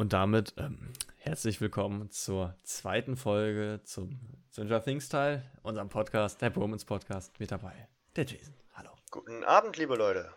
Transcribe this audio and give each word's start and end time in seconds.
Und 0.00 0.14
damit 0.14 0.54
ähm, 0.56 0.78
herzlich 1.18 1.60
willkommen 1.60 2.10
zur 2.10 2.56
zweiten 2.62 3.18
Folge 3.18 3.82
zum 3.84 4.18
Stranger 4.50 4.82
Things 4.82 5.10
Teil, 5.10 5.42
unserem 5.62 5.90
Podcast, 5.90 6.40
der 6.40 6.48
Bromans 6.48 6.86
Podcast. 6.86 7.38
Mit 7.38 7.52
dabei 7.52 7.86
der 8.16 8.24
Jason. 8.24 8.54
Hallo. 8.72 8.88
Guten 9.10 9.44
Abend, 9.44 9.76
liebe 9.76 9.94
Leute. 9.96 10.32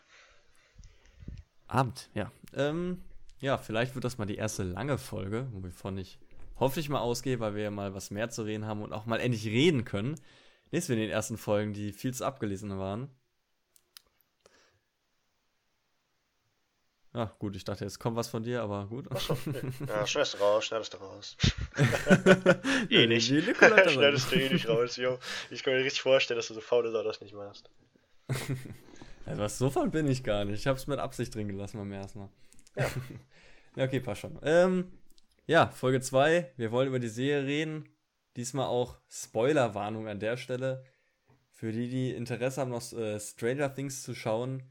Abend, 1.68 2.10
ja. 2.14 2.30
Ähm, 2.54 3.06
ja, 3.40 3.58
vielleicht 3.58 3.96
wird 3.96 4.04
das 4.04 4.18
mal 4.18 4.26
die 4.26 4.36
erste 4.36 4.64
lange 4.64 4.98
Folge, 4.98 5.48
wovon 5.54 5.98
ich 5.98 6.20
hoffentlich 6.60 6.90
mal 6.90 7.00
ausgehe, 7.00 7.40
weil 7.40 7.56
wir 7.56 7.64
ja 7.64 7.72
mal 7.72 7.94
was 7.94 8.12
mehr 8.12 8.30
zu 8.30 8.42
reden 8.42 8.66
haben 8.66 8.82
und 8.82 8.92
auch 8.92 9.06
mal 9.06 9.22
endlich 9.22 9.46
reden 9.46 9.86
können. 9.86 10.20
Lesen 10.72 10.90
wir 10.90 10.96
in 10.98 11.04
den 11.04 11.12
ersten 11.12 11.38
Folgen, 11.38 11.72
die 11.72 11.94
viel 11.94 12.14
zu 12.14 12.26
abgelesen 12.26 12.78
waren. 12.80 13.10
Ja, 17.16 17.32
gut, 17.38 17.56
ich 17.56 17.64
dachte, 17.64 17.84
jetzt 17.84 18.00
kommt 18.00 18.18
was 18.18 18.28
von 18.28 18.42
dir, 18.42 18.64
aber 18.64 18.88
gut. 18.88 19.08
Ja, 19.88 20.08
schneidest 20.08 20.34
du 20.34 20.38
raus, 20.40 20.66
schneidest 20.66 20.94
du 20.94 20.98
raus. 20.98 21.38
eh 22.90 23.06
nicht. 23.06 23.28
schneidest 23.88 24.32
du 24.32 24.36
eh 24.36 24.50
nicht 24.50 24.68
raus, 24.68 24.96
jo. 24.96 25.20
Ich 25.52 25.64
kann 25.64 25.74
mir 25.74 25.80
richtig 25.80 26.02
vorstellen, 26.02 26.40
dass 26.40 26.48
du 26.48 26.56
so 26.56 26.62
faule 26.62 26.92
Sau 26.92 27.04
das 27.04 27.22
nicht 27.22 27.36
machst. 27.36 27.70
ja, 29.28 29.38
was 29.38 29.60
so 29.60 29.70
faul 29.70 29.90
bin 29.90 30.08
ich 30.08 30.24
gar 30.24 30.44
nicht. 30.44 30.60
Ich 30.60 30.66
hab's 30.68 30.88
mit 30.88 30.98
Absicht 30.98 31.36
drin 31.36 31.48
gelassen 31.48 31.78
beim 31.78 31.92
ersten 31.92 32.20
Mal. 32.20 32.30
Ja. 32.78 32.90
ja, 33.76 33.84
okay, 33.86 34.00
passt 34.00 34.22
schon. 34.22 34.40
Ähm, 34.42 34.92
ja, 35.46 35.68
Folge 35.68 36.02
2. 36.02 36.54
Wir 36.58 36.72
wollen 36.72 36.88
über 36.88 37.00
die 37.00 37.10
Serie 37.10 37.46
reden. 37.46 37.90
Diesmal 38.38 38.66
auch 38.66 38.98
Spoilerwarnung 39.08 40.08
an 40.08 40.20
der 40.20 40.36
Stelle. 40.36 40.84
Für 41.52 41.72
die, 41.72 41.90
die 41.90 42.12
Interesse 42.12 42.62
haben, 42.62 42.72
noch 42.72 42.92
äh, 42.94 43.20
Stranger 43.20 43.74
Things 43.74 44.02
zu 44.02 44.16
schauen, 44.16 44.64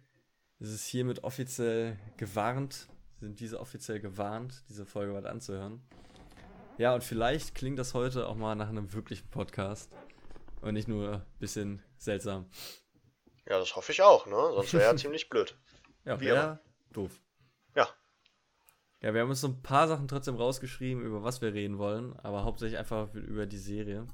ist 0.62 0.70
es 0.70 0.86
hiermit 0.86 1.24
offiziell 1.24 1.98
gewarnt, 2.16 2.86
sind 3.18 3.40
diese 3.40 3.58
offiziell 3.58 3.98
gewarnt, 3.98 4.62
diese 4.68 4.86
Folge 4.86 5.12
weiter 5.12 5.30
anzuhören. 5.30 5.82
Ja, 6.78 6.94
und 6.94 7.02
vielleicht 7.02 7.56
klingt 7.56 7.80
das 7.80 7.94
heute 7.94 8.28
auch 8.28 8.36
mal 8.36 8.54
nach 8.54 8.68
einem 8.68 8.92
wirklichen 8.92 9.28
Podcast 9.28 9.90
und 10.60 10.74
nicht 10.74 10.86
nur 10.86 11.14
ein 11.14 11.38
bisschen 11.40 11.82
seltsam. 11.98 12.48
Ja, 13.48 13.58
das 13.58 13.74
hoffe 13.74 13.90
ich 13.90 14.02
auch, 14.02 14.26
ne? 14.26 14.36
Sonst 14.54 14.72
wäre 14.74 14.84
ja 14.84 14.96
ziemlich 14.96 15.28
blöd. 15.28 15.58
Ja, 16.04 16.20
wäre 16.20 16.60
doof. 16.92 17.20
Ja. 17.74 17.88
Ja, 19.00 19.12
wir 19.14 19.20
haben 19.20 19.30
uns 19.30 19.40
so 19.40 19.48
ein 19.48 19.62
paar 19.62 19.88
Sachen 19.88 20.06
trotzdem 20.06 20.36
rausgeschrieben, 20.36 21.02
über 21.02 21.24
was 21.24 21.42
wir 21.42 21.52
reden 21.52 21.78
wollen, 21.78 22.16
aber 22.20 22.44
hauptsächlich 22.44 22.78
einfach 22.78 23.12
über 23.14 23.46
die 23.46 23.58
Serie. 23.58 24.06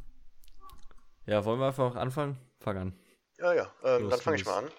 Ja, 1.27 1.45
wollen 1.45 1.61
wir 1.61 1.67
einfach 1.67 1.95
anfangen? 1.95 2.39
Fang 2.59 2.79
an. 2.79 2.99
Ja, 3.37 3.53
ja, 3.53 3.71
ähm, 3.85 4.09
dann 4.09 4.21
fange 4.21 4.39
ich 4.39 4.47
mal 4.47 4.65
an. 4.65 4.71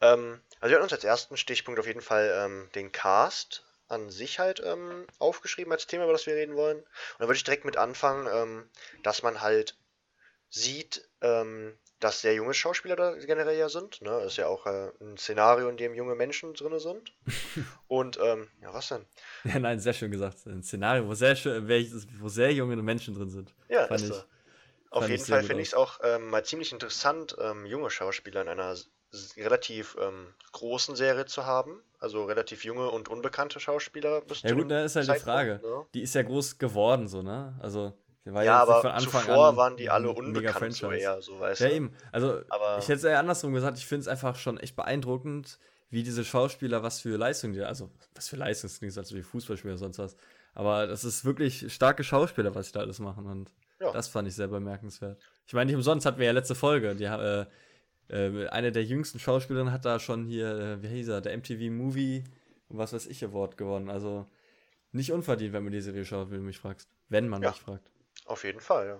Ähm, 0.00 0.40
also 0.64 0.70
wir 0.70 0.76
hatten 0.76 0.84
uns 0.84 0.94
als 0.94 1.04
ersten 1.04 1.36
Stichpunkt 1.36 1.78
auf 1.78 1.86
jeden 1.86 2.00
Fall 2.00 2.32
ähm, 2.42 2.70
den 2.74 2.90
Cast 2.90 3.66
an 3.88 4.08
sich 4.08 4.38
halt 4.38 4.62
ähm, 4.64 5.06
aufgeschrieben 5.18 5.70
als 5.70 5.86
Thema, 5.86 6.04
über 6.04 6.14
das 6.14 6.26
wir 6.26 6.36
reden 6.36 6.56
wollen. 6.56 6.78
Und 6.78 6.86
dann 7.18 7.28
würde 7.28 7.36
ich 7.36 7.44
direkt 7.44 7.66
mit 7.66 7.76
anfangen, 7.76 8.26
ähm, 8.32 8.70
dass 9.02 9.22
man 9.22 9.42
halt 9.42 9.76
sieht, 10.48 11.06
ähm, 11.20 11.74
dass 12.00 12.22
sehr 12.22 12.32
junge 12.32 12.54
Schauspieler 12.54 12.96
da 12.96 13.12
generell 13.12 13.58
ja 13.58 13.68
sind. 13.68 14.00
Ne? 14.00 14.08
Das 14.08 14.32
ist 14.32 14.36
ja 14.38 14.46
auch 14.46 14.64
äh, 14.64 14.90
ein 15.02 15.18
Szenario, 15.18 15.68
in 15.68 15.76
dem 15.76 15.94
junge 15.94 16.14
Menschen 16.14 16.54
drin 16.54 16.78
sind. 16.78 17.12
Und, 17.86 18.18
ähm, 18.22 18.48
ja, 18.62 18.72
was 18.72 18.88
denn? 18.88 19.04
Ja, 19.44 19.58
nein, 19.58 19.78
sehr 19.80 19.92
schön 19.92 20.10
gesagt. 20.10 20.46
Ein 20.46 20.62
Szenario, 20.62 21.06
wo 21.06 21.12
sehr, 21.12 21.36
schön, 21.36 21.68
wo 22.20 22.30
sehr 22.30 22.54
junge 22.54 22.76
Menschen 22.76 23.14
drin 23.14 23.28
sind. 23.28 23.54
Ja, 23.68 23.86
fand 23.86 24.00
ist 24.00 24.08
ich, 24.08 24.14
so. 24.14 24.22
Auf 24.94 25.08
jeden 25.08 25.24
Fall 25.24 25.42
finde 25.42 25.62
ich 25.62 25.68
es 25.68 25.74
auch 25.74 25.98
ähm, 26.02 26.30
mal 26.30 26.44
ziemlich 26.44 26.72
interessant, 26.72 27.36
ähm, 27.40 27.66
junge 27.66 27.90
Schauspieler 27.90 28.42
in 28.42 28.48
einer 28.48 28.76
relativ 29.36 29.96
ähm, 30.00 30.34
großen 30.52 30.96
Serie 30.96 31.26
zu 31.26 31.46
haben. 31.46 31.82
Also 31.98 32.24
relativ 32.24 32.64
junge 32.64 32.90
und 32.90 33.08
unbekannte 33.08 33.60
Schauspieler. 33.60 34.20
Bis 34.20 34.42
ja 34.42 34.52
gut, 34.52 34.70
da 34.70 34.84
ist 34.84 34.96
halt 34.96 35.08
die 35.08 35.18
Frage. 35.18 35.60
Ne? 35.62 35.86
Die 35.94 36.02
ist 36.02 36.14
ja 36.14 36.22
groß 36.22 36.58
geworden, 36.58 37.08
so, 37.08 37.22
ne? 37.22 37.58
Also, 37.60 37.92
ja, 38.24 38.42
ja 38.42 38.58
aber 38.62 38.82
von 38.82 38.90
Anfang 38.90 39.22
zuvor 39.22 39.48
an 39.48 39.56
waren 39.56 39.76
die 39.76 39.90
alle 39.90 40.10
unbekannt 40.10 40.74
so 40.74 40.90
eher, 40.90 41.20
so 41.22 41.40
weißt 41.40 41.60
ja, 41.60 41.66
du. 41.66 41.72
Ja, 41.72 41.76
eben. 41.76 41.96
Also, 42.12 42.42
aber 42.48 42.78
ich 42.78 42.84
hätte 42.84 42.98
es 42.98 43.04
eher 43.04 43.18
andersrum 43.18 43.52
gesagt, 43.52 43.78
ich 43.78 43.86
finde 43.86 44.02
es 44.02 44.08
einfach 44.08 44.36
schon 44.36 44.58
echt 44.58 44.76
beeindruckend, 44.76 45.58
wie 45.90 46.02
diese 46.02 46.24
Schauspieler, 46.24 46.82
was 46.82 47.00
für 47.00 47.16
Leistungen 47.16 47.54
die, 47.54 47.62
also, 47.62 47.90
was 48.14 48.28
für 48.28 48.36
Leistungen, 48.36 48.70
das 48.70 48.78
klingt 48.78 48.92
so 48.92 49.16
wie 49.16 49.22
Fußballspieler 49.22 49.76
sonst 49.76 49.98
was. 49.98 50.16
Aber 50.54 50.86
das 50.86 51.04
ist 51.04 51.24
wirklich 51.24 51.72
starke 51.72 52.04
Schauspieler, 52.04 52.54
was 52.54 52.66
sie 52.66 52.72
da 52.72 52.80
alles 52.80 52.98
machen 52.98 53.26
und 53.26 53.50
ja. 53.80 53.92
das 53.92 54.08
fand 54.08 54.28
ich 54.28 54.34
sehr 54.34 54.48
bemerkenswert. 54.48 55.20
Ich 55.46 55.52
meine, 55.52 55.66
nicht 55.66 55.76
umsonst 55.76 56.06
hatten 56.06 56.18
wir 56.18 56.26
ja 56.26 56.32
letzte 56.32 56.54
Folge, 56.54 56.94
die, 56.94 57.04
äh, 57.04 57.46
äh, 58.08 58.48
eine 58.48 58.72
der 58.72 58.84
jüngsten 58.84 59.18
Schauspielerinnen 59.18 59.72
hat 59.72 59.84
da 59.84 59.98
schon 59.98 60.26
hier, 60.26 60.58
äh, 60.58 60.82
wie 60.82 60.88
hieß 60.88 61.08
er, 61.08 61.20
der 61.20 61.36
MTV 61.36 61.70
Movie 61.70 62.24
und 62.68 62.78
was 62.78 62.92
weiß 62.92 63.06
ich 63.06 63.24
Award 63.24 63.56
gewonnen. 63.56 63.90
Also 63.90 64.26
nicht 64.92 65.12
unverdient, 65.12 65.52
wenn 65.52 65.64
man 65.64 65.72
die 65.72 65.80
Serie 65.80 66.04
schaut, 66.04 66.30
wenn 66.30 66.38
du 66.38 66.44
mich 66.44 66.58
fragst. 66.58 66.88
Wenn 67.08 67.28
man 67.28 67.42
ja, 67.42 67.50
mich 67.50 67.60
fragt. 67.60 67.90
Auf 68.26 68.44
jeden 68.44 68.60
Fall, 68.60 68.86
ja. 68.86 68.98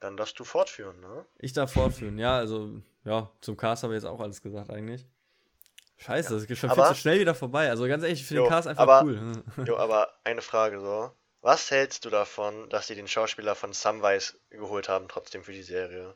Dann 0.00 0.16
darfst 0.16 0.38
du 0.38 0.44
fortführen, 0.44 1.00
ne? 1.00 1.24
Ich 1.38 1.52
darf 1.52 1.72
fortführen, 1.72 2.18
ja, 2.18 2.36
also, 2.36 2.82
ja, 3.04 3.30
zum 3.40 3.56
Cast 3.56 3.84
habe 3.84 3.94
ich 3.94 4.02
jetzt 4.02 4.10
auch 4.10 4.20
alles 4.20 4.42
gesagt 4.42 4.70
eigentlich. 4.70 5.06
Scheiße, 5.98 6.32
ja. 6.32 6.38
das 6.38 6.48
geht 6.48 6.58
schon 6.58 6.70
aber, 6.70 6.86
viel 6.86 6.94
zu 6.94 7.00
schnell 7.00 7.20
wieder 7.20 7.34
vorbei. 7.34 7.70
Also 7.70 7.86
ganz 7.86 8.02
ehrlich, 8.02 8.20
ich 8.20 8.26
finde 8.26 8.42
den 8.42 8.48
Cast 8.48 8.66
einfach 8.66 8.82
aber, 8.82 9.04
cool. 9.04 9.44
jo, 9.64 9.76
aber 9.76 10.08
eine 10.24 10.42
Frage 10.42 10.80
so. 10.80 11.12
Was 11.42 11.72
hältst 11.72 12.04
du 12.04 12.10
davon, 12.10 12.70
dass 12.70 12.86
sie 12.86 12.94
den 12.94 13.08
Schauspieler 13.08 13.56
von 13.56 13.72
Samwise 13.72 14.34
geholt 14.50 14.88
haben, 14.88 15.08
trotzdem 15.08 15.42
für 15.42 15.52
die 15.52 15.64
Serie? 15.64 16.14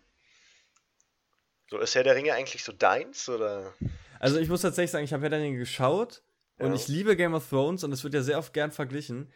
So, 1.68 1.78
ist 1.78 1.96
Herr 1.96 2.04
der 2.04 2.14
Ringe 2.14 2.32
eigentlich 2.32 2.62
so 2.62 2.72
deins, 2.72 3.28
oder? 3.28 3.74
Also 4.20 4.38
ich 4.38 4.48
muss 4.48 4.62
tatsächlich 4.62 4.92
sagen, 4.92 5.04
ich 5.04 5.12
habe 5.12 5.22
Herr 5.22 5.30
der 5.30 5.40
Ringe 5.40 5.58
geschaut 5.58 6.22
ja. 6.60 6.66
und 6.66 6.74
ich 6.74 6.86
liebe 6.86 7.16
Game 7.16 7.34
of 7.34 7.48
Thrones 7.48 7.82
und 7.82 7.90
es 7.90 8.04
wird 8.04 8.14
ja 8.14 8.22
sehr 8.22 8.38
oft 8.38 8.54
gern 8.54 8.70
verglichen. 8.70 9.32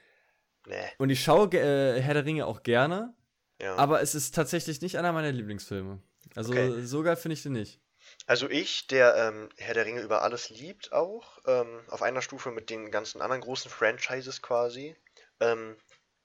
Nee. 0.64 0.76
Und 0.98 1.10
ich 1.10 1.22
schaue 1.24 1.48
äh, 1.54 2.00
Herr 2.00 2.14
der 2.14 2.24
Ringe 2.24 2.46
auch 2.46 2.62
gerne, 2.62 3.12
ja. 3.60 3.74
aber 3.74 4.00
es 4.00 4.14
ist 4.14 4.32
tatsächlich 4.32 4.80
nicht 4.80 4.96
einer 4.96 5.12
meiner 5.12 5.32
Lieblingsfilme. 5.32 6.00
Also 6.36 6.52
okay. 6.52 6.82
so 6.82 7.02
geil 7.02 7.16
finde 7.16 7.34
ich 7.34 7.42
den 7.42 7.52
nicht. 7.52 7.80
Also 8.26 8.48
ich, 8.48 8.86
der 8.86 9.16
ähm, 9.16 9.48
Herr 9.56 9.74
der 9.74 9.86
Ringe 9.86 10.02
über 10.02 10.22
alles 10.22 10.50
liebt 10.50 10.92
auch, 10.92 11.38
ähm, 11.46 11.80
auf 11.88 12.02
einer 12.02 12.22
Stufe 12.22 12.52
mit 12.52 12.70
den 12.70 12.92
ganzen 12.92 13.20
anderen 13.20 13.42
großen 13.42 13.70
Franchises 13.70 14.40
quasi. 14.40 14.96
Ähm, 15.40 15.76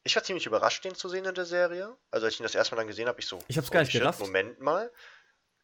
ich 0.04 0.16
war 0.16 0.24
ziemlich 0.24 0.46
überrascht, 0.46 0.86
den 0.86 0.96
zu 0.96 1.10
sehen 1.10 1.26
in 1.26 1.34
der 1.34 1.46
Serie. 1.46 1.96
Also 2.12 2.26
als 2.26 2.36
ich 2.36 2.40
ihn 2.40 2.44
das 2.44 2.56
erste 2.56 2.76
Mal 2.76 2.82
dann 2.82 2.88
gesehen 2.88 3.08
habe, 3.08 3.20
ich 3.20 3.28
so, 3.28 3.40
ich 3.48 3.58
hab's 3.58 3.72
gar 3.72 3.82
nicht 3.82 3.92
gerafft. 3.92 4.20
Moment 4.20 4.60
mal. 4.60 4.92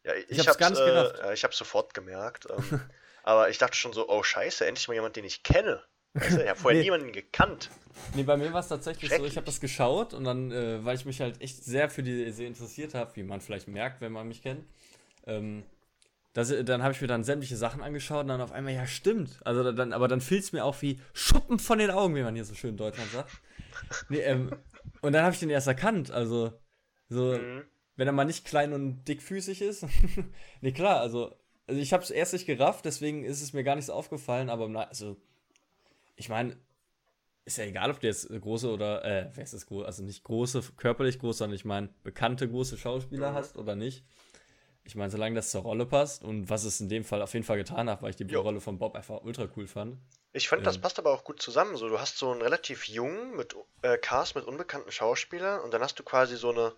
Ja, 0.04 0.16
ich, 0.16 0.30
ich 0.32 0.40
hab's, 0.40 0.48
hab's 0.48 0.58
gar 0.58 0.70
nicht 0.72 0.84
gerafft. 0.84 1.20
Äh, 1.20 1.34
ich 1.34 1.44
hab's 1.44 1.58
sofort 1.58 1.94
gemerkt. 1.94 2.48
Ähm, 2.50 2.82
aber 3.24 3.50
ich 3.50 3.60
dachte 3.60 3.76
schon 3.76 3.94
so, 3.94 4.10
oh 4.10 4.24
scheiße, 4.24 4.66
endlich 4.66 4.88
mal 4.88 4.96
jemand, 4.96 5.16
den 5.16 5.26
ich 5.26 5.44
kenne. 5.44 5.84
Weißt 6.14 6.38
du, 6.38 6.44
ich 6.44 6.50
habe 6.50 6.60
vorher 6.60 6.80
nee. 6.80 6.86
niemanden 6.86 7.14
gekannt. 7.14 7.70
Nee, 8.16 8.24
bei 8.24 8.36
mir 8.36 8.52
war 8.52 8.60
es 8.60 8.68
tatsächlich 8.68 9.14
so, 9.14 9.26
ich 9.26 9.38
habe 9.38 9.46
das 9.46 9.62
geschaut 9.62 10.14
und 10.14 10.24
dann, 10.24 10.52
äh, 10.52 10.84
weil 10.84 10.96
ich 10.96 11.06
mich 11.06 11.22
halt 11.22 11.40
echt 11.42 11.64
sehr 11.64 11.90
für 11.90 12.04
die 12.04 12.32
Serie 12.32 12.48
interessiert 12.48 12.94
habe, 12.96 13.16
wie 13.16 13.24
man 13.24 13.40
vielleicht 13.40 13.68
merkt, 13.68 14.02
wenn 14.02 14.12
man 14.12 14.28
mich 14.28 14.42
kennt, 14.42 14.66
ähm, 15.26 15.64
das, 16.34 16.54
dann 16.64 16.82
habe 16.82 16.94
ich 16.94 17.02
mir 17.02 17.08
dann 17.08 17.24
sämtliche 17.24 17.58
Sachen 17.58 17.82
angeschaut 17.82 18.22
und 18.22 18.30
dann 18.30 18.42
auf 18.42 18.52
einmal, 18.52 18.74
ja, 18.74 18.88
stimmt. 18.88 19.40
Also 19.46 19.72
dann, 19.72 19.94
aber 19.94 20.08
dann 20.08 20.22
fiel 20.22 20.40
es 20.40 20.54
mir 20.54 20.64
auch 20.64 20.82
wie 20.82 21.00
Schuppen 21.14 21.60
von 21.60 21.80
den 21.80 21.92
Augen, 21.92 22.16
wie 22.16 22.24
man 22.24 22.36
hier 22.36 22.46
so 22.46 22.56
schön 22.56 22.72
in 22.72 22.78
Deutschland 22.78 23.12
sagt. 23.12 23.42
Nee, 24.10 24.20
ähm, 24.20 24.56
und 25.02 25.14
dann 25.14 25.24
habe 25.24 25.34
ich 25.34 25.40
den 25.40 25.50
erst 25.50 25.68
erkannt. 25.68 26.12
Also, 26.12 26.54
so, 27.10 27.34
mhm 27.34 27.64
wenn 28.02 28.08
er 28.08 28.14
mal 28.14 28.26
nicht 28.26 28.46
klein 28.46 28.74
und 28.74 29.04
dickfüßig 29.08 29.62
ist. 29.62 29.86
nee, 30.62 30.72
klar, 30.72 31.02
also, 31.02 31.36
also 31.68 31.80
ich 31.80 31.94
habe 31.94 32.04
es 32.04 32.10
erst 32.10 32.34
nicht 32.34 32.48
gerafft, 32.48 32.86
deswegen 32.86 33.24
ist 33.24 33.44
es 33.44 33.54
mir 33.54 33.64
gar 33.64 33.76
nicht 33.76 33.86
so 33.86 33.94
aufgefallen, 33.94 34.50
aber 34.50 34.88
also, 34.88 35.18
ich 36.16 36.28
meine, 36.28 36.58
ist 37.46 37.60
ja 37.60 37.66
egal, 37.66 37.92
ob 37.92 38.00
du 38.00 38.08
jetzt 38.08 38.28
große 38.28 38.72
oder, 38.72 39.06
äh, 39.06 39.30
wer 39.34 39.44
ist 39.44 39.54
das 39.54 39.66
groß, 39.68 39.86
also 39.86 40.04
nicht 40.04 40.24
große, 40.24 40.64
körperlich 40.78 41.20
groß, 41.20 41.40
sondern 41.40 41.56
ich 41.56 41.64
meine, 41.64 41.90
bekannte 42.04 42.50
große 42.50 42.78
Schauspieler 42.78 43.32
mhm. 43.32 43.36
hast 43.36 43.58
oder 43.58 43.76
nicht. 43.76 44.04
Ich 44.84 44.96
meine, 44.96 45.12
solange 45.12 45.36
das 45.36 45.52
zur 45.52 45.62
Rolle 45.62 45.86
passt 45.86 46.24
und 46.24 46.50
was 46.50 46.64
es 46.64 46.80
in 46.82 46.90
dem 46.90 47.04
Fall 47.04 47.22
auf 47.22 47.34
jeden 47.34 47.46
Fall 47.46 47.58
getan 47.58 47.90
hat, 47.90 48.02
weil 48.02 48.10
ich 48.10 48.16
die 48.16 48.24
jo. 48.24 48.42
Rolle 48.42 48.62
von 48.62 48.80
Bob 48.80 48.96
einfach 48.96 49.22
ultra 49.24 49.48
cool 49.56 49.68
fand. 49.68 49.98
Ich 50.34 50.50
fand, 50.50 50.66
das 50.66 50.78
ähm. 50.78 50.82
passt 50.82 50.98
aber 50.98 51.12
auch 51.12 51.24
gut 51.24 51.42
zusammen. 51.42 51.76
So, 51.76 51.88
du 51.88 52.00
hast 52.00 52.18
so 52.18 52.32
einen 52.32 52.42
relativ 52.42 52.88
jungen 52.88 53.36
mit, 53.36 53.56
äh, 53.84 53.98
Cast 53.98 54.36
mit 54.36 54.46
unbekannten 54.46 54.92
Schauspielern 54.92 55.62
und 55.62 55.74
dann 55.74 55.82
hast 55.82 56.00
du 56.00 56.04
quasi 56.04 56.36
so 56.36 56.52
eine 56.52 56.74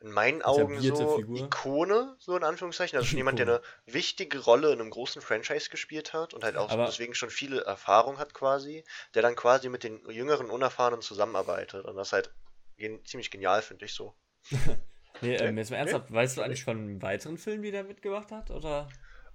in 0.00 0.12
meinen 0.12 0.42
Augen 0.42 0.80
so 0.80 1.16
Figur. 1.16 1.38
Ikone, 1.38 2.16
so 2.20 2.36
in 2.36 2.44
Anführungszeichen. 2.44 2.96
Also 2.96 3.08
schon 3.08 3.16
jemand, 3.18 3.38
der 3.38 3.46
eine 3.46 3.62
wichtige 3.86 4.38
Rolle 4.38 4.72
in 4.72 4.80
einem 4.80 4.90
großen 4.90 5.20
Franchise 5.20 5.70
gespielt 5.70 6.12
hat 6.12 6.34
und 6.34 6.44
halt 6.44 6.56
auch 6.56 6.70
Aber 6.70 6.86
deswegen 6.86 7.14
schon 7.14 7.30
viele 7.30 7.62
Erfahrung 7.62 8.18
hat 8.18 8.32
quasi, 8.32 8.84
der 9.14 9.22
dann 9.22 9.34
quasi 9.34 9.68
mit 9.68 9.82
den 9.82 10.08
jüngeren 10.08 10.50
Unerfahrenen 10.50 11.02
zusammenarbeitet. 11.02 11.84
Und 11.84 11.96
das 11.96 12.12
halt 12.12 12.32
gen 12.76 13.04
ziemlich 13.04 13.30
genial, 13.30 13.60
finde 13.60 13.86
ich 13.86 13.94
so. 13.94 14.14
nee, 15.22 15.36
ähm, 15.36 15.58
jetzt 15.58 15.70
mal 15.70 15.78
ernsthaft, 15.78 16.12
weißt 16.12 16.36
du 16.36 16.42
eigentlich 16.42 16.64
von 16.64 16.78
einem 16.78 17.02
weiteren 17.02 17.38
Film, 17.38 17.62
wie 17.62 17.70
der 17.70 17.84
mitgemacht 17.84 18.30
hat? 18.30 18.50
Oder? 18.50 18.88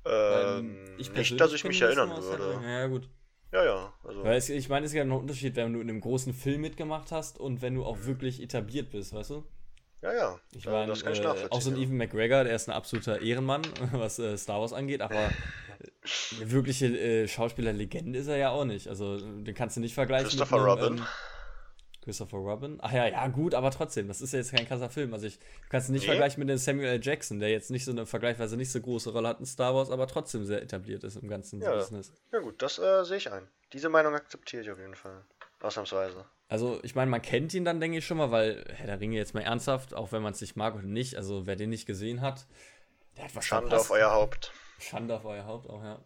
Ähm, 0.06 0.78
ich 0.98 1.12
nicht, 1.14 1.40
dass 1.40 1.54
ich 1.54 1.64
mich 1.64 1.81
erinnern 1.81 2.10
würde. 2.10 2.62
Ja, 2.66 2.88
gut. 2.88 3.10
Ja, 3.52 3.64
ja. 3.64 3.94
Also. 4.04 4.24
Weil 4.24 4.38
es, 4.38 4.50
ich 4.50 4.68
meine, 4.68 4.86
es 4.86 4.92
ist 4.92 4.98
ja 4.98 5.06
noch 5.06 5.18
ein 5.18 5.22
Unterschied, 5.22 5.56
wenn 5.56 5.74
du 5.74 5.80
in 5.80 5.90
einem 5.90 6.02
großen 6.02 6.34
Film 6.34 6.62
mitgemacht 6.62 7.12
hast 7.12 7.40
und 7.40 7.62
wenn 7.62 7.75
du 7.75 7.86
auch 7.86 8.06
wirklich 8.06 8.42
etabliert 8.42 8.90
bist, 8.90 9.14
weißt 9.14 9.30
du? 9.30 9.44
Ja, 10.02 10.14
ja. 10.14 10.40
Ich 10.54 10.66
meine, 10.66 10.92
äh, 10.92 11.48
auch 11.50 11.62
so 11.62 11.70
ein 11.70 11.78
Evan 11.78 11.96
McGregor, 11.96 12.44
der 12.44 12.56
ist 12.56 12.68
ein 12.68 12.74
absoluter 12.74 13.22
Ehrenmann, 13.22 13.62
was 13.94 14.20
äh, 14.20 14.38
Star 14.38 14.60
Wars 14.60 14.74
angeht, 14.74 15.02
aber 15.02 15.16
eine 16.40 16.52
wirkliche 16.52 16.88
äh, 16.88 17.28
Schauspielerlegende 17.28 18.20
ist 18.20 18.28
er 18.28 18.38
ja 18.38 18.50
auch 18.50 18.66
nicht. 18.66 18.88
Also, 18.88 19.18
den 19.18 19.54
kannst 19.54 19.78
du 19.78 19.81
nicht 19.81 19.94
vergleichen 19.94 20.28
Christopher 20.28 20.58
mit 20.58 20.66
einem, 20.66 20.81
Robin. 20.81 20.98
Ähm, 20.98 21.06
Christopher 22.03 22.38
Robin. 22.38 22.77
Ach 22.81 22.91
ja, 22.91 23.07
ja, 23.07 23.27
gut, 23.27 23.55
aber 23.55 23.71
trotzdem, 23.71 24.07
das 24.07 24.21
ist 24.21 24.33
ja 24.33 24.39
jetzt 24.39 24.53
kein 24.53 24.67
krasser 24.67 24.89
Film. 24.89 25.13
Also 25.13 25.27
ich 25.27 25.39
kann 25.69 25.79
es 25.79 25.89
nicht 25.89 26.01
nee. 26.01 26.07
vergleichen 26.07 26.39
mit 26.39 26.50
dem 26.50 26.57
Samuel 26.57 26.88
L. 26.88 27.00
Jackson, 27.01 27.39
der 27.39 27.50
jetzt 27.50 27.71
nicht 27.71 27.85
so 27.85 27.91
eine 27.91 28.05
vergleichsweise 28.05 28.57
nicht 28.57 28.71
so 28.71 28.81
große 28.81 29.11
Rolle 29.11 29.29
hat 29.29 29.39
in 29.39 29.45
Star 29.45 29.73
Wars, 29.73 29.89
aber 29.89 30.07
trotzdem 30.07 30.45
sehr 30.45 30.61
etabliert 30.61 31.03
ist 31.03 31.15
im 31.15 31.27
ganzen 31.27 31.61
ja. 31.61 31.73
Business. 31.73 32.11
Ja 32.31 32.39
gut, 32.39 32.61
das 32.61 32.79
äh, 32.79 33.03
sehe 33.03 33.17
ich 33.17 33.31
ein. 33.31 33.47
Diese 33.71 33.89
Meinung 33.89 34.13
akzeptiere 34.13 34.61
ich 34.63 34.71
auf 34.71 34.79
jeden 34.79 34.95
Fall. 34.95 35.23
Ausnahmsweise. 35.61 36.25
Also, 36.50 36.79
ich 36.83 36.94
meine, 36.94 37.09
man 37.09 37.21
kennt 37.21 37.53
ihn 37.53 37.65
dann, 37.65 37.79
denke 37.79 37.97
ich 37.97 38.05
schon 38.05 38.17
mal, 38.17 38.29
weil 38.29 38.63
Herr 38.67 38.85
der 38.85 39.00
Ringe 39.00 39.15
jetzt 39.15 39.33
mal 39.33 39.41
ernsthaft, 39.41 39.94
auch 39.94 40.11
wenn 40.11 40.21
man 40.21 40.33
es 40.33 40.41
nicht 40.41 40.55
mag 40.55 40.75
oder 40.75 40.83
nicht, 40.83 41.15
also 41.15 41.47
wer 41.47 41.55
den 41.55 41.69
nicht 41.69 41.85
gesehen 41.85 42.21
hat, 42.21 42.45
der 43.17 43.25
hat 43.25 43.35
wahrscheinlich. 43.35 43.71
Schande 43.71 43.79
auf 43.79 43.89
euer 43.89 44.11
Haupt. 44.11 44.51
Schande 44.77 45.15
auf 45.15 45.25
euer 45.25 45.45
Haupt 45.45 45.69
auch, 45.69 45.81
ja. 45.81 46.03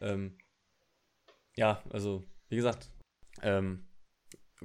ähm, 0.00 0.38
ja, 1.54 1.82
also, 1.90 2.24
wie 2.48 2.56
gesagt, 2.56 2.90
ähm, 3.42 3.86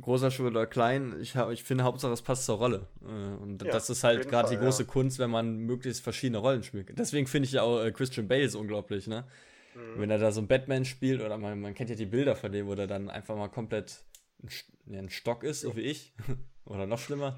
großer 0.01 0.31
Schuh 0.31 0.47
oder 0.47 0.65
klein, 0.65 1.15
ich, 1.21 1.35
hab, 1.35 1.51
ich 1.51 1.63
finde 1.63 1.83
Hauptsache 1.83 2.13
es 2.13 2.21
passt 2.21 2.45
zur 2.45 2.57
Rolle. 2.57 2.87
Äh, 3.01 3.05
und 3.41 3.63
ja, 3.63 3.71
das 3.71 3.89
ist 3.89 4.03
halt 4.03 4.29
gerade 4.29 4.49
die 4.49 4.57
große 4.57 4.83
ja. 4.83 4.89
Kunst, 4.89 5.19
wenn 5.19 5.29
man 5.29 5.57
möglichst 5.57 6.03
verschiedene 6.03 6.39
Rollen 6.39 6.63
spielt. 6.63 6.97
Deswegen 6.97 7.27
finde 7.27 7.47
ich 7.47 7.53
ja 7.53 7.63
auch 7.63 7.83
äh, 7.83 7.91
Christian 7.91 8.27
Bale 8.27 8.47
so 8.49 8.59
unglaublich, 8.59 9.07
ne? 9.07 9.25
Mhm. 9.75 10.01
Wenn 10.01 10.09
er 10.09 10.17
da 10.17 10.31
so 10.31 10.41
ein 10.41 10.47
Batman 10.47 10.85
spielt 10.85 11.21
oder 11.21 11.37
man, 11.37 11.59
man 11.59 11.73
kennt 11.73 11.89
ja 11.89 11.95
die 11.95 12.05
Bilder 12.05 12.35
von 12.35 12.51
dem, 12.51 12.67
wo 12.67 12.75
der 12.75 12.87
dann 12.87 13.09
einfach 13.09 13.35
mal 13.35 13.49
komplett 13.49 14.03
ein, 14.43 14.95
ein 14.95 15.09
Stock 15.09 15.43
ist, 15.43 15.61
so 15.61 15.75
wie 15.75 15.81
ich. 15.81 16.13
oder 16.65 16.85
noch 16.85 16.99
schlimmer. 16.99 17.37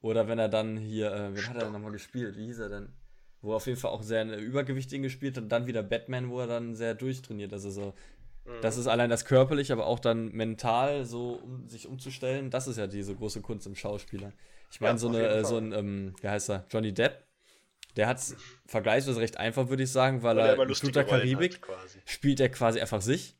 Oder 0.00 0.28
wenn 0.28 0.38
er 0.38 0.48
dann 0.48 0.76
hier, 0.76 1.12
äh, 1.12 1.34
wen 1.34 1.48
hat 1.48 1.56
er 1.56 1.64
denn 1.64 1.72
nochmal 1.72 1.92
gespielt? 1.92 2.36
Wie 2.36 2.46
hieß 2.46 2.60
er 2.60 2.68
denn? 2.68 2.88
Wo 3.40 3.52
er 3.52 3.56
auf 3.56 3.66
jeden 3.66 3.78
Fall 3.78 3.90
auch 3.90 4.02
sehr 4.02 4.24
übergewichtigen 4.38 5.02
gespielt 5.02 5.36
hat 5.36 5.44
und 5.44 5.48
dann 5.48 5.66
wieder 5.66 5.82
Batman, 5.82 6.28
wo 6.28 6.40
er 6.40 6.46
dann 6.46 6.74
sehr 6.74 6.94
durchtrainiert. 6.94 7.52
Also 7.52 7.70
so 7.70 7.94
das 8.62 8.76
ist 8.76 8.86
allein 8.86 9.10
das 9.10 9.24
körperlich, 9.24 9.72
aber 9.72 9.86
auch 9.86 10.00
dann 10.00 10.32
mental 10.32 11.04
so, 11.04 11.34
um 11.34 11.68
sich 11.68 11.86
umzustellen. 11.86 12.50
Das 12.50 12.66
ist 12.66 12.76
ja 12.76 12.86
diese 12.86 13.14
große 13.14 13.40
Kunst 13.40 13.66
im 13.66 13.74
Schauspieler. 13.74 14.32
Ich 14.70 14.80
meine, 14.80 14.94
ja, 14.94 14.98
so, 14.98 15.08
eine, 15.08 15.28
äh, 15.28 15.44
so 15.44 15.56
ein, 15.56 15.72
ähm, 15.72 16.14
wie 16.20 16.28
heißt 16.28 16.50
er, 16.50 16.66
Johnny 16.70 16.92
Depp, 16.92 17.24
der 17.96 18.06
hat 18.06 18.18
es 18.18 18.36
vergleichsweise 18.66 19.20
recht 19.20 19.38
einfach, 19.38 19.68
würde 19.68 19.82
ich 19.82 19.90
sagen, 19.90 20.22
weil, 20.22 20.36
weil 20.36 20.58
er 20.58 20.62
in 20.62 20.74
Flut 20.74 20.94
der 20.94 21.04
Karibik 21.04 21.60
spielt 22.04 22.40
er 22.40 22.48
quasi 22.48 22.80
einfach 22.80 23.00
sich. 23.00 23.36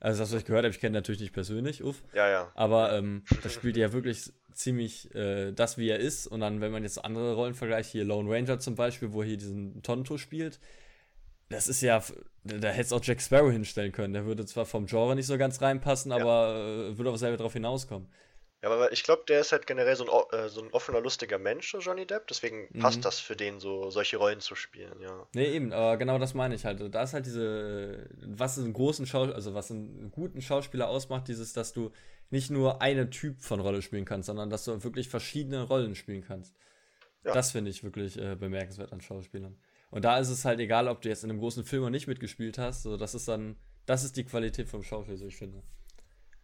Also 0.00 0.20
das, 0.20 0.32
was 0.32 0.40
ich 0.40 0.44
gehört 0.44 0.64
habe, 0.64 0.74
ich 0.74 0.80
kenne 0.80 0.92
natürlich 0.92 1.20
nicht 1.20 1.32
persönlich, 1.32 1.82
uff. 1.82 2.02
Ja, 2.12 2.28
ja. 2.28 2.52
Aber 2.54 2.92
ähm, 2.92 3.24
das 3.42 3.54
spielt 3.54 3.76
ja 3.76 3.92
wirklich 3.94 4.32
ziemlich 4.52 5.14
äh, 5.14 5.52
das, 5.52 5.78
wie 5.78 5.88
er 5.88 5.98
ist. 5.98 6.26
Und 6.26 6.40
dann, 6.40 6.60
wenn 6.60 6.72
man 6.72 6.82
jetzt 6.82 7.02
andere 7.02 7.34
Rollen 7.34 7.54
vergleicht, 7.54 7.90
hier 7.90 8.04
Lone 8.04 8.30
Ranger 8.30 8.58
zum 8.58 8.74
Beispiel, 8.74 9.12
wo 9.12 9.22
er 9.22 9.28
hier 9.28 9.36
diesen 9.38 9.82
Tonto 9.82 10.18
spielt, 10.18 10.60
das 11.48 11.68
ist 11.68 11.80
ja, 11.82 12.02
da 12.44 12.68
hätte 12.68 12.80
es 12.80 12.92
auch 12.92 13.02
Jack 13.02 13.20
Sparrow 13.20 13.50
hinstellen 13.50 13.92
können. 13.92 14.14
Der 14.14 14.24
würde 14.24 14.46
zwar 14.46 14.66
vom 14.66 14.86
Genre 14.86 15.14
nicht 15.14 15.26
so 15.26 15.38
ganz 15.38 15.60
reinpassen, 15.60 16.10
ja. 16.10 16.18
aber 16.18 16.56
äh, 16.56 16.98
würde 16.98 17.10
auch 17.10 17.16
selber 17.16 17.36
drauf 17.36 17.52
hinauskommen. 17.52 18.08
Ja, 18.62 18.70
aber 18.70 18.92
ich 18.92 19.02
glaube, 19.02 19.24
der 19.28 19.40
ist 19.40 19.52
halt 19.52 19.66
generell 19.66 19.94
so 19.94 20.06
ein, 20.10 20.38
äh, 20.38 20.48
so 20.48 20.62
ein 20.62 20.70
offener, 20.72 21.02
lustiger 21.02 21.38
Mensch, 21.38 21.70
so 21.70 21.80
Johnny 21.80 22.06
Depp. 22.06 22.26
Deswegen 22.28 22.68
mhm. 22.72 22.78
passt 22.80 23.04
das 23.04 23.20
für 23.20 23.36
den, 23.36 23.60
so 23.60 23.90
solche 23.90 24.16
Rollen 24.16 24.40
zu 24.40 24.54
spielen, 24.54 24.98
ja. 25.02 25.26
Nee, 25.34 25.52
eben, 25.52 25.70
aber 25.74 25.98
genau 25.98 26.18
das 26.18 26.32
meine 26.32 26.54
ich 26.54 26.64
halt. 26.64 26.80
Da 26.94 27.02
ist 27.02 27.12
halt 27.12 27.26
diese, 27.26 28.08
was 28.26 28.58
einen 28.58 28.72
großen 28.72 29.06
Schauspieler, 29.06 29.36
also 29.36 29.52
was 29.52 29.70
einen 29.70 30.10
guten 30.10 30.40
Schauspieler 30.40 30.88
ausmacht, 30.88 31.28
dieses, 31.28 31.52
dass 31.52 31.74
du 31.74 31.92
nicht 32.30 32.50
nur 32.50 32.80
einen 32.80 33.10
Typ 33.10 33.42
von 33.42 33.60
Rolle 33.60 33.82
spielen 33.82 34.06
kannst, 34.06 34.28
sondern 34.28 34.48
dass 34.48 34.64
du 34.64 34.82
wirklich 34.82 35.10
verschiedene 35.10 35.62
Rollen 35.64 35.94
spielen 35.94 36.24
kannst. 36.26 36.56
Ja. 37.22 37.34
Das 37.34 37.52
finde 37.52 37.70
ich 37.70 37.84
wirklich 37.84 38.18
äh, 38.18 38.34
bemerkenswert 38.34 38.94
an 38.94 39.02
Schauspielern. 39.02 39.58
Und 39.94 40.04
da 40.04 40.18
ist 40.18 40.28
es 40.28 40.44
halt 40.44 40.58
egal, 40.58 40.88
ob 40.88 41.02
du 41.02 41.08
jetzt 41.08 41.22
in 41.22 41.30
einem 41.30 41.38
großen 41.38 41.62
Film 41.62 41.82
oder 41.82 41.90
nicht 41.92 42.08
mitgespielt 42.08 42.58
hast. 42.58 42.82
So, 42.82 42.96
das 42.96 43.14
ist 43.14 43.28
dann, 43.28 43.54
das 43.86 44.02
ist 44.02 44.16
die 44.16 44.24
Qualität 44.24 44.68
vom 44.68 44.82
Schauspiel, 44.82 45.16
so 45.16 45.24
ich 45.24 45.36
finde. 45.36 45.62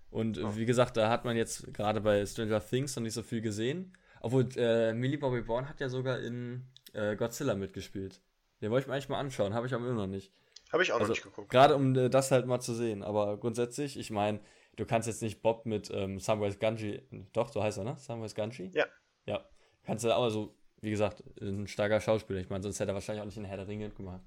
Und 0.09 0.39
äh, 0.39 0.57
wie 0.57 0.67
gesagt, 0.67 0.97
da 0.97 1.11
hat 1.11 1.25
man 1.25 1.37
jetzt 1.37 1.75
gerade 1.75 2.01
bei 2.01 2.25
Stranger 2.25 2.65
Things 2.65 2.95
noch 2.95 3.03
nicht 3.03 3.13
so 3.13 3.25
viel 3.25 3.41
gesehen. 3.41 3.93
Obwohl, 4.21 4.49
äh, 4.55 4.93
Millie 4.93 5.19
Bobby 5.19 5.41
Brown 5.41 5.69
hat 5.69 5.81
ja 5.81 5.89
sogar 5.89 6.21
in 6.21 6.65
äh, 6.93 7.17
Godzilla 7.17 7.57
mitgespielt. 7.57 8.21
Den 8.63 8.71
wollte 8.71 8.85
ich 8.85 8.87
mir 8.87 8.95
eigentlich 8.95 9.09
mal 9.09 9.19
anschauen, 9.19 9.53
habe 9.53 9.67
ich 9.67 9.75
aber 9.75 9.85
immer 9.85 10.03
noch 10.03 10.07
nicht. 10.07 10.33
Habe 10.73 10.85
ich 10.85 10.93
auch 10.93 11.01
also, 11.01 11.09
noch 11.09 11.17
nicht 11.17 11.25
geguckt. 11.25 11.51
Gerade 11.51 11.75
um 11.75 11.97
äh, 11.97 12.09
das 12.09 12.31
halt 12.31 12.47
mal 12.47 12.61
zu 12.61 12.73
sehen. 12.73 13.03
Aber 13.03 13.37
grundsätzlich, 13.37 13.99
ich 13.99 14.13
meine, 14.13 14.39
du 14.77 14.87
kannst 14.87 15.09
jetzt 15.09 15.23
nicht 15.23 15.43
Bob 15.43 15.67
mit 15.67 15.91
ähm, 15.93 16.21
Samwise 16.21 16.59
Ganji, 16.59 17.03
doch, 17.33 17.49
so 17.49 17.61
heißt 17.65 17.79
er, 17.79 17.85
ne? 17.85 17.97
Samwise 17.99 18.37
Ganji? 18.37 18.71
Ja. 18.75 18.87
Ja. 19.27 19.45
Kannst 19.83 20.05
du 20.05 20.15
aber 20.15 20.31
so 20.31 20.55
wie 20.81 20.91
gesagt, 20.91 21.23
ein 21.41 21.67
starker 21.67 22.01
Schauspieler. 22.01 22.41
Ich 22.41 22.49
meine, 22.49 22.63
sonst 22.63 22.81
hätte 22.81 22.93
er 22.93 22.95
wahrscheinlich 22.95 23.23
auch 23.23 23.27
nicht 23.27 23.37
in 23.37 23.45
Herr 23.45 23.57
der 23.57 23.69
Ringe 23.69 23.91
gemacht. 23.91 24.23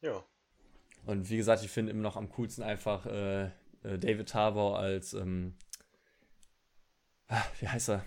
Ja. 0.00 0.24
Und 1.06 1.28
wie 1.28 1.36
gesagt, 1.36 1.62
ich 1.62 1.70
finde 1.70 1.92
immer 1.92 2.02
noch 2.02 2.16
am 2.16 2.28
coolsten 2.30 2.62
einfach 2.62 3.06
äh, 3.06 3.46
äh, 3.82 3.98
David 3.98 4.32
Harbour 4.34 4.78
als, 4.78 5.14
ähm, 5.14 5.56
ah, 7.28 7.44
wie 7.60 7.68
heißt 7.68 7.90
er? 7.90 8.04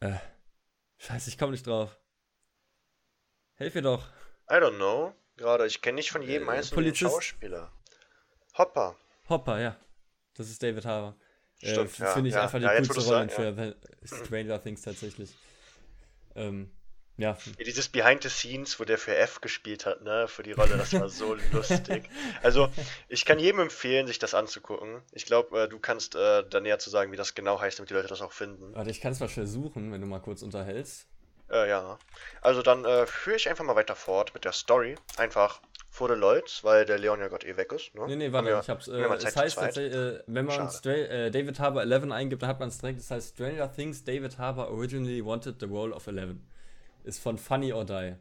Äh, 0.00 0.16
scheiße, 0.98 1.30
ich 1.30 1.38
komme 1.38 1.52
nicht 1.52 1.66
drauf. 1.66 1.98
Helf 3.54 3.74
mir 3.74 3.82
doch. 3.82 4.08
I 4.50 4.54
don't 4.54 4.76
know. 4.76 5.14
Gerade, 5.36 5.66
ich 5.66 5.80
kenne 5.82 5.96
nicht 5.96 6.10
von 6.10 6.22
jedem 6.22 6.48
äh, 6.48 6.52
einzelnen 6.52 6.76
Polizist. 6.76 7.12
Schauspieler. 7.12 7.72
Hopper. 8.56 8.96
Hopper, 9.28 9.60
ja. 9.60 9.76
Das 10.34 10.48
ist 10.48 10.62
David 10.62 10.84
Harbour. 10.84 11.16
Äh, 11.60 11.72
Stimmt, 11.72 12.00
äh, 12.00 12.12
Finde 12.12 12.28
ich 12.28 12.34
ja, 12.34 12.42
einfach 12.42 12.58
die 12.58 12.88
coolste 12.88 13.12
Rolle 13.12 13.28
für 13.28 13.76
Stranger 14.04 14.62
Things 14.62 14.82
tatsächlich. 14.82 15.34
Ähm, 16.36 16.70
ja. 17.18 17.38
Dieses 17.64 17.88
Behind 17.88 18.22
the 18.22 18.28
Scenes, 18.28 18.78
wo 18.78 18.84
der 18.84 18.98
für 18.98 19.16
F 19.16 19.40
gespielt 19.40 19.86
hat, 19.86 20.02
ne, 20.02 20.28
für 20.28 20.42
die 20.42 20.52
Rolle, 20.52 20.76
das 20.76 20.92
war 20.92 21.08
so 21.08 21.34
lustig. 21.52 22.10
Also, 22.42 22.68
ich 23.08 23.24
kann 23.24 23.38
jedem 23.38 23.60
empfehlen, 23.60 24.06
sich 24.06 24.18
das 24.18 24.34
anzugucken. 24.34 25.00
Ich 25.12 25.24
glaube, 25.24 25.62
äh, 25.62 25.68
du 25.68 25.78
kannst 25.78 26.14
äh, 26.14 26.44
da 26.48 26.60
näher 26.60 26.78
zu 26.78 26.90
sagen, 26.90 27.12
wie 27.12 27.16
das 27.16 27.34
genau 27.34 27.58
heißt, 27.58 27.78
damit 27.78 27.88
die 27.88 27.94
Leute 27.94 28.08
das 28.08 28.20
auch 28.20 28.32
finden. 28.32 28.74
Warte, 28.74 28.90
ich 28.90 29.00
kann 29.00 29.12
es 29.12 29.20
mal 29.20 29.30
schnell 29.30 29.46
suchen, 29.46 29.92
wenn 29.92 30.00
du 30.00 30.06
mal 30.06 30.20
kurz 30.20 30.42
unterhältst. 30.42 31.06
Äh, 31.50 31.70
ja. 31.70 31.98
Also, 32.42 32.60
dann 32.60 32.84
äh, 32.84 33.06
führe 33.06 33.36
ich 33.36 33.48
einfach 33.48 33.64
mal 33.64 33.76
weiter 33.76 33.96
fort 33.96 34.34
mit 34.34 34.44
der 34.44 34.52
Story. 34.52 34.96
Einfach 35.16 35.62
vor 35.96 36.08
den 36.08 36.18
Leuten, 36.18 36.50
weil 36.60 36.84
der 36.84 36.98
Leon 36.98 37.20
ja 37.20 37.28
gerade 37.28 37.46
eh 37.46 37.56
weg 37.56 37.72
ist. 37.72 37.94
Ne? 37.94 38.06
Nee, 38.06 38.16
nee, 38.16 38.32
warte, 38.32 38.48
wir, 38.48 38.60
ich 38.60 38.68
hab's. 38.68 38.86
Äh, 38.86 39.08
das 39.18 39.34
heißt 39.34 39.56
tatsächlich, 39.56 39.94
äh, 39.94 40.22
wenn 40.26 40.44
man 40.44 40.68
äh, 40.84 41.30
David 41.30 41.58
Harbour 41.58 41.80
11 41.80 42.10
eingibt, 42.10 42.42
dann 42.42 42.50
hat 42.50 42.60
man 42.60 42.68
es 42.68 42.78
direkt. 42.78 42.98
Das 42.98 43.10
heißt, 43.10 43.34
Stranger 43.34 43.72
Things 43.72 44.04
David 44.04 44.36
Harbour 44.36 44.68
originally 44.68 45.24
wanted 45.24 45.58
the 45.58 45.64
role 45.64 45.94
of 45.94 46.06
11. 46.06 46.36
Ist 47.04 47.22
von 47.22 47.38
Funny 47.38 47.72
or 47.72 47.86
Die. 47.86 48.14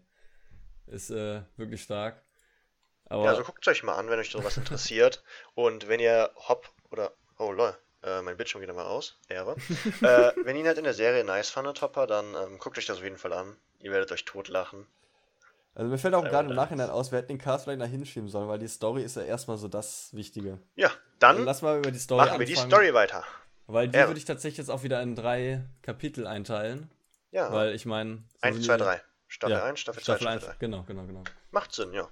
Ist 0.88 1.10
äh, 1.10 1.42
wirklich 1.58 1.82
stark. 1.82 2.24
Aber 3.08 3.26
ja, 3.26 3.32
also 3.32 3.44
guckt 3.44 3.68
es 3.68 3.72
euch 3.72 3.84
mal 3.84 3.96
an, 3.96 4.10
wenn 4.10 4.20
euch 4.20 4.32
sowas 4.32 4.56
interessiert. 4.56 5.22
Und 5.54 5.90
wenn 5.90 6.00
ihr 6.00 6.32
Hop 6.48 6.70
oder. 6.92 7.12
Oh 7.38 7.52
lol, 7.52 7.78
äh, 8.04 8.22
mein 8.22 8.38
Bildschirm 8.38 8.62
geht 8.62 8.74
mal 8.74 8.86
aus. 8.86 9.20
Ehre. 9.28 9.58
äh, 10.02 10.32
wenn 10.46 10.56
ihr 10.56 10.62
ihn 10.62 10.68
halt 10.68 10.78
in 10.78 10.86
der 10.86 10.94
Serie 10.94 11.26
nice 11.26 11.50
fandet, 11.50 11.82
Hopper, 11.82 12.08
dann 12.08 12.36
ähm, 12.36 12.58
guckt 12.58 12.78
euch 12.78 12.86
das 12.86 13.00
auf 13.00 13.04
jeden 13.04 13.18
Fall 13.18 13.34
an. 13.34 13.58
Ihr 13.80 13.92
werdet 13.92 14.14
euch 14.14 14.24
totlachen. 14.24 14.88
Also 15.76 15.92
mir 15.92 15.98
fällt 15.98 16.14
auch 16.14 16.24
gerade 16.24 16.50
im 16.50 16.56
Nachhinein 16.56 16.90
aus, 16.90 17.12
wir 17.12 17.20
hätten 17.20 17.28
den 17.28 17.38
Cast 17.38 17.66
vielleicht 17.66 17.80
nach 17.80 17.88
hinschieben 17.88 18.30
sollen, 18.30 18.48
weil 18.48 18.60
die 18.60 18.68
Story 18.68 19.04
ist 19.04 19.18
ja 19.18 19.24
erstmal 19.24 19.58
so 19.58 19.68
das 19.68 20.10
Wichtige. 20.14 20.58
Ja, 20.76 20.90
dann, 21.20 21.36
dann 21.36 21.46
lass 21.46 21.62
mal 21.62 21.80
über 21.80 21.92
die 21.92 22.00
Story 22.00 22.26
machen 22.26 22.40
wir 22.40 22.46
die 22.46 22.56
Story 22.56 22.94
weiter. 22.94 23.24
Weil 23.68 23.90
die 23.90 23.98
ja. 23.98 24.08
würde 24.08 24.18
ich 24.18 24.26
tatsächlich 24.26 24.60
jetzt 24.60 24.70
auch 24.70 24.84
wieder 24.84 25.02
in 25.02 25.16
drei 25.16 25.66
Kapitel 25.82 26.28
einteilen. 26.28 26.90
Ja. 27.32 27.52
Weil 27.52 27.76
ich 27.76 27.86
meine. 27.86 28.24
1, 28.42 28.66
2, 28.66 28.78
3. 28.78 29.02
Staffel 29.28 29.56
1, 29.56 29.80
Staffel 29.80 30.04
2, 30.04 30.18
Staffel 30.18 30.40
3. 30.40 30.56
Genau, 30.60 30.84
genau, 30.84 31.04
genau. 31.06 31.24
Macht 31.52 31.74
Sinn, 31.74 31.92
ja. 31.92 32.08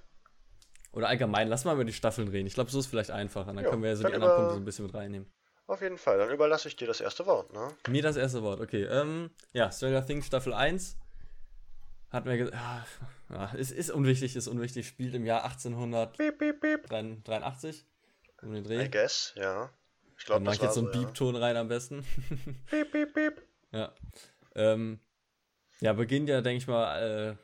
Oder 0.92 1.08
allgemein, 1.08 1.48
lass 1.48 1.64
mal 1.64 1.74
über 1.74 1.84
die 1.84 1.92
Staffeln 1.92 2.28
reden. 2.28 2.46
Ich 2.46 2.54
glaube, 2.54 2.70
so 2.70 2.78
ist 2.78 2.86
vielleicht 2.86 3.10
einfacher. 3.10 3.52
Dann 3.54 3.64
jo, 3.64 3.70
können 3.70 3.82
wir 3.82 3.90
ja 3.90 3.96
so 3.96 4.06
die 4.06 4.12
anderen 4.12 4.36
Punkte 4.36 4.54
so 4.54 4.60
ein 4.60 4.64
bisschen 4.64 4.84
mit 4.84 4.94
reinnehmen. 4.94 5.32
Auf 5.66 5.80
jeden 5.80 5.96
Fall, 5.96 6.18
dann 6.18 6.30
überlasse 6.30 6.68
ich 6.68 6.76
dir 6.76 6.86
das 6.86 7.00
erste 7.00 7.24
Wort, 7.24 7.52
ne? 7.54 7.68
Mir 7.88 8.02
das 8.02 8.16
erste 8.16 8.42
Wort, 8.42 8.60
okay. 8.60 8.84
Ähm, 8.84 9.30
ja, 9.52 9.72
Stranger 9.72 10.04
Things 10.04 10.26
Staffel 10.26 10.52
1 10.52 10.98
hat 12.10 12.26
mir 12.26 12.36
gesagt, 12.36 12.56
ah, 12.56 12.84
ja, 13.34 13.52
es 13.58 13.72
ist 13.72 13.90
unwichtig, 13.90 14.36
ist 14.36 14.48
unwichtig, 14.48 14.86
spielt 14.86 15.14
im 15.14 15.26
Jahr 15.26 15.44
1883 15.44 17.84
um 18.42 18.52
den 18.52 18.64
Dreh. 18.64 18.84
I 18.84 18.90
guess, 18.90 19.34
ja. 19.36 19.70
Ich 20.16 20.24
glaube, 20.24 20.44
mache 20.44 20.56
ich 20.56 20.62
jetzt 20.62 20.74
so 20.74 20.80
einen 20.80 20.92
so, 20.92 21.00
Beep-Ton 21.00 21.36
rein 21.36 21.56
am 21.56 21.68
besten. 21.68 22.04
Piep, 22.70 22.92
piep, 22.92 23.12
piep. 23.12 23.42
Ja. 23.72 23.92
Ähm, 24.54 25.00
ja, 25.80 25.92
beginnt 25.92 26.28
ja, 26.28 26.40
denke 26.40 26.58
ich 26.58 26.68
mal, 26.68 27.32
äh, 27.32 27.36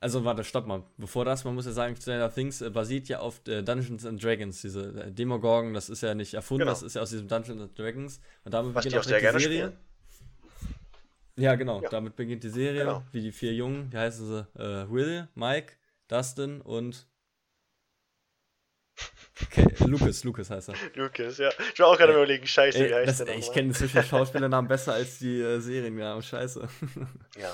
also 0.00 0.22
warte, 0.22 0.44
stopp 0.44 0.66
mal. 0.66 0.84
Bevor 0.98 1.24
das, 1.24 1.44
man 1.44 1.54
muss 1.54 1.64
ja 1.64 1.72
sagen, 1.72 1.96
Stranger 1.96 2.30
Things 2.32 2.60
äh, 2.60 2.68
basiert 2.68 3.08
ja 3.08 3.20
auf 3.20 3.40
äh, 3.48 3.62
Dungeons 3.62 4.04
and 4.04 4.22
Dragons. 4.22 4.60
Diese 4.60 5.06
äh, 5.06 5.10
Demogorgon, 5.10 5.72
das 5.72 5.88
ist 5.88 6.02
ja 6.02 6.14
nicht 6.14 6.34
erfunden, 6.34 6.60
genau. 6.60 6.72
das 6.72 6.82
ist 6.82 6.94
ja 6.94 7.00
aus 7.00 7.08
diesem 7.08 7.26
Dungeons 7.26 7.62
and 7.62 7.78
Dragons. 7.78 8.20
Und 8.44 8.52
damit 8.52 8.74
Was 8.74 8.84
beginnt 8.84 9.00
auch, 9.00 9.06
auch 9.06 9.10
die 9.10 9.20
Serie. 9.22 9.40
Spielen? 9.40 9.78
Ja, 11.36 11.54
genau. 11.56 11.82
Ja. 11.82 11.88
Damit 11.88 12.16
beginnt 12.16 12.44
die 12.44 12.48
Serie. 12.48 12.84
Genau. 12.84 13.02
Wie 13.12 13.20
die 13.20 13.32
vier 13.32 13.54
Jungen, 13.54 13.92
wie 13.92 13.98
heißen 13.98 14.26
sie? 14.26 14.60
Äh, 14.60 14.90
Will, 14.90 15.28
Mike, 15.34 15.74
Dustin 16.08 16.60
und 16.60 17.08
Okay, 19.42 19.66
Lucas, 19.86 20.22
Lucas 20.24 20.50
heißt 20.50 20.68
er. 20.68 20.74
Lucas, 20.94 21.38
ja. 21.38 21.50
Ich 21.72 21.80
war 21.80 21.88
auch 21.88 21.98
gerade 21.98 22.12
überlegen, 22.12 22.46
scheiße, 22.46 22.78
ey, 22.78 22.90
wie 22.90 22.94
heißt 22.94 23.20
das, 23.20 23.26
der 23.26 23.36
Ich 23.36 23.50
kenne 23.52 23.68
inzwischen 23.68 24.02
Schauspielernamen 24.02 24.68
besser 24.68 24.94
als 24.94 25.18
die 25.18 25.40
äh, 25.40 25.58
Seriennamen, 25.60 26.22
scheiße. 26.22 26.68
Ja, 27.36 27.52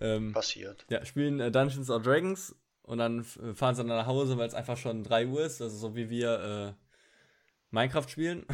ähm, 0.00 0.32
passiert. 0.32 0.84
Ja, 0.90 1.04
spielen 1.04 1.38
äh, 1.40 1.50
Dungeons 1.52 1.90
or 1.90 2.00
Dragons 2.00 2.56
und 2.82 2.98
dann 2.98 3.22
fahren 3.22 3.74
sie 3.74 3.82
dann 3.82 3.88
nach 3.88 4.06
Hause, 4.06 4.36
weil 4.38 4.48
es 4.48 4.54
einfach 4.54 4.76
schon 4.76 5.04
3 5.04 5.26
Uhr 5.26 5.44
ist, 5.44 5.62
also 5.62 5.76
so 5.76 5.94
wie 5.94 6.10
wir 6.10 6.74
äh, 6.76 6.84
Minecraft 7.70 8.08
spielen. 8.08 8.46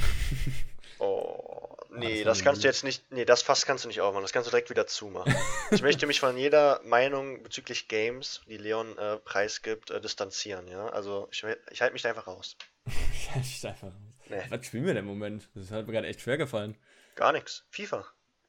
Nee, 1.98 2.24
das, 2.24 2.38
das 2.38 2.44
kannst 2.44 2.62
du 2.62 2.68
jetzt 2.68 2.84
nicht, 2.84 3.10
nee, 3.10 3.24
das 3.24 3.42
Fass 3.42 3.66
kannst 3.66 3.84
du 3.84 3.88
nicht 3.88 4.00
aufmachen, 4.00 4.22
das 4.22 4.32
kannst 4.32 4.46
du 4.46 4.50
direkt 4.50 4.70
wieder 4.70 4.86
zumachen. 4.86 5.34
ich 5.70 5.82
möchte 5.82 6.06
mich 6.06 6.20
von 6.20 6.36
jeder 6.36 6.80
Meinung 6.84 7.42
bezüglich 7.42 7.88
Games, 7.88 8.42
die 8.46 8.56
Leon 8.56 8.96
äh, 8.98 9.16
preisgibt, 9.16 9.90
äh, 9.90 10.00
distanzieren, 10.00 10.68
ja, 10.68 10.88
also 10.88 11.28
ich, 11.30 11.44
ich 11.70 11.82
halte 11.82 11.92
mich 11.92 12.02
da 12.02 12.10
einfach 12.10 12.26
raus. 12.26 12.56
ich 12.86 13.28
halte 13.28 13.40
mich 13.40 13.60
da 13.60 13.68
einfach 13.70 13.88
raus. 13.88 13.92
Nee. 14.28 14.42
Was 14.48 14.66
spielen 14.66 14.84
wir 14.84 14.94
denn 14.94 15.04
im 15.04 15.08
Moment? 15.08 15.48
Das 15.54 15.70
hat 15.70 15.86
mir 15.86 15.92
gerade 15.92 16.08
echt 16.08 16.20
schwer 16.20 16.36
gefallen. 16.36 16.76
Gar 17.14 17.32
nichts. 17.32 17.64
FIFA. 17.70 18.04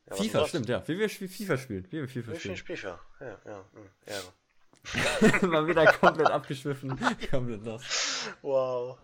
Ja, 0.10 0.16
FIFA, 0.16 0.48
stimmt, 0.48 0.70
ja. 0.70 0.88
Wie 0.88 0.98
wir 0.98 1.10
FIFA 1.10 1.58
spielen. 1.58 1.88
Wie 1.90 2.00
wir 2.00 2.08
FIFA 2.08 2.36
spielen. 2.36 2.58
FIFA. 2.58 3.00
Ja, 3.20 3.40
ja. 3.46 3.66
Hm, 3.74 3.90
Ehre. 4.06 4.34
Mal 5.48 5.68
wieder 5.68 5.92
komplett 5.94 6.28
abgeschwiffen. 6.28 6.98
komplett 7.30 7.64
los. 7.64 7.84
Wow. 8.42 8.98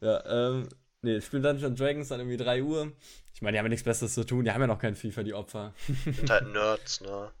Ja, 0.00 0.24
ähm, 0.26 0.68
nee, 1.02 1.16
ich 1.16 1.24
spiele 1.24 1.42
Dungeons 1.42 1.78
Dragons 1.78 2.08
dann 2.08 2.20
irgendwie 2.20 2.36
3 2.36 2.62
Uhr. 2.62 2.92
Ich 3.34 3.42
meine, 3.42 3.54
die 3.54 3.58
haben 3.58 3.66
ja 3.66 3.70
nichts 3.70 3.84
Besseres 3.84 4.14
zu 4.14 4.24
tun. 4.24 4.44
Die 4.44 4.52
haben 4.52 4.60
ja 4.60 4.66
noch 4.66 4.78
kein 4.78 4.94
FIFA, 4.94 5.22
die 5.22 5.34
Opfer. 5.34 5.74
Sind 6.04 6.30
halt 6.30 6.52
Nerds, 6.52 7.00
ne? 7.00 7.32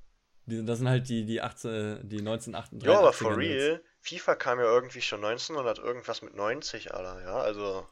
Die, 0.46 0.64
das 0.64 0.78
sind 0.78 0.88
halt 0.88 1.08
die, 1.08 1.24
die, 1.24 1.40
18, 1.40 2.08
die 2.08 2.18
1938. 2.18 2.88
Ja, 2.88 2.98
aber 2.98 3.12
for 3.12 3.36
real, 3.36 3.72
Nerds. 3.72 3.84
FIFA 4.00 4.34
kam 4.36 4.58
ja 4.58 4.64
irgendwie 4.64 5.02
schon 5.02 5.24
1900 5.24 5.78
irgendwas 5.78 6.22
mit 6.22 6.34
90, 6.34 6.94
Alter, 6.94 7.22
ja, 7.22 7.36
also. 7.36 7.86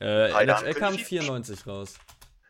Äh, 0.00 0.30
NHL 0.30 0.74
kam 0.74 0.94
94 0.94 1.66
raus. 1.66 1.98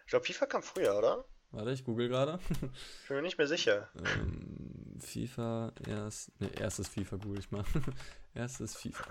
Ich 0.04 0.10
glaube, 0.10 0.24
FIFA 0.24 0.46
kam 0.46 0.62
früher, 0.62 0.96
oder? 0.96 1.24
Warte, 1.50 1.72
ich 1.72 1.84
google 1.84 2.08
gerade. 2.08 2.38
ich 2.50 3.08
bin 3.08 3.16
mir 3.16 3.22
nicht 3.22 3.38
mehr 3.38 3.46
sicher. 3.46 3.90
Ähm, 3.98 4.98
FIFA, 5.00 5.72
erst, 5.86 6.40
ne, 6.40 6.50
erstes 6.58 6.88
FIFA 6.88 7.16
google 7.16 7.40
ich 7.40 7.50
mal. 7.50 7.64
erstes 8.34 8.76
FIFA. 8.76 9.04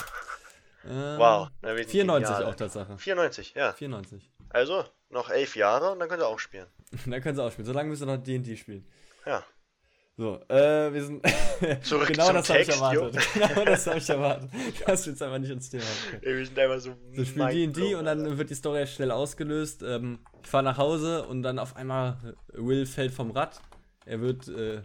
Ähm, 0.88 1.19
wow. 1.19 1.50
94 1.63 2.45
auch 2.45 2.55
Tatsache. 2.55 2.97
94, 2.97 3.53
ja. 3.55 3.73
94. 3.73 4.31
Also, 4.50 4.83
noch 5.09 5.29
elf 5.29 5.55
Jahre 5.55 5.91
und 5.91 6.00
dann 6.00 6.09
können 6.09 6.21
sie 6.21 6.27
auch 6.27 6.39
spielen. 6.39 6.67
dann 7.05 7.21
können 7.21 7.35
sie 7.35 7.43
auch 7.43 7.51
spielen. 7.51 7.65
Solange 7.65 7.89
müssen 7.89 8.07
sie 8.07 8.15
noch 8.15 8.23
D&D 8.23 8.57
spielen. 8.57 8.88
Ja. 9.25 9.43
So, 10.17 10.39
äh, 10.50 10.93
wir 10.93 11.03
sind. 11.03 11.25
Zurück 11.83 12.09
genau 12.09 12.27
zum 12.27 12.35
das 12.35 12.50
habe 12.50 12.61
ich 12.61 12.69
erwartet. 12.69 13.17
genau 13.33 13.65
das 13.65 13.88
habe 13.88 13.97
ich 13.97 14.09
erwartet. 14.09 14.50
Das 14.85 15.05
wird 15.05 15.15
jetzt 15.15 15.23
einfach 15.23 15.39
nicht 15.39 15.51
ins 15.51 15.69
Thema. 15.69 15.83
Ey, 16.21 16.38
wir 16.38 16.45
sind 16.45 16.59
einfach 16.59 16.79
so. 16.79 16.95
So, 17.13 17.25
spielen 17.25 17.73
D&D 17.73 17.95
und 17.95 18.05
dann 18.05 18.38
wird 18.38 18.50
die 18.50 18.55
Story 18.55 18.85
schnell 18.88 19.11
ausgelöst. 19.11 19.83
Ähm, 19.83 20.19
ich 20.43 20.50
fahre 20.50 20.63
nach 20.63 20.77
Hause 20.77 21.25
und 21.25 21.43
dann 21.43 21.59
auf 21.59 21.75
einmal 21.75 22.35
Will 22.50 22.85
fällt 22.85 23.13
vom 23.13 23.31
Rad. 23.31 23.61
Er 24.05 24.21
wird. 24.21 24.47
Äh, 24.47 24.81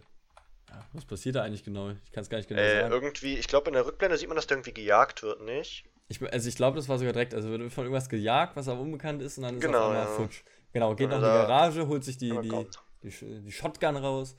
ja, 0.69 0.87
was 0.93 1.05
passiert 1.05 1.37
da 1.37 1.43
eigentlich 1.43 1.65
genau? 1.65 1.91
Ich 2.05 2.13
kann 2.13 2.23
es 2.23 2.31
gar 2.31 2.39
nicht 2.39 2.49
genau 2.49 2.61
äh, 2.61 2.81
sagen. 2.81 2.93
Irgendwie, 2.93 3.37
ich 3.37 3.49
glaube, 3.49 3.69
in 3.69 3.75
der 3.75 3.87
Rückblende 3.87 4.17
sieht 4.17 4.29
man, 4.29 4.37
dass 4.37 4.47
der 4.47 4.57
irgendwie 4.57 4.73
gejagt 4.73 5.23
wird, 5.23 5.43
nicht? 5.43 5.85
Ich, 6.09 6.23
also, 6.23 6.49
ich 6.49 6.57
glaube, 6.57 6.77
das 6.77 6.89
war 6.89 6.99
sogar 6.99 7.13
direkt. 7.13 7.35
Also, 7.35 7.51
wird 7.51 7.73
von 7.73 7.85
irgendwas 7.85 8.09
gejagt, 8.09 8.57
was 8.57 8.69
aber 8.69 8.81
unbekannt 8.81 9.23
ist 9.23 9.39
und 9.39 9.45
dann 9.45 9.57
ist 9.57 9.63
genau, 9.63 9.93
ja. 9.93 10.07
futsch. 10.07 10.43
Genau, 10.73 10.95
geht 10.95 11.09
nach 11.09 11.19
die 11.19 11.23
Garage, 11.23 11.87
holt 11.87 12.05
sich 12.05 12.19
die, 12.19 12.39
die, 12.41 12.67
die, 13.03 13.41
die 13.43 13.53
Shotgun 13.53 13.97
raus 13.97 14.37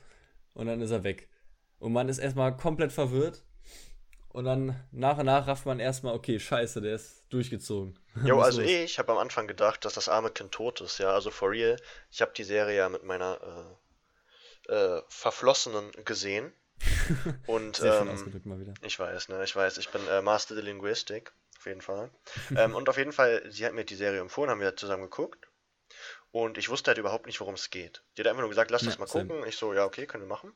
und 0.54 0.66
dann 0.66 0.80
ist 0.80 0.90
er 0.90 1.02
weg. 1.02 1.28
Und 1.78 1.92
man 1.92 2.08
ist 2.08 2.18
erstmal 2.18 2.56
komplett 2.56 2.92
verwirrt. 2.92 3.42
Und 4.28 4.44
dann 4.44 4.78
nach 4.92 5.18
und 5.18 5.26
nach 5.26 5.46
rafft 5.48 5.66
man 5.66 5.80
erstmal, 5.80 6.14
okay, 6.14 6.38
scheiße, 6.38 6.80
der 6.80 6.94
ist 6.94 7.24
durchgezogen. 7.30 7.98
Jo, 8.24 8.40
also 8.40 8.60
ich 8.60 8.98
habe 8.98 9.12
am 9.12 9.18
Anfang 9.18 9.46
gedacht, 9.46 9.84
dass 9.84 9.94
das 9.94 10.08
arme 10.08 10.30
Kind 10.30 10.52
tot 10.52 10.80
ist, 10.80 10.98
ja, 10.98 11.12
also 11.12 11.30
for 11.30 11.50
real. 11.50 11.76
Ich 12.10 12.20
habe 12.20 12.32
die 12.36 12.44
Serie 12.44 12.76
ja 12.76 12.88
mit 12.88 13.04
meiner 13.04 13.38
äh, 13.40 13.74
äh, 14.68 15.02
Verflossenen 15.08 15.90
gesehen. 16.04 16.52
Und 17.46 17.80
ähm, 17.82 18.42
ich 18.82 18.98
weiß, 18.98 19.30
ne, 19.30 19.42
ich 19.42 19.56
weiß, 19.56 19.78
ich 19.78 19.88
bin 19.88 20.06
äh, 20.06 20.22
Master 20.22 20.54
der 20.54 20.62
Linguistik, 20.62 21.32
auf 21.58 21.66
jeden 21.66 21.80
Fall. 21.80 22.10
ähm, 22.56 22.76
und 22.76 22.88
auf 22.88 22.96
jeden 22.96 23.10
Fall, 23.10 23.42
sie 23.50 23.66
hat 23.66 23.72
mir 23.72 23.84
die 23.84 23.96
Serie 23.96 24.20
empfohlen, 24.20 24.48
haben 24.48 24.60
wir 24.60 24.76
zusammen 24.76 25.02
geguckt. 25.02 25.48
Und 26.30 26.56
ich 26.56 26.68
wusste 26.68 26.90
halt 26.90 26.98
überhaupt 26.98 27.26
nicht, 27.26 27.40
worum 27.40 27.54
es 27.54 27.70
geht. 27.70 28.04
Die 28.16 28.22
hat 28.22 28.28
einfach 28.28 28.42
nur 28.42 28.50
gesagt, 28.50 28.70
lass 28.70 28.82
ja, 28.82 28.88
das 28.88 28.98
mal 28.98 29.06
gucken. 29.06 29.28
Same. 29.28 29.48
Ich 29.48 29.56
so, 29.56 29.72
ja, 29.72 29.84
okay, 29.84 30.06
können 30.06 30.24
wir 30.24 30.28
machen. 30.28 30.52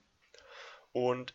Und 0.93 1.35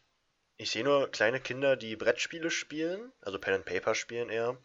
ich 0.56 0.72
sehe 0.72 0.84
nur 0.84 1.10
kleine 1.10 1.40
Kinder, 1.40 1.76
die 1.76 1.96
Brettspiele 1.96 2.50
spielen, 2.50 3.12
also 3.22 3.40
Pen 3.40 3.56
and 3.56 3.66
Paper 3.66 3.94
spielen 3.94 4.30
eher, 4.30 4.58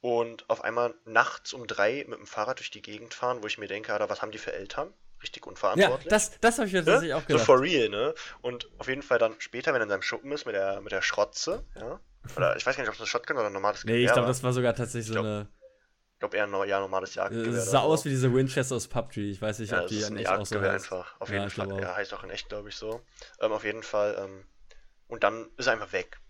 und 0.00 0.48
auf 0.50 0.62
einmal 0.62 0.94
nachts 1.04 1.52
um 1.52 1.66
drei 1.66 2.04
mit 2.08 2.18
dem 2.18 2.26
Fahrrad 2.26 2.58
durch 2.58 2.70
die 2.70 2.82
Gegend 2.82 3.14
fahren, 3.14 3.42
wo 3.42 3.46
ich 3.46 3.58
mir 3.58 3.68
denke, 3.68 3.92
Alter, 3.92 4.08
was 4.08 4.22
haben 4.22 4.32
die 4.32 4.38
für 4.38 4.52
Eltern? 4.52 4.92
Richtig 5.22 5.46
unverantwortlich. 5.46 6.04
Ja, 6.04 6.10
das, 6.10 6.38
das 6.40 6.58
habe 6.58 6.66
ich 6.66 6.72
mir 6.72 6.84
tatsächlich 6.84 7.14
auch 7.14 7.26
gedacht. 7.26 7.46
So 7.46 7.52
for 7.52 7.60
real, 7.60 7.88
ne? 7.88 8.14
Und 8.40 8.68
auf 8.78 8.88
jeden 8.88 9.02
Fall 9.02 9.18
dann 9.18 9.34
später, 9.38 9.72
wenn 9.72 9.80
er 9.80 9.84
in 9.84 9.90
seinem 9.90 10.02
Schuppen 10.02 10.32
ist 10.32 10.46
mit 10.46 10.54
der, 10.54 10.80
mit 10.80 10.92
der 10.92 11.02
Schrotze, 11.02 11.64
ja? 11.76 12.00
Oder 12.36 12.56
ich 12.56 12.64
weiß 12.64 12.76
gar 12.76 12.82
nicht, 12.82 12.88
ob 12.88 12.94
es 12.94 13.00
eine 13.00 13.08
Shotgun 13.08 13.36
oder 13.36 13.46
ein 13.46 13.52
normales 13.52 13.82
Gewehr 13.82 13.96
Nee, 13.96 14.04
ich 14.04 14.12
glaube, 14.12 14.28
das 14.28 14.42
war 14.42 14.52
sogar 14.52 14.74
tatsächlich 14.74 15.12
so 15.12 15.18
eine 15.18 15.48
glaube 16.22 16.36
eher 16.36 16.44
ein 16.44 16.68
ja, 16.68 16.78
normales 16.78 17.14
Jagdgewehr. 17.16 17.52
Es 17.52 17.70
sah 17.70 17.80
aus 17.80 18.04
wie 18.04 18.08
diese 18.08 18.32
Winchester 18.32 18.76
aus 18.76 18.86
PUBG. 18.86 19.30
Ich 19.30 19.42
weiß 19.42 19.58
nicht, 19.58 19.72
ja, 19.72 19.82
ob 19.82 19.88
die 19.88 19.98
ist 19.98 20.10
ein 20.10 20.18
Jagdgewehr 20.18 20.68
so 20.68 20.74
einfach. 20.74 21.20
Auf 21.20 21.30
jeden 21.30 21.50
Fall. 21.50 21.80
Ja, 21.80 21.96
heißt 21.96 22.14
auch 22.14 22.22
in 22.22 22.30
echt, 22.30 22.48
glaube 22.48 22.68
ich, 22.68 22.76
so. 22.76 23.02
Ähm, 23.40 23.52
auf 23.52 23.64
jeden 23.64 23.82
Fall. 23.82 24.16
Ähm, 24.18 24.44
und 25.08 25.24
dann 25.24 25.50
ist 25.56 25.66
er 25.66 25.72
einfach 25.72 25.92
weg. 25.92 26.20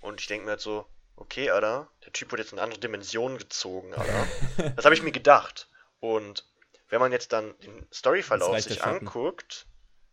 Und 0.00 0.20
ich 0.20 0.26
denke 0.26 0.46
mir 0.46 0.52
halt 0.52 0.60
so, 0.60 0.86
okay, 1.14 1.50
Alter, 1.50 1.88
der 2.04 2.12
Typ 2.12 2.32
wurde 2.32 2.42
jetzt 2.42 2.52
in 2.52 2.58
eine 2.58 2.64
andere 2.64 2.80
Dimension 2.80 3.38
gezogen, 3.38 3.94
Alter. 3.94 4.72
das 4.76 4.84
habe 4.84 4.96
ich 4.96 5.02
mir 5.02 5.12
gedacht. 5.12 5.68
Und 6.00 6.44
wenn 6.88 7.00
man 7.00 7.12
jetzt 7.12 7.32
dann 7.32 7.54
den 7.60 7.86
Storyverlauf 7.92 8.60
sich 8.60 8.84
anguckt, 8.84 9.66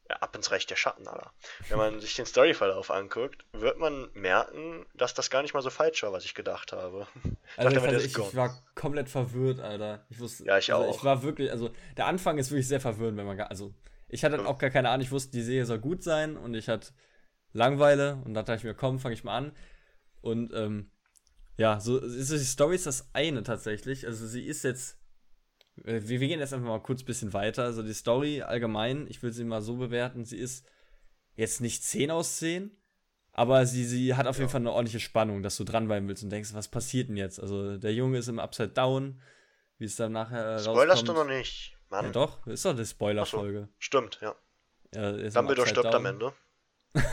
ja, 0.10 0.18
ab 0.18 0.36
ins 0.36 0.52
Reich 0.52 0.66
der 0.66 0.76
Schatten, 0.76 1.08
Alter. 1.08 1.32
Wenn 1.70 1.78
man 1.78 2.00
sich 2.02 2.16
den 2.16 2.26
Storyverlauf 2.26 2.92
anguckt, 2.92 3.46
wird 3.54 3.78
man 3.80 4.10
merken, 4.14 4.86
dass 4.94 5.14
das 5.14 5.30
gar 5.30 5.42
nicht 5.42 5.54
mal 5.54 5.62
so 5.62 5.70
falsch 5.70 6.04
war, 6.04 6.12
was 6.12 6.26
ich 6.26 6.36
gedacht 6.36 6.72
habe. 6.72 7.08
Also, 7.56 7.78
ich, 7.78 7.84
also 7.84 7.98
ich, 7.98 8.18
ich, 8.18 8.36
war 8.36 8.64
komplett 8.74 9.10
verwirrt, 9.10 9.60
Alter. 9.60 10.08
Ich 10.10 10.20
wusste, 10.20 10.44
ja, 10.44 10.58
ich 10.58 10.74
also 10.74 10.88
auch. 10.88 10.98
Ich 10.98 11.04
war 11.04 11.22
wirklich, 11.22 11.52
also 11.52 11.70
der 11.98 12.08
Anfang 12.08 12.40
ist 12.40 12.50
wirklich 12.50 12.68
sehr 12.68 12.82
verwirrend, 12.82 13.16
wenn 13.16 13.28
man 13.28 13.38
gar, 13.38 13.52
also 13.52 13.76
ich 14.08 14.24
hatte 14.24 14.44
auch 14.48 14.58
gar 14.58 14.72
keine 14.72 14.90
Ahnung, 14.90 15.06
ich 15.06 15.12
wusste, 15.12 15.34
die 15.34 15.44
Serie 15.44 15.68
soll 15.68 15.78
gut 15.78 16.02
sein 16.02 16.36
und 16.36 16.56
ich 16.56 16.68
hatte 16.68 16.94
Langweile 17.52 18.16
und 18.26 18.34
da 18.34 18.42
dachte 18.42 18.58
ich 18.58 18.64
mir, 18.64 18.74
komm, 18.74 19.00
fange 19.00 19.14
ich 19.14 19.24
mal 19.24 19.38
an. 19.38 19.56
Und 20.22 20.52
ähm, 20.54 20.90
ja, 21.58 21.80
so 21.80 22.00
ist 22.00 22.32
die 22.32 22.40
Story 22.40 22.76
ist 22.76 22.88
das 22.88 23.10
eine 23.14 23.44
tatsächlich. 23.44 24.08
Also 24.08 24.26
sie 24.26 24.46
ist 24.48 24.64
jetzt 24.64 24.98
wir, 25.76 26.08
wir 26.08 26.20
gehen 26.20 26.40
jetzt 26.40 26.54
einfach 26.54 26.68
mal 26.68 26.82
kurz 26.82 27.02
ein 27.02 27.06
bisschen 27.06 27.34
weiter. 27.34 27.64
Also 27.64 27.84
die 27.84 27.94
Story 27.94 28.42
allgemein, 28.42 29.08
ich 29.08 29.22
will 29.24 29.32
sie 29.32 29.44
mal 29.44 29.62
so 29.62 29.78
bewerten, 29.78 30.26
sie 30.26 30.38
ist 30.38 30.66
jetzt 31.36 31.62
nicht 31.62 31.84
10 31.84 32.12
aus 32.12 32.38
10, 32.38 32.72
aber 33.32 33.66
sie, 33.66 33.86
sie 33.86 34.16
hat 34.16 34.28
auf 34.28 34.38
ja. 34.38 34.42
jeden 34.42 34.52
Fall 34.52 34.62
eine 34.62 34.72
ordentliche 34.72 35.00
Spannung, 35.00 35.42
dass 35.42 35.58
du 35.58 35.64
dranbleiben 35.64 36.08
willst 36.08 36.24
und 36.24 36.30
denkst, 36.30 36.54
was 36.54 36.68
passiert 36.68 37.10
denn 37.10 37.18
jetzt? 37.18 37.40
Also 37.40 37.78
der 37.78 37.94
Junge 37.94 38.20
ist 38.20 38.28
im 38.28 38.40
Upside 38.40 38.70
Down, 38.70 39.22
wie 39.80 39.86
es 39.86 39.96
dann 39.96 40.12
nachher 40.12 40.60
Spoilerst 40.60 41.08
du 41.08 41.14
noch 41.14 41.26
nicht, 41.28 41.76
Mann. 41.90 42.06
Ja 42.06 42.12
doch, 42.12 42.46
ist 42.46 42.66
doch 42.66 42.76
die 42.76 42.86
Spoiler-Folge. 42.86 43.62
So, 43.62 43.70
stimmt, 43.80 44.20
ja. 44.22 44.36
ja 44.94 45.12
Dumbledore 45.30 45.68
stirbt 45.68 45.86
down. 45.86 45.96
am 45.96 46.06
Ende. 46.06 46.34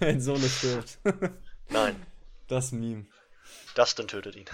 Ein 0.00 0.20
Sohn 0.20 0.42
stirbt. 0.42 0.98
Nein. 1.68 1.94
Das 2.48 2.72
Meme. 2.72 3.06
Dustin 3.74 4.08
tötet 4.08 4.36
ihn. 4.36 4.46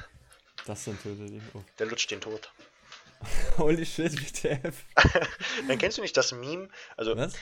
Dustin 0.67 1.01
tötet 1.03 1.31
ihn. 1.31 1.51
Oh. 1.55 1.63
Der 1.79 1.87
lutscht 1.87 2.11
den 2.11 2.21
tot. 2.21 2.51
Holy 3.59 3.85
shit, 3.85 4.13
WTF. 4.13 4.85
Dann 5.69 5.79
kennst 5.79 5.99
du 5.99 6.03
nicht 6.03 6.17
das 6.17 6.33
Meme? 6.33 6.69
Also, 6.97 7.17
Was? 7.17 7.35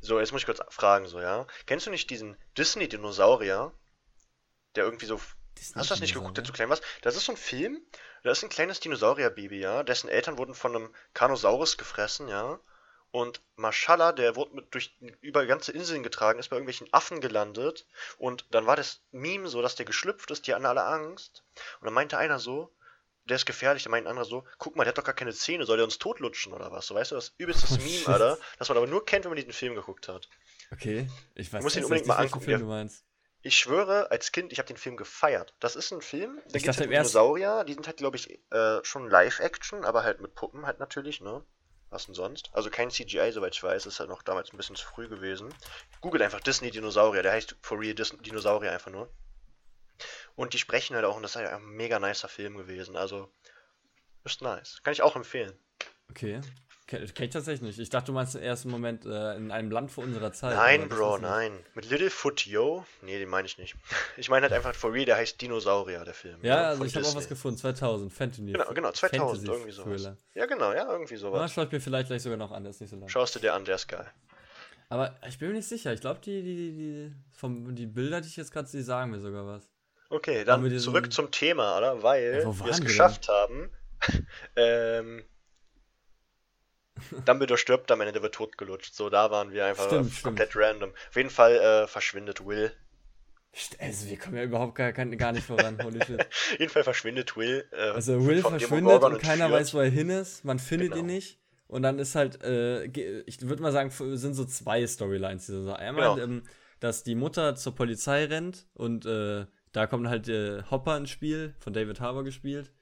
so, 0.00 0.18
jetzt 0.18 0.32
muss 0.32 0.42
ich 0.42 0.46
kurz 0.46 0.60
fragen, 0.70 1.06
so, 1.06 1.20
ja. 1.20 1.46
Kennst 1.66 1.86
du 1.86 1.90
nicht 1.90 2.08
diesen 2.08 2.36
Disney-Dinosaurier, 2.56 3.72
der 4.74 4.84
irgendwie 4.84 5.06
so. 5.06 5.20
Disney 5.58 5.80
hast 5.80 5.90
du 5.90 5.94
das 5.94 6.00
nicht 6.00 6.14
geguckt, 6.14 6.36
der 6.36 6.44
zu 6.44 6.52
klein 6.52 6.68
war? 6.68 6.78
Das 7.02 7.16
ist 7.16 7.24
so 7.24 7.32
ein 7.32 7.38
Film, 7.38 7.80
da 8.22 8.30
ist 8.30 8.42
ein 8.42 8.50
kleines 8.50 8.80
Dinosaurierbaby, 8.80 9.58
ja. 9.58 9.82
Dessen 9.82 10.08
Eltern 10.08 10.38
wurden 10.38 10.54
von 10.54 10.74
einem 10.74 10.94
Carnosaurus 11.14 11.76
gefressen, 11.76 12.28
ja. 12.28 12.58
Und 13.16 13.40
Mashallah, 13.54 14.12
der 14.12 14.36
wurde 14.36 14.56
mit 14.56 14.74
durch 14.74 14.94
über 15.22 15.46
ganze 15.46 15.72
Inseln 15.72 16.02
getragen, 16.02 16.38
ist 16.38 16.50
bei 16.50 16.56
irgendwelchen 16.56 16.92
Affen 16.92 17.22
gelandet. 17.22 17.86
Und 18.18 18.44
dann 18.50 18.66
war 18.66 18.76
das 18.76 19.00
Meme 19.10 19.48
so, 19.48 19.62
dass 19.62 19.74
der 19.74 19.86
geschlüpft 19.86 20.30
ist, 20.30 20.46
die 20.46 20.52
hatten 20.52 20.66
alle 20.66 20.84
Angst. 20.84 21.42
Und 21.80 21.86
dann 21.86 21.94
meinte 21.94 22.18
einer 22.18 22.38
so, 22.38 22.76
der 23.24 23.36
ist 23.36 23.46
gefährlich, 23.46 23.84
dann 23.84 23.92
meinte 23.92 24.10
ein 24.10 24.10
anderer 24.10 24.26
so, 24.26 24.44
guck 24.58 24.76
mal, 24.76 24.84
der 24.84 24.90
hat 24.90 24.98
doch 24.98 25.04
gar 25.04 25.14
keine 25.14 25.32
Zähne, 25.32 25.64
soll 25.64 25.78
der 25.78 25.86
uns 25.86 25.96
totlutschen 25.96 26.52
oder 26.52 26.70
was? 26.72 26.88
So, 26.88 26.94
weißt 26.94 27.12
du, 27.12 27.14
das 27.14 27.32
übelstes 27.38 27.78
oh, 27.78 27.82
Meme. 27.82 28.06
Alter, 28.06 28.38
das 28.58 28.68
man 28.68 28.76
aber 28.76 28.86
nur 28.86 29.06
kennt, 29.06 29.24
wenn 29.24 29.30
man 29.30 29.36
diesen 29.36 29.54
Film 29.54 29.74
geguckt 29.76 30.08
hat. 30.08 30.28
Okay, 30.70 31.08
ich 31.34 31.50
weiß 31.50 31.64
nicht. 31.64 31.74
Du 31.74 31.78
ihn 31.78 31.84
unbedingt 31.84 32.08
mal 32.08 32.16
angucken. 32.16 32.44
Film 32.44 32.60
du 32.60 32.66
meinst. 32.66 33.02
Ich 33.40 33.56
schwöre, 33.56 34.10
als 34.10 34.30
Kind, 34.30 34.52
ich 34.52 34.58
habe 34.58 34.68
den 34.68 34.76
Film 34.76 34.98
gefeiert. 34.98 35.54
Das 35.58 35.74
ist 35.74 35.90
ein 35.90 36.02
Film, 36.02 36.38
da 36.52 36.58
gibt 36.58 36.68
es 36.68 36.76
Dinosaurier, 36.76 37.64
die 37.64 37.72
sind 37.72 37.86
halt, 37.86 37.96
glaube 37.96 38.18
ich, 38.18 38.42
äh, 38.50 38.84
schon 38.84 39.08
Live-Action, 39.08 39.86
aber 39.86 40.02
halt 40.02 40.20
mit 40.20 40.34
Puppen 40.34 40.66
halt 40.66 40.80
natürlich, 40.80 41.22
ne? 41.22 41.42
Was 41.96 42.04
denn 42.04 42.14
sonst? 42.14 42.50
Also 42.52 42.68
kein 42.68 42.90
CGI, 42.90 43.32
soweit 43.32 43.54
ich 43.54 43.62
weiß, 43.62 43.86
ist 43.86 44.00
halt 44.00 44.10
noch 44.10 44.20
damals 44.20 44.52
ein 44.52 44.58
bisschen 44.58 44.76
zu 44.76 44.84
früh 44.84 45.08
gewesen. 45.08 45.48
Google 46.02 46.22
einfach 46.22 46.40
Disney 46.40 46.70
Dinosaurier, 46.70 47.22
der 47.22 47.32
heißt 47.32 47.56
For 47.62 47.80
Real 47.80 47.94
Disney 47.94 48.20
Dinosaurier 48.20 48.70
einfach 48.70 48.90
nur. 48.90 49.10
Und 50.34 50.52
die 50.52 50.58
sprechen 50.58 50.94
halt 50.94 51.06
auch, 51.06 51.16
und 51.16 51.22
das 51.22 51.30
ist 51.30 51.36
halt 51.36 51.48
ein 51.48 51.64
mega 51.64 51.98
nicer 51.98 52.28
Film 52.28 52.58
gewesen. 52.58 52.98
Also, 52.98 53.32
ist 54.24 54.42
nice. 54.42 54.82
Kann 54.82 54.92
ich 54.92 55.00
auch 55.00 55.16
empfehlen. 55.16 55.58
Okay. 56.10 56.42
Kenn 56.86 57.02
ich 57.02 57.12
tatsächlich 57.14 57.62
nicht. 57.62 57.78
Ich 57.80 57.90
dachte, 57.90 58.06
du 58.06 58.12
meinst 58.12 58.36
im 58.36 58.42
ersten 58.42 58.70
Moment 58.70 59.04
äh, 59.04 59.34
in 59.34 59.50
einem 59.50 59.72
Land 59.72 59.90
vor 59.90 60.04
unserer 60.04 60.32
Zeit. 60.32 60.54
Nein, 60.54 60.88
Bro, 60.88 61.18
nein. 61.18 61.58
Mit 61.74 61.90
Littlefoot 61.90 62.46
Yo? 62.46 62.86
Nee, 63.02 63.18
den 63.18 63.28
meine 63.28 63.46
ich 63.46 63.58
nicht. 63.58 63.74
Ich 64.16 64.30
meine 64.30 64.44
halt 64.44 64.52
einfach 64.52 64.74
for 64.74 64.92
real, 64.92 65.04
der 65.04 65.16
heißt 65.16 65.40
Dinosaurier, 65.40 66.04
der 66.04 66.14
Film. 66.14 66.38
Ja, 66.42 66.54
ja 66.54 66.68
also 66.68 66.84
ich 66.84 66.94
habe 66.94 67.06
auch 67.06 67.16
was 67.16 67.28
gefunden, 67.28 67.58
2000, 67.58 68.12
Fantasy. 68.12 68.52
Genau, 68.52 68.72
genau, 68.72 68.92
2000, 68.92 69.20
Fantasy 69.20 69.46
irgendwie 69.46 69.72
sowas. 69.72 70.16
Ja, 70.34 70.46
genau, 70.46 70.72
ja, 70.72 70.90
irgendwie 70.90 71.16
sowas. 71.16 71.40
Ja, 71.40 71.48
schaue 71.48 71.64
ich 71.64 71.72
mir 71.72 71.80
vielleicht 71.80 72.06
gleich 72.06 72.22
sogar 72.22 72.38
noch 72.38 72.52
an, 72.52 72.62
der 72.62 72.70
ist 72.70 72.80
nicht 72.80 72.90
so 72.90 72.96
lang. 72.96 73.08
Schaust 73.08 73.34
du 73.34 73.40
dir 73.40 73.52
an, 73.52 73.64
der 73.64 73.74
ist 73.74 73.88
geil. 73.88 74.10
Aber 74.88 75.18
ich 75.26 75.38
bin 75.38 75.48
mir 75.48 75.54
nicht 75.54 75.68
sicher. 75.68 75.92
Ich 75.92 76.00
glaube, 76.00 76.20
die, 76.20 76.42
die, 76.42 76.72
die, 76.72 77.12
vom, 77.32 77.74
die 77.74 77.86
Bilder, 77.86 78.20
die 78.20 78.28
ich 78.28 78.36
jetzt 78.36 78.52
gerade 78.52 78.68
sehe, 78.68 78.82
sagen 78.82 79.10
mir 79.10 79.18
sogar 79.18 79.44
was. 79.46 79.68
Okay, 80.08 80.44
dann 80.44 80.78
zurück 80.78 81.12
zum 81.12 81.32
Thema, 81.32 81.76
oder? 81.78 82.02
Weil 82.02 82.42
ja, 82.44 82.64
wir 82.64 82.70
es 82.70 82.80
geschafft 82.80 83.28
denn? 83.28 83.34
haben, 83.34 83.70
ähm, 84.56 85.24
Dumbledore 87.24 87.58
stirbt 87.58 87.90
am 87.90 88.00
Ende, 88.00 88.12
der 88.12 88.22
wird 88.22 88.34
totgelutscht. 88.34 88.94
So, 88.94 89.10
da 89.10 89.30
waren 89.30 89.52
wir 89.52 89.66
einfach 89.66 89.86
stimmt, 89.86 90.22
komplett 90.22 90.50
stimmt. 90.50 90.64
random. 90.64 90.90
Auf 91.08 91.16
jeden 91.16 91.30
Fall 91.30 91.52
äh, 91.56 91.86
verschwindet 91.86 92.44
Will. 92.46 92.72
Also, 93.78 94.10
wir 94.10 94.18
kommen 94.18 94.36
ja 94.36 94.42
überhaupt 94.42 94.74
gar, 94.74 94.92
gar 94.92 95.32
nicht 95.32 95.46
voran. 95.46 95.82
Holy 95.82 96.00
shit. 96.06 96.20
Auf 96.20 96.56
jeden 96.58 96.70
Fall 96.70 96.84
verschwindet 96.84 97.36
Will. 97.36 97.64
Äh, 97.72 97.90
also, 97.90 98.26
Will 98.26 98.42
verschwindet 98.42 99.02
und 99.02 99.18
keiner 99.20 99.50
weiß, 99.50 99.74
wo 99.74 99.80
er 99.80 99.90
hin 99.90 100.10
ist. 100.10 100.44
Man 100.44 100.58
findet 100.58 100.90
genau. 100.90 101.00
ihn 101.00 101.06
nicht. 101.06 101.40
Und 101.68 101.82
dann 101.82 101.98
ist 101.98 102.14
halt, 102.14 102.42
äh, 102.44 102.84
ich 102.84 103.40
würde 103.42 103.62
mal 103.62 103.72
sagen, 103.72 103.90
sind 103.90 104.34
so 104.34 104.44
zwei 104.44 104.86
Storylines. 104.86 105.46
Diese 105.46 105.76
Einmal, 105.76 106.14
genau. 106.14 106.24
ähm, 106.24 106.42
dass 106.80 107.02
die 107.02 107.14
Mutter 107.14 107.56
zur 107.56 107.74
Polizei 107.74 108.26
rennt 108.26 108.66
und 108.74 109.06
äh, 109.06 109.46
da 109.72 109.86
kommt 109.86 110.08
halt 110.08 110.28
äh, 110.28 110.62
Hopper 110.70 110.96
ins 110.96 111.10
Spiel, 111.10 111.54
von 111.58 111.72
David 111.72 112.00
Harbour 112.00 112.24
gespielt. 112.24 112.72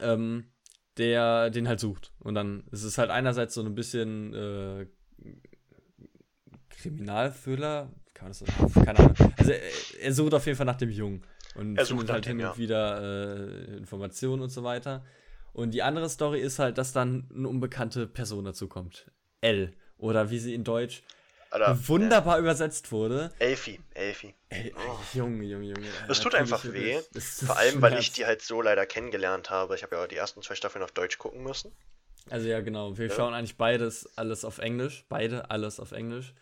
Ähm, 0.00 0.52
der 0.98 1.50
den 1.50 1.68
halt 1.68 1.80
sucht. 1.80 2.12
Und 2.20 2.34
dann 2.34 2.64
ist 2.70 2.84
es 2.84 2.98
halt 2.98 3.10
einerseits 3.10 3.54
so 3.54 3.62
ein 3.62 3.74
bisschen 3.74 4.34
äh, 4.34 4.86
Kriminalfüller, 6.70 7.90
kann 8.14 8.28
man 8.28 8.32
das 8.32 8.38
so 8.38 8.80
Keine 8.80 8.98
Ahnung. 8.98 9.14
Also 9.36 9.52
er, 9.52 9.60
er, 10.00 10.12
sucht 10.12 10.34
auf 10.34 10.46
jeden 10.46 10.56
Fall 10.56 10.66
nach 10.66 10.76
dem 10.76 10.90
Jungen 10.90 11.22
und 11.54 11.76
er 11.76 11.86
findet 11.86 12.10
halt 12.10 12.26
hin 12.26 12.36
und 12.36 12.42
ja. 12.42 12.58
wieder 12.58 13.00
äh, 13.02 13.76
Informationen 13.76 14.42
und 14.42 14.50
so 14.50 14.64
weiter. 14.64 15.04
Und 15.52 15.72
die 15.72 15.82
andere 15.82 16.08
Story 16.08 16.40
ist 16.40 16.58
halt, 16.58 16.78
dass 16.78 16.92
dann 16.92 17.28
eine 17.34 17.48
unbekannte 17.48 18.06
Person 18.06 18.44
dazu 18.44 18.68
kommt. 18.68 19.10
L. 19.40 19.72
Oder 19.96 20.30
wie 20.30 20.38
sie 20.38 20.54
in 20.54 20.62
Deutsch 20.62 21.02
Alter, 21.50 21.88
wunderbar 21.88 22.36
äh, 22.36 22.40
übersetzt 22.40 22.92
wurde. 22.92 23.32
Elfi, 23.38 23.80
Elfi. 23.94 24.34
Oh. 24.52 24.98
Junge, 25.14 25.44
Junge, 25.44 25.66
Junge. 25.66 25.88
Es 26.08 26.20
tut 26.20 26.34
einfach 26.34 26.64
weh. 26.64 27.00
Vor 27.46 27.56
allem, 27.56 27.80
weil 27.80 27.98
ich 27.98 28.12
die 28.12 28.26
halt 28.26 28.42
so 28.42 28.60
leider 28.60 28.84
kennengelernt 28.86 29.50
habe. 29.50 29.74
Ich 29.74 29.82
habe 29.82 29.96
ja 29.96 30.06
die 30.06 30.16
ersten 30.16 30.42
zwei 30.42 30.54
Staffeln 30.54 30.82
auf 30.82 30.92
Deutsch 30.92 31.18
gucken 31.18 31.42
müssen. 31.42 31.74
Also 32.30 32.48
ja, 32.48 32.60
genau. 32.60 32.98
Wir 32.98 33.08
ja. 33.08 33.14
schauen 33.14 33.34
eigentlich 33.34 33.56
beides 33.56 34.08
alles 34.16 34.44
auf 34.44 34.58
Englisch. 34.58 35.04
Beide 35.08 35.50
alles 35.50 35.80
auf 35.80 35.92
Englisch. 35.92 36.34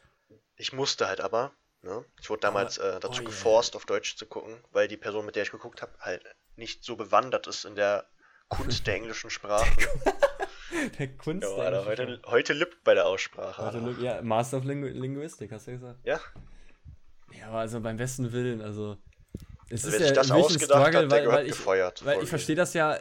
Ich 0.56 0.72
musste 0.72 1.06
halt 1.06 1.20
aber. 1.20 1.52
Ne? 1.82 2.04
Ich 2.20 2.30
wurde 2.30 2.40
damals 2.40 2.80
aber, 2.80 2.96
äh, 2.96 3.00
dazu 3.00 3.22
oh, 3.22 3.26
geforst, 3.26 3.75
yeah. 3.75 3.76
auf 3.76 3.86
Deutsch 3.86 4.16
zu 4.16 4.26
gucken, 4.26 4.58
weil 4.72 4.88
die 4.88 4.96
Person, 4.96 5.25
mit 5.25 5.36
der 5.36 5.44
ich 5.44 5.52
geguckt 5.52 5.82
habe, 5.82 5.92
halt 6.00 6.25
nicht 6.56 6.82
so 6.82 6.96
bewandert 6.96 7.46
ist 7.46 7.64
in 7.64 7.76
der 7.76 8.08
Kunst 8.48 8.86
der 8.86 8.94
englischen 8.96 9.30
Sprache. 9.30 9.66
der 10.99 11.08
Kunst 11.16 11.49
ja, 11.49 11.70
der 11.70 11.80
Alter, 11.80 11.87
heute, 11.87 12.20
heute 12.26 12.52
lippt 12.52 12.85
bei 12.85 12.94
der 12.94 13.06
Aussprache. 13.06 13.62
Heute, 13.64 14.02
ja, 14.02 14.23
Master 14.23 14.58
of 14.58 14.64
Lingu 14.64 14.88
Linguistik, 14.88 15.52
hast 15.52 15.66
du 15.66 15.73
gesagt? 15.73 15.99
Ja. 16.04 16.20
Ja, 17.32 17.49
aber 17.49 17.58
also 17.58 17.80
beim 17.80 17.96
besten 17.96 18.32
Willen, 18.32 18.61
also. 18.61 18.96
Es 19.68 19.85
also, 19.85 19.96
ist 19.96 20.08
ja 20.08 20.12
das 20.12 20.30
ausgedacht 20.30 20.64
Struggle, 20.64 20.99
hat, 21.04 21.11
weil, 21.11 21.28
weil 21.28 21.46
ich, 21.46 21.52
gefeuert. 21.52 22.04
Weil 22.04 22.23
ich 22.23 22.28
verstehe 22.28 22.56
das 22.56 22.73
ja, 22.75 22.99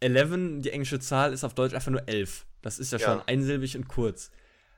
11, 0.00 0.62
die 0.62 0.70
englische 0.70 0.98
Zahl, 0.98 1.32
ist 1.32 1.44
auf 1.44 1.54
Deutsch 1.54 1.74
einfach 1.74 1.90
nur 1.90 2.06
11. 2.08 2.46
Das 2.62 2.78
ist 2.78 2.92
ja, 2.92 2.98
ja. 2.98 3.06
schon 3.06 3.22
einsilbig 3.26 3.76
und 3.76 3.88
kurz. 3.88 4.30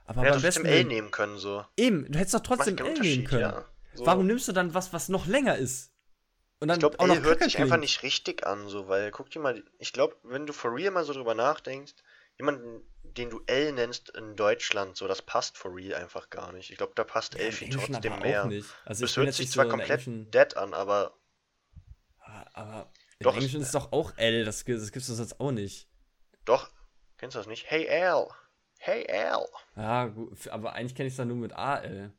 Aber 0.06 0.25
ja, 0.25 0.32
beim 0.32 0.42
besten 0.42 0.66
L 0.66 0.85
nehmen 0.85 1.11
können, 1.11 1.38
so. 1.38 1.64
Eben, 1.76 2.11
du 2.11 2.18
hättest 2.18 2.35
doch 2.35 2.40
trotzdem 2.40 2.76
L 2.76 2.94
nehmen 3.00 3.25
können. 3.25 3.42
Ja. 3.42 3.64
So. 3.94 4.06
Warum 4.06 4.26
nimmst 4.26 4.49
du 4.49 4.52
dann 4.52 4.75
was, 4.75 4.92
was 4.92 5.09
noch 5.09 5.26
länger 5.26 5.56
ist? 5.56 5.92
Und 6.61 6.68
dann 6.68 6.76
ich 6.76 6.80
glaube, 6.80 6.99
L 6.99 7.23
hört 7.23 7.42
sich 7.42 7.59
einfach 7.59 7.78
nicht 7.78 8.02
richtig 8.02 8.47
an, 8.47 8.68
so, 8.68 8.87
weil 8.88 9.11
guck 9.11 9.30
dir 9.30 9.40
mal, 9.40 9.64
ich 9.78 9.92
glaube, 9.92 10.16
wenn 10.25 10.47
du 10.47 10.52
for 10.52 10.75
real 10.75 10.90
mal 10.90 11.04
so 11.04 11.14
drüber 11.14 11.35
nachdenkst, 11.35 11.94
jemanden, 12.40 12.82
den 13.02 13.30
du 13.30 13.42
L 13.47 13.73
nennst 13.73 14.11
in 14.11 14.37
Deutschland, 14.37 14.96
so, 14.96 15.07
das 15.07 15.22
passt 15.22 15.59
for 15.59 15.74
real 15.74 15.94
einfach 15.94 16.31
gar 16.31 16.53
nicht. 16.53 16.70
Ich 16.70 16.79
glaube, 16.79 16.92
da 16.94 17.05
passt 17.05 17.35
ja, 17.35 17.40
Elfie 17.40 17.70
trotzdem 17.70 18.18
mehr. 18.20 18.46
Nicht. 18.46 18.68
Also 18.85 19.05
das 19.05 19.16
hört 19.16 19.33
sich 19.35 19.50
zwar 19.50 19.66
so 19.66 19.70
komplett 19.70 20.07
Englischen... 20.07 20.31
dead 20.31 20.57
an, 20.57 20.74
aber. 20.74 21.14
Ah, 22.20 22.44
aber 22.55 22.92
in 23.18 23.24
doch, 23.24 23.35
Englischen 23.35 23.61
ist 23.61 23.68
es 23.68 23.72
doch 23.72 23.92
auch 23.92 24.16
L, 24.16 24.44
das, 24.44 24.64
das 24.64 24.92
gibt 24.92 24.96
es 24.96 25.07
sonst 25.07 25.40
auch 25.40 25.53
nicht. 25.53 25.88
Doch, 26.44 26.70
kennst 27.18 27.35
du 27.35 27.38
das 27.38 27.46
nicht? 27.46 27.70
Hey 27.70 27.87
L. 27.87 28.26
Hey 28.79 29.05
L. 29.05 29.46
Ja, 29.76 30.07
gut, 30.07 30.48
aber 30.48 30.72
eigentlich 30.72 30.94
kenne 30.94 31.09
ich 31.09 31.12
es 31.12 31.18
dann 31.18 31.29
nur 31.29 31.37
mit 31.37 31.53
AL. 31.53 32.12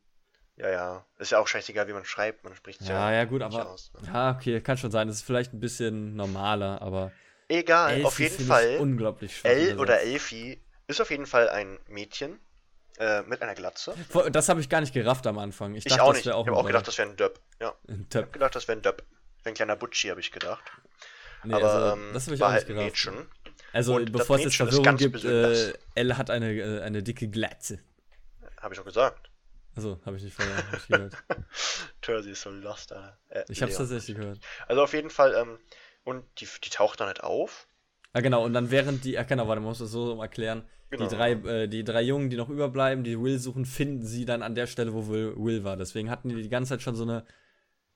Ja, 0.56 0.70
ja. 0.70 1.06
Ist 1.18 1.32
ja 1.32 1.38
auch 1.38 1.48
scheißegal, 1.48 1.88
wie 1.88 1.92
man 1.92 2.04
schreibt. 2.04 2.44
Man 2.44 2.54
spricht 2.54 2.80
es 2.80 2.88
ja. 2.88 3.10
Ja, 3.10 3.16
ja, 3.18 3.24
gut, 3.24 3.42
aber. 3.42 3.70
Aus, 3.70 3.92
ne? 3.94 4.06
Ja, 4.06 4.36
okay, 4.36 4.60
kann 4.60 4.76
schon 4.76 4.90
sein. 4.90 5.08
Das 5.08 5.16
ist 5.16 5.22
vielleicht 5.22 5.52
ein 5.52 5.60
bisschen 5.60 6.14
normaler, 6.14 6.80
aber. 6.82 7.10
Egal, 7.52 7.92
Elfie 7.92 8.06
auf 8.06 8.18
jeden 8.18 8.46
Fall. 8.46 8.78
Unglaublich 8.78 9.36
schwach. 9.36 9.50
L 9.50 9.78
oder 9.78 10.00
Elfie 10.00 10.62
ist 10.86 11.00
auf 11.00 11.10
jeden 11.10 11.26
Fall 11.26 11.50
ein 11.50 11.78
Mädchen 11.86 12.40
äh, 12.98 13.22
mit 13.22 13.42
einer 13.42 13.54
Glatze. 13.54 13.94
Das 14.30 14.48
habe 14.48 14.60
ich 14.60 14.70
gar 14.70 14.80
nicht 14.80 14.94
gerafft 14.94 15.26
am 15.26 15.38
Anfang. 15.38 15.74
Ich, 15.74 15.84
ich 15.84 15.92
dachte, 15.92 16.02
auch 16.02 16.14
nicht. 16.14 16.28
Auch 16.30 16.44
ich 16.44 16.48
habe 16.48 16.56
auch 16.56 16.66
gedacht, 16.66 16.88
das 16.88 16.96
wäre 16.96 17.10
ein 17.10 17.16
Döpp. 17.16 17.40
Ja. 17.60 17.74
Ein 17.88 18.08
Döpp. 18.08 18.08
Ich 18.08 18.16
habe 18.16 18.30
gedacht, 18.30 18.56
das 18.56 18.68
wäre 18.68 18.78
ein 18.78 18.82
Döpp. 18.82 19.04
Ein 19.44 19.54
kleiner 19.54 19.76
Butschi, 19.76 20.08
habe 20.08 20.20
ich 20.20 20.32
gedacht. 20.32 20.62
Nee, 21.44 21.54
aber 21.54 21.72
also, 21.72 22.00
ähm, 22.00 22.10
das 22.14 22.26
habe 22.26 22.34
ich 22.36 22.40
war 22.40 22.48
auch 22.48 22.52
nicht 22.52 22.68
halt 22.68 22.78
ein 22.78 22.84
Mädchen. 22.84 23.28
Also, 23.72 23.96
Und 23.96 24.12
bevor 24.12 24.36
es 24.36 24.44
jetzt 24.44 24.56
Verwirrung 24.56 24.96
gibt, 24.96 25.24
äh, 25.24 25.72
L 25.94 26.16
hat 26.16 26.30
eine, 26.30 26.52
äh, 26.52 26.80
eine 26.82 27.02
dicke 27.02 27.28
Glatze. 27.28 27.80
Habe 28.60 28.74
ich 28.74 28.80
auch 28.80 28.84
gesagt. 28.84 29.28
Also, 29.74 30.00
habe 30.06 30.16
ich 30.16 30.22
nicht 30.22 30.34
vorher 30.34 30.54
nicht 30.72 30.88
gehört. 30.88 31.16
Tursi 32.02 32.30
ist 32.30 32.42
so 32.42 32.50
lost, 32.50 32.92
Alter. 32.92 33.18
Äh, 33.30 33.44
ich 33.48 33.60
habe 33.62 33.72
es 33.72 33.78
tatsächlich 33.78 34.16
gehört. 34.16 34.38
Also 34.68 34.82
auf 34.82 34.92
jeden 34.92 35.10
Fall, 35.10 35.34
ähm, 35.34 35.58
und 36.04 36.24
die, 36.38 36.48
die 36.64 36.70
taucht 36.70 37.00
dann 37.00 37.08
halt 37.08 37.22
auf. 37.22 37.66
Ah, 38.12 38.20
genau, 38.20 38.44
und 38.44 38.52
dann 38.52 38.70
während 38.70 39.04
die, 39.04 39.18
ach 39.18 39.26
genau, 39.26 39.48
warte, 39.48 39.60
man 39.60 39.70
muss 39.70 39.78
das 39.78 39.90
so 39.90 40.20
erklären. 40.20 40.64
Genau. 40.90 41.08
Die, 41.08 41.14
drei, 41.14 41.32
äh, 41.32 41.68
die 41.68 41.84
drei 41.84 42.02
Jungen, 42.02 42.28
die 42.28 42.36
noch 42.36 42.50
überbleiben, 42.50 43.04
die 43.04 43.18
Will 43.18 43.38
suchen, 43.38 43.64
finden 43.64 44.04
sie 44.04 44.26
dann 44.26 44.42
an 44.42 44.54
der 44.54 44.66
Stelle, 44.66 44.92
wo 44.92 45.08
Will, 45.08 45.34
Will 45.36 45.64
war. 45.64 45.76
Deswegen 45.76 46.10
hatten 46.10 46.28
die 46.28 46.42
die 46.42 46.50
ganze 46.50 46.70
Zeit 46.70 46.82
schon 46.82 46.94
so 46.94 47.04
eine, 47.04 47.24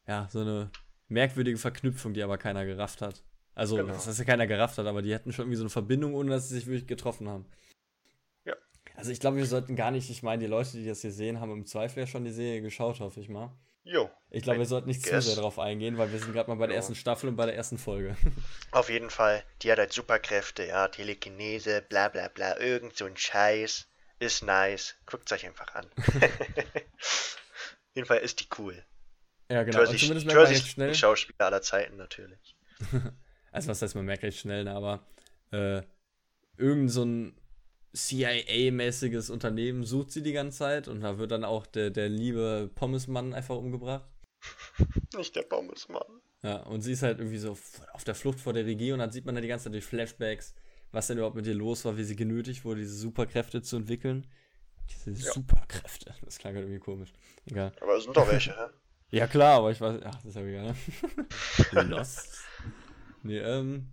ja, 0.06 0.28
so 0.30 0.40
eine 0.40 0.70
merkwürdige 1.08 1.58
Verknüpfung, 1.58 2.14
die 2.14 2.22
aber 2.22 2.38
keiner 2.38 2.64
gerafft 2.64 3.02
hat. 3.02 3.22
Also, 3.54 3.76
genau. 3.76 3.92
das 3.92 4.06
heißt 4.06 4.18
ja 4.18 4.24
keiner 4.24 4.46
gerafft 4.46 4.78
hat, 4.78 4.86
aber 4.86 5.02
die 5.02 5.14
hatten 5.14 5.32
schon 5.32 5.44
irgendwie 5.44 5.56
so 5.56 5.64
eine 5.64 5.70
Verbindung, 5.70 6.14
ohne 6.14 6.30
dass 6.30 6.48
sie 6.48 6.54
sich 6.54 6.66
wirklich 6.66 6.86
getroffen 6.86 7.28
haben. 7.28 7.46
Also 8.96 9.10
ich 9.10 9.20
glaube, 9.20 9.36
wir 9.36 9.46
sollten 9.46 9.76
gar 9.76 9.90
nicht, 9.90 10.10
ich 10.10 10.22
meine, 10.22 10.40
die 10.40 10.48
Leute, 10.48 10.78
die 10.78 10.86
das 10.86 11.02
hier 11.02 11.12
sehen, 11.12 11.38
haben 11.38 11.52
im 11.52 11.66
Zweifel 11.66 12.00
ja 12.00 12.06
schon 12.06 12.24
die 12.24 12.32
Serie 12.32 12.62
geschaut, 12.62 13.00
hoffe 13.00 13.20
ich 13.20 13.28
mal. 13.28 13.52
Jo. 13.86 14.10
Ich 14.30 14.42
glaube, 14.42 14.58
wir 14.58 14.66
sollten 14.66 14.88
nicht 14.88 15.04
guess. 15.04 15.24
zu 15.24 15.30
sehr 15.30 15.40
drauf 15.40 15.60
eingehen, 15.60 15.96
weil 15.96 16.10
wir 16.10 16.18
sind 16.18 16.32
gerade 16.32 16.50
mal 16.50 16.56
bei 16.56 16.66
der 16.66 16.74
jo. 16.74 16.78
ersten 16.78 16.96
Staffel 16.96 17.28
und 17.28 17.36
bei 17.36 17.46
der 17.46 17.54
ersten 17.54 17.78
Folge. 17.78 18.16
Auf 18.72 18.90
jeden 18.90 19.10
Fall, 19.10 19.44
die 19.62 19.70
hat 19.70 19.78
halt 19.78 19.92
Superkräfte, 19.92 20.66
ja, 20.66 20.88
Telekinese, 20.88 21.82
bla 21.88 22.08
bla 22.08 22.26
bla, 22.28 22.58
irgend 22.58 22.96
so 22.96 23.04
ein 23.04 23.16
Scheiß. 23.16 23.86
Ist 24.18 24.42
nice. 24.42 24.96
Guckt 25.06 25.30
euch 25.30 25.46
einfach 25.46 25.74
an. 25.74 25.86
Auf 25.96 27.94
jeden 27.94 28.08
Fall 28.08 28.18
ist 28.18 28.40
die 28.40 28.48
cool. 28.58 28.84
Ja, 29.48 29.62
genau. 29.62 29.78
Jersey, 29.78 29.98
zumindest 29.98 30.26
merkt 30.26 30.42
man 30.42 30.52
recht 30.52 30.66
schnell. 30.66 30.94
Schauspieler 30.94 31.46
aller 31.46 31.62
Zeiten 31.62 31.96
natürlich. 31.96 32.56
also 33.52 33.68
was 33.68 33.82
heißt, 33.82 33.94
man 33.94 34.06
merkt 34.06 34.24
recht 34.24 34.38
schnell, 34.38 34.64
ne, 34.64 34.72
aber 34.72 35.06
äh, 35.52 35.82
irgend 36.56 36.90
so 36.90 37.04
ein 37.04 37.38
CIA-mäßiges 37.96 39.30
Unternehmen 39.30 39.84
sucht 39.84 40.12
sie 40.12 40.22
die 40.22 40.32
ganze 40.32 40.58
Zeit 40.58 40.88
und 40.88 41.00
da 41.00 41.18
wird 41.18 41.30
dann 41.30 41.44
auch 41.44 41.66
der, 41.66 41.90
der 41.90 42.08
liebe 42.08 42.70
Pommesmann 42.74 43.32
einfach 43.32 43.56
umgebracht. 43.56 44.04
Nicht 45.16 45.34
der 45.34 45.42
Pommesmann. 45.42 46.02
Ja, 46.42 46.58
und 46.58 46.82
sie 46.82 46.92
ist 46.92 47.02
halt 47.02 47.18
irgendwie 47.18 47.38
so 47.38 47.56
auf 47.92 48.04
der 48.04 48.14
Flucht 48.14 48.38
vor 48.38 48.52
der 48.52 48.66
Regie 48.66 48.92
und 48.92 48.98
dann 48.98 49.10
sieht 49.10 49.24
man 49.24 49.34
da 49.34 49.40
die 49.40 49.48
ganze 49.48 49.64
Zeit 49.64 49.72
durch 49.72 49.86
Flashbacks, 49.86 50.54
was 50.92 51.06
denn 51.06 51.16
überhaupt 51.16 51.36
mit 51.36 51.46
ihr 51.46 51.54
los 51.54 51.84
war, 51.84 51.96
wie 51.96 52.04
sie 52.04 52.16
genötigt 52.16 52.64
wurde, 52.64 52.80
diese 52.80 52.96
Superkräfte 52.96 53.62
zu 53.62 53.76
entwickeln. 53.76 54.26
Diese 54.90 55.10
ja. 55.10 55.32
Superkräfte. 55.32 56.14
Das 56.24 56.38
klang 56.38 56.54
halt 56.54 56.64
irgendwie 56.64 56.80
komisch. 56.80 57.12
Egal. 57.46 57.72
Aber 57.80 57.96
es 57.96 58.04
sind 58.04 58.16
doch 58.16 58.28
welche, 58.28 58.50
hä? 58.50 58.68
Ja, 59.10 59.28
klar, 59.28 59.58
aber 59.58 59.70
ich 59.70 59.80
weiß. 59.80 60.00
Ach, 60.04 60.16
das 60.16 60.24
ist 60.24 60.34
ja 60.34 60.42
egal. 60.42 60.74
Ne? 61.72 61.82
Lost. 61.90 62.42
Nee, 63.22 63.38
ähm. 63.38 63.88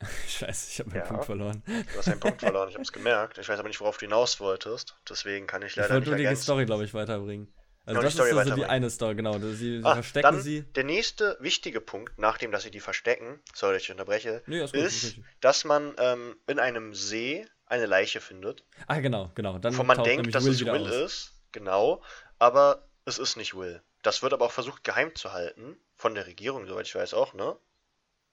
Scheiße, 0.28 0.70
ich 0.70 0.78
habe 0.78 0.90
meinen 0.90 1.00
ja, 1.00 1.06
Punkt 1.06 1.24
verloren. 1.24 1.62
Du 1.66 1.98
hast 1.98 2.08
einen 2.08 2.20
Punkt 2.20 2.40
verloren, 2.40 2.68
ich 2.68 2.74
habe 2.74 2.82
es 2.82 2.92
gemerkt. 2.92 3.38
Ich 3.38 3.48
weiß 3.48 3.58
aber 3.58 3.68
nicht, 3.68 3.80
worauf 3.80 3.98
du 3.98 4.06
hinaus 4.06 4.38
wolltest. 4.38 4.96
Deswegen 5.08 5.46
kann 5.46 5.62
ich 5.62 5.74
leider 5.74 5.88
ich 5.88 6.06
wollte 6.06 6.22
nur 6.22 6.30
die 6.30 6.36
Story, 6.36 6.66
glaube 6.66 6.84
ich, 6.84 6.94
weiterbringen. 6.94 7.52
Also 7.88 8.02
das 8.02 8.14
ist 8.14 8.20
also 8.20 8.54
die 8.54 8.66
eine 8.66 8.90
Story, 8.90 9.14
genau. 9.14 9.38
Sie, 9.38 9.54
sie 9.54 9.80
ah, 9.82 9.94
verstecken 9.94 10.40
sie. 10.42 10.62
Der 10.74 10.84
nächste 10.84 11.38
wichtige 11.40 11.80
Punkt, 11.80 12.18
nachdem 12.18 12.52
dass 12.52 12.62
sie 12.62 12.70
die 12.70 12.80
verstecken, 12.80 13.40
sorry, 13.54 13.78
ich 13.78 13.90
unterbreche, 13.90 14.42
nee, 14.46 14.62
ist, 14.62 14.74
ist 14.74 15.16
dass 15.40 15.64
man 15.64 15.94
ähm, 15.98 16.36
in 16.46 16.58
einem 16.58 16.94
See 16.94 17.46
eine 17.64 17.86
Leiche 17.86 18.20
findet. 18.20 18.64
Ah, 18.86 19.00
genau, 19.00 19.30
genau. 19.34 19.58
Dann 19.58 19.76
wo 19.76 19.84
man 19.84 20.02
denkt, 20.04 20.34
dass 20.34 20.44
Will 20.44 20.52
es 20.52 20.64
Will 20.64 20.86
aus. 20.86 20.90
ist, 20.90 21.32
genau, 21.52 22.02
aber 22.38 22.86
es 23.06 23.18
ist 23.18 23.36
nicht 23.36 23.54
Will. 23.56 23.82
Das 24.02 24.22
wird 24.22 24.34
aber 24.34 24.44
auch 24.44 24.52
versucht 24.52 24.84
geheim 24.84 25.14
zu 25.14 25.32
halten, 25.32 25.76
von 25.94 26.14
der 26.14 26.26
Regierung, 26.26 26.66
soweit 26.66 26.86
ich 26.86 26.94
weiß 26.94 27.14
auch, 27.14 27.32
ne? 27.32 27.56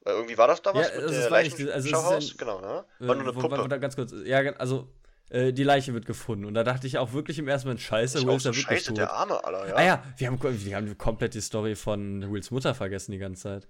Weil 0.05 0.13
irgendwie 0.13 0.37
war 0.37 0.47
das 0.47 0.61
da 0.61 0.73
was 0.73 0.87
ja, 0.87 1.01
mit 1.01 1.11
der 1.11 1.29
Leichen 1.31 1.69
also 1.69 1.89
Schauhaus? 1.89 2.31
Ein, 2.31 2.37
genau, 2.37 2.61
ne? 2.61 2.85
War 2.99 3.15
nur 3.15 3.23
eine 3.23 3.33
Puppe. 3.33 3.57
Wo, 3.57 3.63
wo, 3.63 3.79
ganz 3.79 3.95
kurz, 3.95 4.13
ja, 4.23 4.39
also 4.57 4.87
äh, 5.31 5.51
die 5.51 5.63
Leiche 5.63 5.95
wird 5.95 6.05
gefunden. 6.05 6.45
Und 6.45 6.53
da 6.53 6.63
dachte 6.63 6.85
ich 6.85 6.99
auch 6.99 7.13
wirklich 7.13 7.39
im 7.39 7.47
ersten 7.47 7.67
Moment, 7.67 7.81
scheiße, 7.81 8.25
Will 8.25 8.35
ist 8.35 8.45
da 8.45 8.53
so 8.53 8.59
wirklich 8.59 8.79
scheiße, 8.79 8.89
tot. 8.89 8.97
der 8.97 9.11
Arme, 9.11 9.43
Alter, 9.43 9.67
ja. 9.67 9.75
Ah 9.75 9.83
ja, 9.83 10.03
wir 10.17 10.27
haben, 10.27 10.39
wir 10.41 10.75
haben 10.75 10.97
komplett 10.99 11.33
die 11.33 11.41
Story 11.41 11.75
von 11.75 12.31
Wills 12.31 12.51
Mutter 12.51 12.75
vergessen 12.75 13.13
die 13.13 13.17
ganze 13.17 13.41
Zeit. 13.41 13.67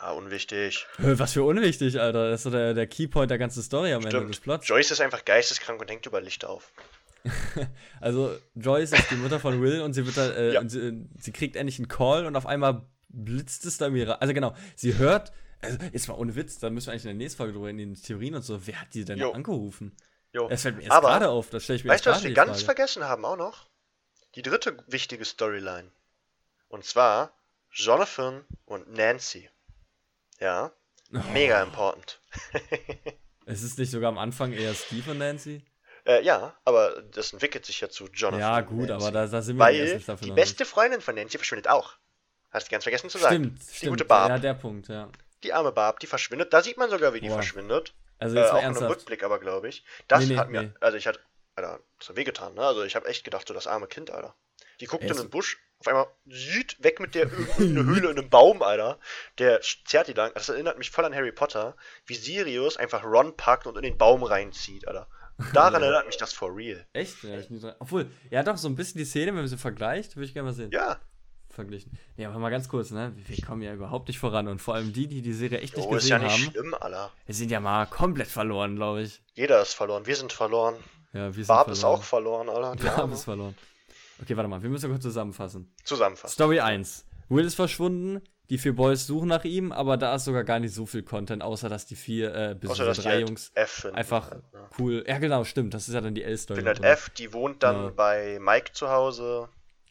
Ja, 0.00 0.12
unwichtig. 0.12 0.86
Was 0.98 1.32
für 1.32 1.44
unwichtig, 1.44 1.98
Alter. 1.98 2.30
Das 2.30 2.40
ist 2.40 2.44
so 2.44 2.50
der, 2.50 2.74
der 2.74 2.86
Keypoint 2.86 3.30
der 3.30 3.38
ganzen 3.38 3.62
Story 3.62 3.92
am 3.94 4.02
Stimmt. 4.02 4.14
Ende 4.14 4.26
des 4.28 4.40
Plots. 4.40 4.68
Joyce 4.68 4.90
ist 4.92 5.00
einfach 5.00 5.24
geisteskrank 5.24 5.80
und 5.80 5.90
hängt 5.90 6.04
über 6.06 6.20
Licht 6.20 6.44
auf. 6.44 6.72
also, 8.00 8.34
Joyce 8.54 8.92
ist 8.92 9.10
die 9.10 9.16
Mutter 9.16 9.40
von 9.40 9.62
Will 9.62 9.80
und 9.80 9.94
sie 9.94 10.04
wird 10.04 10.16
da, 10.16 10.30
äh, 10.30 10.54
ja. 10.54 10.68
sie, 10.68 11.06
sie, 11.18 11.32
kriegt 11.32 11.56
endlich 11.56 11.78
einen 11.78 11.88
Call 11.88 12.26
und 12.26 12.36
auf 12.36 12.46
einmal 12.46 12.82
blitzt 13.08 13.66
es 13.66 13.78
da 13.78 13.90
mir. 13.90 14.20
Also 14.22 14.32
genau, 14.32 14.54
sie 14.74 14.96
hört, 14.96 15.32
also 15.62 15.78
jetzt 15.92 16.08
mal 16.08 16.14
ohne 16.14 16.34
Witz, 16.34 16.58
da 16.58 16.70
müssen 16.70 16.86
wir 16.86 16.92
eigentlich 16.92 17.04
in 17.04 17.08
der 17.08 17.14
nächsten 17.16 17.38
Folge 17.38 17.52
drüber 17.52 17.70
in 17.70 17.78
den 17.78 17.94
Theorien 17.94 18.34
und 18.34 18.42
so, 18.42 18.66
wer 18.66 18.80
hat 18.80 18.94
die 18.94 19.04
denn 19.04 19.18
jo. 19.18 19.32
angerufen? 19.32 19.96
Jo. 20.32 20.48
Das 20.48 20.62
fällt 20.62 20.76
mir 20.76 20.84
jetzt 20.84 20.90
gerade 20.92 21.28
auf, 21.28 21.50
das 21.50 21.64
stelle 21.64 21.78
ich 21.78 21.84
mir 21.84 21.90
Weißt 21.90 22.06
du, 22.06 22.10
was 22.10 22.22
wir 22.22 22.32
ganz 22.32 22.62
Frage. 22.62 22.64
vergessen 22.64 23.04
haben 23.04 23.24
auch 23.24 23.36
noch? 23.36 23.68
Die 24.36 24.42
dritte 24.42 24.76
wichtige 24.86 25.24
Storyline. 25.24 25.90
Und 26.68 26.84
zwar 26.84 27.34
Jonathan 27.72 28.44
und 28.64 28.92
Nancy. 28.92 29.50
Ja. 30.38 30.72
Oh. 31.12 31.18
Mega 31.32 31.60
important. 31.62 32.20
es 33.46 33.62
ist 33.62 33.78
nicht 33.78 33.90
sogar 33.90 34.08
am 34.08 34.18
Anfang 34.18 34.52
eher 34.52 34.74
Steve 34.74 35.10
und 35.10 35.18
Nancy? 35.18 35.64
Äh, 36.06 36.22
ja, 36.24 36.56
aber 36.64 37.02
das 37.02 37.32
entwickelt 37.32 37.66
sich 37.66 37.80
ja 37.80 37.88
zu 37.88 38.06
Jonathan. 38.06 38.40
Ja, 38.40 38.60
gut, 38.60 38.90
aber 38.90 39.10
da, 39.10 39.26
da 39.26 39.42
sind 39.42 39.56
wir 39.56 39.64
Weil 39.64 40.00
die 40.22 40.30
beste 40.30 40.64
Freundin 40.64 41.00
von 41.00 41.16
Nancy 41.16 41.36
verschwindet 41.36 41.68
auch. 41.68 41.96
Hast 42.50 42.68
du 42.68 42.70
ganz 42.70 42.84
vergessen 42.84 43.10
zu 43.10 43.18
sagen. 43.18 43.34
Stimmt, 43.34 43.60
die 43.60 43.76
stimmt. 43.76 43.90
gute 43.90 44.04
Barb. 44.04 44.28
Ja, 44.30 44.38
der 44.38 44.54
Punkt, 44.54 44.88
ja. 44.88 45.10
Die 45.42 45.52
arme 45.52 45.72
Barb, 45.72 46.00
die 46.00 46.06
verschwindet. 46.06 46.52
Da 46.52 46.62
sieht 46.62 46.76
man 46.76 46.90
sogar, 46.90 47.14
wie 47.14 47.20
die 47.20 47.28
Boah. 47.28 47.36
verschwindet. 47.36 47.94
Also 48.18 48.36
jetzt 48.36 48.48
äh, 48.48 48.50
auch 48.50 48.62
ernsthaft. 48.62 48.76
in 48.76 48.84
einem 48.84 48.92
Rückblick 48.92 49.22
aber, 49.22 49.38
glaube 49.38 49.68
ich. 49.68 49.84
Das 50.08 50.20
nee, 50.20 50.34
nee, 50.34 50.38
hat 50.38 50.50
mir, 50.50 50.62
nee. 50.62 50.72
also 50.80 50.96
ich 50.96 51.06
hatte, 51.06 51.20
Alter, 51.54 51.80
das 51.98 52.10
hat 52.10 52.16
wehgetan, 52.16 52.54
ne? 52.54 52.62
Also 52.62 52.84
ich 52.84 52.94
habe 52.96 53.08
echt 53.08 53.24
gedacht, 53.24 53.48
so 53.48 53.54
das 53.54 53.66
arme 53.66 53.86
Kind, 53.86 54.10
Alter. 54.10 54.34
Die 54.80 54.86
guckt 54.86 55.04
in 55.04 55.14
den 55.14 55.30
Busch, 55.30 55.58
auf 55.78 55.88
einmal 55.88 56.06
sieht 56.26 56.82
weg 56.82 57.00
mit 57.00 57.14
der 57.14 57.30
in 57.58 57.76
eine 57.76 57.84
Höhle 57.84 58.10
in 58.10 58.18
einem 58.18 58.30
Baum, 58.30 58.62
Alter. 58.62 58.98
Der 59.38 59.60
zerrt 59.60 60.08
die 60.08 60.12
lang. 60.12 60.32
Das 60.34 60.48
erinnert 60.48 60.78
mich 60.78 60.90
voll 60.90 61.04
an 61.04 61.14
Harry 61.14 61.32
Potter, 61.32 61.76
wie 62.06 62.14
Sirius 62.14 62.76
einfach 62.76 63.04
Ron 63.04 63.36
packt 63.36 63.66
und 63.66 63.76
in 63.76 63.82
den 63.82 63.98
Baum 63.98 64.22
reinzieht, 64.22 64.86
Alter. 64.86 65.08
Daran 65.54 65.82
erinnert 65.82 66.06
mich 66.06 66.18
das 66.18 66.32
for 66.32 66.54
real. 66.54 66.86
Echt? 66.92 67.22
Ja. 67.22 67.76
Obwohl, 67.78 68.10
ja 68.30 68.42
doch, 68.42 68.56
so 68.58 68.68
ein 68.68 68.76
bisschen 68.76 68.98
die 68.98 69.06
Szene, 69.06 69.28
wenn 69.28 69.36
man 69.36 69.48
sie 69.48 69.56
vergleicht, 69.56 70.16
würde 70.16 70.26
ich 70.26 70.34
gerne 70.34 70.50
mal 70.50 70.54
sehen. 70.54 70.70
Ja. 70.70 71.00
Verglichen. 71.50 71.98
Ja, 72.16 72.30
aber 72.30 72.38
mal 72.38 72.50
ganz 72.50 72.68
kurz, 72.68 72.90
ne? 72.90 73.12
Wir 73.26 73.44
kommen 73.44 73.62
ja 73.62 73.74
überhaupt 73.74 74.08
nicht 74.08 74.18
voran 74.18 74.46
und 74.46 74.60
vor 74.60 74.74
allem 74.74 74.92
die, 74.92 75.08
die 75.08 75.20
die 75.20 75.32
Serie 75.32 75.58
echt 75.58 75.74
jo, 75.74 75.80
nicht 75.80 75.90
gesehen 75.90 75.98
ist 75.98 76.08
ja 76.08 76.18
nicht 76.18 76.32
haben. 76.32 76.52
schlimm, 76.52 76.74
Alter. 76.74 77.10
Wir 77.26 77.34
sind 77.34 77.50
ja 77.50 77.60
mal 77.60 77.86
komplett 77.86 78.28
verloren, 78.28 78.76
glaube 78.76 79.02
ich. 79.02 79.20
Jeder 79.34 79.60
ist 79.60 79.74
verloren. 79.74 80.06
Wir 80.06 80.16
sind 80.16 80.32
verloren. 80.32 80.76
Ja, 81.12 81.26
wir 81.26 81.32
sind 81.32 81.48
Barb 81.48 81.66
verloren. 81.66 81.72
ist 81.72 81.84
auch 81.84 82.02
verloren, 82.02 82.48
Alter. 82.48 82.84
Barb 82.84 83.12
ist 83.12 83.24
verloren. 83.24 83.56
Okay, 84.22 84.36
warte 84.36 84.48
mal, 84.48 84.62
wir 84.62 84.70
müssen 84.70 84.90
kurz 84.90 85.02
zusammenfassen. 85.02 85.74
Zusammenfassen. 85.82 86.34
Story 86.34 86.60
1. 86.60 87.04
Will 87.28 87.44
ist 87.44 87.54
verschwunden, 87.54 88.20
die 88.50 88.58
vier 88.58 88.74
Boys 88.74 89.06
suchen 89.06 89.28
nach 89.28 89.44
ihm, 89.44 89.72
aber 89.72 89.96
da 89.96 90.14
ist 90.14 90.24
sogar 90.24 90.44
gar 90.44 90.58
nicht 90.58 90.74
so 90.74 90.84
viel 90.84 91.02
Content, 91.02 91.42
außer 91.42 91.68
dass 91.68 91.86
die 91.86 91.94
vier, 91.94 92.34
äh, 92.34 92.54
bis 92.54 92.70
außer, 92.70 92.92
drei 92.92 93.10
halt 93.10 93.28
Jungs 93.28 93.52
einfach 93.92 94.32
halt, 94.32 94.52
ne? 94.52 94.68
cool. 94.78 95.04
Ja, 95.06 95.18
genau, 95.18 95.44
stimmt. 95.44 95.72
Das 95.72 95.88
ist 95.88 95.94
ja 95.94 96.00
dann 96.00 96.14
die 96.14 96.24
L-Story. 96.24 96.62
Halt 96.62 96.82
F, 96.82 97.10
die 97.10 97.32
wohnt 97.32 97.62
dann 97.62 97.76
genau. 97.76 97.90
bei 97.92 98.38
Mike 98.40 98.72
zu 98.72 98.90
Hause. 98.90 99.48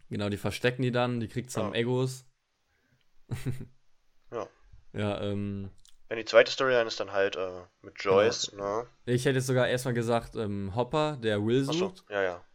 Genau, 0.10 0.30
die 0.30 0.38
verstecken 0.38 0.82
die 0.82 0.92
dann, 0.92 1.20
die 1.20 1.28
kriegt 1.28 1.52
zusammen 1.52 1.74
ja. 1.74 1.82
Egos. 1.82 2.26
ja. 4.32 4.48
Ja, 4.94 5.22
ähm. 5.22 5.70
Ja, 6.10 6.16
die 6.16 6.26
zweite 6.26 6.52
Storyline 6.52 6.88
ist 6.88 7.00
dann 7.00 7.12
halt 7.12 7.36
äh, 7.36 7.62
mit 7.84 7.94
Joyce, 8.00 8.50
genau. 8.52 8.82
ne? 8.82 8.88
Ich 9.06 9.26
hätte 9.26 9.36
jetzt 9.36 9.46
sogar 9.46 9.68
erstmal 9.68 9.94
gesagt, 9.94 10.36
ähm, 10.36 10.76
Hopper, 10.76 11.18
der 11.18 11.46
Will 11.46 11.64
sucht. 11.64 11.98
So, 11.98 12.14
ja, 12.14 12.24
ja. 12.24 12.46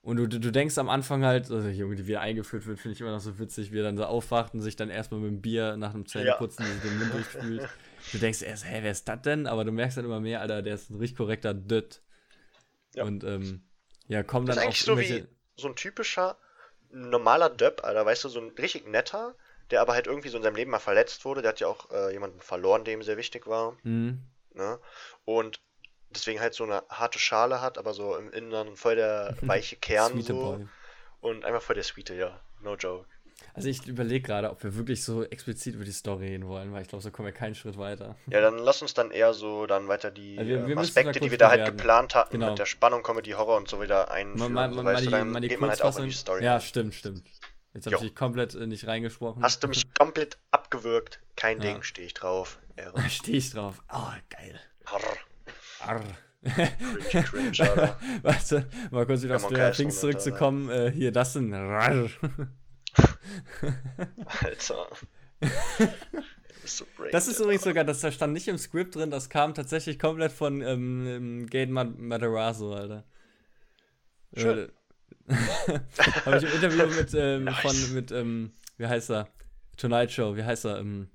Und 0.00 0.16
du, 0.16 0.26
du, 0.26 0.50
denkst 0.50 0.78
am 0.78 0.88
Anfang 0.88 1.24
halt, 1.24 1.50
also 1.50 1.68
Junge, 1.68 1.94
die 1.94 2.06
wieder 2.06 2.20
eingeführt 2.20 2.66
wird, 2.66 2.78
finde 2.80 2.94
ich 2.94 3.00
immer 3.00 3.10
noch 3.10 3.20
so 3.20 3.38
witzig, 3.38 3.72
wie 3.72 3.78
er 3.78 3.82
dann 3.82 3.96
so 3.96 4.04
aufwacht 4.04 4.54
und 4.54 4.62
sich 4.62 4.74
dann 4.74 4.90
erstmal 4.90 5.20
mit 5.20 5.30
dem 5.30 5.42
Bier 5.42 5.76
nach 5.76 5.92
dem 5.92 6.06
Zähneputzen 6.06 6.64
ja. 6.64 6.72
den 6.82 6.98
Mund 6.98 7.14
durchspült. 7.14 7.68
Du 8.12 8.18
denkst 8.18 8.42
erst, 8.42 8.64
hä, 8.64 8.78
wer 8.82 8.90
ist 8.90 9.06
das 9.06 9.22
denn? 9.22 9.46
Aber 9.46 9.64
du 9.64 9.72
merkst 9.72 9.98
dann 9.98 10.04
immer 10.04 10.20
mehr, 10.20 10.40
Alter, 10.40 10.62
der 10.62 10.74
ist 10.74 10.90
ein 10.90 10.96
richtig 10.96 11.18
korrekter 11.18 11.52
Dött. 11.52 12.02
Ja. 12.94 13.04
Und 13.04 13.22
ähm, 13.22 13.68
ja, 14.06 14.22
kommen 14.22 14.46
dann 14.46 14.56
das 14.56 14.64
ist 14.64 14.66
eigentlich 14.66 14.82
so 14.82 14.98
wie 14.98 15.26
so 15.56 15.68
ein 15.68 15.76
typischer 15.76 16.38
normaler 16.90 17.50
Döpp, 17.50 17.84
Alter, 17.84 18.06
weißt 18.06 18.24
du, 18.24 18.28
so 18.28 18.40
ein 18.40 18.50
richtig 18.50 18.86
netter, 18.86 19.34
der 19.70 19.80
aber 19.80 19.94
halt 19.94 20.06
irgendwie 20.06 20.28
so 20.28 20.36
in 20.36 20.42
seinem 20.42 20.56
Leben 20.56 20.70
mal 20.70 20.78
verletzt 20.78 21.24
wurde. 21.24 21.42
Der 21.42 21.50
hat 21.50 21.60
ja 21.60 21.68
auch 21.68 21.90
äh, 21.90 22.12
jemanden 22.12 22.40
verloren, 22.40 22.84
dem 22.84 23.02
sehr 23.02 23.16
wichtig 23.16 23.46
war. 23.46 23.76
Mhm. 23.82 24.22
Ne? 24.54 24.78
Und 25.24 25.60
deswegen 26.10 26.40
halt 26.40 26.54
so 26.54 26.64
eine 26.64 26.82
harte 26.88 27.18
Schale 27.18 27.60
hat, 27.60 27.78
aber 27.78 27.92
so 27.92 28.16
im 28.16 28.30
Inneren 28.32 28.76
voll 28.76 28.96
der 28.96 29.36
weiche 29.42 29.76
Kern 29.76 30.20
so. 30.22 30.34
Boy. 30.34 30.68
Und 31.20 31.44
einfach 31.44 31.62
voll 31.62 31.74
der 31.74 31.84
Sweete, 31.84 32.14
ja. 32.14 32.40
No 32.60 32.74
joke. 32.76 33.06
Also 33.54 33.68
ich 33.68 33.86
überlege 33.86 34.24
gerade, 34.24 34.50
ob 34.50 34.62
wir 34.62 34.76
wirklich 34.76 35.02
so 35.02 35.24
explizit 35.24 35.74
über 35.74 35.84
die 35.84 35.92
Story 35.92 36.28
reden 36.28 36.46
wollen, 36.46 36.72
weil 36.72 36.82
ich 36.82 36.88
glaube, 36.88 37.02
so 37.02 37.10
kommen 37.10 37.26
wir 37.26 37.32
keinen 37.32 37.54
Schritt 37.54 37.76
weiter. 37.76 38.16
Ja, 38.30 38.40
dann 38.40 38.58
lass 38.58 38.82
uns 38.82 38.94
dann 38.94 39.10
eher 39.10 39.34
so 39.34 39.66
dann 39.66 39.88
weiter 39.88 40.10
die 40.10 40.38
also 40.38 40.48
wir, 40.48 40.66
wir 40.66 40.78
Aspekte, 40.78 41.20
die 41.20 41.30
wir 41.30 41.38
da 41.38 41.50
halt 41.50 41.64
geplant 41.64 42.14
hatten, 42.14 42.32
genau. 42.32 42.50
mit 42.50 42.58
der 42.58 42.66
Spannung, 42.66 43.02
Comedy, 43.02 43.32
Horror 43.32 43.56
und 43.56 43.68
so 43.68 43.80
wieder 43.82 44.10
einführen. 44.10 44.52
Mal, 44.52 44.68
mal, 44.68 44.74
so, 44.74 44.82
mal 44.82 44.96
die, 44.96 45.08
dann 45.08 45.30
mal 45.30 45.40
die 45.40 45.48
geht 45.48 45.60
man 45.60 45.70
halt 45.70 45.82
auch 45.82 45.98
in 45.98 46.04
die 46.04 46.12
Story. 46.12 46.44
Ja, 46.44 46.60
stimmt, 46.60 46.94
stimmt. 46.94 47.24
Jetzt 47.74 47.92
habe 47.92 48.04
ich 48.04 48.14
komplett 48.14 48.54
äh, 48.54 48.66
nicht 48.66 48.86
reingesprochen. 48.86 49.42
Hast 49.42 49.62
du 49.62 49.68
mich 49.68 49.92
komplett 49.98 50.38
abgewürgt? 50.50 51.20
Kein 51.36 51.60
ja. 51.60 51.72
Ding, 51.72 51.82
stehe 51.82 52.06
ich 52.06 52.14
drauf. 52.14 52.58
Stehe 53.08 53.38
ich 53.38 53.50
drauf. 53.50 53.82
Oh, 53.92 54.12
geil. 54.30 54.60
Arr. 54.84 55.00
Arr. 55.80 56.02
Cringe, 57.10 57.24
cringe, 57.24 57.52
Warte, 58.22 58.68
mal 58.92 59.04
kurz 59.04 59.22
wieder 59.22 59.36
auf 59.36 59.42
Stranger 59.42 59.72
Things 59.72 60.00
zurückzukommen. 60.00 60.70
Äh, 60.70 60.92
hier, 60.92 61.10
das 61.10 61.32
sind. 61.32 61.52
Alter. 64.42 64.88
so 66.64 66.84
das 67.12 67.28
ist 67.28 67.40
übrigens 67.40 67.64
sogar, 67.64 67.84
das 67.84 68.14
stand 68.14 68.32
nicht 68.32 68.48
im 68.48 68.58
Skript 68.58 68.94
drin, 68.94 69.10
das 69.10 69.28
kam 69.28 69.54
tatsächlich 69.54 69.98
komplett 69.98 70.32
von 70.32 70.60
ähm, 70.62 71.46
Gaten 71.48 71.72
Matarazzo, 71.72 72.74
Alter. 72.74 73.04
Schön. 74.34 74.58
Äh, 74.58 74.68
Habe 76.24 76.38
ich 76.38 76.44
im 76.44 76.52
Interview 76.52 76.86
mit, 76.96 77.14
ähm, 77.14 77.44
nice. 77.44 77.60
von, 77.60 77.94
mit, 77.94 78.12
ähm, 78.12 78.52
wie 78.76 78.86
heißt 78.86 79.10
er? 79.10 79.28
Tonight 79.76 80.10
Show, 80.10 80.36
wie 80.36 80.44
heißt 80.44 80.64
er? 80.64 80.78
Ähm, 80.78 81.08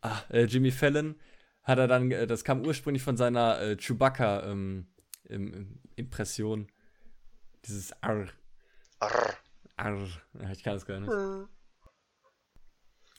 ah, 0.00 0.22
äh, 0.30 0.44
Jimmy 0.44 0.70
Fallon 0.70 1.16
hat 1.62 1.78
er 1.78 1.88
dann, 1.88 2.10
äh, 2.10 2.26
das 2.26 2.44
kam 2.44 2.64
ursprünglich 2.64 3.02
von 3.02 3.16
seiner 3.16 3.60
äh, 3.60 3.76
Chewbacca 3.76 4.44
ähm, 4.44 4.86
Impression. 5.96 6.68
Dieses 7.64 7.92
Arr. 8.02 8.26
Arr. 8.98 9.34
Arr. 9.82 9.98
Ich 10.52 10.62
kann 10.62 10.76
es 10.76 10.86
gar 10.86 11.00
nicht. 11.00 11.12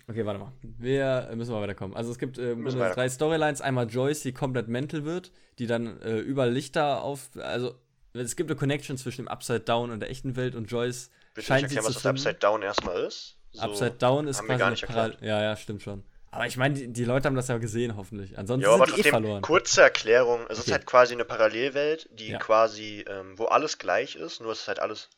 Okay, 0.09 0.25
warte 0.25 0.39
mal. 0.39 0.51
Wir 0.61 1.31
müssen 1.35 1.51
mal 1.51 1.61
weiterkommen. 1.61 1.95
Also 1.95 2.11
es 2.11 2.17
gibt 2.17 2.37
äh, 2.37 2.55
drei 2.55 3.07
Storylines. 3.07 3.61
Einmal 3.61 3.89
Joyce, 3.89 4.21
die 4.21 4.33
komplett 4.33 4.67
mental 4.67 5.05
wird, 5.05 5.31
die 5.59 5.67
dann 5.67 6.01
äh, 6.01 6.17
überall 6.17 6.51
Lichter 6.51 7.01
auf. 7.01 7.29
Also 7.37 7.75
es 8.13 8.35
gibt 8.35 8.49
eine 8.49 8.57
Connection 8.57 8.97
zwischen 8.97 9.23
dem 9.23 9.27
Upside 9.29 9.61
Down 9.61 9.91
und 9.91 10.01
der 10.01 10.09
echten 10.09 10.35
Welt 10.35 10.55
und 10.55 10.65
Joyce 10.69 11.09
Bitte 11.33 11.47
scheint 11.47 11.63
erklären, 11.63 11.83
sie 11.83 11.87
was 11.89 12.01
das 12.01 12.05
Upside 12.05 12.35
Down 12.35 12.61
erstmal 12.61 13.01
ist. 13.03 13.37
So 13.53 13.61
Upside 13.61 13.91
Down 13.91 14.27
ist 14.27 14.43
quasi. 14.43 15.15
Ja, 15.21 15.41
ja, 15.41 15.55
stimmt 15.55 15.81
schon. 15.81 16.03
Aber 16.31 16.47
ich 16.47 16.57
meine, 16.57 16.73
die, 16.73 16.91
die, 16.91 17.05
Leute 17.05 17.27
haben 17.27 17.35
das 17.35 17.47
ja 17.47 17.59
gesehen, 17.59 17.95
hoffentlich. 17.95 18.37
Ansonsten 18.39 18.67
ja, 18.67 18.75
sind 18.77 18.97
die 18.97 19.01
eh 19.01 19.09
verloren. 19.09 19.41
Kurze 19.43 19.83
Erklärung: 19.83 20.41
Es 20.49 20.57
okay. 20.57 20.67
ist 20.67 20.71
halt 20.71 20.85
quasi 20.87 21.13
eine 21.13 21.25
Parallelwelt, 21.25 22.09
die 22.11 22.29
ja. 22.29 22.39
quasi, 22.39 23.05
ähm, 23.07 23.37
wo 23.37 23.45
alles 23.45 23.77
gleich 23.77 24.15
ist, 24.15 24.41
nur 24.41 24.51
es 24.51 24.61
ist 24.61 24.67
halt 24.67 24.79
alles 24.79 25.09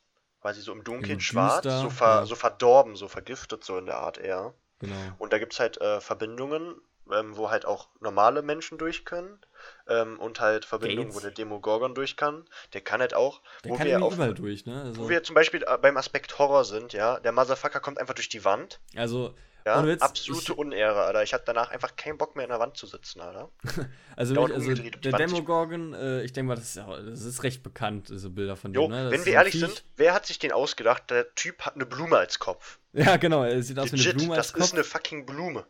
quasi 0.46 0.62
so 0.62 0.74
im 0.74 0.84
Dunkeln 0.84 1.20
schwarz, 1.20 1.64
düster, 1.64 1.82
so, 1.82 1.90
ver, 1.90 2.06
ja. 2.06 2.26
so 2.28 2.36
verdorben, 2.36 2.96
so 2.96 3.08
vergiftet, 3.08 3.64
so 3.64 3.80
in 3.80 3.88
der 3.88 3.98
Art 3.98 4.20
eher. 4.20 4.54
Genau. 4.78 4.94
Und 5.18 5.34
da 5.34 5.40
gibt 5.40 5.54
es 5.54 5.60
halt 5.60 5.82
äh, 5.82 6.00
Verbindungen, 6.00 6.76
ähm, 7.12 7.36
wo 7.36 7.50
halt 7.50 7.66
auch 7.66 7.88
normale 8.00 8.44
Menschen 8.44 8.78
durch 8.78 9.06
können. 9.06 9.40
Ähm, 9.88 10.20
und 10.20 10.40
halt 10.40 10.64
Verbindungen, 10.64 11.08
Gates. 11.08 11.16
wo 11.16 11.26
der 11.26 11.32
Demogorgon 11.32 11.96
durch 11.96 12.16
kann. 12.16 12.46
Der 12.74 12.82
kann 12.82 13.00
halt 13.00 13.16
auch. 13.16 13.42
Der 13.64 13.72
wo 13.72 13.76
kann 13.78 13.88
wir 13.88 14.04
auf, 14.04 14.18
durch, 14.36 14.68
ne? 14.68 14.84
Also 14.84 15.02
wo 15.02 15.10
wir 15.10 15.24
zum 15.24 15.34
Beispiel 15.34 15.64
äh, 15.64 15.80
beim 15.80 15.98
Aspekt 15.98 16.38
Horror 16.38 16.64
sind, 16.64 16.94
ja. 16.94 17.20
Der 17.22 17.32
Motherfucker 17.32 17.80
kommt 17.80 17.98
einfach 17.98 18.14
durch 18.14 18.30
die 18.30 18.46
Wand. 18.46 18.80
Also, 18.96 19.34
ja, 19.66 19.86
Witz, 19.86 20.02
absolute 20.02 20.52
ich, 20.54 20.58
Unehre, 20.58 21.04
Alter. 21.04 21.24
Ich 21.24 21.34
hatte 21.34 21.46
danach 21.48 21.72
einfach 21.72 21.96
keinen 21.96 22.18
Bock 22.18 22.36
mehr 22.36 22.46
in 22.46 22.50
der 22.52 22.60
Wand 22.60 22.78
zu 22.78 22.86
sitzen, 22.86 23.22
Alter. 23.22 23.50
also, 24.16 24.34
ich, 24.34 24.54
also 24.54 24.74
der 24.74 25.12
Demogorgon, 25.14 25.94
äh, 25.94 26.24
ich 26.24 26.34
denke 26.34 26.50
mal, 26.50 26.56
das 26.56 26.76
ist, 26.76 26.78
das 26.78 27.22
ist, 27.22 27.44
recht 27.44 27.64
bekannt, 27.64 28.10
diese 28.10 28.30
Bilder 28.30 28.56
von 28.56 28.74
dem. 28.74 28.90
ne? 28.90 29.10
wenn 29.10 29.26
wir 29.26 29.34
ehrlich 29.34 29.54
Viech. 29.54 29.62
sind, 29.62 29.84
wer 29.96 30.14
hat 30.14 30.26
sich 30.28 30.38
den 30.38 30.52
ausgedacht? 30.52 31.10
Der 31.10 31.34
Typ 31.34 31.62
hat 31.62 31.76
eine 31.76 31.86
Blume 31.86 32.18
als 32.18 32.40
Kopf. 32.40 32.80
Ja, 32.98 33.18
genau, 33.18 33.44
er 33.44 33.62
sieht 33.62 33.78
aus 33.78 33.92
wie 33.92 34.02
eine 34.02 34.14
Blume 34.14 34.36
als 34.36 34.54
Kopf. 34.54 34.60
Das 34.60 34.68
ist 34.68 34.74
eine 34.74 34.86
fucking 34.86 35.26
Blume. 35.26 35.66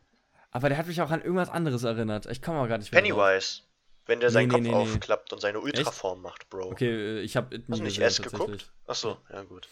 Aber 0.51 0.69
der 0.69 0.77
hat 0.77 0.85
mich 0.85 1.01
auch 1.01 1.09
an 1.09 1.23
irgendwas 1.23 1.49
anderes 1.49 1.83
erinnert. 1.83 2.27
Ich 2.27 2.39
komme 2.39 2.59
mal 2.59 2.67
gar 2.67 2.77
nicht 2.77 2.91
mehr 2.91 3.01
Pennywise. 3.01 3.61
Drauf. 3.61 3.65
Wenn 4.05 4.19
der 4.19 4.29
seinen 4.29 4.49
nee, 4.49 4.53
Kopf 4.53 4.61
nee, 4.61 4.73
aufklappt 4.73 5.33
und 5.33 5.41
seine 5.41 5.59
Ultraform 5.59 6.19
Echt? 6.19 6.23
macht, 6.23 6.49
Bro. 6.51 6.71
Okay, 6.71 7.17
äh, 7.17 7.21
ich 7.21 7.35
habe 7.35 7.57
Hast 7.67 7.79
du 7.79 7.83
nicht 7.83 7.99
S 7.99 8.21
geguckt? 8.21 8.71
Achso, 8.85 9.17
ja 9.31 9.41
gut. 9.41 9.67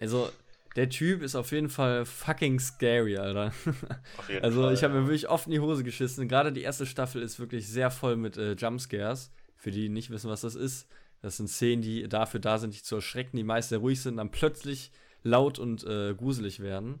Also, 0.00 0.30
der 0.76 0.88
Typ 0.88 1.22
ist 1.22 1.34
auf 1.34 1.50
jeden 1.52 1.68
Fall 1.68 2.04
fucking 2.04 2.60
scary, 2.60 3.16
Alter. 3.16 3.52
Auf 4.18 4.28
jeden 4.28 4.44
also 4.44 4.62
Fall, 4.62 4.74
ich 4.74 4.84
habe 4.84 4.94
mir 4.94 5.06
wirklich 5.06 5.28
oft 5.28 5.46
in 5.46 5.52
die 5.52 5.60
Hose 5.60 5.82
geschissen. 5.82 6.28
Gerade 6.28 6.52
die 6.52 6.62
erste 6.62 6.86
Staffel 6.86 7.22
ist 7.22 7.40
wirklich 7.40 7.68
sehr 7.68 7.90
voll 7.90 8.16
mit 8.16 8.36
äh, 8.36 8.52
Jumpscares. 8.52 9.32
Für 9.56 9.70
die, 9.70 9.82
die 9.82 9.88
nicht 9.88 10.10
wissen, 10.10 10.30
was 10.30 10.42
das 10.42 10.54
ist. 10.54 10.88
Das 11.20 11.36
sind 11.36 11.48
Szenen, 11.48 11.82
die 11.82 12.08
dafür 12.08 12.38
da 12.40 12.58
sind, 12.58 12.74
dich 12.74 12.84
zu 12.84 12.96
erschrecken, 12.96 13.36
die 13.36 13.44
meist 13.44 13.70
sehr 13.70 13.78
ruhig 13.78 14.00
sind, 14.00 14.18
dann 14.18 14.30
plötzlich 14.30 14.92
laut 15.24 15.58
und 15.58 15.84
äh, 15.84 16.14
gruselig 16.14 16.60
werden. 16.60 17.00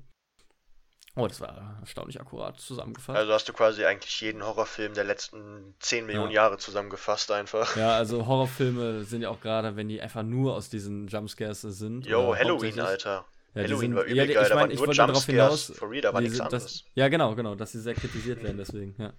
Oh, 1.14 1.26
das 1.26 1.40
war 1.40 1.78
erstaunlich 1.80 2.20
akkurat 2.20 2.60
zusammengefasst. 2.60 3.18
Also 3.18 3.32
hast 3.32 3.48
du 3.48 3.52
quasi 3.52 3.84
eigentlich 3.84 4.20
jeden 4.20 4.44
Horrorfilm 4.44 4.94
der 4.94 5.02
letzten 5.02 5.74
10 5.80 6.06
Millionen 6.06 6.30
ja. 6.30 6.42
Jahre 6.42 6.58
zusammengefasst 6.58 7.32
einfach. 7.32 7.76
Ja, 7.76 7.92
also 7.96 8.26
Horrorfilme 8.26 9.02
sind 9.04 9.22
ja 9.22 9.30
auch 9.30 9.40
gerade, 9.40 9.74
wenn 9.74 9.88
die 9.88 10.00
einfach 10.00 10.22
nur 10.22 10.54
aus 10.54 10.68
diesen 10.68 11.08
Jumpscares 11.08 11.62
sind. 11.62 12.06
Jo, 12.06 12.36
Halloween, 12.36 12.78
Alter. 12.78 13.24
Ja, 13.54 13.62
Halloween 13.62 13.80
sind, 13.80 13.96
war 13.96 14.04
übel 14.04 14.16
ja, 14.16 14.26
geil, 14.26 14.46
ich, 14.46 14.54
mein, 14.54 14.70
ich 14.70 14.78
wollte 14.78 14.94
darauf 14.94 15.24
hinaus, 15.24 15.72
for 15.74 15.90
real, 15.90 16.02
da 16.02 16.12
war 16.12 16.20
nichts 16.20 16.40
anderes. 16.40 16.84
ja, 16.94 17.08
genau, 17.08 17.34
genau, 17.34 17.54
dass 17.54 17.72
sie 17.72 17.80
sehr 17.80 17.94
kritisiert 17.94 18.42
werden, 18.42 18.58
deswegen, 18.58 18.94
ja. 18.98 19.12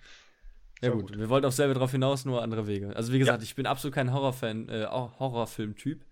Ja 0.82 0.92
gut. 0.92 1.10
gut. 1.10 1.20
wir 1.20 1.30
wollten 1.30 1.46
auch 1.46 1.52
selber 1.52 1.74
darauf 1.74 1.92
hinaus, 1.92 2.26
nur 2.26 2.42
andere 2.42 2.68
Wege. 2.68 2.96
Also 2.96 3.12
wie 3.12 3.20
gesagt, 3.20 3.42
ja. 3.42 3.44
ich 3.44 3.56
bin 3.56 3.66
absolut 3.66 3.94
kein 3.94 4.14
Horrorfan, 4.14 4.70
äh, 4.70 4.86
Horrorfilm-Typ. 4.86 6.06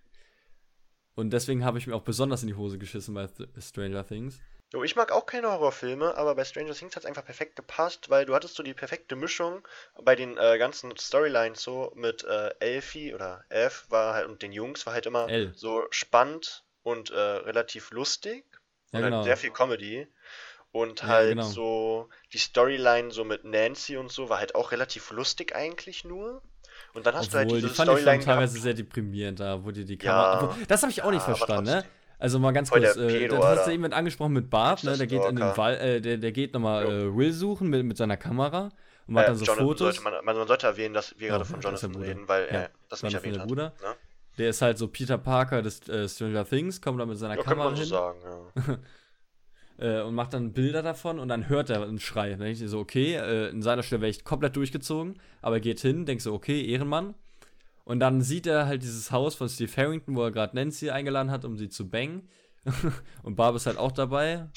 Und 1.16 1.32
deswegen 1.32 1.64
habe 1.64 1.78
ich 1.78 1.88
mir 1.88 1.96
auch 1.96 2.02
besonders 2.02 2.44
in 2.44 2.48
die 2.48 2.56
Hose 2.56 2.78
geschissen 2.78 3.14
bei 3.14 3.28
Stranger 3.60 4.06
Things. 4.06 4.40
Jo, 4.74 4.84
ich 4.84 4.98
mag 4.98 5.14
auch 5.14 5.26
keine 5.26 5.50
Horrorfilme, 5.50 6.16
aber 6.18 6.36
bei 6.36 6.44
Stranger 6.44 6.74
Things 6.74 6.96
hat 6.96 7.04
es 7.04 7.08
einfach 7.08 7.24
perfekt 7.24 7.56
gepasst, 7.56 8.10
weil 8.10 8.26
du 8.26 8.36
hattest 8.36 8.56
so 8.56 8.64
die 8.64 8.74
perfekte 8.74 9.16
Mischung 9.16 9.66
bei 10.04 10.16
den 10.16 10.38
äh, 10.38 10.58
ganzen 10.58 10.96
Storylines 10.98 11.64
so 11.64 11.94
mit 11.96 12.26
äh, 12.26 12.50
Elfie 12.60 13.16
oder 13.16 13.46
Elf 13.48 13.86
war 13.90 14.14
halt 14.14 14.28
und 14.28 14.42
den 14.42 14.52
Jungs 14.52 14.86
war 14.86 14.94
halt 14.94 15.06
immer 15.06 15.30
L. 15.30 15.54
so 15.56 15.86
spannend 15.90 16.66
und 16.88 17.10
äh, 17.10 17.20
relativ 17.20 17.92
lustig 17.92 18.46
ja, 18.94 19.00
und 19.00 19.04
halt 19.04 19.06
genau. 19.06 19.18
halt 19.18 19.26
sehr 19.26 19.38
viel 19.38 19.52
Comedy. 19.52 20.08
Und 20.72 21.04
halt 21.04 21.30
ja, 21.30 21.34
genau. 21.36 21.48
so 21.48 22.10
die 22.34 22.38
Storyline 22.38 23.12
so 23.12 23.26
mit 23.26 23.44
Nancy 23.44 23.98
und 23.98 24.12
so 24.12 24.30
war 24.30 24.38
halt 24.38 24.56
auch 24.56 24.72
relativ 24.72 25.12
lustig 25.12 25.54
eigentlich 25.56 26.06
nur. 26.06 26.42
Und 26.94 27.06
dann 27.06 27.16
hast 27.16 27.28
Obwohl, 27.28 27.32
du 27.32 27.38
halt 27.38 27.52
diese 27.52 27.68
die 27.68 27.74
fand 27.74 27.90
Storyline 27.90 28.20
ich 28.20 28.26
teilweise 28.26 28.60
sehr 28.60 28.74
deprimierend 28.74 29.40
da, 29.40 29.64
wo 29.64 29.72
dir 29.72 29.84
die 29.84 29.98
Kamera. 29.98 30.56
Ja, 30.58 30.66
das 30.68 30.82
habe 30.84 30.92
ich 30.92 31.04
auch 31.04 31.12
nicht 31.12 31.24
verstanden, 31.24 31.72
ne? 31.72 31.86
Also 32.20 32.40
mal 32.40 32.52
ganz 32.52 32.72
kurz, 32.72 32.96
äh, 32.96 33.28
da 33.28 33.38
hast 33.44 33.68
du 33.68 33.72
jemand 33.72 33.94
angesprochen 33.94 34.34
mit 34.34 34.50
Bart, 34.50 34.84
ne? 34.84 34.98
Der 34.98 35.08
geht 35.08 35.24
in 35.26 35.36
den 35.36 35.58
Wald, 35.58 35.80
äh, 35.82 36.02
der, 36.02 36.18
der 36.18 36.32
geht 36.32 36.54
nochmal 36.54 36.86
äh, 36.86 37.16
Will 37.16 37.34
suchen 37.34 37.68
mit, 37.70 37.86
mit 37.86 37.98
seiner 37.98 38.18
Kamera 38.18 38.72
und 39.08 39.14
macht 39.14 39.28
dann 39.28 39.36
so 39.36 39.46
Jonathan 39.46 39.68
Fotos. 39.68 39.96
Sollte 39.96 40.24
man, 40.24 40.26
man, 40.38 40.48
sollte 40.48 40.68
erwähnen, 40.68 40.94
dass 40.94 41.20
wir 41.20 41.28
gerade 41.28 41.46
von 41.46 41.60
Jonathan 41.60 41.96
reden, 41.96 42.28
weil 42.28 42.46
er 42.46 42.70
das 42.90 43.04
nicht 43.04 43.14
erwähnt 43.14 43.40
hat. 43.40 43.48
Bruder. 43.48 43.74
Ne? 43.82 43.96
Der 44.38 44.50
ist 44.50 44.62
halt 44.62 44.78
so 44.78 44.88
Peter 44.88 45.18
Parker 45.18 45.62
des 45.62 45.88
äh, 45.90 46.08
Stranger 46.08 46.46
Things, 46.46 46.82
kommt 46.82 47.00
da 47.00 47.06
mit 47.06 47.18
seiner 47.18 47.38
ja, 47.38 47.44
Kamera 47.44 47.70
hin. 47.70 47.78
So 47.78 47.86
sagen, 47.86 48.20
ja. 48.24 48.78
äh, 50.00 50.02
und 50.04 50.14
macht 50.16 50.34
dann 50.34 50.54
Bilder 50.54 50.84
davon 50.84 51.20
und 51.20 51.28
dann 51.28 51.50
hört 51.50 51.70
er 51.70 51.84
einen 51.84 52.00
Schrei. 52.00 52.32
Dann 52.32 52.40
denke 52.40 52.64
ich 52.64 52.70
so, 52.70 52.80
okay, 52.80 53.16
äh, 53.16 53.50
in 53.50 53.62
seiner 53.62 53.84
Stelle 53.84 54.02
wäre 54.02 54.10
ich 54.10 54.24
komplett 54.24 54.56
durchgezogen, 54.56 55.20
aber 55.42 55.56
er 55.58 55.62
geht 55.62 55.80
hin, 55.80 56.06
denkt 56.06 56.22
so, 56.22 56.34
okay, 56.34 56.66
Ehrenmann. 56.66 57.16
Und 57.84 58.00
dann 58.02 58.22
sieht 58.22 58.48
er 58.48 58.66
halt 58.66 58.84
dieses 58.84 59.12
Haus 59.12 59.36
von 59.36 59.48
Steve 59.48 59.72
Harrington, 59.78 60.16
wo 60.16 60.24
er 60.24 60.32
gerade 60.32 60.56
Nancy 60.56 60.90
eingeladen 60.90 61.32
hat, 61.32 61.46
um 61.46 61.58
sie 61.58 61.70
zu 61.70 61.90
bangen. 61.90 62.30
und 63.24 63.36
Barb 63.36 63.56
ist 63.56 63.66
halt 63.66 63.78
auch 63.78 63.94
dabei. 63.94 64.50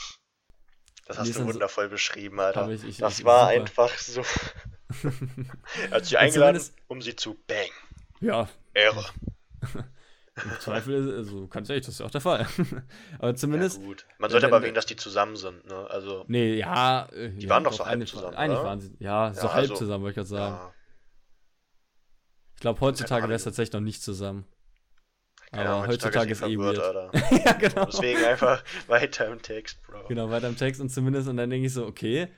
Das 1.06 1.18
hast 1.18 1.36
du 1.36 1.46
wundervoll 1.46 1.86
so, 1.86 1.90
beschrieben, 1.90 2.40
Alter. 2.40 2.68
Ich, 2.70 2.84
ich, 2.84 2.98
das 2.98 3.20
ich, 3.20 3.24
war 3.24 3.50
super. 3.50 3.60
einfach 3.60 3.98
so. 3.98 4.22
er 5.90 5.96
hat 5.96 6.06
sie 6.06 6.16
eingeladen, 6.16 6.60
um 6.88 7.00
sie 7.02 7.14
zu 7.14 7.34
bang. 7.46 7.70
Ja. 8.20 8.48
Ehre. 8.74 9.04
Im 10.44 10.60
Zweifel, 10.60 11.16
also 11.16 11.48
ganz 11.48 11.68
ehrlich, 11.68 11.84
das 11.84 11.94
ist 11.94 12.00
ja 12.00 12.06
auch 12.06 12.10
der 12.10 12.20
Fall. 12.20 12.46
aber 13.18 13.34
zumindest. 13.34 13.80
Ja, 13.80 13.86
gut. 13.86 14.06
Man 14.18 14.30
sollte 14.30 14.46
äh, 14.46 14.48
aber 14.48 14.58
erwähnen, 14.58 14.74
dass 14.74 14.86
die 14.86 14.96
zusammen 14.96 15.36
sind, 15.36 15.66
ne? 15.66 15.86
Also. 15.90 16.24
Nee, 16.28 16.54
ja. 16.54 17.08
Äh, 17.12 17.30
die 17.30 17.44
ja, 17.44 17.50
waren 17.50 17.64
doch 17.64 17.72
so 17.72 17.84
halb 17.84 18.06
zusammen. 18.06 18.36
Eigentlich 18.36 18.58
oder? 18.58 18.68
waren 18.68 18.80
sie, 18.80 18.96
ja, 19.00 19.34
so 19.34 19.48
ja, 19.48 19.52
halb 19.52 19.62
also, 19.62 19.74
zusammen, 19.74 20.04
wollte 20.04 20.20
ich 20.20 20.28
gerade 20.28 20.28
sagen. 20.28 20.74
Ich 22.54 22.60
glaube, 22.60 22.80
heutzutage 22.80 23.24
wäre 23.24 23.34
es 23.36 23.44
tatsächlich 23.44 23.72
noch 23.72 23.80
nicht 23.80 24.02
zusammen. 24.02 24.44
aber 25.50 25.64
Ahnung, 25.64 25.86
heutzutage, 25.88 26.30
ist, 26.30 26.42
eh 26.42 26.58
weird. 26.58 26.76
ja, 27.44 27.52
genau. 27.52 27.86
Deswegen 27.86 28.24
einfach 28.24 28.62
weiter 28.86 29.26
im 29.28 29.42
Text, 29.42 29.82
Bro. 29.82 30.06
Genau, 30.08 30.30
weiter 30.30 30.48
im 30.48 30.56
Text 30.56 30.80
und 30.80 30.90
zumindest, 30.90 31.28
und 31.28 31.38
dann 31.38 31.50
denke 31.50 31.66
ich 31.66 31.72
so, 31.72 31.86
okay, 31.86 32.28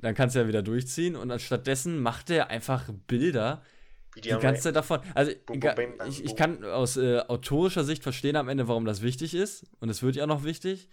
dann 0.00 0.14
kannst 0.14 0.36
du 0.36 0.40
ja 0.40 0.48
wieder 0.48 0.62
durchziehen 0.62 1.16
und 1.16 1.30
anstattdessen 1.30 2.00
macht 2.00 2.30
er 2.30 2.48
einfach 2.48 2.88
Bilder, 3.06 3.62
die, 4.16 4.20
die 4.22 4.30
ganze 4.30 4.62
Zeit 4.62 4.76
davon. 4.76 5.00
Also, 5.14 5.32
boom, 5.46 5.60
boom, 5.60 5.74
bam, 5.74 5.96
bam, 5.98 6.08
ich, 6.08 6.24
ich 6.24 6.36
kann 6.36 6.64
aus 6.64 6.96
äh, 6.96 7.20
autorischer 7.20 7.84
Sicht 7.84 8.02
verstehen 8.02 8.36
am 8.36 8.48
Ende, 8.48 8.68
warum 8.68 8.84
das 8.84 9.02
wichtig 9.02 9.34
ist. 9.34 9.66
Und 9.80 9.88
es 9.88 10.02
wird 10.02 10.16
ja 10.16 10.24
auch 10.24 10.28
noch 10.28 10.44
wichtig. 10.44 10.88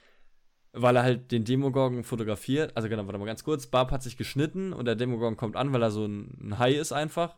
Weil 0.74 0.96
er 0.96 1.04
halt 1.04 1.34
den 1.34 1.44
Demogorgon 1.44 2.06
fotografiert. 2.06 2.78
Also, 2.78 2.88
genau, 2.88 3.06
warte 3.06 3.20
mal 3.20 3.26
ganz 3.26 3.44
kurz. 3.44 3.68
Barb 3.68 3.92
hat 3.92 4.02
sich 4.04 4.16
geschnitten 4.16 4.72
und 4.72 4.86
der 4.86 4.96
Demogorgon 4.96 5.36
kommt 5.36 5.58
an, 5.58 5.74
weil 5.74 5.84
er 5.84 5.92
so 5.92 6.06
ein, 6.06 6.38
ein 6.42 6.60
Hai 6.60 6.72
ist 6.72 6.94
einfach. 6.94 7.36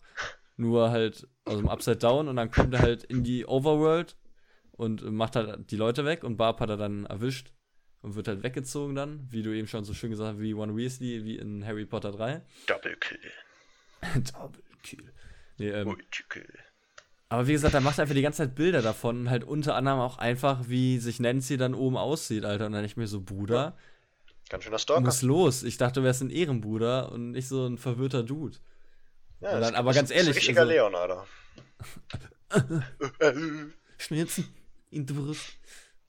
Nur 0.56 0.91
halt 0.91 1.28
aus 1.46 1.58
dem 1.58 1.67
Upside 1.67 1.98
Down. 1.98 2.28
Und 2.28 2.36
dann 2.36 2.52
kommt 2.52 2.76
er 2.76 2.82
halt 2.82 3.04
in 3.04 3.24
die 3.24 3.48
Overworld 3.48 4.17
und 4.72 5.04
macht 5.12 5.36
halt 5.36 5.72
die 5.72 5.78
Leute 5.78 6.06
weg. 6.06 6.24
Und 6.24 6.38
Barb 6.38 6.60
hat 6.60 6.69
er 6.69 6.78
dann 6.78 7.06
erwischt 7.08 7.54
und 8.04 8.15
wird 8.15 8.28
halt 8.28 8.43
weggezogen 8.43 8.93
dann. 8.93 9.28
Wie 9.32 9.41
du 9.41 9.52
eben 9.52 9.67
schon 9.67 9.84
so 9.84 9.96
schön 9.96 10.12
gesagt 10.12 10.36
hast, 10.36 10.39
wie 10.39 10.54
One 10.54 10.76
Weasley, 10.76 11.24
wie 11.26 11.38
in 11.38 11.65
Harry 11.65 11.86
Potter 11.86 12.12
3. 12.12 12.41
Double 12.67 12.96
Kill. 12.98 13.19
Double 14.32 14.62
Kill. 14.84 15.12
Nee, 15.63 15.69
ähm, 15.69 15.97
aber 17.30 17.47
wie 17.47 17.54
gesagt, 17.54 17.73
er 17.73 17.82
macht 17.82 17.99
einfach 17.99 18.13
die 18.13 18.21
ganze 18.21 18.43
Zeit 18.43 18.54
Bilder 18.54 18.82
davon, 18.82 19.30
halt 19.30 19.43
unter 19.43 19.76
anderem 19.76 19.99
auch 19.99 20.17
einfach, 20.17 20.67
wie 20.67 20.99
sich 20.99 21.19
Nancy 21.19 21.58
dann 21.58 21.73
oben 21.73 21.97
aussieht, 21.97 22.45
Alter. 22.45 22.67
Und 22.67 22.73
dann 22.73 22.86
ich 22.86 22.97
mir 22.97 23.08
so, 23.08 23.21
Bruder. 23.21 23.78
Ganz 24.49 24.65
schöner 24.65 24.78
Stalker. 24.78 25.02
Muss 25.02 25.21
los. 25.21 25.63
Ich 25.63 25.78
dachte, 25.78 26.02
du 26.02 26.04
wärst 26.04 26.21
ein 26.21 26.30
Ehrenbruder 26.30 27.12
und 27.12 27.32
nicht 27.32 27.47
so 27.47 27.65
ein 27.65 27.78
verwirrter 27.78 28.23
Dude. 28.23 28.58
Ja, 29.39 29.60
dann, 29.60 29.73
aber 29.73 29.93
ganz 29.93 30.12
ehrlich. 30.12 30.36
Richtiger 30.36 30.62
also, 30.62 30.73
Leon, 30.73 30.95
Alter. 30.95 31.26
Schmerzen 33.97 34.54
in 34.91 35.06
die 35.06 35.13
Brust. 35.13 35.58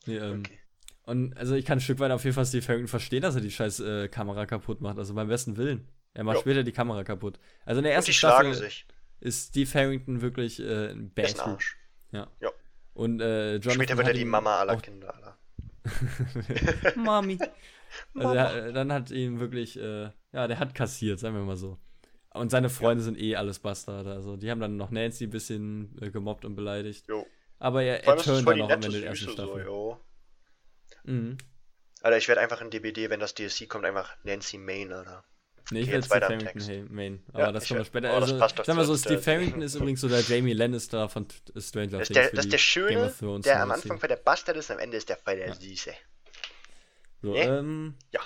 Nee, 0.07 0.17
ähm, 0.17 0.41
okay. 0.41 0.59
Und 1.05 1.39
also 1.39 1.55
ich 1.55 1.65
kann 1.65 1.79
ein 1.79 1.81
Stück 1.81 2.01
weit 2.01 2.11
auf 2.11 2.25
jeden 2.25 2.35
Fall 2.35 2.47
Steve 2.47 2.67
Harrington 2.67 2.89
verstehen, 2.89 3.23
dass 3.23 3.35
er 3.35 3.41
die 3.41 3.51
scheiß 3.51 3.81
äh, 3.81 4.09
Kamera 4.09 4.47
kaputt 4.47 4.81
macht. 4.81 4.99
Also 4.99 5.15
beim 5.15 5.29
besten 5.29 5.57
Willen. 5.57 5.89
Er 6.13 6.25
macht 6.25 6.37
jo. 6.37 6.41
später 6.43 6.65
die 6.65 6.73
Kamera 6.73 7.03
kaputt. 7.05 7.39
Also 7.65 7.79
in 7.79 7.85
der 7.85 7.95
ersten 7.95 8.11
und 8.11 8.15
die 8.15 8.19
Staffel. 8.19 8.41
Schlagen 8.41 8.55
sich 8.55 8.87
ist 9.21 9.49
Steve 9.49 9.71
Harrington 9.75 10.21
wirklich 10.21 10.61
äh, 10.61 10.91
ein 10.91 11.13
Bad 11.13 11.39
Arsch. 11.41 11.79
Ja. 12.13 12.29
ja. 12.41 12.51
Und 12.95 13.21
äh, 13.21 13.55
Jonathan 13.55 13.73
Später 13.73 13.97
wird 13.97 14.09
er 14.09 14.15
die 14.15 14.25
Mama 14.25 14.59
aller 14.61 14.77
Kinder, 14.77 15.15
aller. 15.15 15.39
Mami. 16.97 17.39
Also 18.15 18.35
er, 18.35 18.73
dann 18.73 18.93
hat 18.93 19.11
ihn 19.11 19.41
wirklich, 19.41 19.79
äh, 19.79 20.11
ja, 20.33 20.47
der 20.47 20.59
hat 20.59 20.75
kassiert, 20.75 21.21
sagen 21.21 21.35
wir 21.35 21.43
mal 21.43 21.57
so. 21.57 21.79
Und 22.33 22.51
seine 22.51 22.69
Freunde 22.69 23.03
ja. 23.03 23.05
sind 23.05 23.21
eh 23.21 23.37
alles 23.37 23.59
Bastarde. 23.61 24.13
Also 24.13 24.37
die 24.37 24.51
haben 24.51 24.61
dann 24.61 24.77
noch 24.77 24.91
Nancy 24.91 25.25
ein 25.25 25.31
bisschen 25.31 25.97
äh, 26.01 26.11
gemobbt 26.11 26.45
und 26.45 26.57
beleidigt. 26.57 27.07
Jo. 27.09 27.27
Aber 27.59 27.83
er, 27.83 28.05
er 28.05 28.17
turnt 28.17 28.47
dann 28.47 28.59
noch 28.59 28.71
am 28.71 28.83
Ende 28.83 29.01
der 29.01 29.11
ersten 29.11 29.31
Staffel. 29.31 29.65
So, 29.65 30.01
mhm. 31.05 31.39
Alter, 32.03 32.19
ich 32.19 32.29
werde 32.29 32.41
einfach 32.41 32.61
in 32.61 32.71
DBD, 32.71 33.09
wenn 33.09 33.21
das 33.21 33.35
DLC 33.35 33.69
kommt, 33.69 33.85
einfach 33.85 34.17
Nancy 34.25 34.59
Main, 34.59 34.93
Alter. 34.93 35.25
Nee, 35.71 35.81
ich 35.81 35.91
will 35.91 36.03
Steve 36.03 36.21
Farrington 36.21 36.95
Main. 36.95 37.23
Aber 37.33 37.45
ja, 37.45 37.53
das 37.53 37.67
kommen 37.67 37.81
wir 37.81 37.85
später. 37.85 38.13
Oh, 38.13 38.21
also, 38.21 38.39
sagen 38.39 38.79
wir 38.79 38.85
so, 38.85 38.97
Steve 38.97 39.23
Farrington 39.23 39.63
ist 39.63 39.75
übrigens 39.75 40.01
so 40.01 40.09
der 40.09 40.21
Jamie 40.21 40.53
Lannister 40.53 41.09
von 41.09 41.27
Stranger 41.57 42.03
Things. 42.03 42.09
Das, 42.09 42.31
das 42.33 42.45
ist 42.45 42.53
der 42.53 42.59
Schöne, 42.59 43.13
der 43.45 43.63
am 43.63 43.71
Anfang 43.71 43.99
voll 43.99 44.09
der 44.09 44.17
Bastard 44.17 44.57
ist, 44.57 44.71
am 44.71 44.79
Ende 44.79 44.97
ist 44.97 45.09
der 45.09 45.17
voll 45.17 45.37
der 45.37 45.49
ja. 45.49 45.55
Süße. 45.55 45.93
So, 47.23 47.33
nee? 47.33 47.43
ähm. 47.43 47.95
Ja. 48.13 48.21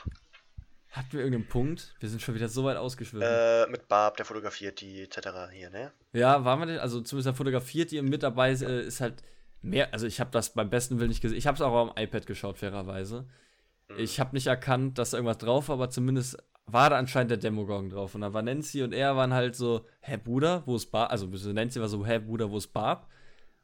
Hatten 0.90 1.12
wir 1.12 1.20
irgendeinen 1.20 1.46
Punkt? 1.46 1.94
Wir 2.01 2.09
sind 2.09 2.22
schon 2.22 2.35
wieder 2.35 2.48
so 2.48 2.64
weit 2.64 2.77
ausgeschwimmt. 2.77 3.22
Äh, 3.24 3.66
mit 3.68 3.87
Barb, 3.88 4.16
der 4.16 4.24
fotografiert 4.24 4.81
die 4.81 5.03
etc. 5.03 5.29
hier, 5.53 5.70
ne? 5.70 5.92
Ja, 6.12 6.44
waren 6.44 6.59
wir 6.61 6.66
denn? 6.66 6.79
Also 6.79 7.01
zumindest 7.03 7.27
der 7.27 7.35
fotografiert 7.35 7.90
die 7.92 8.01
und 8.01 8.09
mit 8.09 8.22
dabei 8.22 8.51
ist, 8.51 8.62
äh, 8.62 8.81
ist 8.81 9.01
halt 9.01 9.22
mehr. 9.62 9.92
Also 9.92 10.07
ich 10.07 10.18
habe 10.18 10.31
das 10.31 10.55
beim 10.55 10.70
besten 10.70 10.98
Willen 10.98 11.11
nicht 11.11 11.20
gesehen. 11.20 11.38
Ich 11.38 11.46
habe 11.46 11.55
es 11.55 11.61
auch 11.61 11.74
am 11.74 11.92
iPad 12.03 12.27
geschaut, 12.27 12.59
fairerweise. 12.59 13.29
Mhm. 13.88 13.98
Ich 13.98 14.18
habe 14.18 14.35
nicht 14.35 14.46
erkannt, 14.46 14.98
dass 14.98 15.11
da 15.11 15.18
irgendwas 15.18 15.38
drauf 15.38 15.68
war, 15.68 15.74
aber 15.74 15.90
zumindest 15.90 16.38
war 16.70 16.90
da 16.90 16.96
anscheinend 16.96 17.31
der 17.31 17.38
Demogorgon 17.38 17.90
drauf. 17.90 18.14
Und 18.14 18.20
dann 18.20 18.33
war 18.33 18.42
Nancy 18.42 18.83
und 18.83 18.92
er 18.92 19.16
waren 19.16 19.33
halt 19.35 19.57
so, 19.57 19.87
hä, 20.00 20.18
Bruder, 20.22 20.62
wo 20.66 20.76
ist 20.76 20.90
Barb? 20.90 21.11
Also 21.11 21.26
Nancy 21.26 21.81
war 21.81 21.88
so, 21.88 22.04
hä, 22.07 22.18
Bruder, 22.18 22.50
wo 22.50 22.59
ist 22.59 22.72
Barb? 22.72 23.09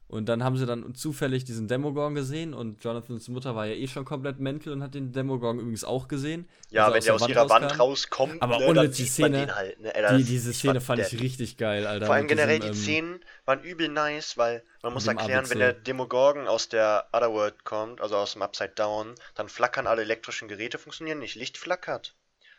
Und 0.07 0.29
dann 0.29 0.43
haben 0.43 0.55
sie 0.55 0.67
dann 0.67 0.93
zufällig 0.93 1.45
diesen 1.45 1.67
Demogorgon 1.67 2.13
gesehen 2.13 2.53
und 2.53 2.83
Jonathans 2.83 3.27
Mutter 3.27 3.55
war 3.55 3.65
ja 3.65 3.73
eh 3.73 3.87
schon 3.87 4.05
komplett 4.05 4.39
mental 4.39 4.73
und 4.73 4.83
hat 4.83 4.93
den 4.93 5.11
Demogorgon 5.11 5.59
übrigens 5.59 5.83
auch 5.83 6.07
gesehen. 6.07 6.47
Ja, 6.69 6.93
wenn 6.93 7.03
der 7.03 7.15
aus 7.15 7.21
Wand 7.21 7.31
ihrer 7.31 7.41
rauskam. 7.41 7.61
Wand 7.63 7.79
rauskommt, 7.79 8.41
aber 8.41 8.59
ne, 8.59 8.67
ohne 8.67 8.89
die 8.89 9.05
Szene, 9.05 9.55
halt, 9.55 9.79
ne? 9.79 9.95
Ey, 9.95 10.17
die, 10.17 10.23
diese 10.23 10.53
Szene 10.53 10.79
fand 10.79 11.01
ich 11.01 11.19
richtig 11.19 11.57
geil, 11.57 11.87
Alter. 11.87 12.05
Vor 12.05 12.13
allem 12.13 12.27
generell 12.27 12.59
diesem, 12.59 12.73
die 12.73 12.77
ähm, 12.77 12.83
Szenen 12.83 13.25
waren 13.45 13.63
übel 13.63 13.89
nice, 13.89 14.37
weil 14.37 14.63
man 14.83 14.93
muss 14.93 15.07
erklären, 15.07 15.39
ABC. 15.39 15.51
wenn 15.51 15.59
der 15.59 15.73
Demogorgon 15.73 16.47
aus 16.47 16.69
der 16.69 17.07
Otherworld 17.11 17.63
kommt, 17.63 17.99
also 17.99 18.15
aus 18.15 18.33
dem 18.33 18.43
Upside 18.43 18.73
Down, 18.75 19.15
dann 19.33 19.49
flackern 19.49 19.87
alle 19.87 20.03
elektrischen 20.03 20.47
Geräte 20.47 20.77
funktionieren 20.77 21.17
nicht, 21.17 21.33
Licht 21.33 21.57
flackert. 21.57 22.13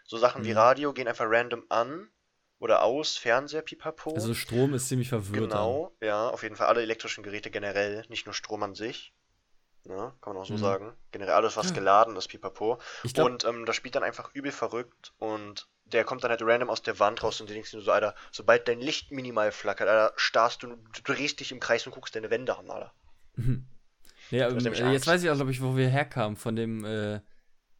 So 0.06 0.18
Sachen 0.18 0.42
mhm. 0.42 0.46
wie 0.46 0.52
Radio 0.52 0.92
gehen 0.92 1.08
einfach 1.08 1.26
random 1.28 1.64
an 1.68 2.08
oder 2.58 2.82
aus, 2.82 3.16
Fernseher, 3.16 3.62
pipapo. 3.62 4.14
Also 4.14 4.34
Strom 4.34 4.74
ist 4.74 4.88
ziemlich 4.88 5.08
verwirrend. 5.08 5.50
Genau, 5.50 5.94
ja, 6.00 6.28
auf 6.28 6.42
jeden 6.42 6.56
Fall 6.56 6.68
alle 6.68 6.82
elektrischen 6.82 7.22
Geräte 7.22 7.50
generell, 7.50 8.04
nicht 8.08 8.26
nur 8.26 8.32
Strom 8.32 8.62
an 8.62 8.74
sich. 8.74 9.12
ne? 9.84 10.14
kann 10.20 10.32
man 10.32 10.42
auch 10.42 10.46
so 10.46 10.54
mhm. 10.54 10.58
sagen. 10.58 10.92
Generell 11.10 11.34
alles, 11.34 11.56
was 11.56 11.74
geladen 11.74 12.16
ist, 12.16 12.28
pipapo. 12.28 12.78
Glaub, 13.12 13.26
und 13.26 13.44
ähm, 13.44 13.66
das 13.66 13.76
spielt 13.76 13.94
dann 13.94 14.02
einfach 14.02 14.30
übel 14.32 14.52
verrückt 14.52 15.12
und 15.18 15.68
der 15.84 16.04
kommt 16.04 16.24
dann 16.24 16.30
halt 16.30 16.42
random 16.42 16.70
aus 16.70 16.82
der 16.82 16.98
Wand 16.98 17.22
raus 17.22 17.40
und 17.40 17.48
du 17.48 17.54
denkst 17.54 17.70
dir 17.70 17.80
so, 17.80 17.92
Alter, 17.92 18.14
sobald 18.32 18.66
dein 18.68 18.80
Licht 18.80 19.12
minimal 19.12 19.52
flackert, 19.52 19.88
Alter, 19.88 20.12
starrst 20.16 20.62
du, 20.62 20.68
du 20.68 21.02
drehst 21.04 21.40
dich 21.40 21.52
im 21.52 21.60
Kreis 21.60 21.86
und 21.86 21.92
guckst 21.92 22.16
deine 22.16 22.30
Wände 22.30 22.56
an, 22.56 22.70
Alter. 22.70 22.92
Mhm. 23.36 23.66
Ja, 24.30 24.48
ähm, 24.48 24.92
jetzt 24.92 25.06
weiß 25.06 25.22
ich 25.22 25.30
auch, 25.30 25.36
glaube 25.36 25.52
ich, 25.52 25.62
wo 25.62 25.76
wir 25.76 25.88
herkamen, 25.88 26.36
von 26.36 26.56
dem, 26.56 26.84
äh, 26.84 27.20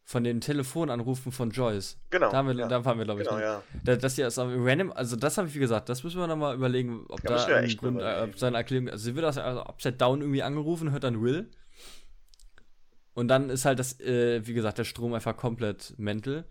von 0.07 0.23
den 0.23 0.39
Telefonanrufen 0.39 1.33
von 1.33 1.51
Joyce. 1.51 1.97
Genau. 2.11 2.31
Da, 2.31 2.37
haben 2.37 2.47
wir, 2.47 2.55
ja. 2.55 2.69
da 2.69 2.85
waren 2.85 2.97
wir, 2.97 3.03
glaube 3.03 3.23
ich. 3.23 3.27
Genau, 3.27 3.41
ja. 3.41 3.61
Da, 3.83 3.97
das 3.97 4.15
hier 4.15 4.25
ist 4.25 4.37
random, 4.37 4.93
also 4.93 5.17
das 5.17 5.37
habe 5.37 5.49
ich 5.49 5.55
wie 5.55 5.59
gesagt, 5.59 5.89
das 5.89 6.01
müssen 6.01 6.17
wir 6.17 6.27
nochmal 6.27 6.55
überlegen, 6.55 7.03
ob 7.09 7.21
ja, 7.25 7.35
da 7.35 7.55
ein 7.57 7.75
Grund, 7.75 7.99
äh, 7.99 8.21
ob 8.23 8.39
seine 8.39 8.55
Erklärung, 8.55 8.87
also 8.87 9.03
sie 9.03 9.15
wird 9.15 9.25
das 9.25 9.37
also 9.37 9.63
upside 9.63 9.97
down 9.97 10.21
irgendwie 10.21 10.43
angerufen, 10.43 10.91
hört 10.91 11.03
dann 11.03 11.21
Will. 11.21 11.49
Und 13.15 13.27
dann 13.27 13.49
ist 13.49 13.65
halt 13.65 13.79
das, 13.79 13.99
äh, 13.99 14.47
wie 14.47 14.53
gesagt, 14.53 14.77
der 14.77 14.85
Strom 14.85 15.13
einfach 15.13 15.35
komplett 15.35 15.93
mental. 15.97 16.45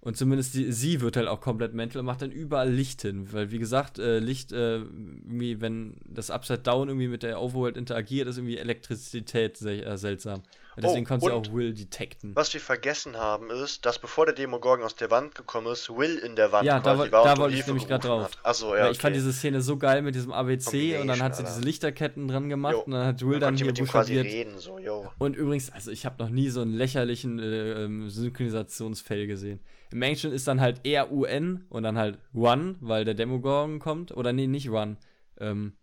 Und 0.00 0.18
zumindest 0.18 0.52
die, 0.52 0.70
sie 0.70 1.00
wird 1.00 1.16
halt 1.16 1.28
auch 1.28 1.40
komplett 1.40 1.72
mental 1.72 2.00
und 2.00 2.06
macht 2.06 2.20
dann 2.20 2.30
überall 2.30 2.70
Licht 2.70 3.00
hin. 3.00 3.32
Weil, 3.32 3.50
wie 3.52 3.58
gesagt, 3.58 3.98
äh, 3.98 4.18
Licht, 4.18 4.52
äh, 4.52 4.80
irgendwie, 4.80 5.62
wenn 5.62 5.96
das 6.04 6.30
Upside 6.30 6.58
Down 6.58 6.88
irgendwie 6.88 7.08
mit 7.08 7.22
der 7.22 7.40
Overworld 7.40 7.78
interagiert, 7.78 8.28
ist 8.28 8.36
irgendwie 8.36 8.58
Elektrizität 8.58 9.56
sel 9.56 9.82
äh, 9.82 9.96
seltsam. 9.96 10.42
Deswegen 10.76 11.06
oh, 11.06 11.08
konnte 11.08 11.26
sie 11.26 11.32
auch 11.32 11.52
Will 11.54 11.72
detecten. 11.72 12.36
Was 12.36 12.52
wir 12.52 12.60
vergessen 12.60 13.16
haben, 13.16 13.50
ist, 13.50 13.86
dass 13.86 13.98
bevor 13.98 14.26
der 14.26 14.34
Demogorgon 14.34 14.84
aus 14.84 14.94
der 14.94 15.10
Wand 15.10 15.34
gekommen 15.34 15.68
ist, 15.68 15.88
Will 15.88 16.18
in 16.18 16.36
der 16.36 16.52
Wand 16.52 16.66
ja, 16.66 16.80
da, 16.80 16.98
war. 16.98 17.08
Da 17.08 17.36
wollte 17.38 17.56
ich 17.56 17.66
nämlich 17.66 17.86
gerade 17.86 18.06
drauf. 18.06 18.30
Achso, 18.42 18.74
ja. 18.74 18.84
Okay. 18.84 18.92
Ich 18.92 18.98
fand 18.98 19.16
diese 19.16 19.32
Szene 19.32 19.62
so 19.62 19.78
geil 19.78 20.02
mit 20.02 20.14
diesem 20.14 20.32
ABC 20.32 20.98
und 21.00 21.06
dann 21.06 21.22
hat 21.22 21.36
sie 21.36 21.44
diese 21.44 21.60
Lichterketten 21.60 22.28
dran 22.28 22.48
gemacht 22.48 22.74
jo. 22.74 22.80
und 22.80 22.92
dann 22.92 23.06
hat 23.06 23.22
Will 23.22 23.38
dann, 23.38 23.54
dann 23.54 23.56
hier 23.56 23.66
mit 23.66 23.88
quasi 23.88 24.18
reden, 24.18 24.58
so, 24.58 24.78
yo. 24.78 25.10
Und 25.18 25.36
übrigens, 25.36 25.70
also 25.72 25.90
ich 25.90 26.04
habe 26.04 26.22
noch 26.22 26.30
nie 26.30 26.50
so 26.50 26.60
einen 26.60 26.74
lächerlichen 26.74 27.38
äh, 27.38 27.84
ähm, 27.84 28.10
Synchronisationsfail 28.10 29.26
gesehen. 29.26 29.60
Im 29.92 30.02
Englischen 30.02 30.32
ist 30.32 30.46
dann 30.48 30.60
halt 30.60 30.80
eher 30.84 31.12
UN 31.12 31.64
und 31.68 31.84
dann 31.84 31.96
halt 31.96 32.18
One, 32.34 32.76
weil 32.80 33.04
der 33.04 33.14
Demogorgon 33.14 33.78
kommt. 33.78 34.14
Oder 34.16 34.32
nee, 34.32 34.46
nicht 34.46 34.70
One. 34.70 34.96
Ähm, 35.38 35.74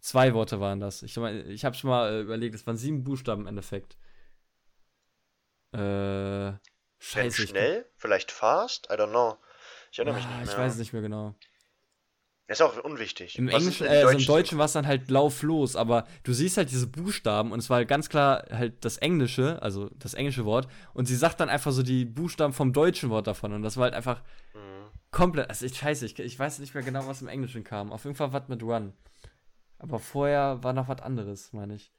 zwei 0.00 0.34
Worte 0.34 0.60
waren 0.60 0.80
das. 0.80 1.02
Ich, 1.02 1.16
ich 1.16 1.64
habe 1.64 1.76
schon 1.76 1.90
mal 1.90 2.12
äh, 2.12 2.20
überlegt, 2.20 2.54
es 2.54 2.66
waren 2.66 2.76
sieben 2.76 3.04
Buchstaben 3.04 3.42
im 3.42 3.48
Endeffekt. 3.48 3.96
Äh, 5.74 6.58
scheiße. 6.98 7.38
Wenn 7.38 7.48
schnell? 7.48 7.86
Vielleicht 7.96 8.30
fast? 8.30 8.88
I 8.90 8.94
don't 8.94 9.10
know. 9.10 9.36
Ich 9.90 9.98
erinnere 9.98 10.16
ah, 10.16 10.18
mich 10.18 10.26
nicht 10.26 10.36
mehr. 10.36 10.54
Ich 10.54 10.58
weiß 10.58 10.72
es 10.72 10.78
nicht 10.78 10.92
mehr 10.92 11.02
genau. 11.02 11.34
Ist 12.46 12.60
auch 12.60 12.76
unwichtig. 12.84 13.38
Im 13.38 13.48
Englischen, 13.48 13.86
äh, 13.86 14.02
also 14.02 14.18
im 14.18 14.26
Deutschen 14.26 14.58
war 14.58 14.66
es 14.66 14.72
dann 14.72 14.86
halt 14.86 15.10
lauf 15.10 15.42
los, 15.42 15.76
aber 15.76 16.06
du 16.24 16.34
siehst 16.34 16.58
halt 16.58 16.70
diese 16.70 16.86
Buchstaben 16.86 17.52
und 17.52 17.58
es 17.58 17.70
war 17.70 17.78
halt 17.78 17.88
ganz 17.88 18.10
klar 18.10 18.44
halt 18.50 18.84
das 18.84 18.98
Englische, 18.98 19.62
also 19.62 19.88
das 19.94 20.12
englische 20.12 20.44
Wort, 20.44 20.68
und 20.92 21.06
sie 21.06 21.16
sagt 21.16 21.40
dann 21.40 21.48
einfach 21.48 21.72
so 21.72 21.82
die 21.82 22.04
Buchstaben 22.04 22.52
vom 22.52 22.74
deutschen 22.74 23.08
Wort 23.08 23.26
davon 23.26 23.54
und 23.54 23.62
das 23.62 23.78
war 23.78 23.84
halt 23.84 23.94
einfach 23.94 24.20
mhm. 24.52 24.90
komplett, 25.10 25.48
also 25.48 25.64
ich 25.64 25.78
scheiße, 25.78 26.04
ich, 26.04 26.18
ich 26.18 26.38
weiß 26.38 26.58
nicht 26.58 26.74
mehr 26.74 26.82
genau, 26.82 27.06
was 27.06 27.22
im 27.22 27.28
Englischen 27.28 27.64
kam. 27.64 27.90
Auf 27.90 28.04
jeden 28.04 28.16
Fall 28.16 28.34
was 28.34 28.46
mit 28.48 28.62
Run. 28.62 28.92
Aber 29.78 29.98
vorher 29.98 30.62
war 30.62 30.74
noch 30.74 30.88
was 30.88 31.00
anderes, 31.00 31.54
meine 31.54 31.76
ich. 31.76 31.92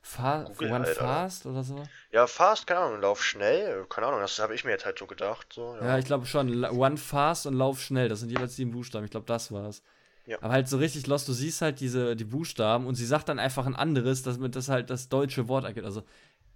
Fa 0.00 0.44
Google 0.44 0.72
One 0.72 0.84
halt, 0.84 0.96
Fast 0.96 1.46
oder 1.46 1.62
so? 1.62 1.82
Ja, 2.12 2.26
Fast, 2.26 2.66
keine 2.66 2.80
Ahnung, 2.80 3.00
Lauf 3.00 3.22
schnell, 3.22 3.84
keine 3.88 4.06
Ahnung, 4.06 4.20
das 4.20 4.38
habe 4.38 4.54
ich 4.54 4.64
mir 4.64 4.70
jetzt 4.70 4.86
halt 4.86 4.98
so 4.98 5.06
gedacht. 5.06 5.52
So, 5.52 5.74
ja. 5.76 5.84
ja 5.86 5.98
ich 5.98 6.04
glaube 6.04 6.26
schon, 6.26 6.64
One 6.64 6.96
Fast 6.96 7.46
und 7.46 7.54
Lauf 7.54 7.80
schnell, 7.80 8.08
das 8.08 8.20
sind 8.20 8.30
jeweils 8.30 8.56
sieben 8.56 8.70
Buchstaben, 8.70 9.04
ich 9.04 9.10
glaube, 9.10 9.26
das 9.26 9.52
war's. 9.52 9.82
Ja. 10.28 10.36
Aber 10.42 10.52
halt 10.52 10.68
so 10.68 10.76
richtig 10.76 11.06
lost, 11.06 11.26
du 11.26 11.32
siehst 11.32 11.62
halt 11.62 11.80
diese, 11.80 12.14
die 12.14 12.24
Buchstaben 12.24 12.86
und 12.86 12.96
sie 12.96 13.06
sagt 13.06 13.30
dann 13.30 13.38
einfach 13.38 13.64
ein 13.64 13.74
anderes, 13.74 14.22
damit 14.22 14.56
das 14.56 14.68
halt 14.68 14.90
das 14.90 15.08
deutsche 15.08 15.48
Wort 15.48 15.64
ergibt. 15.64 15.86
Also 15.86 16.02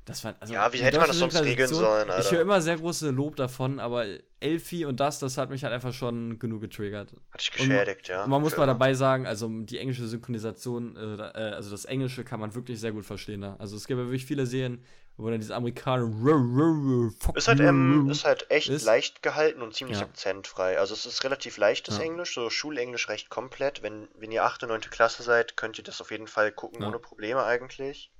das 0.04 0.24
war, 0.24 0.34
also 0.40 0.52
ja, 0.52 0.72
wie 0.72 0.78
hätte 0.78 0.98
man 0.98 1.06
das 1.06 1.18
sonst 1.18 1.40
regeln 1.40 1.68
sollen, 1.68 2.10
Alter? 2.10 2.24
Ich 2.24 2.32
höre 2.32 2.40
immer 2.40 2.60
sehr 2.60 2.76
große 2.76 3.10
Lob 3.10 3.36
davon, 3.36 3.78
aber 3.78 4.04
Elfie 4.40 4.84
und 4.84 4.98
das, 4.98 5.20
das 5.20 5.38
hat 5.38 5.48
mich 5.50 5.62
halt 5.62 5.72
einfach 5.72 5.92
schon 5.92 6.40
genug 6.40 6.60
getriggert. 6.60 7.14
Hat 7.30 7.40
dich 7.40 7.52
geschädigt, 7.52 8.08
und, 8.08 8.16
ja. 8.16 8.26
man 8.26 8.42
muss 8.42 8.56
mal 8.56 8.66
dabei 8.66 8.94
sagen, 8.94 9.28
also 9.28 9.48
die 9.48 9.78
englische 9.78 10.08
Synchronisation, 10.08 10.96
äh, 10.96 11.14
äh, 11.14 11.54
also 11.54 11.70
das 11.70 11.84
Englische 11.84 12.24
kann 12.24 12.40
man 12.40 12.52
wirklich 12.54 12.80
sehr 12.80 12.90
gut 12.90 13.06
verstehen. 13.06 13.42
Da. 13.42 13.54
Also 13.60 13.76
es 13.76 13.86
gibt 13.86 14.00
ja 14.00 14.06
wirklich 14.06 14.26
viele 14.26 14.44
Serien, 14.44 14.82
wo 15.16 15.30
dann 15.30 15.38
diese 15.38 15.54
Amerikaner 15.54 16.10
ist 17.34 17.46
halt, 17.46 17.60
ähm, 17.60 18.08
ist 18.10 18.24
halt 18.24 18.50
echt 18.50 18.70
ist. 18.70 18.84
leicht 18.84 19.22
gehalten 19.22 19.62
und 19.62 19.74
ziemlich 19.74 19.98
ja. 19.98 20.04
akzentfrei. 20.04 20.78
Also 20.78 20.94
es 20.94 21.06
ist 21.06 21.22
relativ 21.22 21.58
leichtes 21.58 21.98
ja. 21.98 22.04
Englisch, 22.04 22.34
so 22.34 22.50
Schulenglisch 22.50 23.08
recht 23.08 23.30
komplett. 23.30 23.82
Wenn, 23.82 24.08
wenn 24.18 24.32
ihr 24.32 24.42
8. 24.44 24.64
und 24.64 24.70
9. 24.70 24.80
Klasse 24.90 25.22
seid, 25.22 25.56
könnt 25.56 25.78
ihr 25.78 25.84
das 25.84 26.00
auf 26.00 26.10
jeden 26.10 26.26
Fall 26.26 26.50
gucken, 26.50 26.82
ja. 26.82 26.88
ohne 26.88 26.98
Probleme 26.98 27.44
eigentlich. 27.44 28.10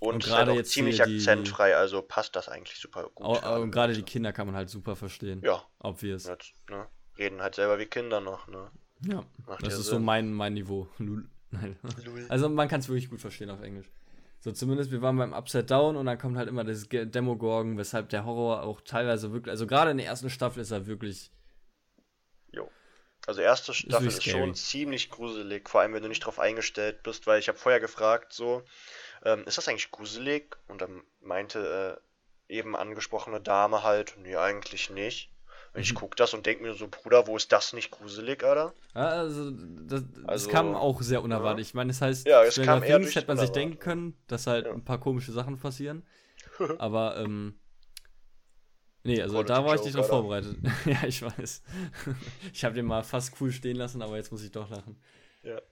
Und, 0.00 0.14
und 0.14 0.24
gerade 0.24 0.50
halt 0.50 0.58
jetzt 0.58 0.70
ziemlich 0.70 1.02
akzentfrei, 1.02 1.74
also 1.76 2.02
passt 2.02 2.36
das 2.36 2.48
eigentlich 2.48 2.78
super 2.78 3.10
gut. 3.14 3.42
und 3.42 3.70
gerade 3.70 3.94
die 3.94 4.02
Kinder 4.02 4.32
kann 4.32 4.46
man 4.46 4.54
halt 4.54 4.70
super 4.70 4.94
verstehen. 4.94 5.42
Ja. 5.42 5.64
Obvious. 5.80 6.26
Jetzt, 6.26 6.52
ne? 6.70 6.86
Reden 7.18 7.42
halt 7.42 7.56
selber 7.56 7.78
wie 7.80 7.86
Kinder 7.86 8.20
noch, 8.20 8.46
ne? 8.46 8.70
Ja. 9.04 9.24
Macht 9.46 9.64
das 9.64 9.74
ist 9.74 9.86
Sinn. 9.86 9.94
so 9.94 9.98
mein, 10.00 10.32
mein 10.32 10.54
Niveau. 10.54 10.88
Nein. 11.50 11.76
Also 12.28 12.48
man 12.48 12.68
kann 12.68 12.80
es 12.80 12.88
wirklich 12.88 13.10
gut 13.10 13.20
verstehen 13.20 13.50
auf 13.50 13.62
Englisch. 13.62 13.90
So, 14.40 14.52
zumindest 14.52 14.92
wir 14.92 15.02
waren 15.02 15.16
beim 15.16 15.34
Upside 15.34 15.64
Down 15.64 15.96
und 15.96 16.06
dann 16.06 16.18
kommt 16.18 16.36
halt 16.36 16.48
immer 16.48 16.62
das 16.62 16.88
Demogorgon, 16.88 17.76
weshalb 17.76 18.08
der 18.10 18.24
Horror 18.24 18.62
auch 18.62 18.80
teilweise 18.82 19.32
wirklich, 19.32 19.50
also 19.50 19.66
gerade 19.66 19.90
in 19.90 19.96
der 19.96 20.06
ersten 20.06 20.30
Staffel 20.30 20.60
ist 20.60 20.70
er 20.70 20.86
wirklich. 20.86 21.32
Jo. 22.52 22.70
Also 23.26 23.40
erste 23.40 23.74
Staffel 23.74 24.06
ist, 24.06 24.18
ist 24.18 24.30
schon 24.30 24.54
ziemlich 24.54 25.10
gruselig, 25.10 25.68
vor 25.68 25.80
allem 25.80 25.92
wenn 25.94 26.02
du 26.02 26.08
nicht 26.08 26.24
drauf 26.24 26.38
eingestellt 26.38 27.02
bist, 27.02 27.26
weil 27.26 27.40
ich 27.40 27.48
habe 27.48 27.58
vorher 27.58 27.80
gefragt, 27.80 28.32
so, 28.32 28.62
ähm, 29.24 29.44
ist 29.46 29.58
das 29.58 29.68
eigentlich 29.68 29.90
gruselig? 29.90 30.56
Und 30.68 30.80
dann 30.80 31.02
meinte 31.20 32.00
äh, 32.48 32.54
eben 32.54 32.76
angesprochene 32.76 33.40
Dame 33.40 33.82
halt, 33.82 34.16
nee, 34.22 34.36
eigentlich 34.36 34.90
nicht. 34.90 35.30
Und 35.74 35.82
ich 35.82 35.92
mhm. 35.92 35.96
guck 35.96 36.16
das 36.16 36.32
und 36.32 36.46
denke 36.46 36.62
mir 36.62 36.74
so, 36.74 36.88
Bruder, 36.88 37.26
wo 37.26 37.36
ist 37.36 37.52
das 37.52 37.72
nicht 37.72 37.90
gruselig, 37.90 38.42
oder? 38.42 38.72
Also, 38.94 39.50
das, 39.50 40.02
also, 40.26 40.46
das 40.46 40.48
kam 40.48 40.74
auch 40.74 41.02
sehr 41.02 41.22
unerwartet. 41.22 41.58
Ja. 41.58 41.68
Ich 41.68 41.74
meine, 41.74 41.88
das 41.88 42.00
heißt, 42.00 42.26
ja, 42.26 42.42
es 42.42 42.60
kam 42.60 42.82
eher 42.82 42.98
Things 42.98 43.14
hätte 43.14 43.28
man 43.28 43.38
sich 43.38 43.50
denken 43.50 43.78
können, 43.78 44.16
dass 44.28 44.46
halt 44.46 44.66
ja. 44.66 44.72
ein 44.72 44.84
paar 44.84 44.98
komische 44.98 45.32
Sachen 45.32 45.58
passieren. 45.58 46.06
Aber, 46.78 47.16
ähm, 47.18 47.58
Nee, 49.04 49.22
also 49.22 49.42
da 49.42 49.64
war 49.64 49.74
ich 49.74 49.82
nicht 49.84 49.96
drauf 49.96 50.08
vorbereitet. 50.08 50.58
ja, 50.84 51.04
ich 51.06 51.22
weiß. 51.22 51.62
ich 52.52 52.64
habe 52.64 52.74
den 52.74 52.84
mal 52.84 53.02
fast 53.02 53.40
cool 53.40 53.52
stehen 53.52 53.76
lassen, 53.76 54.02
aber 54.02 54.16
jetzt 54.16 54.32
muss 54.32 54.42
ich 54.42 54.50
doch 54.50 54.68
lachen. 54.68 55.00
Ja. 55.42 55.62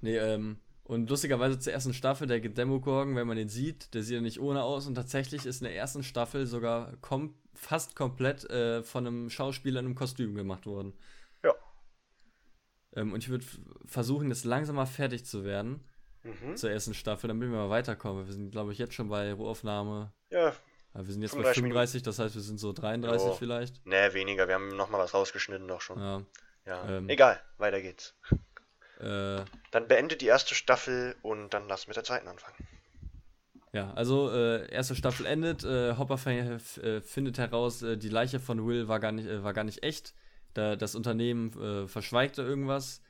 Nee, 0.00 0.16
ähm, 0.16 0.60
und 0.88 1.10
lustigerweise 1.10 1.58
zur 1.58 1.74
ersten 1.74 1.92
Staffel, 1.92 2.26
der 2.26 2.40
Demogorgon, 2.40 3.14
wenn 3.14 3.26
man 3.26 3.36
den 3.36 3.50
sieht, 3.50 3.92
der 3.92 4.02
sieht 4.02 4.14
ja 4.14 4.20
nicht 4.22 4.40
ohne 4.40 4.62
aus. 4.62 4.86
Und 4.86 4.94
tatsächlich 4.94 5.44
ist 5.44 5.60
in 5.60 5.66
der 5.66 5.76
ersten 5.76 6.02
Staffel 6.02 6.46
sogar 6.46 6.96
kom 7.02 7.34
fast 7.54 7.94
komplett 7.94 8.48
äh, 8.48 8.82
von 8.82 9.06
einem 9.06 9.28
Schauspieler 9.28 9.80
in 9.80 9.86
einem 9.86 9.94
Kostüm 9.94 10.34
gemacht 10.34 10.64
worden. 10.64 10.94
Ja. 11.44 11.52
Ähm, 12.94 13.12
und 13.12 13.22
ich 13.22 13.28
würde 13.28 13.44
versuchen, 13.84 14.30
jetzt 14.30 14.46
langsam 14.46 14.76
mal 14.76 14.86
fertig 14.86 15.26
zu 15.26 15.44
werden 15.44 15.84
mhm. 16.22 16.56
zur 16.56 16.70
ersten 16.70 16.94
Staffel, 16.94 17.28
damit 17.28 17.50
wir 17.50 17.56
mal 17.58 17.68
weiterkommen. 17.68 18.26
Wir 18.26 18.32
sind, 18.32 18.50
glaube 18.50 18.72
ich, 18.72 18.78
jetzt 18.78 18.94
schon 18.94 19.10
bei 19.10 19.30
Rohaufnahme. 19.30 20.14
Ja. 20.30 20.48
ja 20.48 20.54
wir 20.94 21.12
sind 21.12 21.20
jetzt 21.20 21.36
bei 21.36 21.52
35, 21.52 21.96
Minuten. 21.96 22.04
das 22.06 22.18
heißt, 22.18 22.34
wir 22.34 22.40
sind 22.40 22.56
so 22.56 22.72
33 22.72 23.28
jo. 23.28 23.34
vielleicht. 23.34 23.84
Nee, 23.84 24.14
weniger. 24.14 24.48
Wir 24.48 24.54
haben 24.54 24.68
noch 24.68 24.88
mal 24.88 24.98
was 24.98 25.12
rausgeschnitten 25.12 25.66
noch 25.66 25.82
schon. 25.82 25.98
Ja. 25.98 26.22
ja. 26.64 26.88
Ähm, 26.88 27.10
Egal, 27.10 27.38
weiter 27.58 27.82
geht's. 27.82 28.16
Äh, 28.98 29.44
dann 29.70 29.86
beende 29.86 30.16
die 30.16 30.26
erste 30.26 30.54
Staffel 30.54 31.14
und 31.22 31.50
dann 31.50 31.68
lass 31.68 31.86
mit 31.86 31.96
der 31.96 32.04
zweiten 32.04 32.28
anfangen. 32.28 32.56
Ja, 33.72 33.92
also 33.94 34.30
äh, 34.30 34.70
erste 34.70 34.96
Staffel 34.96 35.26
endet. 35.26 35.62
Äh, 35.62 35.96
Hopper 35.96 36.18
äh, 36.26 37.00
findet 37.00 37.38
heraus, 37.38 37.82
äh, 37.82 37.96
die 37.96 38.08
Leiche 38.08 38.40
von 38.40 38.66
Will 38.66 38.88
war 38.88 38.98
gar 38.98 39.12
nicht, 39.12 39.28
äh, 39.28 39.44
war 39.44 39.52
gar 39.52 39.64
nicht 39.64 39.82
echt. 39.82 40.14
Da, 40.54 40.74
das 40.74 40.94
Unternehmen 40.94 41.52
äh, 41.60 41.86
verschweigte 41.86 42.42
irgendwas. 42.42 43.02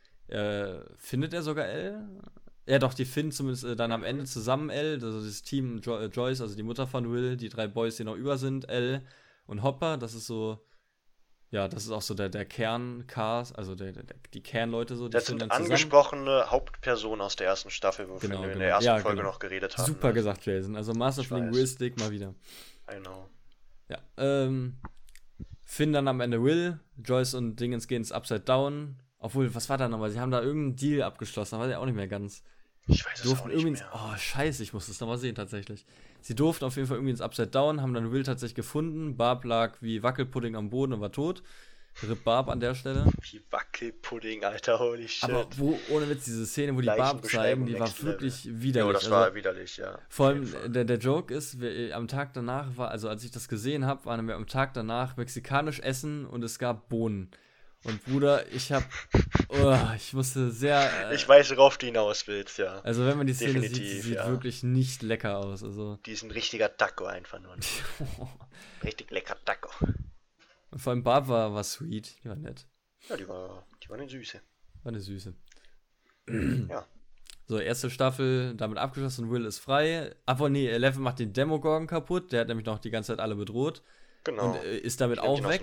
findet 0.98 1.32
er 1.32 1.42
sogar 1.42 1.66
L? 1.66 2.06
Ja, 2.66 2.78
doch, 2.78 2.92
die 2.92 3.06
finden 3.06 3.32
zumindest 3.32 3.80
dann 3.80 3.92
am 3.92 4.04
Ende 4.04 4.24
zusammen 4.24 4.68
L. 4.68 5.00
Also 5.02 5.24
das 5.24 5.42
Team 5.42 5.80
jo 5.80 6.04
Joyce, 6.04 6.42
also 6.42 6.54
die 6.54 6.62
Mutter 6.62 6.86
von 6.86 7.10
Will, 7.10 7.38
die 7.38 7.48
drei 7.48 7.66
Boys, 7.66 7.96
die 7.96 8.04
noch 8.04 8.16
über 8.16 8.36
sind, 8.36 8.68
L 8.68 9.00
und 9.46 9.62
Hopper. 9.62 9.96
Das 9.96 10.12
ist 10.12 10.26
so 10.26 10.62
ja, 11.50 11.66
das 11.66 11.84
ist 11.84 11.90
auch 11.90 12.02
so 12.02 12.14
der, 12.14 12.28
der 12.28 12.44
Kern-Cast, 12.44 13.56
also 13.56 13.74
der, 13.74 13.92
der, 13.92 14.04
die 14.34 14.42
Kernleute 14.42 14.96
so. 14.96 15.08
Die 15.08 15.12
das 15.12 15.26
sind 15.26 15.50
angesprochene 15.50 16.50
Hauptpersonen 16.50 17.22
aus 17.22 17.36
der 17.36 17.46
ersten 17.46 17.70
Staffel, 17.70 18.08
wovon 18.08 18.20
genau, 18.20 18.42
wir 18.42 18.52
in 18.52 18.58
der 18.58 18.68
genau. 18.68 18.76
ersten 18.76 18.84
ja, 18.84 18.98
Folge 18.98 19.18
genau. 19.18 19.30
noch 19.30 19.38
geredet 19.38 19.78
haben. 19.78 19.86
Super 19.86 20.08
ne? 20.08 20.14
gesagt, 20.14 20.44
Jason. 20.44 20.76
Also 20.76 20.92
Master 20.92 21.22
of 21.22 21.30
Linguistic 21.30 21.98
mal 21.98 22.10
wieder. 22.10 22.34
Know. 23.00 23.28
Ja, 23.88 23.98
ähm, 24.18 24.78
Finn 25.64 25.92
dann 25.92 26.08
am 26.08 26.20
Ende 26.20 26.42
Will, 26.42 26.80
Joyce 27.02 27.34
und 27.34 27.56
Dingens 27.56 27.88
gehen 27.88 28.02
ins 28.02 28.12
Upside 28.12 28.40
Down. 28.40 28.96
Obwohl, 29.18 29.54
was 29.54 29.68
war 29.68 29.78
da 29.78 29.88
nochmal? 29.88 30.10
Sie 30.10 30.20
haben 30.20 30.30
da 30.30 30.42
irgendeinen 30.42 30.76
Deal 30.76 31.02
abgeschlossen, 31.02 31.56
da 31.56 31.60
weiß 31.60 31.70
ich 31.70 31.76
auch 31.76 31.86
nicht 31.86 31.94
mehr 31.94 32.08
ganz. 32.08 32.42
Ich 32.86 33.04
weiß 33.04 33.24
es 33.24 33.40
auch 33.40 33.46
nicht 33.46 33.64
mehr. 33.64 33.90
Oh, 33.92 34.16
scheiße, 34.16 34.62
ich 34.62 34.72
muss 34.72 34.86
das 34.86 35.00
nochmal 35.00 35.18
sehen, 35.18 35.34
tatsächlich. 35.34 35.84
Sie 36.20 36.34
durften 36.34 36.64
auf 36.64 36.76
jeden 36.76 36.88
Fall 36.88 36.96
irgendwie 36.96 37.12
ins 37.12 37.20
Upside 37.20 37.48
Down, 37.48 37.80
haben 37.80 37.94
dann 37.94 38.12
Will 38.12 38.22
tatsächlich 38.22 38.54
gefunden. 38.56 39.16
Barb 39.16 39.44
lag 39.44 39.76
wie 39.80 40.02
Wackelpudding 40.02 40.56
am 40.56 40.70
Boden 40.70 40.92
und 40.92 41.00
war 41.00 41.12
tot. 41.12 41.42
Rip 42.06 42.22
Barb 42.22 42.48
an 42.48 42.60
der 42.60 42.74
Stelle. 42.74 43.06
Wie 43.22 43.40
Wackelpudding, 43.50 44.44
Alter, 44.44 44.78
holy 44.78 45.08
shit. 45.08 45.24
Aber 45.24 45.46
wo, 45.56 45.78
ohne 45.90 46.08
Witz, 46.08 46.24
diese 46.24 46.46
Szene, 46.46 46.76
wo 46.76 46.80
die 46.80 46.86
Barb 46.86 47.24
zeigen, 47.24 47.66
die 47.66 47.78
war 47.78 47.90
wirklich 48.02 48.44
Level. 48.44 48.62
widerlich. 48.62 48.86
Ja, 48.86 48.92
das 48.92 49.04
also, 49.04 49.10
war 49.10 49.34
widerlich, 49.34 49.76
ja. 49.78 49.98
Vor 50.08 50.28
allem, 50.28 50.72
der, 50.72 50.84
der 50.84 50.98
Joke 50.98 51.34
ist, 51.34 51.60
wir, 51.60 51.96
am 51.96 52.06
Tag 52.06 52.34
danach 52.34 52.76
war, 52.76 52.90
also 52.90 53.08
als 53.08 53.24
ich 53.24 53.32
das 53.32 53.48
gesehen 53.48 53.84
habe, 53.84 54.04
waren 54.04 54.26
wir 54.28 54.36
am 54.36 54.46
Tag 54.46 54.74
danach 54.74 55.16
mexikanisch 55.16 55.80
essen 55.80 56.24
und 56.24 56.44
es 56.44 56.58
gab 56.58 56.88
Bohnen. 56.88 57.30
Und 57.84 58.04
Bruder, 58.04 58.50
ich 58.52 58.72
hab. 58.72 58.84
Oh, 59.48 59.76
ich 59.96 60.12
musste 60.12 60.50
sehr. 60.50 61.10
Äh, 61.10 61.14
ich 61.14 61.28
weiß, 61.28 61.50
worauf 61.52 61.78
du 61.78 61.86
hinaus 61.86 62.26
willst, 62.26 62.58
ja. 62.58 62.80
Also, 62.80 63.06
wenn 63.06 63.16
man 63.16 63.26
die 63.26 63.34
Szene 63.34 63.60
Definitiv, 63.60 63.76
sieht, 63.76 63.86
sie 63.86 64.00
sieht 64.00 64.16
ja. 64.16 64.28
wirklich 64.28 64.62
nicht 64.62 65.02
lecker 65.02 65.38
aus. 65.38 65.62
Also. 65.62 65.96
Die 66.04 66.12
ist 66.12 66.22
ein 66.22 66.30
richtiger 66.30 66.76
Taco 66.76 67.06
einfach 67.06 67.38
nur. 67.38 67.56
Richtig 68.82 69.10
lecker 69.10 69.36
Taco. 69.44 69.70
Und 70.70 70.80
vor 70.80 70.92
allem 70.92 71.02
Barb 71.02 71.28
war, 71.28 71.54
war 71.54 71.64
sweet, 71.64 72.16
die 72.22 72.28
war 72.28 72.36
nett. 72.36 72.66
Ja, 73.08 73.16
die 73.16 73.28
war, 73.28 73.66
die 73.82 73.88
war 73.88 73.96
eine 73.96 74.08
Süße. 74.08 74.40
War 74.82 74.92
eine 74.92 75.00
Süße. 75.00 75.34
ja. 76.68 76.86
So, 77.46 77.58
erste 77.58 77.88
Staffel 77.88 78.54
damit 78.54 78.76
abgeschlossen, 78.76 79.30
Will 79.30 79.46
ist 79.46 79.58
frei. 79.58 80.14
Aber 80.26 80.50
nee, 80.50 80.68
Eleven 80.68 81.02
macht 81.02 81.18
den 81.20 81.32
Demogorgon 81.32 81.86
kaputt, 81.86 82.32
der 82.32 82.40
hat 82.40 82.48
nämlich 82.48 82.66
noch 82.66 82.78
die 82.78 82.90
ganze 82.90 83.12
Zeit 83.12 83.20
alle 83.20 83.36
bedroht. 83.36 83.82
Genau. 84.24 84.50
Und 84.50 84.56
äh, 84.56 84.78
ist 84.78 85.00
damit 85.00 85.20
auch 85.20 85.42
weg. 85.48 85.62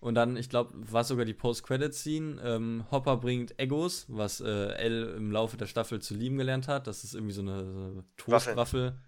Und 0.00 0.14
dann, 0.14 0.36
ich 0.36 0.48
glaube, 0.48 0.72
war 0.74 1.04
sogar 1.04 1.26
die 1.26 1.34
Post-Credit-Scene. 1.34 2.40
Ähm, 2.42 2.86
Hopper 2.90 3.18
bringt 3.18 3.58
Egos, 3.60 4.06
was 4.08 4.40
äh, 4.40 4.72
L 4.72 5.14
im 5.16 5.30
Laufe 5.30 5.58
der 5.58 5.66
Staffel 5.66 6.00
zu 6.00 6.14
lieben 6.14 6.38
gelernt 6.38 6.68
hat. 6.68 6.86
Das 6.86 7.04
ist 7.04 7.14
irgendwie 7.14 7.34
so 7.34 7.42
eine, 7.42 7.64
so 7.70 7.78
eine 7.80 8.04
Toastwaffel. 8.16 8.98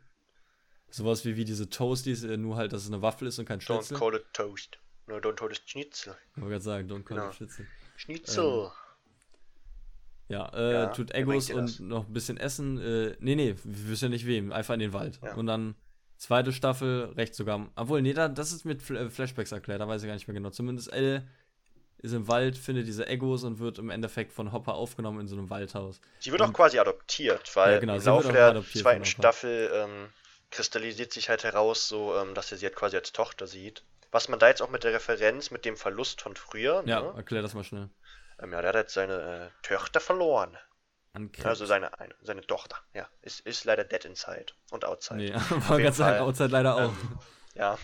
Sowas 0.90 1.24
wie, 1.24 1.36
wie 1.36 1.46
diese 1.46 1.70
Toasties, 1.70 2.24
äh, 2.24 2.36
nur 2.36 2.56
halt, 2.56 2.74
dass 2.74 2.82
es 2.82 2.88
eine 2.88 3.00
Waffel 3.00 3.26
ist 3.26 3.38
und 3.38 3.46
kein 3.46 3.62
Schnitzel. 3.62 3.96
Don't 3.96 4.00
call 4.00 4.14
it 4.14 4.26
Toast. 4.34 4.78
No, 5.06 5.16
don't 5.16 5.34
call 5.34 5.50
it 5.50 5.62
Schnitzel. 5.64 6.14
Ich 6.32 6.42
wollte 6.42 6.50
gerade 6.50 6.64
sagen, 6.64 6.88
don't 6.90 7.04
call 7.04 7.16
genau. 7.16 7.30
it 7.30 7.36
Schnitzel. 7.36 7.66
Schnitzel. 7.96 8.64
Ähm, 8.64 8.70
ja, 10.28 10.48
äh, 10.54 10.72
ja, 10.72 10.86
tut 10.88 11.14
Egos 11.14 11.50
und 11.50 11.80
noch 11.80 12.06
ein 12.06 12.12
bisschen 12.12 12.36
Essen. 12.36 12.78
Äh, 12.78 13.16
nee, 13.20 13.34
nee, 13.34 13.54
wir 13.64 13.88
wissen 13.88 14.04
ja 14.04 14.08
nicht 14.10 14.26
wem. 14.26 14.52
Einfach 14.52 14.74
in 14.74 14.80
den 14.80 14.92
Wald. 14.92 15.20
Ja. 15.22 15.34
Und 15.34 15.46
dann 15.46 15.74
zweite 16.22 16.52
Staffel, 16.52 17.12
recht 17.16 17.34
sogar. 17.34 17.68
Obwohl, 17.74 18.00
nee, 18.00 18.12
da, 18.12 18.28
das 18.28 18.52
ist 18.52 18.64
mit 18.64 18.88
äh, 18.90 19.10
Flashbacks 19.10 19.52
erklärt, 19.52 19.80
da 19.80 19.88
weiß 19.88 20.02
ich 20.02 20.06
gar 20.06 20.14
nicht 20.14 20.28
mehr 20.28 20.34
genau. 20.34 20.50
Zumindest 20.50 20.92
L 20.92 21.26
ist 21.98 22.12
im 22.12 22.26
Wald, 22.28 22.56
findet 22.56 22.86
diese 22.86 23.06
Egos 23.06 23.44
und 23.44 23.58
wird 23.58 23.78
im 23.78 23.90
Endeffekt 23.90 24.32
von 24.32 24.52
Hopper 24.52 24.74
aufgenommen 24.74 25.20
in 25.20 25.28
so 25.28 25.36
einem 25.36 25.50
Waldhaus. 25.50 26.00
Sie 26.20 26.30
wird 26.32 26.40
und, 26.40 26.50
auch 26.50 26.52
quasi 26.52 26.78
adoptiert, 26.78 27.54
weil 27.54 27.74
ja, 27.74 27.78
genau, 27.80 27.96
im 27.96 28.02
Laufe 28.02 28.32
der 28.32 28.62
zweiten 28.62 29.04
Staffel 29.04 29.70
ähm, 29.72 30.08
kristallisiert 30.50 31.12
sich 31.12 31.28
halt 31.28 31.44
heraus, 31.44 31.88
so 31.88 32.16
ähm, 32.16 32.34
dass 32.34 32.50
er 32.52 32.58
sie 32.58 32.66
halt 32.66 32.76
quasi 32.76 32.96
als 32.96 33.12
Tochter 33.12 33.46
sieht. 33.46 33.84
Was 34.10 34.28
man 34.28 34.38
da 34.38 34.48
jetzt 34.48 34.62
auch 34.62 34.70
mit 34.70 34.84
der 34.84 34.92
Referenz, 34.92 35.50
mit 35.50 35.64
dem 35.64 35.76
Verlust 35.76 36.20
von 36.20 36.36
früher. 36.36 36.82
Ja, 36.86 37.00
ne? 37.00 37.14
erklär 37.16 37.42
das 37.42 37.54
mal 37.54 37.64
schnell. 37.64 37.88
Ähm, 38.40 38.52
ja, 38.52 38.60
der 38.60 38.68
hat 38.70 38.76
jetzt 38.76 38.94
seine 38.94 39.50
äh, 39.62 39.66
Töchter 39.66 40.00
verloren. 40.00 40.56
Also 41.44 41.66
seine, 41.66 41.98
eine, 41.98 42.14
seine 42.22 42.40
Tochter, 42.46 42.76
ja. 42.94 43.06
Ist, 43.20 43.40
ist 43.40 43.64
leider 43.64 43.84
dead 43.84 44.04
inside 44.06 44.46
und 44.70 44.84
outside. 44.84 45.16
Nee, 45.16 45.34
war 45.68 45.80
ganz 45.80 45.98
sagen, 45.98 46.20
outside 46.20 46.48
leider 46.48 46.74
auch. 46.74 46.80
Ähm, 46.80 47.18
ja, 47.54 47.78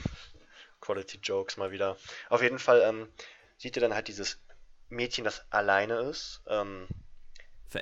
Quality 0.80 1.18
Jokes 1.22 1.58
mal 1.58 1.70
wieder. 1.70 1.98
Auf 2.30 2.40
jeden 2.40 2.58
Fall 2.58 2.80
ähm, 2.82 3.12
sieht 3.58 3.76
ihr 3.76 3.82
dann 3.82 3.94
halt 3.94 4.08
dieses 4.08 4.40
Mädchen, 4.88 5.24
das 5.24 5.44
alleine 5.50 5.96
ist. 6.00 6.42
Ähm, 6.46 6.88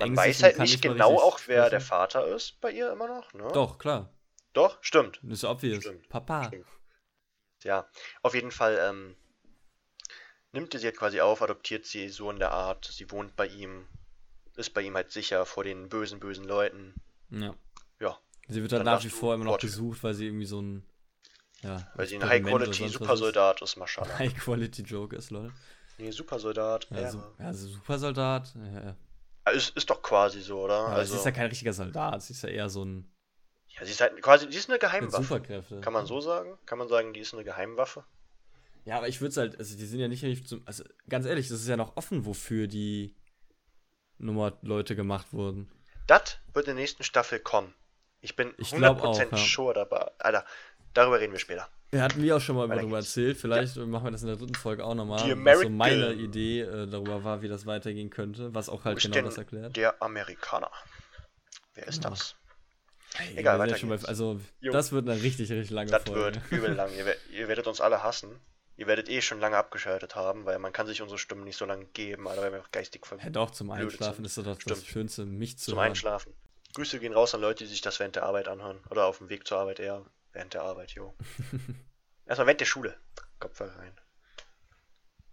man 0.00 0.16
weiß 0.16 0.42
halt 0.42 0.58
nicht 0.58 0.82
genau 0.82 1.16
auch, 1.16 1.38
wer 1.46 1.58
sprechen. 1.58 1.70
der 1.70 1.80
Vater 1.80 2.26
ist 2.26 2.60
bei 2.60 2.72
ihr 2.72 2.90
immer 2.90 3.06
noch, 3.06 3.32
ne? 3.34 3.48
Doch, 3.52 3.78
klar. 3.78 4.10
Doch, 4.52 4.78
stimmt. 4.80 5.20
Das 5.22 5.38
ist 5.38 5.44
obvious. 5.44 5.84
Stimmt. 5.84 6.08
Papa. 6.08 6.44
Stimmt. 6.44 6.66
Ja, 7.62 7.88
auf 8.22 8.34
jeden 8.34 8.50
Fall 8.50 8.78
ähm, 8.82 9.16
nimmt 10.52 10.74
er 10.74 10.80
sie 10.80 10.86
halt 10.86 10.96
quasi 10.96 11.20
auf, 11.20 11.42
adoptiert 11.42 11.86
sie 11.86 12.08
so 12.08 12.30
in 12.30 12.38
der 12.38 12.50
Art. 12.50 12.86
Sie 12.86 13.10
wohnt 13.10 13.36
bei 13.36 13.46
ihm, 13.46 13.86
ist 14.56 14.74
bei 14.74 14.82
ihm 14.82 14.94
halt 14.94 15.10
sicher 15.10 15.46
vor 15.46 15.64
den 15.64 15.88
bösen, 15.88 16.20
bösen 16.20 16.44
Leuten. 16.44 16.94
Ja. 17.30 17.54
Ja. 18.00 18.18
Sie 18.48 18.62
wird 18.62 18.72
halt 18.72 18.84
nach 18.84 19.02
wie 19.04 19.08
vor 19.08 19.34
immer 19.34 19.44
noch 19.44 19.58
gesucht, 19.58 20.02
weil 20.02 20.14
sie 20.14 20.26
irgendwie 20.26 20.46
so 20.46 20.60
ein. 20.60 20.84
Ja, 21.62 21.90
weil 21.94 22.06
sie 22.06 22.16
ein 22.16 22.28
High-Quality-Supersoldat 22.28 23.62
ist, 23.62 23.76
Maschallah. 23.76 24.18
High-Quality-Joke 24.18 25.16
ist, 25.16 25.30
lol. 25.30 25.52
Nee, 25.98 26.10
Supersoldat. 26.10 26.86
Ja, 26.90 27.00
ja. 27.00 27.32
Ja 27.38 27.52
Supersoldat. 27.54 28.54
Ja. 28.54 29.52
Ist, 29.52 29.76
ist 29.76 29.88
doch 29.88 30.02
quasi 30.02 30.42
so, 30.42 30.60
oder? 30.60 30.74
Ja, 30.74 30.86
also, 30.88 31.12
sie 31.12 31.18
ist 31.18 31.24
ja 31.24 31.30
kein 31.30 31.46
richtiger 31.46 31.72
Soldat, 31.72 32.22
sie 32.22 32.34
ist 32.34 32.42
ja 32.42 32.50
eher 32.50 32.68
so 32.68 32.84
ein 32.84 33.10
ja, 33.78 33.84
sie 33.84 33.92
ist 33.92 34.00
halt 34.00 34.20
quasi, 34.22 34.48
die 34.48 34.56
ist 34.56 34.70
eine 34.70 34.78
Geheimwaffe. 34.78 35.22
Superkräfte. 35.22 35.80
Kann 35.80 35.92
man 35.92 36.06
so 36.06 36.20
sagen? 36.20 36.58
Kann 36.64 36.78
man 36.78 36.88
sagen, 36.88 37.12
die 37.12 37.20
ist 37.20 37.34
eine 37.34 37.44
Geheimwaffe? 37.44 38.04
Ja, 38.84 38.98
aber 38.98 39.08
ich 39.08 39.20
würde 39.20 39.30
es 39.30 39.36
halt, 39.36 39.58
also 39.58 39.76
die 39.76 39.84
sind 39.84 40.00
ja 40.00 40.08
nicht 40.08 40.48
zum, 40.48 40.62
also 40.64 40.84
ganz 41.08 41.26
ehrlich, 41.26 41.48
das 41.48 41.60
ist 41.60 41.68
ja 41.68 41.76
noch 41.76 41.96
offen, 41.96 42.24
wofür 42.24 42.68
die 42.68 43.14
Nummer 44.18 44.52
Leute 44.62 44.96
gemacht 44.96 45.32
wurden. 45.32 45.70
Das 46.06 46.38
wird 46.52 46.68
in 46.68 46.76
der 46.76 46.82
nächsten 46.82 47.02
Staffel 47.02 47.40
kommen. 47.40 47.74
Ich 48.20 48.36
bin 48.36 48.54
ich 48.58 48.72
100% 48.72 49.00
auch, 49.00 49.18
ja. 49.18 49.36
sure 49.36 49.74
dabei. 49.74 50.10
Alter, 50.18 50.44
darüber 50.94 51.20
reden 51.20 51.32
wir 51.32 51.40
später. 51.40 51.68
Wir 51.90 52.02
hatten 52.02 52.22
wir 52.22 52.36
auch 52.36 52.40
schon 52.40 52.56
mal 52.56 52.68
darüber 52.68 52.96
erzählt. 52.96 53.36
Vielleicht 53.36 53.76
ja. 53.76 53.86
machen 53.86 54.04
wir 54.04 54.10
das 54.10 54.22
in 54.22 54.28
der 54.28 54.36
dritten 54.36 54.54
Folge 54.54 54.84
auch 54.84 54.94
nochmal. 54.94 55.20
Was 55.44 55.60
so 55.60 55.68
meine 55.68 56.12
Idee 56.14 56.62
äh, 56.62 56.86
darüber 56.86 57.22
war, 57.22 57.42
wie 57.42 57.48
das 57.48 57.66
weitergehen 57.66 58.10
könnte, 58.10 58.54
was 58.54 58.68
auch 58.68 58.84
halt 58.84 59.00
genau 59.00 59.22
das 59.22 59.38
erklärt. 59.38 59.76
Der 59.76 60.02
Amerikaner. 60.02 60.70
Wer 61.74 61.86
ist 61.86 62.02
ja. 62.02 62.10
das? 62.10 62.34
Hey, 63.14 63.36
Egal, 63.36 63.58
weiter 63.58 63.86
mal, 63.86 63.98
Also, 64.04 64.40
jo. 64.60 64.72
das 64.72 64.92
wird 64.92 65.08
eine 65.08 65.22
richtig, 65.22 65.50
richtig 65.50 65.70
lange 65.70 65.90
das 65.90 66.02
Folge. 66.02 66.32
Das 66.32 66.50
wird 66.50 66.62
übel 66.62 66.74
lang. 66.74 66.90
ihr, 66.94 67.16
ihr, 67.32 67.48
werdet 67.48 67.66
uns 67.66 67.80
alle 67.80 68.02
hassen. 68.02 68.28
Ihr 68.76 68.86
werdet 68.86 69.08
eh 69.08 69.22
schon 69.22 69.40
lange 69.40 69.56
abgeschaltet 69.56 70.14
haben, 70.16 70.44
weil 70.44 70.58
man 70.58 70.72
kann 70.72 70.86
sich 70.86 71.00
unsere 71.00 71.18
Stimmen 71.18 71.44
nicht 71.44 71.56
so 71.56 71.64
lange 71.64 71.86
geben, 71.86 72.28
aber 72.28 72.42
wir 72.42 72.58
einfach 72.58 72.70
geistig 72.70 73.06
verwirrt. 73.06 73.24
Ja 73.24 73.30
doch, 73.30 73.50
zum 73.50 73.70
Einschlafen 73.70 74.24
ist 74.24 74.36
das 74.36 74.60
Stimmt. 74.60 74.70
das 74.70 74.86
Schönste, 74.86 75.24
mich 75.24 75.58
zu 75.58 75.70
Zum 75.70 75.78
hören. 75.78 75.88
Einschlafen. 75.88 76.34
Grüße 76.74 77.00
gehen 77.00 77.14
raus 77.14 77.34
an 77.34 77.40
Leute, 77.40 77.64
die 77.64 77.70
sich 77.70 77.80
das 77.80 77.98
während 78.00 78.16
der 78.16 78.24
Arbeit 78.24 78.48
anhören. 78.48 78.80
Oder 78.90 79.06
auf 79.06 79.18
dem 79.18 79.30
Weg 79.30 79.46
zur 79.46 79.58
Arbeit 79.58 79.80
eher. 79.80 80.04
Während 80.32 80.52
der 80.52 80.62
Arbeit, 80.62 80.90
jo. 80.90 81.14
Erstmal 82.26 82.48
während 82.48 82.60
der 82.60 82.66
Schule. 82.66 82.98
Kopfhörer 83.40 83.78
rein. 83.78 83.98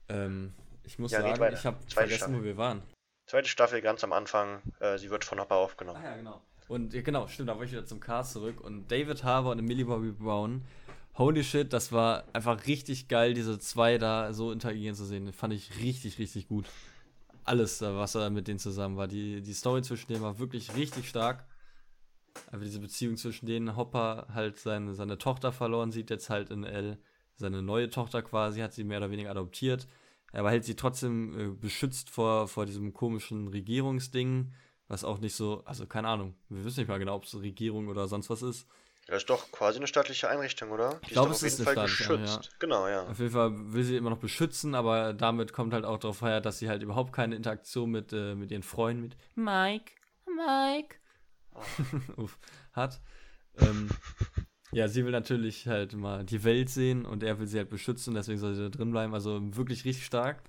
Ähm, 0.07 0.53
ich 0.83 0.97
muss 0.99 1.11
ja, 1.11 1.21
sagen, 1.21 1.53
ich 1.53 1.65
habe 1.65 1.77
vergessen, 1.89 2.17
Staffel. 2.17 2.39
wo 2.39 2.43
wir 2.43 2.55
waren. 2.55 2.81
Zweite 3.25 3.49
Staffel 3.49 3.81
ganz 3.81 4.03
am 4.05 4.13
Anfang. 4.13 4.61
Äh, 4.79 4.97
sie 4.97 5.09
wird 5.09 5.25
von 5.25 5.39
Hopper 5.39 5.55
aufgenommen. 5.55 6.01
Ah 6.01 6.11
ja, 6.11 6.15
genau. 6.15 6.41
Und 6.69 6.93
ja, 6.93 7.01
genau, 7.01 7.27
stimmt, 7.27 7.49
da 7.49 7.57
war 7.57 7.63
ich 7.63 7.71
wieder 7.71 7.85
zum 7.85 7.99
Cast 7.99 8.33
zurück. 8.33 8.61
Und 8.61 8.89
David 8.89 9.23
Harbour 9.23 9.51
und 9.51 9.61
Millie 9.61 9.85
Bobby 9.85 10.11
Brown, 10.11 10.65
holy 11.13 11.43
shit, 11.43 11.73
das 11.73 11.91
war 11.91 12.25
einfach 12.33 12.67
richtig 12.67 13.07
geil, 13.07 13.33
diese 13.33 13.59
zwei 13.59 13.97
da 13.97 14.33
so 14.33 14.51
interagieren 14.51 14.95
zu 14.95 15.05
sehen. 15.05 15.31
Fand 15.33 15.53
ich 15.53 15.79
richtig, 15.79 16.19
richtig 16.19 16.47
gut. 16.47 16.65
Alles, 17.43 17.81
was 17.81 18.13
da 18.13 18.29
mit 18.29 18.47
denen 18.47 18.59
zusammen 18.59 18.97
war. 18.97 19.07
Die, 19.07 19.41
die 19.41 19.53
Story 19.53 19.81
zwischen 19.81 20.07
denen 20.07 20.21
war 20.23 20.39
wirklich 20.39 20.75
richtig 20.75 21.09
stark. 21.09 21.45
Aber 22.51 22.63
diese 22.63 22.79
Beziehung 22.79 23.17
zwischen 23.17 23.45
denen, 23.45 23.75
Hopper 23.75 24.27
halt 24.33 24.57
seine, 24.57 24.93
seine 24.95 25.17
Tochter 25.17 25.51
verloren 25.51 25.91
sieht, 25.91 26.09
jetzt 26.09 26.29
halt 26.29 26.49
in 26.49 26.63
L 26.63 26.97
seine 27.35 27.61
neue 27.61 27.89
Tochter 27.89 28.21
quasi, 28.21 28.61
hat 28.61 28.73
sie 28.73 28.83
mehr 28.83 28.99
oder 28.99 29.11
weniger 29.11 29.31
adoptiert. 29.31 29.87
Aber 30.31 30.51
hält 30.51 30.65
sie 30.65 30.75
trotzdem 30.75 31.39
äh, 31.39 31.47
beschützt 31.49 32.09
vor, 32.09 32.47
vor 32.47 32.65
diesem 32.65 32.93
komischen 32.93 33.47
Regierungsding 33.47 34.51
was 34.87 35.03
auch 35.03 35.19
nicht 35.19 35.35
so, 35.35 35.63
also 35.65 35.87
keine 35.87 36.07
Ahnung, 36.07 36.35
wir 36.49 36.63
wissen 36.63 36.81
nicht 36.81 36.89
mal 36.89 36.99
genau, 36.99 37.15
ob 37.15 37.23
es 37.23 37.39
Regierung 37.39 37.87
oder 37.87 38.07
sonst 38.07 38.29
was 38.29 38.41
ist. 38.41 38.67
Ja, 39.07 39.15
ist 39.15 39.29
doch 39.29 39.51
quasi 39.51 39.77
eine 39.77 39.87
staatliche 39.87 40.29
Einrichtung, 40.29 40.71
oder? 40.71 40.99
Die 41.01 41.07
ich 41.07 41.11
glaube, 41.11 41.31
es 41.31 41.43
ist 41.43 41.59
eine 41.59 41.65
Fall 41.65 41.87
staatliche 41.87 42.17
geschützt. 42.17 42.45
Ja. 42.45 42.57
Genau, 42.59 42.87
ja. 42.87 43.03
Auf 43.03 43.19
jeden 43.19 43.31
Fall 43.31 43.51
will 43.73 43.83
sie 43.83 43.97
immer 43.97 44.09
noch 44.09 44.19
beschützen, 44.19 44.75
aber 44.75 45.13
damit 45.13 45.51
kommt 45.51 45.73
halt 45.73 45.83
auch 45.83 45.97
darauf 45.97 46.21
her, 46.21 46.39
dass 46.39 46.59
sie 46.59 46.69
halt 46.69 46.83
überhaupt 46.83 47.11
keine 47.11 47.35
Interaktion 47.35 47.91
mit, 47.91 48.13
äh, 48.13 48.35
mit 48.35 48.51
ihren 48.51 48.63
Freunden, 48.63 49.01
mit 49.01 49.17
Mike, 49.35 49.91
Mike, 50.25 50.95
oh. 52.17 52.29
hat. 52.71 53.01
Ähm, 53.59 53.89
ja, 54.71 54.87
sie 54.87 55.03
will 55.05 55.11
natürlich 55.11 55.67
halt 55.67 55.93
mal 55.93 56.23
die 56.23 56.43
Welt 56.43 56.69
sehen 56.69 57.05
und 57.05 57.23
er 57.23 57.39
will 57.39 57.47
sie 57.47 57.57
halt 57.57 57.69
beschützen, 57.69 58.15
deswegen 58.15 58.39
soll 58.39 58.55
sie 58.55 58.63
da 58.63 58.69
drin 58.69 58.91
bleiben. 58.91 59.13
Also 59.13 59.39
wirklich 59.55 59.85
richtig 59.85 60.05
stark. 60.05 60.41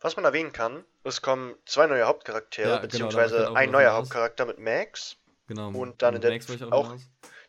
Was 0.00 0.16
man 0.16 0.24
erwähnen 0.24 0.52
kann, 0.52 0.84
es 1.04 1.22
kommen 1.22 1.54
zwei 1.66 1.86
neue 1.86 2.06
Hauptcharaktere, 2.06 2.68
ja, 2.68 2.76
genau, 2.76 2.86
beziehungsweise 2.88 3.38
genau, 3.38 3.52
ein 3.52 3.70
neuer 3.70 3.92
Hauptcharakter 3.92 4.46
mit 4.46 4.58
Max. 4.58 5.19
Genau. 5.50 5.70
Und 5.70 6.00
dann 6.00 6.14
in 6.14 6.20
der 6.20 6.40
auch, 6.70 6.92
auch 6.92 6.96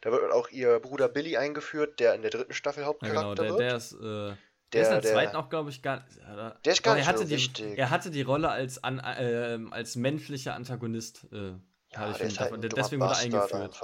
da 0.02 0.12
wird 0.12 0.32
auch 0.32 0.50
ihr 0.50 0.80
Bruder 0.80 1.08
Billy 1.08 1.38
eingeführt, 1.38 2.00
der 2.00 2.16
in 2.16 2.24
der 2.24 2.32
dritten 2.32 2.54
Staffel 2.54 2.84
Hauptcharakter 2.84 3.44
ja, 3.44 3.50
genau, 3.50 3.58
der, 3.60 3.68
der 3.68 3.78
ist, 3.78 3.94
äh, 3.94 4.00
der, 4.00 4.38
der, 4.74 4.82
ist 4.82 4.88
in 4.88 4.94
der, 4.94 5.02
der 5.02 5.12
zweiten 5.12 5.36
auch, 5.36 5.50
glaube 5.50 5.70
ich, 5.70 5.84
gar 5.84 5.98
äh, 5.98 6.52
Der 6.66 6.74
ist 6.74 6.82
gar 6.82 6.96
nicht 6.96 7.16
so 7.16 7.24
die, 7.24 7.30
wichtig. 7.30 7.78
Er 7.78 7.92
hatte 7.92 8.10
die 8.10 8.24
Rolle 8.24 8.50
als, 8.50 8.84
an, 8.84 8.98
äh, 8.98 9.60
als 9.70 9.96
menschlicher 9.96 10.56
Antagonist. 10.56 11.28
Äh, 11.32 11.52
ja, 11.94 12.12
der 12.12 12.22
ist 12.22 12.40
halt 12.40 12.54
ein 12.54 12.62
deswegen 12.62 13.04
wurde 13.04 13.14
er 13.14 13.20
eingeführt. 13.20 13.80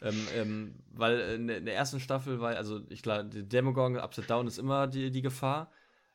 ähm, 0.00 0.28
ähm, 0.34 0.74
weil 0.94 1.18
in 1.18 1.46
der 1.48 1.74
ersten 1.74 2.00
Staffel 2.00 2.40
war, 2.40 2.56
also 2.56 2.80
ich 2.88 3.02
glaube, 3.02 3.24
Demogorgon 3.28 4.00
Upside 4.00 4.28
Down 4.28 4.46
ist 4.46 4.58
immer 4.58 4.86
die, 4.86 5.10
die 5.10 5.20
Gefahr. 5.20 5.70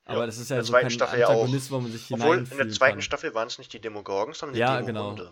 Aber 0.06 0.22
ja, 0.22 0.26
das 0.26 0.40
ist 0.40 0.50
ja 0.50 0.64
so 0.64 0.74
kein 0.74 0.90
Staffel 0.90 1.24
Antagonist, 1.24 1.70
ja 1.70 1.76
wo 1.76 1.82
man 1.82 1.92
sich 1.92 2.12
Obwohl, 2.12 2.40
in 2.40 2.58
der 2.58 2.70
zweiten 2.70 2.94
kann. 2.94 3.02
Staffel 3.04 3.36
waren 3.36 3.48
es 3.48 3.60
nicht 3.60 3.72
die 3.74 3.80
Demogorgons, 3.80 4.40
sondern 4.40 4.56
die 4.56 4.62
ja, 4.62 4.82
Demogorgon. 4.82 5.18
genau. 5.18 5.32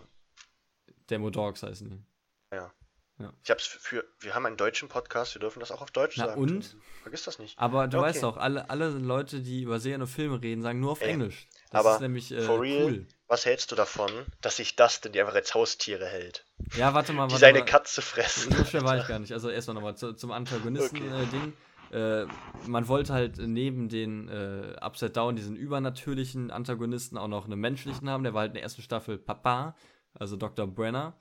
Demodogs 1.10 1.64
heißen 1.64 1.90
die. 1.90 2.11
Ja. 2.52 2.72
Ja. 3.18 3.32
Ich 3.44 3.50
hab's 3.50 3.66
für, 3.66 4.04
wir 4.20 4.34
haben 4.34 4.46
einen 4.46 4.56
deutschen 4.56 4.88
Podcast, 4.88 5.34
wir 5.34 5.40
dürfen 5.40 5.60
das 5.60 5.70
auch 5.70 5.82
auf 5.82 5.90
Deutsch 5.90 6.16
Na 6.16 6.26
sagen. 6.26 6.40
Und? 6.40 6.76
Vergiss 7.02 7.22
das 7.24 7.38
nicht. 7.38 7.58
Aber 7.58 7.86
du 7.86 7.98
okay. 7.98 8.08
weißt 8.08 8.24
auch, 8.24 8.36
alle, 8.36 8.68
alle 8.68 8.88
Leute, 8.88 9.40
die 9.40 9.62
über 9.62 9.78
Serien 9.78 10.00
und 10.00 10.08
Filme 10.08 10.42
reden, 10.42 10.62
sagen 10.62 10.80
nur 10.80 10.92
auf 10.92 11.00
Ey. 11.00 11.10
Englisch. 11.10 11.46
Das 11.70 11.80
aber 11.80 11.94
ist 11.94 12.00
nämlich 12.00 12.32
äh, 12.32 12.40
for 12.40 12.60
real, 12.60 12.84
cool. 12.84 13.06
Was 13.28 13.46
hältst 13.46 13.70
du 13.70 13.76
davon, 13.76 14.10
dass 14.40 14.56
sich 14.56 14.76
Dustin 14.76 15.12
die 15.12 15.20
einfach 15.20 15.34
als 15.34 15.54
Haustiere 15.54 16.06
hält? 16.06 16.44
Ja, 16.76 16.94
warte 16.94 17.12
mal. 17.12 17.28
Die 17.28 17.32
warte 17.32 17.40
seine 17.40 17.60
mal. 17.60 17.64
Katze 17.64 18.02
fressen. 18.02 18.52
So 18.52 18.64
schwer 18.64 18.82
war 18.82 18.98
ich 18.98 19.06
gar 19.08 19.18
nicht. 19.18 19.32
Also 19.32 19.50
erstmal 19.50 19.74
nochmal 19.74 19.96
zu, 19.96 20.14
zum 20.14 20.32
Antagonisten-Ding. 20.32 21.52
Okay. 21.90 21.96
Äh, 21.96 22.22
äh, 22.22 22.26
man 22.66 22.88
wollte 22.88 23.12
halt 23.12 23.38
neben 23.38 23.88
den 23.88 24.28
äh, 24.28 24.76
Upside 24.80 25.12
Down, 25.12 25.36
diesen 25.36 25.56
übernatürlichen 25.56 26.50
Antagonisten, 26.50 27.18
auch 27.18 27.28
noch 27.28 27.44
einen 27.44 27.60
menschlichen 27.60 28.08
haben. 28.08 28.24
Der 28.24 28.34
war 28.34 28.40
halt 28.40 28.50
in 28.50 28.54
der 28.54 28.62
ersten 28.62 28.82
Staffel 28.82 29.18
Papa, 29.18 29.76
also 30.14 30.36
Dr. 30.36 30.66
Brenner. 30.66 31.14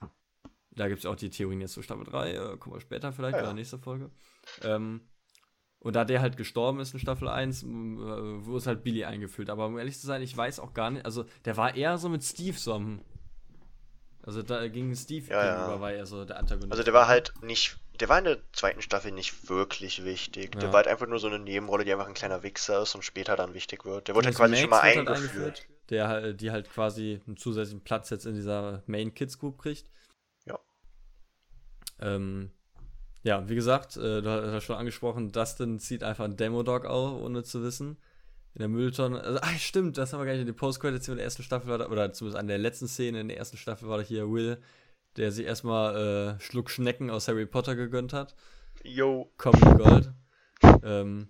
Da 0.72 0.88
gibt 0.88 0.99
es 0.99 1.05
auch 1.05 1.15
die 1.15 1.30
Theorien 1.30 1.61
jetzt 1.61 1.74
zu 1.74 1.82
Staffel 1.82 2.05
3, 2.05 2.32
äh, 2.32 2.57
kommen 2.57 2.76
wir 2.76 2.82
später 2.82 3.11
vielleicht, 3.11 3.38
ja, 3.38 3.43
oder 3.43 3.53
nächste 3.53 3.78
Folge. 3.78 4.09
Ähm, 4.63 5.01
und 5.80 5.95
da 5.95 6.05
der 6.05 6.22
halt 6.22 6.38
gestorben 6.38 6.80
ist 6.80 6.93
in 6.93 6.99
Staffel 6.99 7.28
1, 7.28 7.63
äh, 7.63 7.65
wurde 7.65 8.57
es 8.57 8.67
halt 8.67 8.84
Billy 8.84 9.03
eingeführt. 9.03 9.49
Aber 9.49 9.65
um 9.65 9.78
ehrlich 9.78 9.99
zu 9.99 10.07
sein, 10.07 10.22
ich 10.22 10.36
weiß 10.36 10.59
auch 10.59 10.74
gar 10.74 10.91
nicht, 10.91 11.05
also 11.05 11.26
der 11.45 11.57
war 11.57 11.76
eher 11.76 11.97
so 11.97 12.07
mit 12.07 12.24
Steve 12.24 12.57
so 12.57 12.74
am. 12.74 13.01
Also 14.24 14.43
da 14.43 14.67
ging 14.67 14.93
Steve 14.95 15.26
ja, 15.32 15.41
gegenüber, 15.41 15.76
ja. 15.76 15.82
war 15.82 15.91
er 15.93 16.05
so 16.05 16.24
der 16.26 16.38
Antagonist. 16.38 16.72
Also 16.72 16.84
der 16.84 16.93
war 16.93 17.07
halt 17.07 17.34
nicht 17.41 17.80
der 18.01 18.09
war 18.09 18.17
in 18.17 18.26
der 18.26 18.39
zweiten 18.51 18.82
Staffel 18.82 19.11
nicht 19.11 19.47
wirklich 19.47 20.03
wichtig. 20.03 20.55
Ja. 20.55 20.61
Der 20.61 20.69
war 20.69 20.78
halt 20.78 20.88
einfach 20.88 21.07
nur 21.07 21.19
so 21.19 21.28
eine 21.28 21.38
Nebenrolle, 21.39 21.86
die 21.86 21.91
einfach 21.91 22.07
ein 22.07 22.15
kleiner 22.15 22.41
Wichser 22.41 22.82
ist 22.82 22.95
und 22.95 23.03
später 23.03 23.36
dann 23.36 23.53
wichtig 23.53 23.86
wird. 23.86 24.07
Der 24.07 24.15
wurde 24.15 24.28
halt 24.28 24.36
quasi 24.36 24.51
Max 24.51 24.61
schon 24.61 24.69
mal 24.72 24.80
eingeführt. 24.80 25.07
Halt 25.07 25.17
eingeführt. 25.17 25.67
Der, 25.89 26.34
die 26.34 26.51
halt 26.51 26.69
quasi 26.69 27.22
einen 27.28 27.38
zusätzlichen 27.38 27.84
Platz 27.84 28.09
jetzt 28.09 28.26
in 28.26 28.34
dieser 28.34 28.82
Main 28.88 29.13
Kids 29.13 29.38
Group 29.38 29.59
kriegt. 29.59 29.89
Ja. 32.02 32.16
Ähm, 32.16 32.52
ja, 33.24 33.47
wie 33.47 33.56
gesagt, 33.56 33.97
äh, 33.97 34.22
du 34.22 34.30
hast 34.30 34.64
schon 34.64 34.78
angesprochen, 34.78 35.32
Dustin 35.32 35.80
zieht 35.80 36.04
einfach 36.04 36.26
einen 36.26 36.38
Demo-Dog 36.38 36.86
auf, 36.86 37.22
ohne 37.22 37.43
zu 37.43 37.62
wissen. 37.62 37.97
In 38.54 38.60
der 38.60 38.68
Mülltonne. 38.68 39.22
Also, 39.22 39.39
ach, 39.41 39.58
stimmt, 39.60 39.97
das 39.97 40.12
haben 40.12 40.20
wir 40.20 40.26
gar 40.26 40.34
nicht 40.34 40.41
in 40.41 40.47
die 40.47 40.54
Post-Credits 40.54 41.08
in 41.08 41.16
der 41.16 41.24
ersten 41.24 41.43
Staffel, 41.43 41.70
war 41.70 41.78
da, 41.78 41.88
oder 41.88 42.12
zumindest 42.12 42.39
an 42.39 42.47
der 42.47 42.58
letzten 42.58 42.88
Szene 42.88 43.22
in 43.22 43.28
der 43.28 43.38
ersten 43.38 43.58
Staffel 43.58 43.88
war 43.88 43.97
da 43.97 44.04
hier 44.04 44.30
Will 44.30 44.58
der 45.18 45.32
sich 45.32 45.45
erstmal 45.45 46.38
äh, 46.38 46.39
Schluck 46.39 46.70
Schnecken 46.70 47.10
aus 47.10 47.28
Harry 47.28 47.45
Potter 47.45 47.76
gegönnt 47.76 48.14
hat. 48.14 48.36
Yo. 48.84 49.32
Comedy 49.38 49.78
Gold. 49.78 50.12
ähm, 50.84 51.30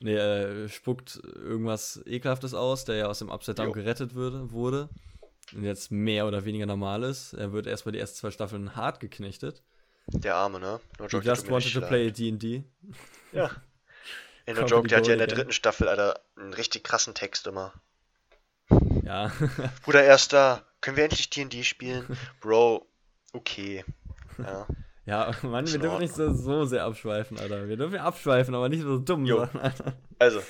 nee, 0.00 0.14
er 0.14 0.68
spuckt 0.68 1.20
irgendwas 1.22 2.02
Ekelhaftes 2.06 2.54
aus, 2.54 2.84
der 2.84 2.96
ja 2.96 3.06
aus 3.06 3.20
dem 3.20 3.30
Upside 3.30 3.56
Down 3.56 3.72
gerettet 3.72 4.14
würde, 4.14 4.50
wurde. 4.50 4.88
Und 5.54 5.64
jetzt 5.64 5.90
mehr 5.90 6.26
oder 6.26 6.44
weniger 6.44 6.66
normal 6.66 7.02
ist. 7.02 7.32
Er 7.32 7.52
wird 7.52 7.66
erstmal 7.66 7.92
die 7.92 7.98
ersten 7.98 8.18
zwei 8.18 8.30
Staffeln 8.30 8.76
hart 8.76 9.00
geknechtet. 9.00 9.62
Der 10.12 10.34
Arme, 10.34 10.60
ne? 10.60 10.80
No 10.98 11.08
He 11.08 11.18
just 11.18 11.50
wanted 11.50 11.72
to 11.72 11.80
play 11.80 12.10
D&D. 12.10 12.64
Ja. 13.32 13.50
In 14.46 14.56
No 14.56 14.66
Joke, 14.66 14.88
der 14.88 14.98
hat 14.98 15.06
ja 15.06 15.12
in 15.12 15.18
der 15.18 15.28
dritten 15.28 15.52
Staffel, 15.52 15.86
Alter, 15.86 16.18
einen 16.36 16.52
richtig 16.54 16.82
krassen 16.82 17.14
Text 17.14 17.46
immer. 17.46 17.72
Ja. 19.04 19.30
Bruder, 19.84 20.02
Erster, 20.02 20.64
können 20.80 20.96
wir 20.96 21.04
endlich 21.04 21.30
D&D 21.30 21.62
spielen? 21.62 22.04
Bro, 22.40 22.86
okay. 23.32 23.84
Ja. 24.38 24.66
Ja, 25.06 25.34
Mann, 25.42 25.70
wir 25.70 25.78
dürfen 25.78 25.98
nicht 25.98 26.14
so, 26.14 26.32
so 26.32 26.64
sehr 26.64 26.84
abschweifen, 26.84 27.38
Alter. 27.38 27.68
Wir 27.68 27.76
dürfen 27.76 27.98
abschweifen, 27.98 28.54
aber 28.54 28.68
nicht 28.68 28.82
so 28.82 28.98
dumm 28.98 29.24
jo. 29.24 29.38
sein, 29.38 29.60
Alter. 29.60 29.92
Also, 30.18 30.42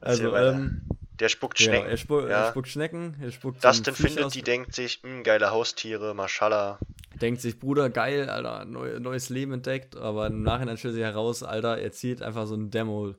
also 0.00 0.36
ähm, 0.36 0.86
der 1.20 1.28
spuckt 1.28 1.58
Schnecken. 1.58 1.86
Ja, 1.86 1.90
er, 1.90 1.96
spu 1.96 2.20
ja. 2.20 2.26
er, 2.26 2.50
spuckt 2.50 2.68
Schnecken, 2.68 3.16
er 3.20 3.30
spuckt 3.30 3.64
Dustin 3.64 3.94
findet 3.94 4.24
aus. 4.24 4.32
die, 4.32 4.42
denkt 4.42 4.74
sich, 4.74 5.00
hm, 5.02 5.22
geile 5.22 5.50
Haustiere, 5.50 6.14
Maschallah. 6.14 6.78
Denkt 7.20 7.40
sich, 7.40 7.58
Bruder, 7.58 7.90
geil, 7.90 8.28
Alter, 8.28 8.64
neu, 8.64 8.98
neues 8.98 9.28
Leben 9.28 9.52
entdeckt, 9.52 9.96
aber 9.96 10.26
im 10.26 10.42
Nachhinein 10.42 10.76
stellt 10.76 10.94
sich 10.94 11.02
heraus, 11.02 11.42
Alter, 11.42 11.78
er 11.78 11.92
zieht 11.92 12.22
einfach 12.22 12.46
so 12.46 12.54
ein 12.54 12.70
Demo 12.70 13.14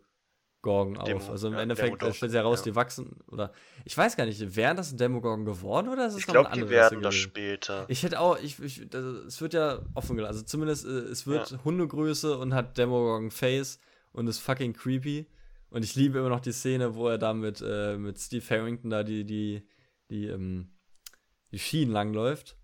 Demogorgon 0.66 0.98
auf. 0.98 1.06
Demo, 1.06 1.32
also 1.32 1.48
im 1.48 1.54
ja, 1.54 1.62
Endeffekt 1.62 1.96
stellt 1.98 2.32
sich 2.32 2.34
heraus, 2.34 2.62
die 2.64 2.76
wachsen. 2.76 3.18
Oder 3.28 3.52
ich 3.84 3.98
weiß 3.98 4.18
gar 4.18 4.26
nicht, 4.26 4.56
wären 4.56 4.78
das 4.78 4.92
ein 4.92 4.98
Demogorgon 4.98 5.46
geworden 5.46 5.90
oder 5.90 6.08
ist 6.08 6.14
es 6.14 6.20
Ich 6.20 6.28
glaube, 6.28 6.50
die 6.54 6.70
werden 6.70 7.02
das 7.02 7.16
später. 7.16 7.86
Ich 7.88 8.04
hätte 8.04 8.20
auch, 8.20 8.40
ich, 8.40 8.60
ich 8.62 8.90
das, 8.90 9.04
es 9.04 9.42
wird 9.42 9.54
ja 9.54 9.80
offen 9.94 10.16
gelassen. 10.16 10.36
Also 10.36 10.46
zumindest, 10.46 10.86
äh, 10.86 10.90
es 10.90 11.28
wird. 11.28 11.58
Hundegröße 11.64 12.38
und 12.38 12.54
hat 12.54 12.78
Demogorgon 12.78 13.32
Face 13.32 13.80
und 14.12 14.28
ist 14.28 14.40
fucking 14.40 14.74
creepy. 14.74 15.28
Und 15.76 15.84
ich 15.84 15.94
liebe 15.96 16.20
immer 16.20 16.30
noch 16.30 16.40
die 16.40 16.54
Szene, 16.54 16.96
wo 16.96 17.10
er 17.10 17.18
da 17.18 17.34
mit, 17.34 17.62
äh, 17.62 17.98
mit 17.98 18.18
Steve 18.18 18.46
Harrington 18.50 18.90
da 18.92 19.04
die, 19.04 19.26
die, 19.26 19.68
die, 20.10 20.28
ähm, 20.28 20.74
die 21.52 21.60
Schienen 21.60 21.92
langläuft. 21.92 22.58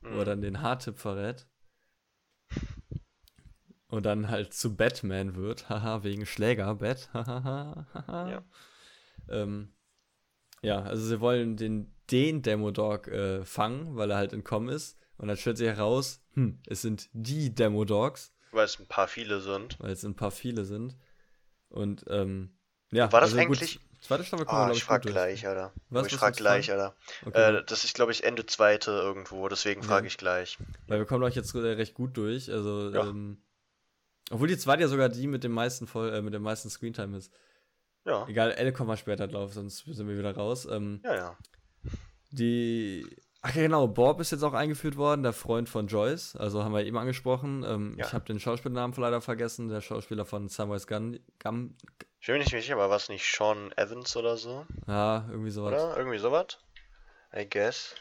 Mhm. 0.00 0.06
Wo 0.08 0.16
er 0.16 0.22
mhm. 0.22 0.24
dann 0.24 0.40
den 0.40 0.60
Haartipp 0.60 0.98
verrät 0.98 1.46
und 3.86 4.04
dann 4.04 4.30
halt 4.30 4.52
zu 4.52 4.74
Batman 4.74 5.36
wird, 5.36 5.68
haha, 5.68 6.02
wegen 6.02 6.26
Schlägerbett, 6.26 7.08
haha, 7.14 7.86
ja. 8.28 8.44
Ähm, 9.28 9.72
ja, 10.60 10.82
also 10.82 11.06
sie 11.06 11.20
wollen 11.20 11.56
den, 11.56 11.94
den 12.10 12.42
Demodog 12.42 13.06
äh, 13.06 13.44
fangen, 13.44 13.94
weil 13.94 14.10
er 14.10 14.16
halt 14.16 14.32
entkommen 14.32 14.70
ist. 14.70 14.98
Und 15.18 15.28
dann 15.28 15.36
stellt 15.36 15.56
sich 15.56 15.68
heraus, 15.68 16.24
hm, 16.32 16.58
es 16.66 16.82
sind 16.82 17.10
die 17.12 17.54
Demodogs. 17.54 18.34
Weil 18.50 18.64
es 18.64 18.80
ein 18.80 18.88
paar 18.88 19.06
viele 19.06 19.40
sind. 19.40 19.78
Weil 19.78 19.92
es 19.92 20.04
ein 20.04 20.16
paar 20.16 20.32
viele 20.32 20.64
sind. 20.64 20.96
Und, 21.70 22.04
ähm, 22.08 22.56
ja. 22.90 23.10
War 23.12 23.20
das 23.20 23.30
also 23.30 23.42
eigentlich. 23.42 23.80
Gut, 23.80 24.02
zweite 24.02 24.24
Staffel 24.24 24.46
kommen 24.46 24.68
oh, 24.68 24.72
ich, 24.72 24.78
ich 24.78 24.84
frag 24.84 25.02
gleich, 25.02 25.46
Alter. 25.46 25.72
Was, 25.88 26.06
ich 26.06 26.16
frag 26.16 26.36
gleich, 26.36 26.70
Alter. 26.70 26.94
Okay. 27.24 27.58
Äh, 27.58 27.64
das 27.64 27.84
ist, 27.84 27.94
glaube 27.94 28.12
ich, 28.12 28.24
Ende 28.24 28.46
zweite 28.46 28.90
irgendwo, 28.90 29.48
deswegen 29.48 29.82
frage 29.82 30.06
ja. 30.06 30.08
ich 30.08 30.18
gleich. 30.18 30.58
Weil 30.88 30.98
wir 30.98 31.06
kommen 31.06 31.24
euch 31.24 31.36
jetzt 31.36 31.54
recht 31.54 31.94
gut 31.94 32.16
durch. 32.16 32.50
Also, 32.50 32.90
ja. 32.90 33.06
ähm, 33.06 33.42
obwohl 34.30 34.48
die 34.48 34.58
zweite 34.58 34.82
ja 34.82 34.88
sogar 34.88 35.08
die 35.08 35.26
mit 35.26 35.44
dem 35.44 35.52
meisten 35.52 35.86
Voll, 35.86 36.12
äh, 36.12 36.22
mit 36.22 36.34
dem 36.34 36.42
meisten 36.42 36.70
Screentime 36.70 37.16
ist. 37.16 37.32
Ja. 38.04 38.26
Egal, 38.28 38.52
L 38.52 38.72
kommt 38.72 38.88
mal 38.88 38.96
später 38.96 39.28
drauf, 39.28 39.52
sonst 39.52 39.84
sind 39.84 40.08
wir 40.08 40.18
wieder 40.18 40.34
raus. 40.34 40.66
Ähm, 40.70 41.00
ja, 41.04 41.14
ja. 41.14 41.38
Die. 42.30 43.04
Ach 43.42 43.54
ja, 43.54 43.62
genau, 43.62 43.88
Bob 43.88 44.20
ist 44.20 44.32
jetzt 44.32 44.42
auch 44.42 44.52
eingeführt 44.52 44.96
worden, 44.96 45.22
der 45.22 45.32
Freund 45.32 45.68
von 45.68 45.86
Joyce. 45.86 46.36
Also 46.36 46.62
haben 46.62 46.72
wir 46.72 46.84
eben 46.84 46.98
angesprochen. 46.98 47.64
Ähm, 47.66 47.96
ja. 47.98 48.06
Ich 48.06 48.12
habe 48.12 48.24
den 48.26 48.38
Schauspielnamen 48.38 48.94
leider 48.96 49.20
vergessen, 49.20 49.68
der 49.68 49.80
Schauspieler 49.80 50.26
von 50.26 50.48
Samwise 50.48 50.86
Gun. 50.86 51.20
Gum, 51.42 51.76
ich 52.20 52.26
bin 52.26 52.38
nicht 52.38 52.50
sicher, 52.50 52.74
aber 52.74 52.90
war 52.90 52.96
es 52.96 53.08
nicht 53.08 53.24
Sean 53.24 53.72
Evans 53.76 54.14
oder 54.16 54.36
so? 54.36 54.66
Ja, 54.86 55.26
irgendwie 55.30 55.50
sowas. 55.50 55.72
Oder? 55.72 55.96
Irgendwie 55.96 56.18
sowas? 56.18 56.58
I 57.34 57.48
guess. 57.48 57.94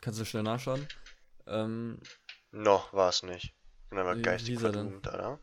Kannst 0.00 0.20
du 0.20 0.24
schnell 0.24 0.44
nachschauen? 0.44 0.86
Ähm, 1.46 1.98
no, 2.52 2.84
war 2.92 3.08
es 3.08 3.24
nicht 3.24 3.54
bin 3.92 4.00
aber 4.00 4.16
geistig 4.16 4.58
verdummt, 4.58 5.06
oder? 5.06 5.38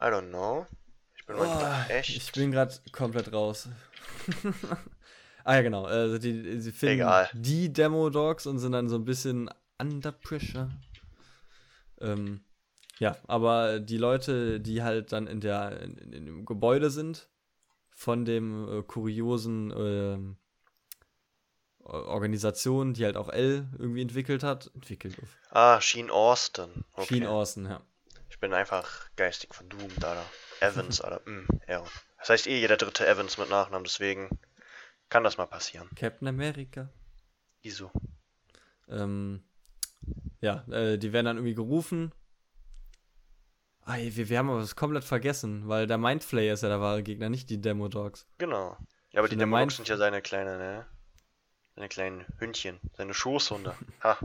I 0.00 0.04
don't 0.04 0.30
know. 0.30 0.66
Ich 1.16 1.26
bin 1.26 1.36
oh, 1.36 1.84
echt. 1.88 2.16
Ich 2.16 2.32
bin 2.32 2.50
gerade 2.50 2.74
komplett 2.92 3.32
raus. 3.32 3.68
ah 5.44 5.56
ja, 5.56 5.62
genau. 5.62 5.84
Also 5.84 6.18
die, 6.18 6.60
sie 6.60 6.72
finden 6.72 7.00
Egal. 7.00 7.28
die 7.32 7.72
Demo-Dogs 7.72 8.46
und 8.46 8.58
sind 8.58 8.72
dann 8.72 8.88
so 8.88 8.96
ein 8.96 9.04
bisschen 9.04 9.50
under 9.78 10.12
pressure. 10.12 10.70
Ähm, 12.00 12.40
ja, 12.98 13.16
aber 13.26 13.80
die 13.80 13.96
Leute, 13.96 14.60
die 14.60 14.82
halt 14.82 15.12
dann 15.12 15.26
in 15.26 15.40
der 15.40 15.80
in, 15.80 15.96
in 15.96 16.26
dem 16.26 16.44
Gebäude 16.44 16.90
sind, 16.90 17.28
von 17.90 18.24
dem 18.24 18.80
äh, 18.80 18.82
kuriosen 18.82 19.70
äh, 19.70 20.18
Organisation, 21.84 22.94
die 22.94 23.04
halt 23.04 23.16
auch 23.16 23.28
L 23.28 23.68
irgendwie 23.78 24.02
entwickelt 24.02 24.42
hat. 24.42 24.70
Entwickelt. 24.74 25.16
Ah, 25.50 25.80
Sheen 25.80 26.10
Austin. 26.10 26.84
Okay. 26.92 27.06
Sheen 27.06 27.26
Austin, 27.26 27.64
ja. 27.66 27.80
Ich 28.28 28.38
bin 28.38 28.52
einfach 28.52 29.10
geistig 29.16 29.54
verdoomt, 29.54 30.04
Alter. 30.04 30.24
Evans, 30.60 31.00
Alter. 31.00 31.20
Mm, 31.28 31.46
ja. 31.68 31.82
Das 32.18 32.28
heißt 32.28 32.46
eh 32.46 32.60
jeder 32.60 32.76
dritte 32.76 33.06
Evans 33.06 33.38
mit 33.38 33.48
Nachnamen, 33.48 33.84
deswegen 33.84 34.28
kann 35.10 35.24
das 35.24 35.36
mal 35.36 35.46
passieren. 35.46 35.88
Captain 35.96 36.28
America. 36.28 36.88
Wieso? 37.62 37.90
Ähm, 38.88 39.42
ja, 40.40 40.64
äh, 40.70 40.98
die 40.98 41.12
werden 41.12 41.26
dann 41.26 41.36
irgendwie 41.36 41.54
gerufen. 41.54 42.12
Ah, 43.82 43.96
wir, 43.98 44.28
wir 44.28 44.38
haben 44.38 44.48
aber 44.48 44.60
was 44.60 44.76
komplett 44.76 45.04
vergessen, 45.04 45.68
weil 45.68 45.86
der 45.86 45.98
Mindflayer 45.98 46.54
ist 46.54 46.62
ja 46.62 46.68
der 46.68 46.80
wahre 46.80 47.02
Gegner, 47.02 47.28
nicht 47.28 47.50
die 47.50 47.60
Demo-Dogs. 47.60 48.26
Genau. 48.38 48.76
Ja, 49.10 49.18
aber 49.18 49.28
die 49.28 49.36
Demo-Dogs 49.36 49.76
sind 49.76 49.88
ja 49.88 49.96
seine 49.96 50.22
kleine, 50.22 50.58
ne? 50.58 50.86
Seine 51.74 51.88
kleinen 51.88 52.24
Hündchen, 52.38 52.78
seine 52.96 53.12
Schoßhunde. 53.12 53.74
Ha. 54.02 54.18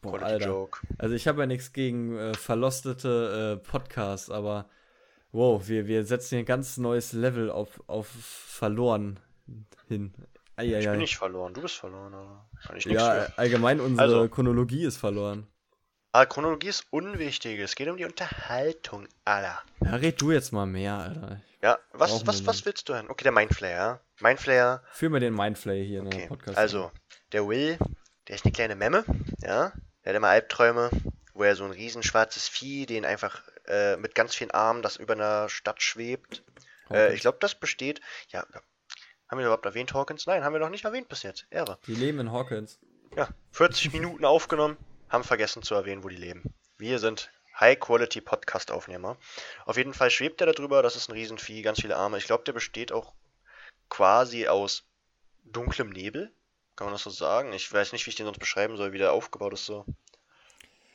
Boah, 0.00 0.20
Alter. 0.20 0.46
Joke. 0.46 0.80
Also 0.98 1.14
ich 1.14 1.28
habe 1.28 1.42
ja 1.42 1.46
nichts 1.46 1.72
gegen 1.72 2.18
äh, 2.18 2.34
verlostete 2.34 3.60
äh, 3.62 3.64
Podcasts, 3.64 4.30
aber 4.30 4.68
wow, 5.30 5.68
wir, 5.68 5.86
wir 5.86 6.04
setzen 6.04 6.30
hier 6.30 6.38
ein 6.40 6.44
ganz 6.44 6.76
neues 6.76 7.12
Level 7.12 7.52
auf, 7.52 7.80
auf 7.86 8.08
verloren 8.08 9.20
hin. 9.88 10.14
Eieiei. 10.56 10.80
Ich 10.80 10.86
bin 10.86 10.98
nicht 10.98 11.16
verloren, 11.16 11.54
du 11.54 11.62
bist 11.62 11.76
verloren, 11.76 12.12
aber 12.14 12.48
kann 12.66 12.76
ich 12.76 12.86
nichts 12.86 13.02
Ja, 13.02 13.22
für. 13.22 13.38
allgemein 13.38 13.80
unsere 13.80 14.02
also, 14.02 14.28
Chronologie 14.28 14.84
ist 14.84 14.98
verloren. 14.98 15.46
Ah, 16.12 16.26
Chronologie 16.26 16.68
ist 16.68 16.86
unwichtig. 16.90 17.58
Es 17.58 17.74
geht 17.74 17.88
um 17.88 17.96
die 17.96 18.04
Unterhaltung, 18.04 19.08
Alter. 19.24 19.62
Ja, 19.82 19.96
red 19.96 20.20
du 20.20 20.30
jetzt 20.30 20.52
mal 20.52 20.66
mehr, 20.66 20.94
Alter. 20.94 21.40
Ja, 21.62 21.78
was, 21.92 22.26
was, 22.26 22.44
was 22.46 22.66
willst 22.66 22.88
du 22.88 22.92
denn? 22.92 23.08
Okay, 23.08 23.24
der 23.24 23.32
Mindflayer. 23.32 24.00
Mindflayer. 24.20 24.82
Führ 24.90 25.08
mir 25.08 25.20
den 25.20 25.34
Mindflayer 25.34 25.84
hier 25.84 26.02
okay. 26.02 26.14
in 26.14 26.20
der 26.20 26.26
Podcast. 26.26 26.58
Also, 26.58 26.90
der 27.32 27.48
Will, 27.48 27.78
der 28.28 28.34
ist 28.34 28.44
eine 28.44 28.52
kleine 28.52 28.74
Memme, 28.74 29.04
ja. 29.42 29.72
Der 30.04 30.12
hat 30.12 30.16
immer 30.16 30.28
Albträume 30.28 30.90
wo 31.34 31.44
er 31.44 31.56
so 31.56 31.64
ein 31.64 31.70
riesen 31.70 32.02
schwarzes 32.02 32.48
Vieh, 32.48 32.86
den 32.86 33.04
einfach 33.04 33.42
äh, 33.66 33.96
mit 33.96 34.14
ganz 34.14 34.34
vielen 34.34 34.50
Armen, 34.50 34.82
das 34.82 34.96
über 34.96 35.14
einer 35.14 35.48
Stadt 35.48 35.82
schwebt. 35.82 36.42
Äh, 36.90 37.14
ich 37.14 37.20
glaube, 37.20 37.38
das 37.40 37.54
besteht. 37.54 38.00
Ja, 38.28 38.44
haben 39.32 39.38
wir 39.38 39.46
überhaupt 39.46 39.64
erwähnt, 39.64 39.94
Hawkins? 39.94 40.26
Nein, 40.26 40.44
haben 40.44 40.52
wir 40.52 40.60
noch 40.60 40.68
nicht 40.68 40.84
erwähnt 40.84 41.08
bis 41.08 41.22
jetzt. 41.22 41.46
Ehre. 41.48 41.78
Die 41.86 41.94
leben 41.94 42.20
in 42.20 42.32
Hawkins. 42.32 42.78
Ja, 43.16 43.30
40 43.52 43.90
Minuten 43.94 44.26
aufgenommen, 44.26 44.76
haben 45.08 45.24
vergessen 45.24 45.62
zu 45.62 45.74
erwähnen, 45.74 46.04
wo 46.04 46.08
die 46.08 46.16
leben. 46.16 46.54
Wir 46.76 46.98
sind 46.98 47.32
High-Quality-Podcast-Aufnehmer. 47.58 49.16
Auf 49.64 49.78
jeden 49.78 49.94
Fall 49.94 50.10
schwebt 50.10 50.42
er 50.42 50.52
darüber, 50.52 50.82
das 50.82 50.96
ist 50.96 51.08
ein 51.08 51.12
Riesenvieh, 51.12 51.62
ganz 51.62 51.80
viele 51.80 51.96
Arme. 51.96 52.18
Ich 52.18 52.26
glaube, 52.26 52.44
der 52.44 52.52
besteht 52.52 52.92
auch 52.92 53.14
quasi 53.88 54.48
aus 54.48 54.84
dunklem 55.44 55.88
Nebel. 55.88 56.30
Kann 56.76 56.86
man 56.86 56.92
das 56.92 57.02
so 57.02 57.10
sagen? 57.10 57.54
Ich 57.54 57.72
weiß 57.72 57.92
nicht, 57.92 58.04
wie 58.04 58.10
ich 58.10 58.16
den 58.16 58.26
sonst 58.26 58.38
beschreiben 58.38 58.76
soll, 58.76 58.92
wie 58.92 58.98
der 58.98 59.12
aufgebaut 59.12 59.54
ist 59.54 59.64
so. 59.64 59.86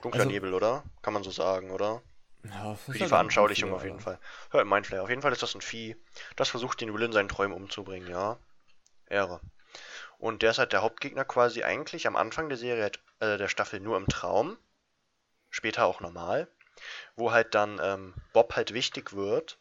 Dunkler 0.03 0.21
also, 0.21 0.31
Nebel, 0.31 0.53
oder? 0.53 0.83
Kann 1.01 1.13
man 1.13 1.23
so 1.23 1.31
sagen, 1.31 1.71
oder? 1.71 2.03
Ja, 2.43 2.75
Für 2.75 2.91
die 2.93 2.99
halt 2.99 3.09
Veranschaulichung 3.09 3.73
auf 3.73 3.83
jeden 3.83 3.99
Fall. 3.99 4.19
Hör, 4.51 4.63
Mindflayer. 4.63 5.03
Auf 5.03 5.09
jeden 5.09 5.21
Fall 5.21 5.31
ist 5.31 5.43
das 5.43 5.55
ein 5.55 5.61
Vieh, 5.61 5.95
das 6.35 6.49
versucht, 6.49 6.79
den 6.81 6.93
Will 6.93 7.03
in 7.03 7.11
seinen 7.11 7.29
Träumen 7.29 7.55
umzubringen, 7.55 8.09
ja. 8.09 8.38
Ehre. 9.07 9.41
Und 10.17 10.41
der 10.41 10.51
ist 10.51 10.57
halt 10.57 10.73
der 10.73 10.81
Hauptgegner 10.81 11.25
quasi 11.25 11.63
eigentlich 11.63 12.07
am 12.07 12.15
Anfang 12.15 12.49
der 12.49 12.57
Serie, 12.57 12.91
äh, 13.19 13.38
der 13.38 13.47
Staffel 13.47 13.79
nur 13.79 13.97
im 13.97 14.07
Traum. 14.07 14.57
Später 15.49 15.85
auch 15.85 16.01
normal. 16.01 16.47
Wo 17.15 17.31
halt 17.31 17.55
dann 17.55 17.79
ähm, 17.81 18.13
Bob 18.33 18.55
halt 18.55 18.73
wichtig 18.73 19.13
wird, 19.13 19.57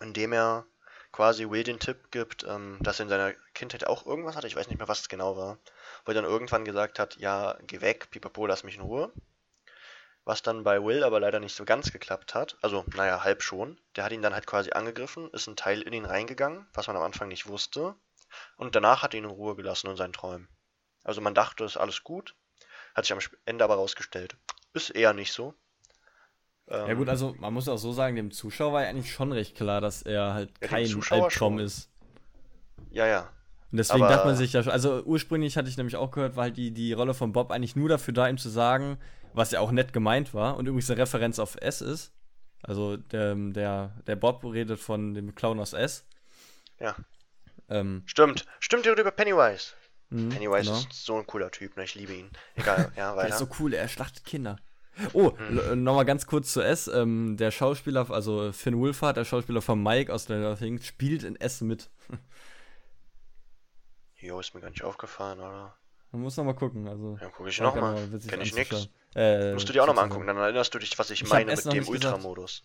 indem 0.00 0.32
er 0.32 0.66
quasi 1.12 1.50
Will 1.50 1.64
den 1.64 1.80
Tipp 1.80 2.10
gibt, 2.10 2.44
ähm, 2.44 2.78
dass 2.80 3.00
er 3.00 3.04
in 3.04 3.08
seiner 3.08 3.32
Kindheit 3.54 3.86
auch 3.86 4.06
irgendwas 4.06 4.36
hatte. 4.36 4.46
Ich 4.46 4.56
weiß 4.56 4.68
nicht 4.68 4.78
mehr, 4.78 4.88
was 4.88 5.00
es 5.00 5.08
genau 5.08 5.36
war. 5.36 5.58
Wo 6.04 6.12
er 6.12 6.14
dann 6.14 6.24
irgendwann 6.24 6.64
gesagt 6.64 6.98
hat, 6.98 7.16
ja, 7.16 7.58
geh 7.66 7.80
weg, 7.80 8.10
pipapo, 8.10 8.46
lass 8.46 8.64
mich 8.64 8.76
in 8.76 8.82
Ruhe. 8.82 9.12
Was 10.24 10.42
dann 10.42 10.64
bei 10.64 10.82
Will 10.84 11.02
aber 11.02 11.18
leider 11.18 11.40
nicht 11.40 11.56
so 11.56 11.64
ganz 11.64 11.92
geklappt 11.92 12.34
hat. 12.34 12.56
Also, 12.62 12.84
naja, 12.94 13.24
halb 13.24 13.42
schon. 13.42 13.80
Der 13.96 14.04
hat 14.04 14.12
ihn 14.12 14.22
dann 14.22 14.34
halt 14.34 14.46
quasi 14.46 14.70
angegriffen, 14.72 15.30
ist 15.32 15.48
ein 15.48 15.56
Teil 15.56 15.82
in 15.82 15.92
ihn 15.92 16.04
reingegangen, 16.04 16.66
was 16.74 16.86
man 16.86 16.96
am 16.96 17.02
Anfang 17.02 17.28
nicht 17.28 17.46
wusste. 17.46 17.94
Und 18.56 18.76
danach 18.76 19.02
hat 19.02 19.14
er 19.14 19.18
ihn 19.18 19.24
in 19.24 19.30
Ruhe 19.30 19.56
gelassen 19.56 19.88
in 19.88 19.96
seinen 19.96 20.12
Träumen. 20.12 20.48
Also 21.04 21.20
man 21.20 21.34
dachte, 21.34 21.64
ist 21.64 21.76
alles 21.76 22.04
gut. 22.04 22.34
Hat 22.94 23.04
sich 23.04 23.12
am 23.12 23.18
Ende 23.44 23.64
aber 23.64 23.76
rausgestellt. 23.76 24.36
Ist 24.72 24.90
eher 24.90 25.14
nicht 25.14 25.32
so. 25.32 25.54
Ähm, 26.68 26.86
ja 26.86 26.94
gut, 26.94 27.08
also 27.08 27.34
man 27.38 27.52
muss 27.52 27.68
auch 27.68 27.78
so 27.78 27.92
sagen, 27.92 28.16
dem 28.16 28.30
Zuschauer 28.30 28.72
war 28.72 28.82
ja 28.82 28.90
eigentlich 28.90 29.12
schon 29.12 29.32
recht 29.32 29.56
klar, 29.56 29.80
dass 29.80 30.02
er 30.02 30.34
halt 30.34 30.52
ja, 30.60 30.68
kein 30.68 31.02
Albtraum 31.10 31.58
ist. 31.58 31.90
Ja, 32.90 33.06
ja. 33.06 33.28
Und 33.72 33.78
deswegen 33.78 34.02
aber 34.02 34.14
dachte 34.14 34.26
man 34.26 34.36
sich 34.36 34.52
ja 34.52 34.62
schon, 34.62 34.72
also 34.72 35.02
ursprünglich 35.04 35.56
hatte 35.56 35.68
ich 35.68 35.76
nämlich 35.76 35.96
auch 35.96 36.10
gehört, 36.10 36.36
war 36.36 36.44
halt 36.44 36.56
die, 36.56 36.72
die 36.72 36.92
Rolle 36.92 37.14
von 37.14 37.32
Bob 37.32 37.50
eigentlich 37.50 37.76
nur 37.76 37.88
dafür 37.88 38.14
da, 38.14 38.28
ihm 38.28 38.38
zu 38.38 38.48
sagen, 38.48 38.98
was 39.32 39.50
ja 39.50 39.60
auch 39.60 39.70
nett 39.70 39.92
gemeint 39.92 40.34
war 40.34 40.56
und 40.56 40.66
übrigens 40.66 40.90
eine 40.90 41.00
Referenz 41.00 41.38
auf 41.38 41.56
S 41.60 41.80
ist. 41.80 42.12
Also 42.62 42.96
der, 42.96 43.34
der, 43.34 43.94
der 44.06 44.16
Bob 44.16 44.44
redet 44.44 44.78
von 44.78 45.14
dem 45.14 45.34
Clown 45.34 45.60
aus 45.60 45.72
S. 45.72 46.06
Ja. 46.78 46.96
Ähm, 47.68 48.02
Stimmt. 48.06 48.46
Stimmt, 48.58 48.86
über 48.86 49.10
Pennywise. 49.10 49.74
Mh, 50.10 50.34
Pennywise 50.34 50.64
genau. 50.64 50.78
ist 50.78 51.04
so 51.04 51.16
ein 51.16 51.26
cooler 51.26 51.50
Typ, 51.50 51.76
ne? 51.76 51.84
ich 51.84 51.94
liebe 51.94 52.12
ihn. 52.12 52.30
Egal, 52.56 52.92
ja, 52.96 53.16
weiter. 53.16 53.22
Der 53.28 53.34
ist 53.34 53.38
so 53.38 53.48
cool, 53.60 53.72
er 53.72 53.88
schlachtet 53.88 54.24
Kinder. 54.24 54.56
Oh, 55.12 55.32
hm. 55.38 55.82
nochmal 55.82 56.04
ganz 56.04 56.26
kurz 56.26 56.52
zu 56.52 56.60
S. 56.60 56.88
Ähm, 56.88 57.36
der 57.36 57.50
Schauspieler, 57.50 58.10
also 58.10 58.52
Finn 58.52 58.78
Wolfhard, 58.78 59.16
der 59.16 59.24
Schauspieler 59.24 59.62
von 59.62 59.82
Mike 59.82 60.12
aus 60.12 60.24
Stranger 60.24 60.56
Things, 60.56 60.84
spielt 60.84 61.22
in 61.22 61.36
S 61.36 61.60
mit. 61.60 61.90
jo, 64.16 64.40
ist 64.40 64.54
mir 64.54 64.60
gar 64.60 64.70
nicht 64.70 64.82
aufgefallen, 64.82 65.38
oder? 65.38 65.76
Man 66.12 66.22
muss 66.22 66.36
nochmal 66.36 66.54
gucken. 66.54 66.88
Also, 66.88 67.18
ja, 67.20 67.28
gucke 67.28 67.50
ich 67.50 67.60
nochmal. 67.60 68.08
Kenn 68.26 68.40
ich 68.40 68.54
nix. 68.54 68.88
Äh, 69.14 69.52
Musst 69.52 69.68
du 69.68 69.72
dir 69.72 69.82
auch 69.82 69.86
nochmal 69.86 70.04
angucken, 70.04 70.26
dann 70.26 70.36
erinnerst 70.36 70.74
du 70.74 70.78
dich, 70.78 70.98
was 70.98 71.10
ich, 71.10 71.22
ich 71.22 71.28
meine 71.28 71.54
mit 71.54 71.72
dem 71.72 71.88
Ultramodus. 71.88 72.64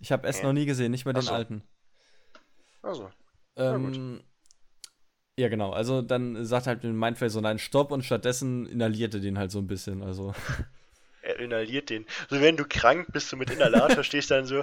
Ich 0.00 0.12
habe 0.12 0.28
S 0.28 0.38
ja. 0.38 0.44
noch 0.44 0.52
nie 0.52 0.66
gesehen, 0.66 0.90
nicht 0.90 1.04
mal 1.04 1.12
den 1.12 1.22
so. 1.22 1.32
alten. 1.32 1.62
Also. 2.82 3.10
Ähm, 3.56 4.22
ja, 5.38 5.48
genau. 5.48 5.72
Also 5.72 6.02
dann 6.02 6.44
sagt 6.44 6.66
halt 6.66 6.84
Mindflayer 6.84 7.30
so 7.30 7.40
nein, 7.40 7.58
stopp 7.58 7.92
und 7.92 8.04
stattdessen 8.04 8.66
inhaliert 8.66 9.14
er 9.14 9.20
den 9.20 9.38
halt 9.38 9.50
so 9.50 9.58
ein 9.58 9.66
bisschen. 9.66 10.02
Also. 10.02 10.34
Er 11.22 11.38
inhaliert 11.40 11.90
den. 11.90 12.06
So 12.30 12.40
wenn 12.40 12.56
du 12.56 12.64
krank 12.64 13.08
bist, 13.12 13.30
du 13.32 13.36
mit 13.36 13.50
Inhalator 13.50 14.02
stehst 14.04 14.30
dann 14.30 14.46
so. 14.46 14.62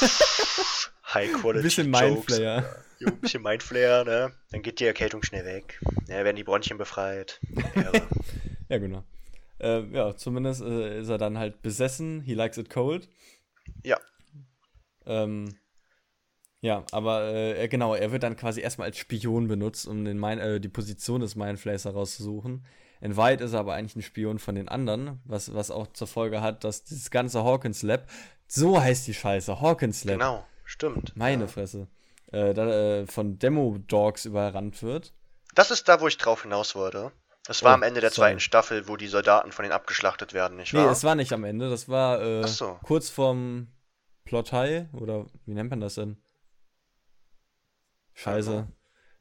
High 1.16 1.32
Quality. 1.32 1.58
Ein 1.58 1.62
bisschen 1.62 1.90
Mindflayer. 1.90 2.64
Jo, 2.98 3.08
ein 3.08 3.20
bisschen 3.20 3.42
Mindflayer, 3.42 4.04
ne? 4.04 4.32
Dann 4.50 4.62
geht 4.62 4.80
die 4.80 4.84
Erkältung 4.84 5.22
schnell 5.22 5.44
weg. 5.44 5.80
Ja, 6.08 6.24
werden 6.24 6.36
die 6.36 6.44
Bronchien 6.44 6.78
befreit. 6.78 7.40
ja, 8.68 8.78
genau. 8.78 9.04
Äh, 9.58 9.82
ja, 9.92 10.14
zumindest 10.16 10.62
äh, 10.62 11.00
ist 11.00 11.08
er 11.08 11.18
dann 11.18 11.38
halt 11.38 11.62
besessen. 11.62 12.20
He 12.20 12.34
likes 12.34 12.58
it 12.58 12.70
cold. 12.70 13.08
Ja. 13.82 13.98
Ähm, 15.06 15.56
ja, 16.60 16.84
aber 16.92 17.32
äh, 17.32 17.68
genau, 17.68 17.94
er 17.94 18.12
wird 18.12 18.22
dann 18.22 18.36
quasi 18.36 18.60
erstmal 18.60 18.88
als 18.88 18.98
Spion 18.98 19.48
benutzt, 19.48 19.86
um 19.86 20.04
den 20.04 20.18
Mind, 20.18 20.40
äh, 20.40 20.60
die 20.60 20.68
Position 20.68 21.20
des 21.20 21.36
Mindflayers 21.36 21.84
herauszusuchen. 21.84 22.66
In 23.00 23.16
Wahrheit 23.16 23.40
ist 23.40 23.52
er 23.52 23.60
aber 23.60 23.74
eigentlich 23.74 23.96
ein 23.96 24.02
Spion 24.02 24.38
von 24.38 24.54
den 24.54 24.68
anderen, 24.68 25.20
was, 25.24 25.54
was 25.54 25.70
auch 25.70 25.86
zur 25.88 26.06
Folge 26.06 26.40
hat, 26.40 26.64
dass 26.64 26.84
dieses 26.84 27.10
ganze 27.10 27.44
Hawkins 27.44 27.82
Lab, 27.82 28.06
so 28.48 28.80
heißt 28.80 29.06
die 29.06 29.14
Scheiße, 29.14 29.60
Hawkins 29.60 30.04
Lab. 30.04 30.18
Genau, 30.18 30.46
stimmt. 30.66 31.16
Meine 31.16 31.44
ja. 31.44 31.48
Fresse. 31.48 31.88
Äh, 32.32 32.52
da, 32.52 32.66
äh, 32.68 33.06
von 33.06 33.38
Demo-Dogs 33.38 34.26
überrannt 34.26 34.82
wird. 34.82 35.14
Das 35.54 35.70
ist 35.70 35.88
da, 35.88 36.00
wo 36.00 36.08
ich 36.08 36.18
drauf 36.18 36.42
hinaus 36.42 36.74
wollte. 36.74 37.12
Das 37.46 37.62
war 37.62 37.70
oh, 37.70 37.74
am 37.74 37.82
Ende 37.82 38.00
der 38.00 38.10
sorry. 38.10 38.30
zweiten 38.30 38.40
Staffel, 38.40 38.88
wo 38.88 38.96
die 38.96 39.06
Soldaten 39.06 39.52
von 39.52 39.62
denen 39.62 39.72
abgeschlachtet 39.72 40.34
werden, 40.34 40.56
nicht 40.56 40.74
wahr? 40.74 40.84
Nee, 40.84 40.90
es 40.90 41.04
war 41.04 41.14
nicht 41.14 41.32
am 41.32 41.44
Ende, 41.44 41.70
das 41.70 41.88
war 41.88 42.20
äh, 42.20 42.46
so. 42.46 42.78
kurz 42.82 43.08
vorm 43.08 43.68
Plot 44.24 44.52
High, 44.52 44.92
oder 44.92 45.26
wie 45.46 45.54
nennt 45.54 45.70
man 45.70 45.80
das 45.80 45.94
denn? 45.94 46.16
Scheiße. 48.14 48.66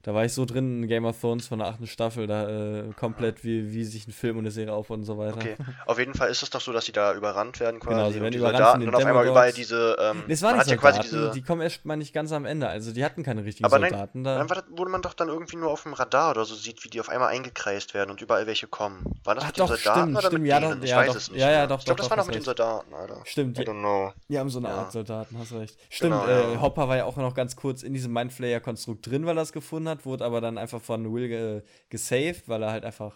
Da 0.06 0.14
war 0.14 0.24
ich 0.24 0.34
so 0.34 0.46
drin 0.46 0.84
in 0.84 0.88
Game 0.88 1.04
of 1.04 1.20
Thrones 1.20 1.48
von 1.48 1.58
der 1.58 1.68
achten 1.68 1.88
Staffel, 1.88 2.28
da 2.28 2.48
äh, 2.48 2.92
komplett 2.96 3.44
wie, 3.44 3.74
wie 3.74 3.84
sich 3.84 4.08
ein 4.08 4.12
Film 4.12 4.38
und 4.38 4.44
eine 4.44 4.52
Serie 4.52 4.72
aufbaut 4.72 5.00
und 5.00 5.04
so 5.04 5.18
weiter. 5.18 5.36
Okay, 5.36 5.56
auf 5.88 5.98
jeden 5.98 6.14
Fall 6.14 6.30
ist 6.30 6.44
es 6.44 6.52
doch 6.52 6.62
so, 6.62 6.72
dass 6.72 6.86
sie 6.86 6.92
da 6.92 7.16
überrannt 7.16 7.60
werden 7.60 7.80
quasi. 7.80 7.96
Genau, 7.96 8.12
sie 8.12 8.22
werden 8.22 8.36
überrannt 8.36 8.58
Soldaten 8.58 8.88
und 8.88 8.94
auf 8.94 9.04
einmal 9.04 9.26
überall 9.26 9.52
diese. 9.52 9.98
Ähm, 10.00 10.22
nee, 10.28 10.34
es 10.34 10.44
waren 10.44 10.58
nicht 10.58 10.68
Soldaten, 10.68 11.02
diese... 11.02 11.32
die 11.32 11.42
kommen 11.42 11.62
erst 11.62 11.86
mal 11.86 11.98
nicht 11.98 12.14
ganz 12.14 12.32
am 12.34 12.46
Ende, 12.46 12.68
also 12.68 12.94
die 12.94 13.04
hatten 13.04 13.24
keine 13.24 13.46
richtigen 13.46 13.66
Aber 13.66 13.80
Soldaten. 13.80 14.22
Nein, 14.22 14.48
da. 14.48 14.56
Dann 14.56 14.78
wurde 14.78 14.92
man 14.92 15.02
doch 15.02 15.16
dann 15.16 15.28
irgendwie 15.28 15.58
nur 15.58 15.72
auf 15.72 15.82
dem 15.82 15.94
Radar 15.94 16.30
oder 16.30 16.46
so 16.46 16.54
sieht, 16.54 16.84
wie 16.84 16.90
die 16.90 17.00
auf 17.00 17.10
einmal 17.10 17.30
eingekreist 17.30 17.96
werden 17.96 18.12
und 18.12 18.22
überall 18.22 18.46
welche 18.46 18.68
kommen. 18.68 19.04
Waren 19.24 19.38
das 19.38 19.46
Ach, 19.46 19.48
mit 19.48 19.60
doch, 19.60 19.68
den 19.70 19.78
Soldaten 19.78 20.02
stimmt, 20.02 20.18
oder 20.18 20.28
stimmt, 20.28 20.42
mit 20.44 20.50
ja, 20.52 20.60
denen? 20.60 20.78
Doch, 20.78 20.84
ich 20.84 20.90
ja, 20.92 20.98
weiß 20.98 21.08
doch, 21.08 21.16
es 21.16 21.32
nicht. 21.32 21.42
Ja, 21.42 21.50
ja, 21.50 21.66
doch, 21.66 21.80
ich 21.80 21.86
glaube, 21.86 22.02
das 22.02 22.10
war 22.12 22.18
noch 22.18 22.28
mit 22.28 22.36
den 22.36 22.44
Soldaten, 22.44 22.94
Alter. 22.94 23.22
Stimmt, 23.24 23.58
I 23.58 23.64
don't 23.64 23.80
know. 23.80 24.14
Die 24.30 24.38
haben 24.38 24.52
so 24.52 24.60
eine 24.60 24.68
ja. 24.68 24.76
Art 24.76 24.92
Soldaten, 24.92 25.36
hast 25.40 25.52
recht. 25.54 25.76
Stimmt, 25.90 26.22
genau, 26.28 26.28
äh, 26.28 26.58
Hopper 26.60 26.88
war 26.88 26.96
ja 26.96 27.06
auch 27.06 27.18
noch 27.18 27.34
ganz 27.34 27.56
kurz 27.56 27.82
in 27.82 27.94
diesem 27.94 28.14
Mindflayer-Konstrukt 28.14 29.08
drin, 29.08 29.26
weil 29.26 29.36
er 29.36 29.42
es 29.42 29.52
gefunden 29.52 29.90
hat, 29.90 29.95
wurde 30.04 30.26
aber 30.26 30.42
dann 30.42 30.58
einfach 30.58 30.82
von 30.82 31.14
Will 31.14 31.28
ge 31.28 31.62
gesaved, 31.90 32.50
weil 32.50 32.64
er 32.64 32.72
halt 32.72 32.86
einfach 32.86 33.16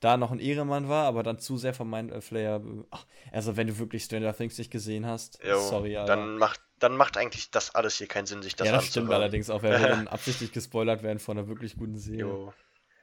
da 0.00 0.16
noch 0.16 0.30
ein 0.30 0.40
Ehremann 0.40 0.88
war, 0.88 1.06
aber 1.06 1.22
dann 1.22 1.38
zu 1.38 1.56
sehr 1.56 1.74
von 1.74 1.88
Mindflayer. 1.88 2.62
Ach, 2.90 3.06
also 3.32 3.56
wenn 3.56 3.66
du 3.66 3.78
wirklich 3.78 4.04
Stranger 4.04 4.34
Things 4.34 4.58
nicht 4.58 4.70
gesehen 4.70 5.06
hast, 5.06 5.42
jo, 5.44 5.58
sorry, 5.60 5.96
aber. 5.96 6.06
Dann 6.06 6.38
macht, 6.38 6.60
dann 6.78 6.96
macht 6.96 7.16
eigentlich 7.16 7.50
das 7.50 7.74
alles 7.74 7.96
hier 7.98 8.06
keinen 8.06 8.26
Sinn, 8.26 8.42
sich 8.42 8.56
das 8.56 8.66
Ja, 8.66 8.74
das 8.74 8.86
stimmt 8.86 9.10
allerdings 9.10 9.50
auch, 9.50 9.62
wenn 9.62 9.80
wir 9.80 9.88
dann 9.88 10.08
absichtlich 10.08 10.52
gespoilert 10.52 11.02
werden 11.02 11.18
von 11.18 11.38
einer 11.38 11.48
wirklich 11.48 11.76
guten 11.76 11.98
Serie. 11.98 12.20
Jo. 12.20 12.52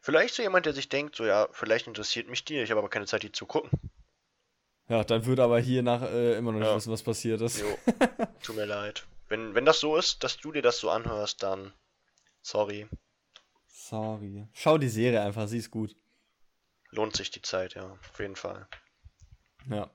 Vielleicht 0.02 0.36
so 0.36 0.44
jemand, 0.44 0.66
der 0.66 0.74
sich 0.74 0.90
denkt, 0.90 1.16
so 1.16 1.26
ja, 1.26 1.48
vielleicht 1.52 1.88
interessiert 1.88 2.30
mich 2.30 2.44
die, 2.44 2.60
ich 2.60 2.72
habe 2.72 2.80
aber 2.80 2.90
keine 2.90 3.06
Zeit, 3.06 3.24
die 3.24 3.32
zu 3.32 3.46
gucken. 3.46 3.70
Ja, 4.90 5.04
dann 5.04 5.26
würde 5.26 5.44
aber 5.44 5.60
hier 5.60 5.82
nach 5.82 6.02
äh, 6.02 6.38
immer 6.38 6.52
noch 6.52 6.60
nicht 6.60 6.68
ja. 6.68 6.76
wissen, 6.76 6.92
was 6.92 7.04
passiert 7.04 7.42
ist. 7.42 7.62
Jo. 7.62 7.78
Tut 8.44 8.56
mir 8.56 8.66
leid. 8.66 9.06
Wenn, 9.30 9.56
wenn 9.56 9.66
das 9.66 9.80
so 9.80 9.96
ist, 9.96 10.24
dass 10.24 10.38
du 10.38 10.52
dir 10.52 10.62
das 10.62 10.80
so 10.80 10.90
anhörst, 10.90 11.42
dann 11.42 11.74
sorry. 12.42 12.88
Sorry. 13.90 14.48
Schau 14.54 14.78
die 14.78 14.88
Serie 14.88 15.22
einfach, 15.22 15.46
sie 15.48 15.58
ist 15.58 15.70
gut. 15.70 15.98
Lohnt 16.92 17.18
sich 17.18 17.32
die 17.32 17.42
Zeit, 17.42 17.74
ja, 17.74 17.84
auf 17.84 18.20
jeden 18.20 18.38
Fall. 18.38 18.66
Ja. 19.70 19.90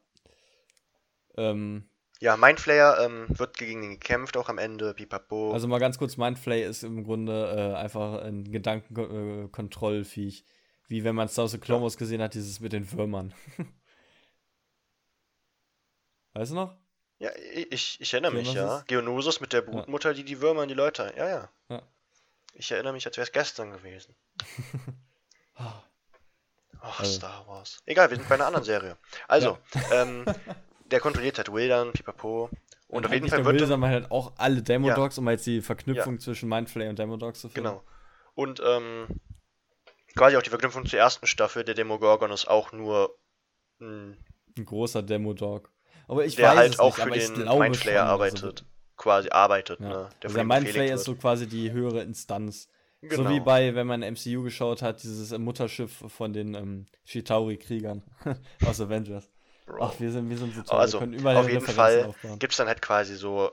Ähm, 1.37 1.89
ja, 2.21 2.37
Mindflayer 2.37 3.01
ähm, 3.01 3.27
wird 3.29 3.57
gegen 3.57 3.83
ihn 3.83 3.93
gekämpft, 3.93 4.37
auch 4.37 4.51
am 4.51 4.59
Ende, 4.59 4.93
pipapo. 4.93 5.53
Also 5.53 5.69
mal 5.69 5.79
ganz 5.79 5.97
kurz, 5.97 6.19
Mindflay 6.19 6.65
ist 6.65 6.83
im 6.83 7.05
Grunde 7.05 7.55
äh, 7.57 7.77
einfach 7.77 8.25
ein 8.25 8.45
Gedankenkontrollviech. 8.45 10.45
Wie 10.89 11.05
wenn 11.05 11.15
man 11.15 11.29
Star 11.29 11.49
Clomos 11.49 11.95
ja. 11.95 11.99
gesehen 11.99 12.21
hat, 12.21 12.35
dieses 12.35 12.61
mit 12.61 12.75
den 12.75 12.93
Würmern. 12.93 13.33
weißt 16.35 16.51
du 16.51 16.57
noch? 16.57 16.77
Ja, 17.21 17.31
ich, 17.71 17.99
ich 18.01 18.13
erinnere 18.13 18.35
mich, 18.35 18.53
ja. 18.53 18.85
Geonosus 18.87 19.41
mit 19.41 19.55
der 19.55 19.63
Brutmutter, 19.63 20.11
ja. 20.11 20.15
die 20.15 20.25
die 20.25 20.43
Würmer 20.43 20.65
in 20.65 20.69
die 20.69 20.75
Leute. 20.75 21.15
Ja, 21.17 21.29
ja. 21.29 21.51
Ich 22.59 22.73
erinnere 22.73 22.93
mich, 22.93 23.07
als 23.07 23.17
wäre 23.17 23.25
es 23.25 23.33
gestern 23.33 23.71
gewesen. 23.71 24.17
Ach, 25.55 27.01
also. 27.01 27.13
Star 27.13 27.47
Wars. 27.47 27.81
Egal, 27.87 28.11
wir 28.11 28.17
sind 28.17 28.29
bei 28.29 28.35
einer 28.35 28.47
anderen 28.47 28.65
Serie. 28.65 28.97
Also, 29.29 29.59
ja. 29.75 29.83
ähm, 30.03 30.25
der 30.91 30.99
kontrolliert 30.99 31.39
halt 31.39 31.53
Will 31.53 31.69
dann, 31.69 31.93
pipapo. 31.93 32.51
Und 32.89 33.07
auf 33.07 33.13
jeden 33.13 33.29
Fall 33.29 33.45
wird. 33.45 33.61
Will 33.61 33.77
man 33.77 33.91
halt 33.91 34.11
auch 34.11 34.33
alle 34.39 34.61
Demo-Dogs, 34.61 35.17
ja. 35.17 35.21
um 35.21 35.29
jetzt 35.29 35.47
die 35.47 35.61
Verknüpfung 35.61 36.15
ja. 36.15 36.21
zwischen 36.21 36.49
Mindflay 36.49 36.89
und 36.89 36.99
Demo-Dogs 36.99 37.41
zu 37.41 37.49
finden. 37.49 37.69
Genau. 37.69 37.85
Und 38.35 38.61
ähm, 38.65 39.07
quasi 40.17 40.37
auch 40.37 40.43
die 40.43 40.51
Verknüpfung 40.51 40.85
zur 40.87 40.99
ersten 40.99 41.29
Staffel, 41.29 41.63
der 41.63 41.75
Demogorgon 41.75 42.33
ist 42.33 42.49
auch 42.49 42.73
nur 42.73 43.17
ein 43.81 44.17
Ein 44.57 44.65
großer 44.65 45.03
Demo-Dog. 45.03 45.71
Aber 46.09 46.25
ich 46.25 46.35
der 46.35 46.49
weiß 46.49 46.57
halt 46.57 46.73
es 46.73 46.79
auch 46.81 46.99
nicht, 47.07 47.27
für 47.29 47.45
den 47.45 47.59
Mindflayer 47.59 48.05
arbeitet. 48.05 48.43
Also, 48.43 48.78
quasi 48.99 49.31
arbeitet, 49.31 49.81
ja. 49.81 49.89
ne? 49.89 50.09
Der, 50.23 50.29
also 50.29 50.35
der 50.35 50.45
Mindflayer 50.45 50.95
ist 50.95 51.05
so 51.05 51.15
quasi 51.15 51.47
die 51.47 51.73
höhere 51.73 52.03
Instanz. 52.03 52.69
Genau. 53.01 53.15
So 53.15 53.31
wie 53.31 53.41
bei, 53.41 53.75
wenn 53.75 53.87
man 53.87 54.01
MCU 54.01 54.43
geschaut 54.43 54.83
hat, 54.83 55.03
dieses 55.03 55.37
Mutterschiff 55.39 56.05
von 56.09 56.33
den 56.33 56.55
ähm, 56.55 56.87
Chitauri-Kriegern 57.07 58.03
aus 58.67 58.81
Avengers. 58.81 59.31
Bro. 59.67 59.85
Ach, 59.85 60.01
wir 60.01 60.11
sind, 60.11 60.29
wir 60.29 60.37
sind 60.37 60.55
so 60.55 60.63
toll. 60.63 60.79
Also, 60.79 60.99
auf 60.99 61.05
jeden 61.05 61.21
Fall 61.21 62.15
gibt 62.39 62.53
es 62.53 62.57
dann 62.57 62.67
halt 62.67 62.83
quasi 62.83 63.15
so 63.15 63.51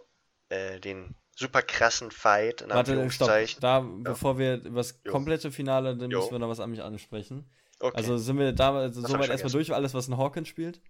äh, 0.49 0.79
den 0.79 1.15
super 1.35 1.61
krassen 1.61 2.09
Fight. 2.09 2.61
In 2.61 2.69
Warte, 2.69 3.11
stopp. 3.11 3.27
Da, 3.59 3.79
ja. 3.79 3.85
bevor 4.01 4.39
wir 4.39 4.63
über 4.63 4.77
das 4.79 5.03
komplette 5.03 5.51
Finale, 5.51 5.95
dann 5.95 6.09
jo. 6.09 6.19
müssen 6.19 6.31
wir 6.31 6.39
noch 6.39 6.49
was 6.49 6.59
an 6.59 6.71
mich 6.71 6.81
ansprechen. 6.81 7.49
Okay. 7.79 7.97
Also 7.97 8.17
sind 8.17 8.39
wir 8.39 8.53
da 8.53 8.75
also 8.75 9.01
soweit 9.01 9.29
erstmal 9.29 9.51
durch, 9.51 9.73
alles, 9.73 9.93
was 9.93 10.07
in 10.07 10.17
Hawkins 10.17 10.47
spielt? 10.47 10.81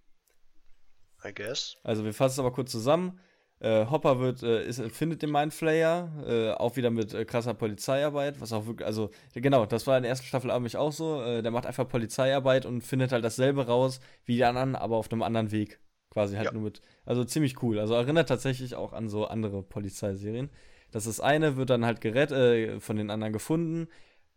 I 1.24 1.34
guess. 1.34 1.76
Also 1.82 2.04
wir 2.04 2.14
fassen 2.14 2.34
es 2.34 2.38
aber 2.38 2.52
kurz 2.52 2.70
zusammen. 2.70 3.20
Äh, 3.58 3.86
Hopper 3.86 4.20
wird, 4.20 4.42
äh, 4.42 4.66
ist, 4.66 4.82
findet 4.92 5.22
den 5.22 5.30
Mindflayer, 5.30 6.10
äh, 6.26 6.50
auch 6.52 6.76
wieder 6.76 6.90
mit 6.90 7.14
äh, 7.14 7.24
krasser 7.24 7.54
Polizeiarbeit, 7.54 8.40
was 8.40 8.52
auch 8.52 8.66
wirklich, 8.66 8.86
also 8.86 9.10
genau, 9.32 9.64
das 9.64 9.86
war 9.86 9.96
in 9.96 10.02
der 10.02 10.10
ersten 10.10 10.26
Staffel 10.26 10.50
eigentlich 10.50 10.76
auch 10.76 10.92
so. 10.92 11.22
Äh, 11.22 11.42
der 11.42 11.50
macht 11.50 11.64
einfach 11.64 11.88
Polizeiarbeit 11.88 12.66
und 12.66 12.82
findet 12.82 13.12
halt 13.12 13.24
dasselbe 13.24 13.66
raus 13.66 14.00
wie 14.26 14.36
die 14.36 14.44
anderen, 14.44 14.76
aber 14.76 14.96
auf 14.96 15.10
einem 15.10 15.22
anderen 15.22 15.52
Weg. 15.52 15.80
Quasi 16.10 16.36
halt 16.36 16.46
ja. 16.46 16.52
nur 16.52 16.62
mit, 16.62 16.82
also 17.06 17.24
ziemlich 17.24 17.62
cool. 17.62 17.78
Also 17.78 17.94
erinnert 17.94 18.28
tatsächlich 18.28 18.74
auch 18.74 18.92
an 18.92 19.08
so 19.08 19.26
andere 19.26 19.62
Polizeiserien. 19.62 20.50
Das 20.90 21.06
ist 21.06 21.20
eine, 21.20 21.56
wird 21.56 21.70
dann 21.70 21.84
halt 21.84 22.00
gerettet, 22.00 22.38
äh, 22.38 22.80
von 22.80 22.96
den 22.96 23.10
anderen 23.10 23.32
gefunden. 23.32 23.88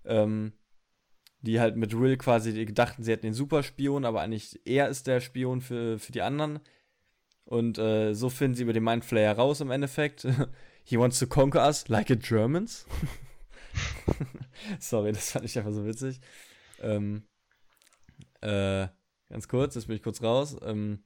Ähm, 0.06 0.54
die 1.42 1.60
halt 1.60 1.78
mit 1.78 1.98
Will 1.98 2.18
quasi 2.18 2.66
dachten, 2.66 3.04
sie 3.04 3.12
hätten 3.12 3.28
den 3.28 3.34
Superspion, 3.34 4.06
aber 4.06 4.22
eigentlich 4.22 4.60
er 4.66 4.90
ist 4.90 5.08
der 5.08 5.22
Spion 5.22 5.62
für, 5.62 5.98
für 5.98 6.12
die 6.12 6.22
anderen. 6.22 6.60
Und 7.50 7.80
äh, 7.80 8.14
so 8.14 8.30
finden 8.30 8.54
sie 8.54 8.62
über 8.62 8.74
den 8.74 8.84
Mindflayer 8.84 9.36
raus 9.36 9.60
im 9.60 9.72
Endeffekt. 9.72 10.28
He 10.84 11.00
wants 11.00 11.18
to 11.18 11.26
conquer 11.26 11.66
us 11.66 11.88
like 11.88 12.12
a 12.12 12.16
Germans. 12.16 12.86
Sorry, 14.80 15.12
das 15.12 15.32
fand 15.32 15.46
ich 15.46 15.58
einfach 15.58 15.72
so 15.72 15.84
witzig. 15.84 16.22
Ähm, 16.80 17.24
äh, 18.42 18.88
ganz 19.30 19.48
kurz, 19.48 19.74
jetzt 19.74 19.88
bin 19.88 19.96
ich 19.96 20.04
kurz 20.04 20.22
raus. 20.22 20.58
Ähm, 20.62 21.04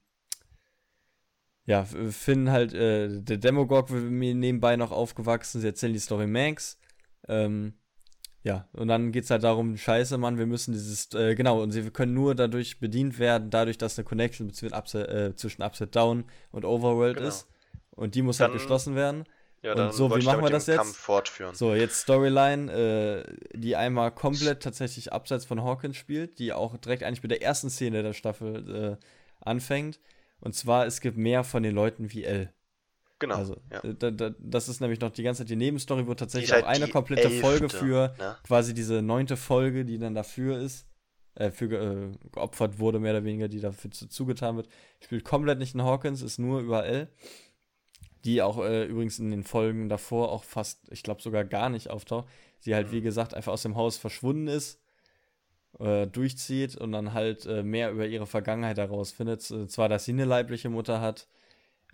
ja, 1.64 1.86
Finn 1.86 2.50
halt, 2.50 2.74
äh, 2.74 3.22
der 3.22 3.38
Demogorg 3.38 3.90
wird 3.90 4.04
mir 4.04 4.34
nebenbei 4.34 4.76
noch 4.76 4.92
aufgewachsen. 4.92 5.62
Sie 5.62 5.66
erzählen 5.66 5.94
die 5.94 5.98
Story 5.98 6.26
Max. 6.26 6.78
Ähm, 7.26 7.72
ja, 8.44 8.68
und 8.74 8.88
dann 8.88 9.10
geht 9.10 9.24
es 9.24 9.30
halt 9.30 9.42
darum, 9.42 9.78
scheiße, 9.78 10.18
Mann, 10.18 10.36
wir 10.36 10.44
müssen 10.44 10.72
dieses, 10.74 11.12
äh, 11.14 11.34
genau, 11.34 11.62
und 11.62 11.72
sie 11.72 11.90
können 11.90 12.12
nur 12.12 12.34
dadurch 12.34 12.78
bedient 12.78 13.18
werden, 13.18 13.48
dadurch, 13.48 13.78
dass 13.78 13.98
eine 13.98 14.04
Connection 14.04 14.52
zwischen 14.52 14.74
Upside, 14.74 15.08
äh, 15.08 15.34
zwischen 15.34 15.62
Upside 15.62 15.90
Down 15.90 16.24
und 16.52 16.66
Overworld 16.66 17.16
genau. 17.16 17.28
ist. 17.28 17.48
Und 17.92 18.14
die 18.14 18.20
muss 18.20 18.40
halt 18.40 18.48
dann, 18.48 18.52
halt 18.52 18.60
geschlossen 18.60 18.96
werden. 18.96 19.24
Ja, 19.62 19.72
und 19.72 19.94
so, 19.94 20.14
wie 20.14 20.22
machen 20.22 20.42
wir 20.42 20.50
das 20.50 20.66
jetzt? 20.66 20.78
So, 21.54 21.74
jetzt 21.74 22.00
Storyline, 22.00 22.70
äh, 22.70 23.56
die 23.56 23.76
einmal 23.76 24.10
komplett 24.10 24.62
tatsächlich 24.62 25.10
abseits 25.10 25.46
von 25.46 25.64
Hawkins 25.64 25.96
spielt, 25.96 26.38
die 26.38 26.52
auch 26.52 26.76
direkt 26.76 27.02
eigentlich 27.02 27.22
mit 27.22 27.30
der 27.30 27.40
ersten 27.40 27.70
Szene 27.70 28.02
der 28.02 28.12
Staffel 28.12 28.98
äh, 29.00 29.04
anfängt. 29.40 30.00
Und 30.40 30.54
zwar, 30.54 30.84
es 30.84 31.00
gibt 31.00 31.16
mehr 31.16 31.44
von 31.44 31.62
den 31.62 31.74
Leuten 31.74 32.12
wie 32.12 32.24
L. 32.24 32.52
Genau. 33.24 33.36
Also, 33.36 33.56
ja. 33.72 33.82
Äh, 33.82 33.94
da, 33.94 34.10
da, 34.10 34.34
das 34.38 34.68
ist 34.68 34.82
nämlich 34.82 35.00
noch 35.00 35.10
die 35.10 35.22
ganze 35.22 35.42
Zeit 35.42 35.48
die 35.48 35.56
Nebenstory, 35.56 36.06
wo 36.06 36.12
tatsächlich 36.12 36.52
halt 36.52 36.64
auch 36.64 36.68
eine 36.68 36.88
komplette 36.88 37.28
Elfte, 37.28 37.40
Folge 37.40 37.68
für 37.70 38.14
ne? 38.18 38.36
quasi 38.44 38.74
diese 38.74 39.00
neunte 39.00 39.38
Folge, 39.38 39.86
die 39.86 39.96
dann 39.96 40.14
dafür 40.14 40.58
ist, 40.58 40.86
äh, 41.36 41.50
für 41.50 41.72
äh, 41.72 42.10
geopfert 42.32 42.78
wurde, 42.78 43.00
mehr 43.00 43.12
oder 43.12 43.24
weniger, 43.24 43.48
die 43.48 43.60
dafür 43.60 43.90
zu, 43.90 44.08
zugetan 44.08 44.56
wird. 44.56 44.68
Spielt 45.00 45.24
komplett 45.24 45.58
nicht 45.58 45.74
in 45.74 45.82
Hawkins, 45.82 46.20
ist 46.20 46.38
nur 46.38 46.60
überall. 46.60 47.08
Die 48.26 48.42
auch 48.42 48.58
äh, 48.58 48.84
übrigens 48.84 49.18
in 49.18 49.30
den 49.30 49.42
Folgen 49.42 49.88
davor 49.88 50.30
auch 50.30 50.44
fast, 50.44 50.80
ich 50.90 51.02
glaube 51.02 51.22
sogar 51.22 51.44
gar 51.44 51.70
nicht 51.70 51.88
auftaucht. 51.88 52.28
Sie 52.60 52.74
halt, 52.74 52.88
mhm. 52.88 52.92
wie 52.92 53.00
gesagt, 53.00 53.32
einfach 53.32 53.52
aus 53.52 53.62
dem 53.62 53.74
Haus 53.74 53.96
verschwunden 53.96 54.48
ist, 54.48 54.82
äh, 55.78 56.06
durchzieht 56.06 56.76
und 56.76 56.92
dann 56.92 57.14
halt 57.14 57.46
äh, 57.46 57.62
mehr 57.62 57.90
über 57.90 58.06
ihre 58.06 58.26
Vergangenheit 58.26 58.76
herausfindet. 58.76 59.40
Zwar, 59.40 59.88
dass 59.88 60.04
sie 60.04 60.12
eine 60.12 60.26
leibliche 60.26 60.68
Mutter 60.68 61.00
hat, 61.00 61.26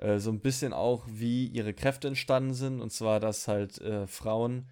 äh, 0.01 0.19
so 0.19 0.31
ein 0.31 0.41
bisschen 0.41 0.73
auch, 0.73 1.05
wie 1.07 1.47
ihre 1.47 1.75
Kräfte 1.75 2.09
entstanden 2.09 2.55
sind. 2.55 2.81
Und 2.81 2.91
zwar, 2.91 3.21
dass 3.21 3.49
halt 3.49 3.79
äh, 3.81 4.07
Frauen 4.07 4.69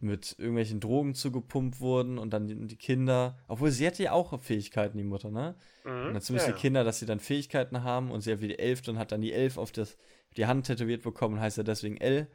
mit 0.00 0.36
irgendwelchen 0.38 0.78
Drogen 0.78 1.14
zugepumpt 1.14 1.80
wurden 1.80 2.18
und 2.18 2.30
dann 2.30 2.46
die, 2.46 2.68
die, 2.68 2.76
Kinder, 2.76 3.36
obwohl 3.48 3.70
sie 3.70 3.86
hatte 3.86 4.02
ja 4.04 4.12
auch 4.12 4.40
Fähigkeiten, 4.40 4.96
die 4.96 5.04
Mutter, 5.04 5.30
ne? 5.30 5.56
Mhm, 5.84 5.90
und 5.90 6.14
dann 6.14 6.22
zumindest 6.22 6.48
ja, 6.48 6.54
die 6.54 6.60
Kinder, 6.60 6.84
dass 6.84 7.00
sie 7.00 7.06
dann 7.06 7.18
Fähigkeiten 7.18 7.82
haben 7.82 8.12
und 8.12 8.20
sie 8.20 8.30
hat 8.30 8.40
wie 8.40 8.48
die 8.48 8.58
Elf 8.58 8.86
und 8.86 8.98
hat 8.98 9.10
dann 9.10 9.22
die 9.22 9.32
Elf 9.32 9.58
auf 9.58 9.72
das, 9.72 9.96
die 10.36 10.46
Hand 10.46 10.66
tätowiert 10.66 11.02
bekommen, 11.02 11.40
heißt 11.40 11.56
ja 11.56 11.64
deswegen 11.64 11.96
L. 11.96 12.28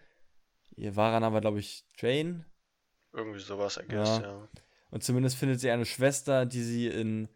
Ihr 0.75 0.95
waren 0.95 1.23
aber, 1.23 1.39
glaube 1.39 1.59
ich, 1.59 1.85
Jane. 1.97 2.45
Irgendwie 3.13 3.39
sowas, 3.39 3.77
I 3.77 3.87
guess, 3.87 4.17
ja. 4.17 4.21
ja. 4.21 4.49
Und 4.89 5.03
zumindest 5.03 5.37
findet 5.37 5.61
sie 5.61 5.69
eine 5.69 5.85
Schwester, 5.85 6.45
die 6.45 6.63
sie 6.63 6.87
in. 6.87 7.29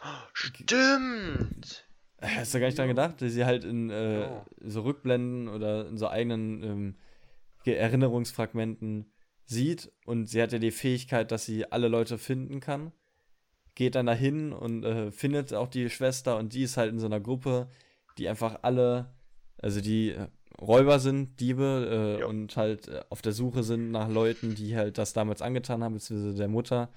Stimmt! 0.34 1.87
Hast 2.20 2.54
du 2.54 2.60
gar 2.60 2.66
nicht 2.66 2.78
dran 2.78 2.88
gedacht, 2.88 3.22
dass 3.22 3.32
sie 3.32 3.44
halt 3.44 3.64
in 3.64 3.90
äh, 3.90 4.28
oh. 4.28 4.44
so 4.60 4.82
Rückblenden 4.82 5.48
oder 5.48 5.86
in 5.88 5.96
so 5.96 6.08
eigenen 6.08 6.62
ähm, 6.62 6.94
Erinnerungsfragmenten 7.64 9.12
sieht 9.44 9.92
und 10.04 10.26
sie 10.26 10.42
hat 10.42 10.52
ja 10.52 10.58
die 10.58 10.70
Fähigkeit, 10.70 11.30
dass 11.30 11.44
sie 11.44 11.70
alle 11.70 11.88
Leute 11.88 12.18
finden 12.18 12.60
kann. 12.60 12.92
Geht 13.74 13.94
dann 13.94 14.06
dahin 14.06 14.52
und 14.52 14.84
äh, 14.84 15.10
findet 15.12 15.54
auch 15.54 15.68
die 15.68 15.88
Schwester 15.88 16.36
und 16.36 16.52
die 16.54 16.62
ist 16.62 16.76
halt 16.76 16.92
in 16.92 16.98
so 16.98 17.06
einer 17.06 17.20
Gruppe, 17.20 17.68
die 18.18 18.28
einfach 18.28 18.60
alle, 18.62 19.14
also 19.62 19.80
die 19.80 20.10
äh, 20.10 20.26
Räuber 20.60 20.98
sind, 20.98 21.38
Diebe 21.38 22.18
äh, 22.20 22.24
und 22.24 22.56
halt 22.56 22.88
äh, 22.88 23.02
auf 23.10 23.22
der 23.22 23.32
Suche 23.32 23.62
sind 23.62 23.92
nach 23.92 24.08
Leuten, 24.08 24.54
die 24.56 24.76
halt 24.76 24.98
das 24.98 25.12
damals 25.12 25.40
angetan 25.40 25.84
haben, 25.84 25.94
beziehungsweise 25.94 26.36
der 26.36 26.48
Mutter 26.48 26.90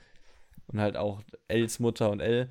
und 0.67 0.79
halt 0.79 0.97
auch 0.97 1.21
Els 1.47 1.79
Mutter 1.79 2.09
und 2.09 2.21
Elle 2.21 2.49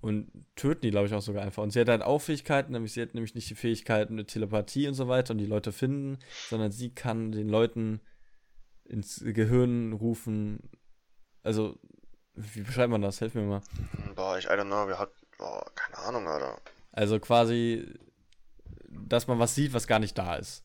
und 0.00 0.30
töten 0.56 0.82
die, 0.82 0.90
glaube 0.90 1.06
ich, 1.06 1.14
auch 1.14 1.22
sogar 1.22 1.42
einfach. 1.42 1.62
Und 1.62 1.70
sie 1.70 1.80
hat 1.80 1.88
halt 1.88 2.02
auch 2.02 2.20
Fähigkeiten, 2.20 2.72
nämlich 2.72 2.92
sie 2.92 3.02
hat 3.02 3.14
nämlich 3.14 3.34
nicht 3.34 3.50
die 3.50 3.54
Fähigkeiten 3.54 4.14
mit 4.14 4.28
Telepathie 4.28 4.88
und 4.88 4.94
so 4.94 5.08
weiter 5.08 5.32
und 5.32 5.38
die 5.38 5.46
Leute 5.46 5.72
finden, 5.72 6.18
sondern 6.48 6.72
sie 6.72 6.94
kann 6.94 7.32
den 7.32 7.48
Leuten 7.48 8.00
ins 8.84 9.22
Gehirn 9.22 9.92
rufen. 9.92 10.70
Also, 11.42 11.78
wie 12.34 12.62
beschreibt 12.62 12.90
man 12.90 13.02
das? 13.02 13.20
Helf 13.20 13.34
mir 13.34 13.42
mal. 13.42 13.62
Boah, 14.14 14.38
ich, 14.38 14.46
I 14.46 14.50
don't 14.50 14.66
know, 14.66 14.88
wir 14.88 14.98
hat, 14.98 15.12
boah, 15.36 15.70
keine 15.74 15.98
Ahnung, 15.98 16.26
Alter. 16.26 16.60
Also 16.92 17.20
quasi, 17.20 17.94
dass 18.88 19.26
man 19.26 19.38
was 19.38 19.54
sieht, 19.54 19.72
was 19.74 19.86
gar 19.86 19.98
nicht 19.98 20.16
da 20.16 20.36
ist. 20.36 20.64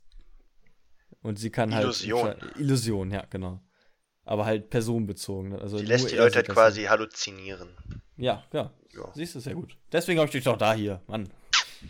Und 1.22 1.40
sie 1.40 1.50
kann 1.50 1.72
Illusion. 1.72 2.24
halt. 2.28 2.58
Illusion. 2.58 3.12
Ja, 3.12 3.26
genau. 3.30 3.60
Aber 4.24 4.46
halt 4.46 4.70
personenbezogen. 4.70 5.50
Ne? 5.52 5.60
Also 5.60 5.78
sie 5.78 5.86
lässt 5.86 6.12
die 6.12 6.16
Leute 6.16 6.38
halt 6.38 6.50
quasi 6.50 6.84
halluzinieren. 6.84 7.76
Ja, 8.18 8.44
ja. 8.54 8.72
Ja. 8.96 9.12
Siehst 9.14 9.36
du, 9.36 9.40
sehr 9.40 9.56
gut. 9.56 9.78
Deswegen 9.92 10.20
habe 10.20 10.28
ich 10.28 10.32
dich 10.32 10.44
doch 10.44 10.58
da 10.58 10.74
hier, 10.74 11.02
Mann. 11.08 11.30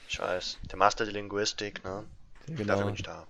Scheiß. 0.07 0.59
Der 0.69 0.77
Master 0.77 1.05
der 1.05 1.13
Linguistik, 1.13 1.83
ne? 1.83 2.05
Genau. 2.47 2.65
Dafür 2.65 2.85
bin 2.85 2.95
ich 2.95 3.03
da. 3.03 3.27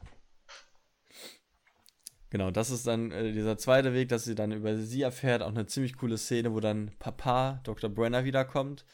Genau, 2.30 2.52
das 2.52 2.70
ist 2.70 2.86
dann 2.86 3.12
äh, 3.12 3.32
dieser 3.32 3.58
zweite 3.58 3.94
Weg, 3.94 4.10
dass 4.10 4.26
sie 4.26 4.36
dann 4.36 4.52
über 4.52 4.78
sie 4.78 5.02
erfährt. 5.04 5.42
Auch 5.42 5.50
eine 5.50 5.68
ziemlich 5.68 5.96
coole 5.96 6.18
Szene, 6.18 6.54
wo 6.54 6.60
dann 6.60 6.92
Papa, 7.00 7.62
Dr. 7.64 7.90
Brenner, 7.90 8.26
wiederkommt. 8.26 8.86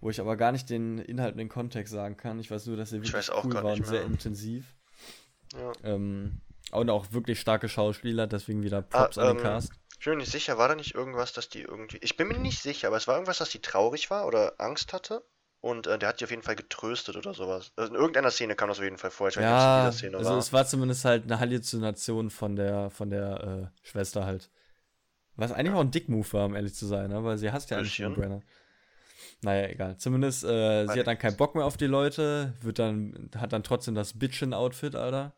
Wo 0.00 0.10
ich 0.10 0.20
aber 0.20 0.36
gar 0.36 0.52
nicht 0.52 0.70
den 0.70 0.98
Inhalt 0.98 1.32
und 1.32 1.38
den 1.38 1.48
Kontext 1.48 1.92
sagen 1.92 2.16
kann. 2.16 2.38
Ich 2.38 2.50
weiß 2.50 2.66
nur, 2.66 2.76
dass 2.76 2.92
er 2.92 3.02
wirklich 3.02 3.30
cool 3.44 3.54
war 3.54 3.72
und 3.72 3.86
sehr 3.86 4.04
intensiv. 4.04 4.74
Ja. 5.54 5.72
Ähm, 5.82 6.40
und 6.72 6.90
auch 6.90 7.12
wirklich 7.12 7.40
starke 7.40 7.68
Schauspieler, 7.68 8.26
deswegen 8.26 8.62
wieder 8.62 8.82
Props 8.82 9.18
ah, 9.18 9.22
an 9.22 9.28
den 9.28 9.36
ähm, 9.36 9.42
Cast. 9.42 9.72
Ich 10.04 10.06
bin 10.06 10.18
mir 10.18 10.24
nicht 10.24 10.32
sicher, 10.32 10.58
war 10.58 10.68
da 10.68 10.74
nicht 10.74 10.94
irgendwas, 10.94 11.32
dass 11.32 11.48
die 11.48 11.62
irgendwie. 11.62 11.96
Ich 12.02 12.18
bin 12.18 12.28
mir 12.28 12.38
nicht 12.38 12.60
sicher, 12.60 12.88
aber 12.88 12.98
es 12.98 13.08
war 13.08 13.14
irgendwas, 13.14 13.38
dass 13.38 13.48
die 13.48 13.62
traurig 13.62 14.10
war 14.10 14.26
oder 14.26 14.52
Angst 14.58 14.92
hatte. 14.92 15.24
Und 15.62 15.86
äh, 15.86 15.98
der 15.98 16.10
hat 16.10 16.20
die 16.20 16.24
auf 16.24 16.30
jeden 16.30 16.42
Fall 16.42 16.56
getröstet 16.56 17.16
oder 17.16 17.32
sowas. 17.32 17.72
Also 17.74 17.90
in 17.90 17.98
irgendeiner 17.98 18.30
Szene 18.30 18.54
kam 18.54 18.68
das 18.68 18.76
auf 18.76 18.84
jeden 18.84 18.98
Fall 18.98 19.10
vor. 19.10 19.28
Ich 19.28 19.38
weiß 19.38 19.42
ja, 19.42 19.86
nicht, 19.86 19.96
Szene 19.96 20.18
also 20.18 20.28
war. 20.28 20.36
es 20.36 20.52
war 20.52 20.66
zumindest 20.66 21.06
halt 21.06 21.24
eine 21.24 21.40
Halluzination 21.40 22.28
von 22.28 22.54
der, 22.54 22.90
von 22.90 23.08
der 23.08 23.72
äh, 23.72 23.88
Schwester 23.88 24.26
halt. 24.26 24.50
Was 25.36 25.52
eigentlich 25.52 25.74
auch 25.74 25.80
ein 25.80 25.90
Dick-Move 25.90 26.30
war, 26.34 26.44
um 26.44 26.54
ehrlich 26.54 26.74
zu 26.74 26.84
sein, 26.84 27.08
ne? 27.08 27.24
weil 27.24 27.38
sie 27.38 27.50
hasst 27.50 27.70
ja 27.70 27.78
eigentlich 27.78 27.96
den 27.96 28.12
Brenner. 28.12 28.42
Naja, 29.40 29.68
egal. 29.68 29.96
Zumindest, 29.96 30.44
äh, 30.44 30.86
sie 30.86 31.00
hat 31.00 31.06
dann 31.06 31.18
keinen 31.18 31.38
Bock 31.38 31.54
mehr 31.54 31.64
auf 31.64 31.78
die 31.78 31.86
Leute, 31.86 32.52
wird 32.60 32.78
dann, 32.78 33.30
hat 33.38 33.54
dann 33.54 33.62
trotzdem 33.62 33.94
das 33.94 34.18
Bitchin-Outfit, 34.18 34.96
Alter. 34.96 35.34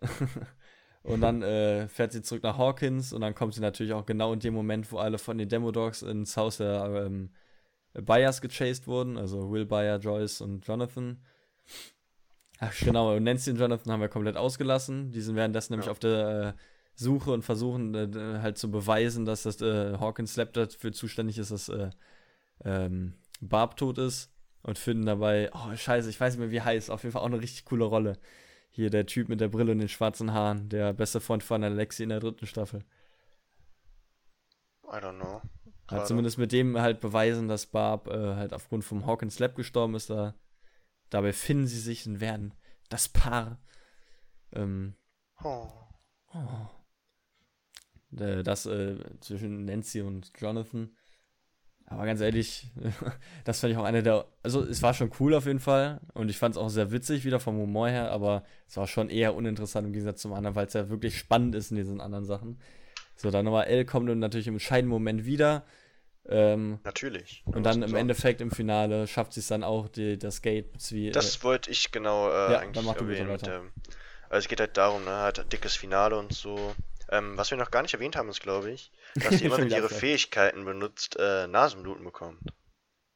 Und 1.02 1.22
dann 1.22 1.42
äh, 1.42 1.88
fährt 1.88 2.12
sie 2.12 2.22
zurück 2.22 2.42
nach 2.42 2.58
Hawkins 2.58 3.12
und 3.12 3.22
dann 3.22 3.34
kommt 3.34 3.54
sie 3.54 3.62
natürlich 3.62 3.94
auch 3.94 4.04
genau 4.04 4.34
in 4.34 4.40
dem 4.40 4.52
Moment, 4.52 4.92
wo 4.92 4.98
alle 4.98 5.18
von 5.18 5.38
den 5.38 5.48
Demo-Dogs 5.48 6.02
ins 6.02 6.36
Haus 6.36 6.58
der 6.58 7.06
ähm, 7.06 7.30
Byers 7.94 8.42
gechased 8.42 8.86
wurden, 8.86 9.16
also 9.16 9.50
Will 9.50 9.64
Bayer, 9.64 9.98
Joyce 9.98 10.42
und 10.42 10.66
Jonathan. 10.66 11.18
Ach, 12.58 12.74
genau, 12.80 13.16
und 13.16 13.24
Nancy 13.24 13.50
und 13.50 13.58
Jonathan 13.58 13.92
haben 13.92 14.00
wir 14.00 14.08
komplett 14.08 14.36
ausgelassen. 14.36 15.10
Die 15.12 15.22
sind 15.22 15.36
währenddessen 15.36 15.72
ja. 15.72 15.76
nämlich 15.76 15.90
auf 15.90 15.98
der 15.98 16.54
äh, 16.56 16.60
Suche 16.94 17.32
und 17.32 17.42
versuchen 17.42 17.94
äh, 17.94 18.40
halt 18.40 18.58
zu 18.58 18.70
beweisen, 18.70 19.24
dass 19.24 19.44
das 19.44 19.62
äh, 19.62 19.96
Hawkins 19.98 20.36
Lab 20.36 20.52
dafür 20.52 20.92
zuständig 20.92 21.38
ist, 21.38 21.50
dass 21.50 21.70
äh, 21.70 21.88
ähm, 22.62 23.14
Barb 23.40 23.78
tot 23.78 23.96
ist 23.96 24.30
und 24.62 24.78
finden 24.78 25.06
dabei, 25.06 25.50
oh 25.54 25.74
scheiße, 25.74 26.10
ich 26.10 26.20
weiß 26.20 26.34
nicht 26.34 26.40
mehr 26.40 26.50
wie 26.50 26.60
heißt, 26.60 26.90
auf 26.90 27.02
jeden 27.02 27.14
Fall 27.14 27.22
auch 27.22 27.26
eine 27.26 27.40
richtig 27.40 27.64
coole 27.64 27.86
Rolle. 27.86 28.18
Hier 28.70 28.90
der 28.90 29.06
Typ 29.06 29.28
mit 29.28 29.40
der 29.40 29.48
Brille 29.48 29.72
und 29.72 29.78
den 29.78 29.88
schwarzen 29.88 30.32
Haaren, 30.32 30.68
der 30.68 30.92
beste 30.92 31.20
Freund 31.20 31.42
von 31.42 31.62
Alexi 31.62 32.04
in 32.04 32.08
der 32.10 32.20
dritten 32.20 32.46
Staffel. 32.46 32.84
I 34.84 34.96
don't 34.96 35.18
know. 35.18 35.42
Hat 35.88 36.06
zumindest 36.06 36.38
mit 36.38 36.52
dem 36.52 36.78
halt 36.78 37.00
beweisen, 37.00 37.48
dass 37.48 37.66
Barb 37.66 38.06
äh, 38.08 38.36
halt 38.36 38.52
aufgrund 38.52 38.84
vom 38.84 39.06
Hawkins 39.06 39.38
Lab 39.40 39.56
gestorben 39.56 39.94
ist. 39.96 40.08
Da, 40.08 40.34
dabei 41.10 41.32
finden 41.32 41.66
sie 41.66 41.80
sich 41.80 42.06
und 42.06 42.20
werden 42.20 42.54
das 42.88 43.08
Paar. 43.08 43.60
Ähm, 44.52 44.94
oh. 45.42 45.68
Oh, 46.32 46.68
das 48.12 48.66
äh, 48.66 48.98
zwischen 49.20 49.64
Nancy 49.64 50.00
und 50.00 50.32
Jonathan. 50.36 50.96
Aber 51.90 52.06
ganz 52.06 52.20
ehrlich, 52.20 52.68
das 53.44 53.60
fand 53.60 53.72
ich 53.72 53.78
auch 53.78 53.84
eine 53.84 54.02
der. 54.02 54.26
Also, 54.44 54.62
es 54.62 54.80
war 54.80 54.94
schon 54.94 55.10
cool 55.18 55.34
auf 55.34 55.46
jeden 55.46 55.58
Fall. 55.58 56.00
Und 56.14 56.30
ich 56.30 56.38
fand 56.38 56.54
es 56.54 56.60
auch 56.60 56.68
sehr 56.68 56.92
witzig, 56.92 57.24
wieder 57.24 57.40
vom 57.40 57.56
Humor 57.56 57.88
her. 57.88 58.12
Aber 58.12 58.44
es 58.68 58.76
war 58.76 58.86
schon 58.86 59.10
eher 59.10 59.34
uninteressant 59.34 59.86
im 59.86 59.92
Gegensatz 59.92 60.22
zum 60.22 60.32
anderen, 60.32 60.54
weil 60.54 60.66
es 60.66 60.72
ja 60.72 60.88
wirklich 60.88 61.18
spannend 61.18 61.54
ist 61.56 61.72
in 61.72 61.76
diesen 61.76 62.00
anderen 62.00 62.24
Sachen. 62.24 62.60
So, 63.16 63.30
dann 63.30 63.44
nochmal 63.44 63.66
L 63.66 63.84
kommt 63.84 64.08
dann 64.08 64.20
natürlich 64.20 64.46
im 64.46 64.54
entscheidenden 64.54 64.90
Moment 64.90 65.26
wieder. 65.26 65.64
Ähm, 66.28 66.78
Natürlich. 66.84 67.42
Und 67.44 67.64
dann 67.64 67.82
im 67.82 67.94
Endeffekt 67.96 68.40
im 68.40 68.52
Finale 68.52 69.08
schafft 69.08 69.32
sie 69.32 69.40
es 69.40 69.48
dann 69.48 69.64
auch, 69.64 69.88
die, 69.88 70.16
das 70.16 70.42
Gate 70.42 70.70
wie. 70.90 71.10
Das 71.10 71.38
äh, 71.38 71.42
wollte 71.42 71.70
ich 71.70 71.90
genau 71.90 72.28
äh, 72.28 72.52
ja, 72.52 72.58
eigentlich 72.60 72.86
erwähnen. 72.86 73.32
Mit, 73.32 73.48
ähm, 73.48 73.72
also 74.28 74.44
es 74.44 74.48
geht 74.48 74.60
halt 74.60 74.76
darum, 74.76 75.04
ne, 75.04 75.10
halt 75.10 75.40
ein 75.40 75.48
dickes 75.48 75.74
Finale 75.74 76.16
und 76.16 76.32
so. 76.32 76.74
Ähm, 77.10 77.36
was 77.36 77.50
wir 77.50 77.58
noch 77.58 77.72
gar 77.72 77.82
nicht 77.82 77.94
erwähnt 77.94 78.14
haben, 78.14 78.28
ist, 78.28 78.40
glaube 78.40 78.70
ich, 78.70 78.92
dass 79.14 79.40
wenn 79.42 79.70
ihre 79.70 79.88
Fähigkeiten 79.88 80.64
benutzt, 80.64 81.16
äh, 81.18 81.46
Nasenbluten 81.46 82.04
bekommt. 82.04 82.42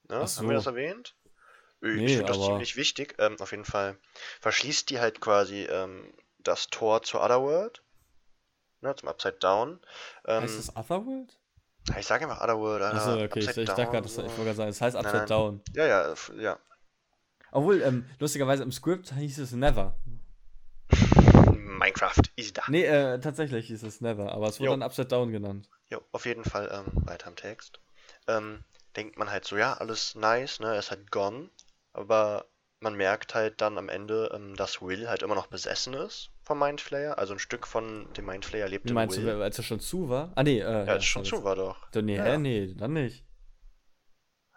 Ne? 0.09 0.26
So. 0.26 0.40
Haben 0.40 0.49
wir 0.49 0.57
das 0.57 0.66
erwähnt? 0.66 1.16
Ich 1.80 1.97
nee, 1.97 2.09
finde 2.09 2.32
das 2.32 2.42
ziemlich 2.42 2.76
wichtig. 2.76 3.14
Ähm, 3.18 3.36
auf 3.40 3.51
jeden 3.51 3.64
Fall 3.64 3.99
verschließt 4.40 4.88
die 4.90 5.01
halt 5.01 5.20
quasi 5.20 5.64
ähm, 5.64 6.14
das 6.38 6.68
Tor 6.68 7.03
zur 7.03 7.22
Otherworld. 7.22 7.82
Ne, 8.80 8.95
zum 8.97 9.09
Upside 9.09 9.36
Down. 9.38 9.80
Ähm, 10.26 10.42
heißt 10.42 10.59
das 10.59 10.76
Otherworld? 10.76 11.38
Ich 11.99 12.07
sage 12.07 12.24
einfach 12.24 12.42
Otherworld. 12.42 12.82
Achso, 12.82 13.22
okay, 13.22 13.40
ich, 13.40 13.57
ich, 13.57 13.66
dachte 13.66 13.86
gerade, 13.86 14.07
ich 14.07 14.16
wollte 14.16 14.55
sagen, 14.55 14.70
es 14.70 14.80
heißt 14.80 14.97
Upside 14.97 15.12
nein, 15.12 15.20
nein. 15.20 15.28
Down. 15.28 15.62
Ja, 15.74 15.86
ja, 15.86 16.14
ja. 16.38 16.59
Obwohl, 17.53 17.82
ähm, 17.82 18.07
lustigerweise 18.18 18.62
im 18.62 18.72
Skript 18.72 19.14
hieß 19.14 19.38
es 19.38 19.53
Never. 19.53 19.97
Minecraft, 21.95 22.22
easy 22.36 22.53
da. 22.53 22.62
Nee, 22.68 22.84
äh, 22.84 23.18
tatsächlich 23.20 23.66
hieß 23.68 23.82
es 23.82 24.01
Never, 24.01 24.32
aber 24.32 24.49
es 24.49 24.59
wurde 24.59 24.66
jo. 24.66 24.72
dann 24.72 24.82
Upside 24.82 25.09
Down 25.09 25.32
genannt. 25.32 25.68
Jo, 25.90 26.01
auf 26.12 26.26
jeden 26.26 26.45
Fall 26.45 26.70
ähm, 26.72 26.92
weiter 27.07 27.28
im 27.28 27.36
Text. 27.36 27.80
Ähm, 28.26 28.64
denkt 28.97 29.18
man 29.18 29.30
halt 29.30 29.45
so, 29.45 29.57
ja, 29.57 29.74
alles 29.74 30.14
nice, 30.14 30.61
ne, 30.61 30.76
ist 30.76 30.90
halt 30.90 31.11
gone, 31.11 31.51
aber 31.92 32.47
man 32.80 32.97
merkt 32.97 33.34
halt 33.34 33.61
dann 33.61 33.78
am 33.78 33.88
Ende, 33.88 34.30
ähm, 34.34 34.57
dass 34.57 34.82
Will 34.82 35.09
halt 35.09 35.22
immer 35.22 35.34
noch 35.34 35.47
besessen 35.47 35.95
ist 35.95 36.30
vom 36.42 36.59
Mindflayer. 36.59 37.18
Also 37.18 37.32
ein 37.32 37.38
Stück 37.38 37.66
von 37.66 38.12
dem 38.14 38.26
Mindflayer 38.26 38.68
lebt 38.68 38.88
Wie 38.88 38.92
meinst 38.92 39.16
Will. 39.16 39.24
du, 39.24 39.42
als 39.42 39.59
er 39.59 39.64
schon 39.64 39.80
zu 39.80 40.09
war? 40.09 40.32
Ah, 40.34 40.42
nee, 40.42 40.59
äh, 40.59 40.62
ja, 40.62 40.78
als 40.80 40.88
er 40.88 41.03
schon 41.03 41.24
zu 41.24 41.45
war 41.45 41.57
doch. 41.57 41.76
Nee, 41.95 42.16
ja. 42.16 42.36
nee, 42.36 42.74
dann 42.74 42.92
nicht. 42.92 43.24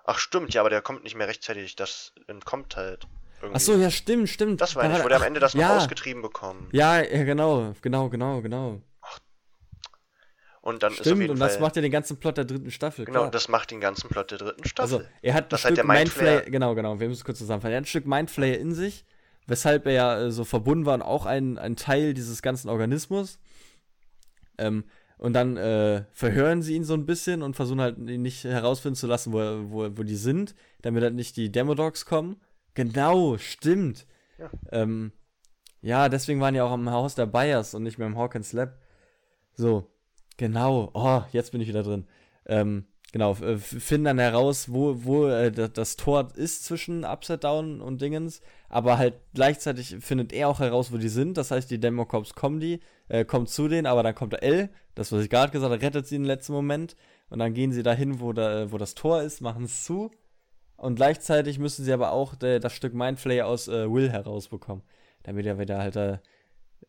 Ach, 0.03 0.19
stimmt, 0.19 0.53
ja, 0.53 0.61
aber 0.61 0.69
der 0.69 0.81
kommt 0.81 1.03
nicht 1.03 1.15
mehr 1.15 1.27
rechtzeitig. 1.27 1.75
Das 1.75 2.13
entkommt 2.27 2.75
halt. 2.75 3.07
Irgendwie. 3.41 3.55
Ach 3.55 3.59
so, 3.59 3.75
ja, 3.75 3.91
stimmt, 3.91 4.29
stimmt. 4.29 4.61
Das 4.61 4.75
war 4.75 4.83
ja 4.83 4.89
nicht, 4.89 5.03
wo 5.03 5.07
der 5.07 5.17
am 5.17 5.23
Ende 5.23 5.39
das 5.39 5.53
ja. 5.53 5.67
noch 5.67 5.75
ausgetrieben 5.77 6.21
bekommen. 6.21 6.69
Ja, 6.71 7.01
ja, 7.01 7.23
genau, 7.23 7.73
genau, 7.81 8.09
genau, 8.09 8.41
genau. 8.41 8.81
Und 10.67 10.83
dann 10.83 10.91
Stimmt, 10.91 11.29
und 11.29 11.39
das 11.39 11.53
Fall, 11.53 11.61
macht 11.61 11.75
ja 11.77 11.81
den 11.81 11.93
ganzen 11.93 12.17
Plot 12.17 12.35
der 12.35 12.43
dritten 12.43 12.71
Staffel. 12.71 13.05
Genau, 13.05 13.19
klar. 13.19 13.31
das 13.31 13.47
macht 13.47 13.71
den 13.71 13.79
ganzen 13.79 14.09
Plot 14.09 14.31
der 14.31 14.37
dritten 14.37 14.67
Staffel. 14.67 14.97
Also, 14.97 15.07
er 15.21 15.33
hat 15.33 15.53
das 15.53 15.65
ein 15.65 15.75
Stück 15.75 15.87
Mindflayer, 15.87 16.31
Mindflayer, 16.31 16.51
genau, 16.51 16.75
genau, 16.75 16.99
wir 16.99 17.07
müssen 17.07 17.21
es 17.21 17.23
kurz 17.23 17.37
zusammenfassen. 17.37 17.71
Er 17.71 17.77
hat 17.77 17.83
ein 17.83 17.87
Stück 17.87 18.05
Mindflayer 18.05 18.57
in 18.57 18.73
sich, 18.73 19.05
weshalb 19.45 19.85
er 19.85 19.93
ja 19.93 20.19
äh, 20.23 20.31
so 20.31 20.43
verbunden 20.43 20.85
war 20.85 20.95
und 20.95 21.03
auch 21.03 21.25
ein, 21.25 21.57
ein 21.57 21.77
Teil 21.77 22.13
dieses 22.13 22.41
ganzen 22.41 22.67
Organismus. 22.67 23.39
Ähm, 24.57 24.83
und 25.17 25.31
dann 25.31 25.55
äh, 25.55 26.03
verhören 26.11 26.61
sie 26.61 26.75
ihn 26.75 26.83
so 26.83 26.95
ein 26.95 27.05
bisschen 27.05 27.43
und 27.43 27.55
versuchen 27.55 27.79
halt 27.79 27.97
ihn 27.97 28.21
nicht 28.21 28.43
herausfinden 28.43 28.97
zu 28.97 29.07
lassen, 29.07 29.31
wo, 29.31 29.39
wo, 29.71 29.97
wo 29.97 30.03
die 30.03 30.17
sind, 30.17 30.53
damit 30.81 31.01
halt 31.01 31.15
nicht 31.15 31.37
die 31.37 31.49
Demodogs 31.49 32.05
kommen. 32.05 32.41
Genau, 32.77 33.37
stimmt. 33.37 34.05
Ja. 34.37 34.49
Ähm, 34.71 35.11
ja, 35.81 36.09
deswegen 36.09 36.39
waren 36.39 36.53
die 36.53 36.61
auch 36.61 36.71
am 36.71 36.89
Haus 36.89 37.15
der 37.15 37.25
Bayers 37.25 37.73
und 37.73 37.83
nicht 37.83 37.97
mehr 37.97 38.07
im 38.07 38.17
Hawkins 38.17 38.53
Lab. 38.53 38.77
So, 39.53 39.89
Genau, 40.37 40.91
oh, 40.93 41.23
jetzt 41.31 41.51
bin 41.51 41.61
ich 41.61 41.67
wieder 41.67 41.81
drin. 41.81 42.05
Ähm, 42.45 42.85
genau, 43.11 43.33
finden 43.33 44.05
dann 44.05 44.19
heraus, 44.19 44.71
wo, 44.71 45.03
wo 45.03 45.25
äh, 45.27 45.51
das 45.51 45.97
Tor 45.97 46.29
ist 46.35 46.63
zwischen 46.63 47.03
Upside 47.03 47.39
Down 47.39 47.81
und 47.81 48.01
Dingens, 48.01 48.41
aber 48.69 48.99
halt 48.99 49.15
gleichzeitig 49.33 49.97
findet 49.99 50.31
er 50.31 50.47
auch 50.47 50.59
heraus, 50.59 50.93
wo 50.93 50.97
die 50.97 51.09
sind. 51.09 51.37
Das 51.37 51.49
heißt, 51.49 51.71
die 51.71 51.79
Democops 51.79 52.35
kommen 52.35 52.59
die, 52.59 52.81
äh, 53.09 53.25
kommen 53.25 53.47
zu 53.47 53.67
denen, 53.67 53.87
aber 53.87 54.03
dann 54.03 54.13
kommt 54.13 54.33
der 54.33 54.43
L, 54.43 54.69
das, 54.93 55.11
was 55.11 55.23
ich 55.23 55.29
gerade 55.29 55.51
gesagt 55.51 55.71
habe, 55.71 55.81
rettet 55.81 56.05
sie 56.05 56.15
im 56.15 56.23
letzten 56.23 56.53
Moment 56.53 56.95
und 57.29 57.39
dann 57.39 57.55
gehen 57.55 57.71
sie 57.71 57.83
dahin, 57.83 58.19
wo, 58.19 58.31
da, 58.33 58.71
wo 58.71 58.77
das 58.77 58.93
Tor 58.93 59.23
ist, 59.23 59.41
machen 59.41 59.63
es 59.63 59.83
zu 59.83 60.11
und 60.77 60.95
gleichzeitig 60.95 61.59
müssen 61.59 61.83
sie 61.83 61.93
aber 61.93 62.11
auch 62.11 62.35
de, 62.35 62.59
das 62.59 62.73
Stück 62.73 62.93
Mindflayer 62.93 63.45
aus 63.45 63.67
äh, 63.67 63.91
Will 63.91 64.09
herausbekommen, 64.09 64.83
damit 65.23 65.45
er 65.45 65.59
wieder 65.59 65.79
halt 65.79 65.95
äh, 65.95 66.19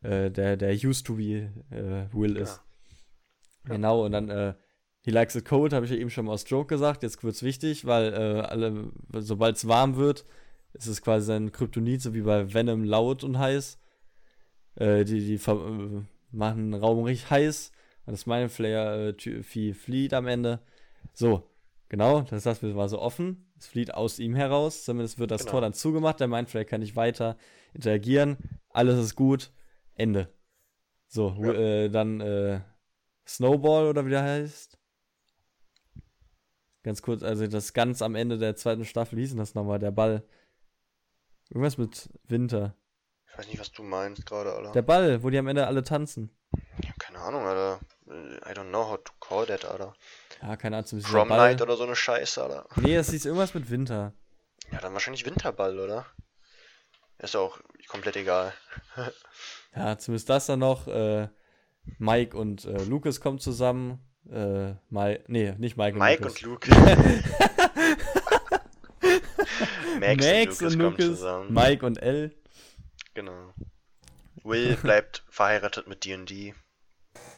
der, 0.02 0.56
der 0.56 0.74
used 0.74 1.06
to 1.06 1.14
be 1.14 1.50
äh, 1.70 2.12
Will 2.12 2.36
ist. 2.36 2.60
Ja. 3.66 3.74
Genau, 3.74 4.04
und 4.04 4.12
dann 4.12 4.30
äh, 4.30 4.54
He 5.08 5.10
likes 5.10 5.34
it 5.36 5.46
cold, 5.46 5.72
habe 5.72 5.86
ich 5.86 5.92
ja 5.92 5.96
eben 5.96 6.10
schon 6.10 6.26
mal 6.26 6.32
aus 6.32 6.44
Joke 6.48 6.66
gesagt. 6.66 7.02
Jetzt 7.02 7.22
wird 7.22 7.34
es 7.34 7.42
wichtig, 7.42 7.86
weil 7.86 8.12
äh, 8.12 8.40
alle, 8.40 8.92
sobald 9.14 9.56
es 9.56 9.66
warm 9.66 9.96
wird, 9.96 10.24
ist 10.74 10.86
es 10.86 11.00
quasi 11.00 11.26
sein 11.26 11.50
Kryptonit, 11.50 12.02
so 12.02 12.12
wie 12.14 12.20
bei 12.20 12.52
Venom 12.52 12.84
laut 12.84 13.24
und 13.24 13.38
heiß. 13.38 13.78
Äh, 14.74 15.04
die 15.04 15.20
die 15.20 15.50
äh, 15.50 16.02
machen 16.30 16.72
den 16.72 16.80
Raum 16.80 17.04
richtig 17.04 17.30
heiß. 17.30 17.72
Und 18.06 18.12
das 18.12 18.26
meine 18.26 18.48
Flare 18.48 19.16
äh, 19.16 19.72
flieht 19.72 20.12
am 20.14 20.26
Ende. 20.26 20.60
So, 21.14 21.48
genau, 21.88 22.22
das 22.22 22.44
es 22.44 22.62
war 22.62 22.88
so 22.88 23.00
offen. 23.00 23.47
Es 23.58 23.66
flieht 23.66 23.94
aus 23.94 24.18
ihm 24.18 24.34
heraus. 24.34 24.84
Zumindest 24.84 25.18
wird 25.18 25.30
das 25.30 25.42
genau. 25.42 25.52
Tor 25.52 25.60
dann 25.62 25.74
zugemacht. 25.74 26.20
Der 26.20 26.28
Mindflayer 26.28 26.64
kann 26.64 26.80
nicht 26.80 26.96
weiter 26.96 27.36
interagieren. 27.74 28.36
Alles 28.70 28.98
ist 28.98 29.16
gut. 29.16 29.50
Ende. 29.94 30.32
So, 31.08 31.36
ja. 31.40 31.52
äh, 31.52 31.88
dann 31.88 32.20
äh, 32.20 32.60
Snowball 33.26 33.86
oder 33.86 34.06
wie 34.06 34.10
der 34.10 34.22
heißt. 34.22 34.78
Ganz 36.82 37.02
kurz, 37.02 37.22
also 37.22 37.46
das 37.46 37.72
ganz 37.72 38.02
am 38.02 38.14
Ende 38.14 38.38
der 38.38 38.56
zweiten 38.56 38.84
Staffel 38.84 39.18
hieß 39.18 39.34
das 39.36 39.54
nochmal, 39.54 39.78
der 39.78 39.90
Ball. 39.90 40.22
Irgendwas 41.50 41.78
mit 41.78 42.08
Winter. 42.24 42.76
Ich 43.26 43.38
weiß 43.38 43.48
nicht, 43.48 43.60
was 43.60 43.72
du 43.72 43.82
meinst 43.82 44.24
gerade, 44.26 44.52
Alter. 44.52 44.72
Der 44.72 44.82
Ball, 44.82 45.22
wo 45.22 45.30
die 45.30 45.38
am 45.38 45.48
Ende 45.48 45.66
alle 45.66 45.82
tanzen. 45.82 46.30
Keine 47.18 47.36
Ahnung, 47.36 47.46
Alter. 47.46 47.80
I 48.48 48.52
don't 48.54 48.68
know 48.70 48.88
how 48.88 48.96
to 48.96 49.12
call 49.18 49.44
that, 49.46 49.64
Alter. 49.64 49.92
Ja, 50.40 50.56
keine 50.56 50.76
Ahnung. 50.76 50.86
Zum 50.86 51.02
Prom 51.02 51.28
Night 51.28 51.60
oder 51.60 51.76
so 51.76 51.82
eine 51.82 51.96
Scheiße, 51.96 52.42
Alter. 52.42 52.66
Nee, 52.76 52.94
das 52.94 53.10
hieß 53.10 53.24
irgendwas 53.24 53.54
mit 53.54 53.70
Winter. 53.70 54.12
Ja, 54.70 54.78
dann 54.78 54.92
wahrscheinlich 54.92 55.26
Winterball, 55.26 55.80
oder? 55.80 56.06
Ist 57.18 57.34
auch 57.34 57.58
komplett 57.88 58.16
egal. 58.16 58.52
ja, 59.74 59.98
zumindest 59.98 60.28
das 60.28 60.46
dann 60.46 60.60
noch. 60.60 60.86
Äh, 60.86 61.28
Mike 61.98 62.36
und 62.36 62.64
äh, 62.66 62.84
Lucas 62.84 63.20
kommen 63.20 63.40
zusammen. 63.40 63.98
Äh, 64.30 64.74
Mike, 64.88 65.24
nee, 65.26 65.52
nicht 65.58 65.76
Mike 65.76 65.94
und 65.94 65.98
Mike 65.98 66.22
Lucas. 66.22 66.34
und 66.34 66.42
Lucas. 66.42 66.76
Max, 69.98 70.24
Max, 70.24 70.62
und 70.62 70.74
Lucas, 70.74 70.74
und 70.74 70.78
Lucas 70.78 71.06
zusammen. 71.06 71.52
Mike 71.52 71.84
und 71.84 72.00
L. 72.00 72.32
Genau. 73.14 73.52
Will 74.44 74.76
bleibt 74.76 75.24
verheiratet 75.28 75.88
mit 75.88 76.04
D&D. 76.04 76.54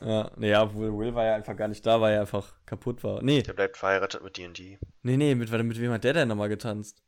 Ja, 0.03 0.31
nee, 0.37 0.51
ja, 0.51 0.75
Will, 0.75 1.15
war 1.15 1.27
ja 1.27 1.35
einfach 1.35 1.57
gar 1.57 1.69
nicht 1.69 1.85
da, 1.85 2.01
weil 2.01 2.15
er 2.15 2.23
einfach 2.23 2.55
kaputt 2.65 3.05
war. 3.05 3.23
Nee. 3.23 3.43
Der 3.43 3.53
bleibt 3.53 3.77
verheiratet 3.77 4.25
mit 4.25 4.37
D&D. 4.39 4.79
Nee, 5.03 5.17
nee, 5.17 5.35
mit, 5.35 5.51
mit 5.51 5.81
wem 5.81 5.93
hat 5.93 6.05
der 6.05 6.15
denn 6.15 6.29
nochmal 6.29 6.49
getanzt? 6.49 7.03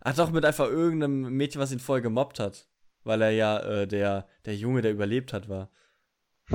Ach 0.00 0.14
doch, 0.14 0.30
mit 0.30 0.44
einfach 0.44 0.66
irgendeinem 0.68 1.22
Mädchen, 1.36 1.60
was 1.60 1.72
ihn 1.72 1.80
voll 1.80 2.00
gemobbt 2.00 2.38
hat. 2.38 2.68
Weil 3.02 3.22
er 3.22 3.30
ja 3.30 3.58
äh, 3.58 3.86
der, 3.88 4.26
der 4.44 4.54
Junge, 4.54 4.82
der 4.82 4.92
überlebt 4.92 5.32
hat, 5.32 5.48
war. 5.48 5.70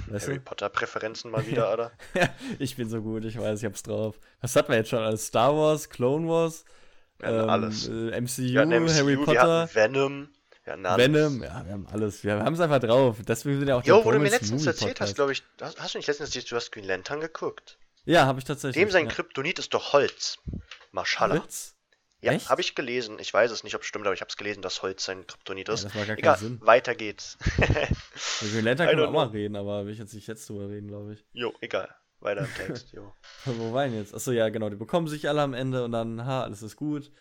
Weißt 0.08 0.28
Harry 0.28 0.39
Potter-Präferenzen 0.39 1.32
mal 1.32 1.46
wieder, 1.48 1.74
oder? 1.74 1.92
ich 2.60 2.78
bin 2.78 2.89
so 2.89 3.02
gut, 3.02 3.26
ich 3.26 3.38
weiß, 3.38 3.60
ich 3.60 3.66
hab's 3.66 3.84
drauf. 3.84 4.20
Was 4.39 4.56
hatten 4.56 4.70
wir 4.70 4.78
jetzt 4.78 4.89
schon? 4.89 5.00
Alles 5.00 5.28
Star 5.28 5.56
Wars, 5.56 5.89
Clone 5.89 6.28
Wars, 6.28 6.64
ähm, 7.22 7.50
alles. 7.50 7.88
Äh, 7.88 8.20
MCU, 8.22 8.66
MCU, 8.66 8.94
Harry 8.94 9.18
Potter. 9.18 9.70
Venom. 9.74 10.30
Wir 10.78 10.97
Venom, 10.97 11.43
ja, 11.43 11.65
wir 11.65 11.74
haben 11.74 11.88
alles. 11.91 12.24
Wir 12.24 12.39
haben 12.39 12.53
es 12.53 12.59
einfach 12.59 12.80
drauf. 12.80 13.17
Deswegen 13.28 13.59
sind 13.59 13.67
ja 13.67 13.78
auch 13.78 13.84
Jo, 13.84 14.03
wo 14.03 14.11
du 14.11 14.19
mir 14.19 14.30
letztens 14.30 14.65
erzählt 14.65 14.99
hast, 15.01 15.15
glaube 15.15 15.32
ich, 15.32 15.43
hast, 15.59 15.80
hast, 15.80 15.93
du 15.93 15.99
nicht 15.99 16.07
letztens 16.07 16.30
erzählt, 16.30 16.51
du 16.51 16.55
hast 16.55 16.72
Green 16.72 16.86
Lantern 16.86 17.19
geguckt? 17.19 17.78
Ja, 18.05 18.26
habe 18.26 18.39
ich 18.39 18.45
tatsächlich. 18.45 18.82
Dem 18.82 18.91
sein 18.91 19.05
ja. 19.05 19.11
Kryptonit 19.11 19.59
ist 19.59 19.74
doch 19.74 19.93
Holz. 19.93 20.39
Maschallah. 20.91 21.39
Holz? 21.39 21.76
Ja, 22.22 22.34
habe 22.49 22.61
ich 22.61 22.76
gelesen. 22.76 23.17
Ich 23.19 23.34
weiß 23.34 23.49
es 23.49 23.63
nicht, 23.63 23.76
ob 23.76 23.82
es 23.82 23.88
stimmt, 23.88 24.05
aber 24.05 24.13
ich 24.13 24.22
habe 24.22 24.30
es 24.30 24.38
gelesen, 24.38 24.61
dass 24.61 24.84
Holz 24.84 25.03
sein 25.03 25.26
Kryptonit 25.26 25.69
ist. 25.69 25.84
Ja, 25.84 25.89
das 25.89 25.97
war 25.97 26.05
gar 26.05 26.17
Egal, 26.17 26.38
Sinn. 26.38 26.59
weiter 26.61 26.93
geht's. 26.93 27.38
Green 28.39 28.65
Lantern 28.65 28.88
können 28.88 28.99
wir 28.99 29.07
auch 29.07 29.13
mal 29.13 29.28
reden, 29.28 29.55
aber 29.55 29.86
will 29.86 29.93
ich 29.93 29.99
jetzt 29.99 30.13
nicht 30.13 30.28
jetzt 30.28 30.47
drüber 30.47 30.69
reden, 30.69 30.88
glaube 30.88 31.13
ich. 31.13 31.26
Jo, 31.34 31.51
egal. 31.61 31.89
weiter 32.19 32.41
im 32.41 32.53
Text, 32.53 32.91
jo. 32.91 33.11
Wo 33.45 33.74
waren 33.74 33.95
jetzt? 33.95 34.13
Achso, 34.13 34.32
ja, 34.32 34.49
genau, 34.49 34.69
die 34.69 34.76
bekommen 34.76 35.07
sich 35.07 35.28
alle 35.28 35.41
am 35.41 35.55
Ende 35.55 35.84
und 35.84 35.93
dann, 35.93 36.24
ha, 36.24 36.43
alles 36.43 36.61
ist 36.61 36.76
gut. 36.76 37.11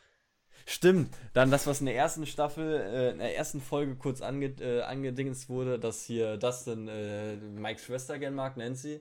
Stimmt, 0.73 1.17
dann 1.33 1.51
das, 1.51 1.67
was 1.67 1.81
in 1.81 1.87
der 1.87 1.97
ersten 1.97 2.27
Staffel, 2.27 2.77
äh, 2.77 3.11
in 3.11 3.19
der 3.19 3.37
ersten 3.37 3.61
Folge 3.61 3.97
kurz 3.97 4.23
ange, 4.23 4.55
äh, 4.61 4.83
angedingst 4.83 5.49
wurde, 5.49 5.81
dass 5.81 6.05
hier 6.05 6.37
Dustin 6.37 6.87
äh, 6.87 7.35
Mikes 7.35 7.87
Schwester 7.87 8.21
gern 8.21 8.37
mag, 8.37 8.57
Nancy. 8.57 9.01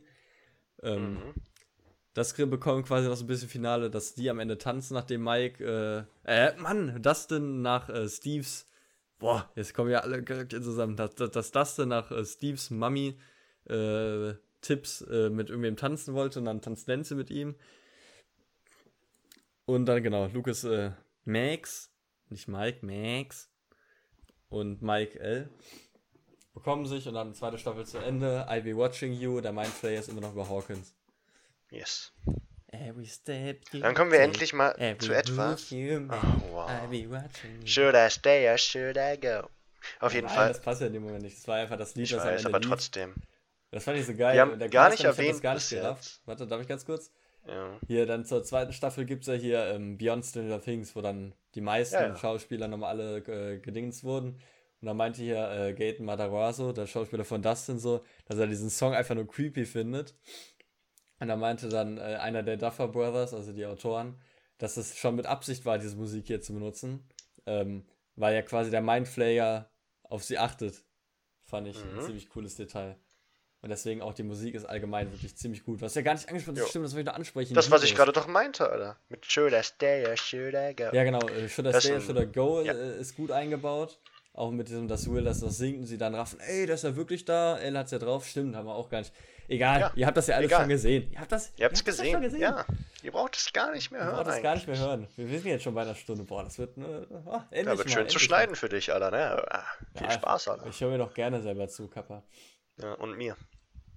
Ähm, 0.81 1.13
mhm. 1.13 1.33
Das 2.15 2.33
bekommen 2.33 2.83
quasi 2.83 3.07
noch 3.07 3.15
so 3.15 3.23
ein 3.23 3.27
bisschen 3.27 3.49
Finale, 3.49 3.91
dass 3.91 4.15
die 4.15 4.31
am 4.31 4.39
Ende 4.39 4.57
tanzen, 4.57 4.95
nachdem 4.95 5.23
Mike, 5.23 5.63
äh, 6.25 6.47
äh, 6.47 6.57
Mann, 6.57 7.03
Dustin 7.03 7.61
nach 7.61 7.87
äh, 7.87 8.09
Steves, 8.09 8.67
boah, 9.19 9.47
jetzt 9.55 9.75
kommen 9.75 9.91
ja 9.91 9.99
alle 9.99 10.23
Charaktere 10.23 10.63
zusammen, 10.63 10.95
dass, 10.95 11.13
dass 11.13 11.51
Dustin 11.51 11.89
nach 11.89 12.09
äh, 12.09 12.25
Steves 12.25 12.71
Mami 12.71 13.15
äh, 13.65 14.33
Tipps 14.61 15.01
mit 15.01 15.49
irgendwem 15.49 15.77
tanzen 15.77 16.15
wollte 16.15 16.39
und 16.39 16.45
dann 16.45 16.61
tanzt 16.61 16.87
Nancy 16.87 17.13
mit 17.13 17.29
ihm. 17.29 17.55
Und 19.65 19.85
dann, 19.85 20.01
genau, 20.01 20.25
Lucas 20.33 20.63
äh, 20.63 20.91
Max, 21.29 21.91
nicht 22.29 22.47
Mike, 22.47 22.85
Max 22.85 23.51
und 24.49 24.81
Mike 24.81 25.19
L. 25.19 25.49
bekommen 26.53 26.87
sich 26.87 27.07
und 27.07 27.13
dann 27.13 27.35
zweite 27.35 27.59
Staffel 27.59 27.85
zu 27.85 27.99
Ende. 27.99 28.47
I'll 28.49 28.61
be 28.61 28.75
watching 28.75 29.13
you. 29.13 29.39
Der 29.39 29.53
Mindflayer 29.53 29.99
ist 29.99 30.09
immer 30.09 30.21
noch 30.21 30.33
über 30.33 30.49
Hawkins. 30.49 30.95
Yes. 31.69 32.11
Dann 32.71 33.95
kommen 33.95 34.11
wir 34.11 34.19
endlich 34.19 34.53
mal 34.53 34.73
zu 34.99 35.13
etwas. 35.13 35.71
Oh, 35.71 35.75
wow. 36.51 36.69
Should 37.63 37.95
I 37.95 38.09
stay 38.09 38.49
or 38.49 38.57
should 38.57 38.97
I 38.97 39.19
go? 39.19 39.47
Auf 39.99 40.13
jeden 40.13 40.27
Nein, 40.27 40.35
Fall. 40.35 40.47
Das 40.49 40.61
passt 40.61 40.81
ja 40.81 40.87
in 40.87 40.93
dem 40.93 41.03
Moment 41.03 41.23
nicht. 41.23 41.37
Das 41.37 41.47
war 41.47 41.57
einfach 41.57 41.77
das 41.77 41.95
Lied, 41.95 42.05
ich 42.05 42.15
was 42.15 42.25
weiß, 42.25 42.45
aber 42.47 42.59
lief. 42.59 42.69
trotzdem. 42.69 43.15
Das 43.71 43.83
fand 43.83 43.97
ich 43.97 44.05
so 44.05 44.15
geil. 44.15 44.33
Wir 44.33 44.41
haben 44.41 44.69
gar 44.71 44.89
nicht 44.89 45.03
erwähnt. 45.03 45.41
Gar 45.41 45.55
nicht. 45.55 45.71
Warte, 46.25 46.47
darf 46.47 46.61
ich 46.61 46.67
ganz 46.67 46.85
kurz? 46.85 47.11
Ja. 47.47 47.79
Hier, 47.87 48.05
dann 48.05 48.25
zur 48.25 48.43
zweiten 48.43 48.73
Staffel 48.73 49.05
gibt 49.05 49.21
es 49.23 49.27
ja 49.27 49.33
hier 49.33 49.65
ähm, 49.67 49.97
Beyond 49.97 50.25
Stranger 50.25 50.61
Things, 50.61 50.95
wo 50.95 51.01
dann 51.01 51.33
die 51.55 51.61
meisten 51.61 51.95
ja, 51.95 52.07
ja. 52.07 52.15
Schauspieler 52.15 52.67
nochmal 52.67 52.89
alle 52.89 53.17
äh, 53.17 53.59
gedingst 53.59 54.03
wurden. 54.03 54.39
Und 54.81 54.85
dann 54.85 54.97
meinte 54.97 55.21
hier 55.21 55.49
äh, 55.49 55.73
Gaten 55.73 56.05
Matarazzo, 56.05 56.71
der 56.71 56.87
Schauspieler 56.87 57.25
von 57.25 57.41
Dustin, 57.41 57.79
so, 57.79 58.03
dass 58.25 58.37
er 58.37 58.47
diesen 58.47 58.69
Song 58.69 58.93
einfach 58.93 59.15
nur 59.15 59.27
creepy 59.27 59.65
findet. 59.65 60.15
Und 61.19 61.27
da 61.27 61.35
meinte 61.35 61.67
dann 61.67 61.97
äh, 61.97 62.01
einer 62.01 62.43
der 62.43 62.57
Duffer 62.57 62.87
Brothers, 62.87 63.33
also 63.33 63.51
die 63.51 63.65
Autoren, 63.65 64.21
dass 64.57 64.77
es 64.77 64.97
schon 64.97 65.15
mit 65.15 65.25
Absicht 65.25 65.65
war, 65.65 65.77
diese 65.77 65.97
Musik 65.97 66.27
hier 66.27 66.41
zu 66.41 66.53
benutzen. 66.53 67.07
Ähm, 67.45 67.85
weil 68.15 68.35
ja 68.35 68.41
quasi 68.41 68.69
der 68.69 68.81
Mindflayer 68.81 69.69
auf 70.03 70.23
sie 70.23 70.37
achtet. 70.37 70.83
Fand 71.43 71.67
ich 71.67 71.83
mhm. 71.83 71.99
ein 71.99 72.05
ziemlich 72.05 72.29
cooles 72.29 72.55
Detail. 72.55 72.97
Und 73.61 73.69
deswegen 73.69 74.01
auch 74.01 74.13
die 74.13 74.23
Musik 74.23 74.55
ist 74.55 74.65
allgemein 74.65 75.11
wirklich 75.11 75.35
ziemlich 75.35 75.63
gut. 75.65 75.81
Was 75.81 75.93
ja 75.95 76.01
gar 76.01 76.13
nicht 76.13 76.29
angesprochen 76.29 76.57
ist, 76.57 76.69
stimmt, 76.69 76.85
das 76.85 76.93
wollte 76.93 77.01
ich 77.01 77.07
noch 77.07 77.15
ansprechen. 77.15 77.53
Das, 77.55 77.69
was 77.69 77.83
ich 77.83 77.93
gerade 77.93 78.13
doch 78.13 78.27
meinte, 78.27 78.69
Alter. 78.69 78.95
Mit 79.09 79.25
Should 79.25 79.51
I 79.51 79.61
Stay 79.61 80.07
or 80.07 80.15
Should 80.15 80.53
I 80.53 80.73
Go? 80.73 80.89
Ja, 80.93 81.03
genau. 81.03 81.19
Äh, 81.27 81.49
should 81.49 81.67
I 81.67 81.79
Stay 81.79 81.93
or 81.93 81.99
Should 81.99 82.17
I 82.17 82.25
Go 82.25 82.61
ja. 82.61 82.73
Äh, 82.73 82.99
ist 82.99 83.17
gut 83.17 83.31
eingebaut. 83.31 83.99
Auch 84.33 84.51
mit 84.51 84.69
diesem, 84.69 84.87
dass 84.87 85.11
Will 85.11 85.23
das, 85.23 85.41
das 85.41 85.57
singt 85.57 85.79
und 85.79 85.85
sie 85.87 85.97
dann 85.97 86.15
raffen, 86.15 86.39
ey, 86.39 86.65
der 86.65 86.75
ist 86.75 86.85
ja 86.85 86.95
wirklich 86.95 87.25
da, 87.25 87.57
El 87.57 87.77
hat's 87.77 87.91
ja 87.91 87.99
drauf. 87.99 88.25
Stimmt, 88.25 88.55
haben 88.55 88.67
wir 88.67 88.75
auch 88.75 88.89
gar 88.89 88.99
nicht. 88.99 89.11
Egal, 89.49 89.79
ja, 89.81 89.91
ihr 89.95 90.05
habt 90.05 90.15
das 90.15 90.27
ja 90.27 90.35
alles 90.35 90.51
schon 90.51 90.69
gesehen. 90.69 91.11
Ihr 91.11 91.19
habt 91.19 91.31
das 91.31 91.51
ihr 91.57 91.65
habt's 91.65 91.81
ihr 91.81 91.85
gesehen. 91.85 92.21
gesehen. 92.21 92.39
Ja. 92.39 92.65
Ihr 93.01 93.11
braucht 93.11 93.35
es 93.35 93.51
gar 93.51 93.71
nicht 93.71 93.91
mehr 93.91 94.01
hören. 94.01 94.17
Ihr 94.19 94.23
braucht 94.23 94.35
es 94.37 94.43
gar 94.43 94.55
nicht 94.55 94.67
mehr 94.67 94.77
hören. 94.77 95.07
Wir 95.15 95.29
wissen 95.31 95.47
jetzt 95.47 95.63
schon 95.63 95.73
bei 95.73 95.81
einer 95.81 95.95
Stunde. 95.95 96.23
Boah, 96.23 96.43
das 96.43 96.59
wird 96.59 96.77
ne, 96.77 97.07
oh, 97.25 97.39
endlich 97.49 97.65
ja, 97.65 97.77
wird 97.77 97.87
mal, 97.87 97.93
schön 97.93 98.09
zu 98.09 98.19
schneiden 98.19 98.51
mal. 98.51 98.55
für 98.55 98.69
dich, 98.69 98.93
Alter. 98.93 99.09
Ne? 99.09 99.51
Ah, 99.51 99.65
viel 99.95 100.07
ja, 100.07 100.11
Spaß, 100.11 100.47
Alter. 100.49 100.67
Ich 100.67 100.79
höre 100.79 100.91
mir 100.91 100.99
doch 100.99 101.13
gerne 101.13 101.41
selber 101.41 101.67
zu, 101.67 101.87
Kappa. 101.87 102.23
Ja, 102.81 102.93
und 102.93 103.17
mir. 103.17 103.35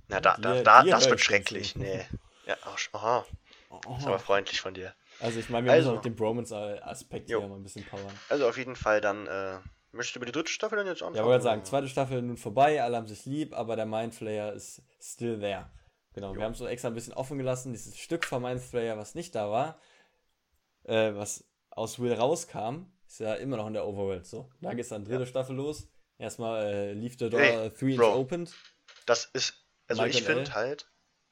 Na, 0.09 0.21
da, 0.21 0.37
da, 0.37 0.55
dir, 0.55 0.63
da 0.63 0.83
dir 0.83 0.91
das 0.91 1.09
wird 1.09 1.21
schrecklich. 1.21 1.77
Nee. 1.77 2.05
Ja, 2.45 2.57
aha. 2.91 3.25
Oh. 3.71 3.97
Ist 3.97 4.05
aber 4.05 4.19
freundlich 4.19 4.61
von 4.61 4.75
dir. 4.75 4.93
Also, 5.21 5.39
ich 5.39 5.49
meine, 5.49 5.67
wir 5.67 5.73
also, 5.73 5.91
müssen 5.91 5.99
auch 5.99 6.03
den 6.03 6.17
Bromance-Aspekt 6.17 7.29
hier 7.29 7.39
mal 7.41 7.55
ein 7.55 7.63
bisschen 7.63 7.85
powern. 7.85 8.13
Also, 8.29 8.49
auf 8.49 8.59
jeden 8.59 8.75
Fall 8.75 9.01
dann, 9.01 9.29
äh, 9.29 9.61
möchtest 9.93 10.17
du 10.17 10.19
über 10.19 10.27
die 10.27 10.33
dritte 10.33 10.51
Staffel 10.51 10.77
dann 10.77 10.89
jetzt 10.89 11.03
anfangen? 11.03 11.19
Ja, 11.19 11.25
wollte 11.25 11.45
sagen, 11.45 11.65
zweite 11.65 11.87
Staffel 11.87 12.21
nun 12.21 12.37
vorbei, 12.37 12.83
alle 12.83 12.97
haben 12.97 13.07
sich 13.07 13.25
lieb, 13.27 13.55
aber 13.55 13.77
der 13.77 13.87
Mindflayer 13.87 14.53
ist 14.53 14.83
still 15.01 15.39
there. 15.39 15.71
Genau, 16.15 16.33
jo. 16.33 16.39
wir 16.39 16.45
haben 16.45 16.53
es 16.53 16.59
so 16.59 16.67
extra 16.67 16.89
ein 16.89 16.95
bisschen 16.95 17.15
offen 17.15 17.39
gelassen, 17.39 17.73
dieses 17.73 17.97
Stück 17.97 18.25
von 18.25 18.43
Mindflayer, 18.43 18.99
was 18.99 19.15
nicht 19.15 19.37
da 19.37 19.49
war, 19.49 19.79
äh, 20.83 21.15
was 21.15 21.49
aus 21.71 22.01
Will 22.01 22.13
rauskam, 22.13 22.87
ist 23.07 23.21
ja 23.21 23.35
immer 23.35 23.57
noch 23.57 23.67
in 23.67 23.75
der 23.75 23.87
Overworld 23.87 24.27
so. 24.27 24.51
Da 24.61 24.71
geht 24.71 24.81
es 24.81 24.89
dann 24.89 25.05
dritte 25.05 25.21
ja. 25.21 25.27
Staffel 25.27 25.57
los. 25.57 25.89
Erstmal 26.19 26.65
äh, 26.65 26.93
lief 26.93 27.17
the 27.19 27.29
door 27.29 27.41
hey, 27.41 27.71
three 27.71 27.95
inch 27.95 28.03
opened. 28.03 28.55
Das 29.07 29.25
ist 29.33 29.55
also 29.89 30.03
Mike 30.03 30.19
ich 30.19 30.25
finde 30.25 30.55
halt. 30.55 30.87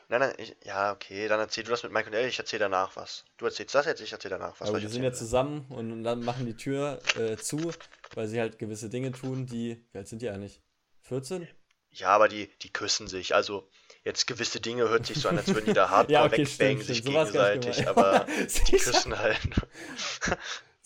Nein, 0.08 0.20
nein, 0.20 0.34
ich, 0.38 0.56
ja, 0.64 0.92
okay, 0.92 1.28
dann 1.28 1.38
erzähl 1.38 1.62
du 1.62 1.70
das 1.70 1.84
mit 1.84 1.92
und 1.92 2.12
L, 2.12 2.26
ich 2.26 2.38
erzähl 2.38 2.58
danach 2.58 2.96
was. 2.96 3.24
Du 3.36 3.44
erzählst 3.44 3.76
das 3.76 3.86
jetzt, 3.86 4.00
ich 4.00 4.10
erzähl 4.10 4.30
danach 4.30 4.60
was. 4.60 4.68
Aber 4.68 4.82
wir 4.82 4.88
sind 4.88 5.04
ja 5.04 5.12
zusammen 5.12 5.66
und 5.68 6.02
dann 6.02 6.24
machen 6.24 6.46
die 6.46 6.56
Tür 6.56 7.00
äh, 7.16 7.36
zu, 7.36 7.72
weil 8.14 8.26
sie 8.26 8.40
halt 8.40 8.58
gewisse 8.58 8.90
Dinge 8.90 9.12
tun, 9.12 9.46
die. 9.46 9.84
Wie 9.92 9.98
alt 9.98 10.08
sind 10.08 10.20
die 10.20 10.28
eigentlich? 10.28 10.60
14? 11.02 11.46
Ja, 11.92 12.08
aber 12.08 12.28
die, 12.28 12.50
die 12.62 12.72
küssen 12.72 13.06
sich. 13.06 13.36
Also, 13.36 13.68
jetzt 14.04 14.26
gewisse 14.26 14.60
Dinge 14.60 14.88
hört 14.88 15.06
sich 15.06 15.18
so 15.18 15.28
an, 15.28 15.38
als 15.38 15.48
würden 15.48 15.66
die 15.66 15.72
da 15.72 15.90
hardcore 15.90 16.12
ja, 16.12 16.24
okay, 16.24 16.46
wegbangen 16.46 16.82
sich 16.82 17.04
so 17.04 17.10
gegenseitig, 17.10 17.88
aber 17.88 18.26
die 18.68 18.76
küssen 18.76 19.16
halt. 19.16 19.40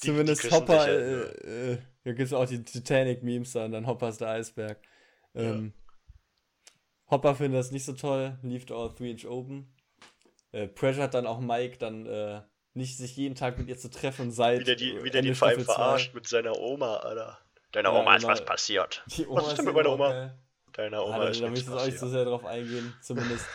die, 0.03 0.07
Zumindest 0.07 0.45
die 0.45 0.51
Hopper, 0.51 0.81
halt, 0.81 1.45
äh, 1.45 1.73
äh, 1.73 1.79
da 2.05 2.13
gibt 2.13 2.27
es 2.27 2.33
auch 2.35 2.47
die 2.47 2.63
Titanic-Memes 2.63 3.53
da 3.53 3.65
und 3.65 3.73
dann 3.73 3.87
Hopper 3.87 4.11
ist 4.11 4.21
der 4.21 4.29
Eisberg. 4.29 4.79
Ähm, 5.35 5.73
ja. 5.75 5.84
Hopper 7.11 7.35
findet 7.35 7.61
das 7.61 7.71
nicht 7.71 7.85
so 7.85 7.93
toll, 7.93 8.39
lief 8.43 8.71
all 8.71 8.93
3 8.97 9.05
Inch 9.05 9.27
Open. 9.27 9.73
Äh, 10.53 10.69
Pressure 10.69 11.03
hat 11.03 11.15
dann 11.15 11.27
auch 11.27 11.41
Mike 11.41 11.79
dann 11.79 12.07
äh, 12.07 12.43
nicht 12.75 12.97
sich 12.97 13.17
jeden 13.17 13.35
Tag 13.35 13.59
mit 13.59 13.69
ihr 13.69 13.77
zu 13.77 13.91
treffen 13.91 14.31
seit. 14.31 14.61
Wie 14.61 14.65
der 14.65 14.77
die, 14.77 15.03
wie 15.03 15.11
der 15.11 15.23
die 15.23 15.35
allem 15.41 15.65
verarscht 15.65 16.15
mit 16.15 16.27
seiner 16.27 16.59
Oma, 16.59 16.97
Alter. 16.97 17.39
Deiner 17.73 17.93
ja, 17.93 18.01
Oma 18.01 18.17
genau. 18.17 18.17
ist 18.17 18.41
was 18.41 18.45
passiert. 18.45 19.05
Oma 19.29 19.43
was 19.43 19.49
ist 19.49 19.59
denn 19.59 19.65
mit 19.67 19.75
meiner 19.75 19.93
Oma? 19.93 20.09
Geil. 20.11 20.39
Deiner 20.73 21.05
Oma 21.05 21.15
Alter, 21.15 21.31
ist 21.31 21.41
Da 21.41 21.49
möchte 21.51 21.71
ich 21.71 21.77
auch 21.77 21.87
nicht 21.87 21.99
so 21.99 22.09
sehr 22.09 22.25
drauf 22.25 22.45
eingehen. 22.45 22.95
Zumindest 23.03 23.47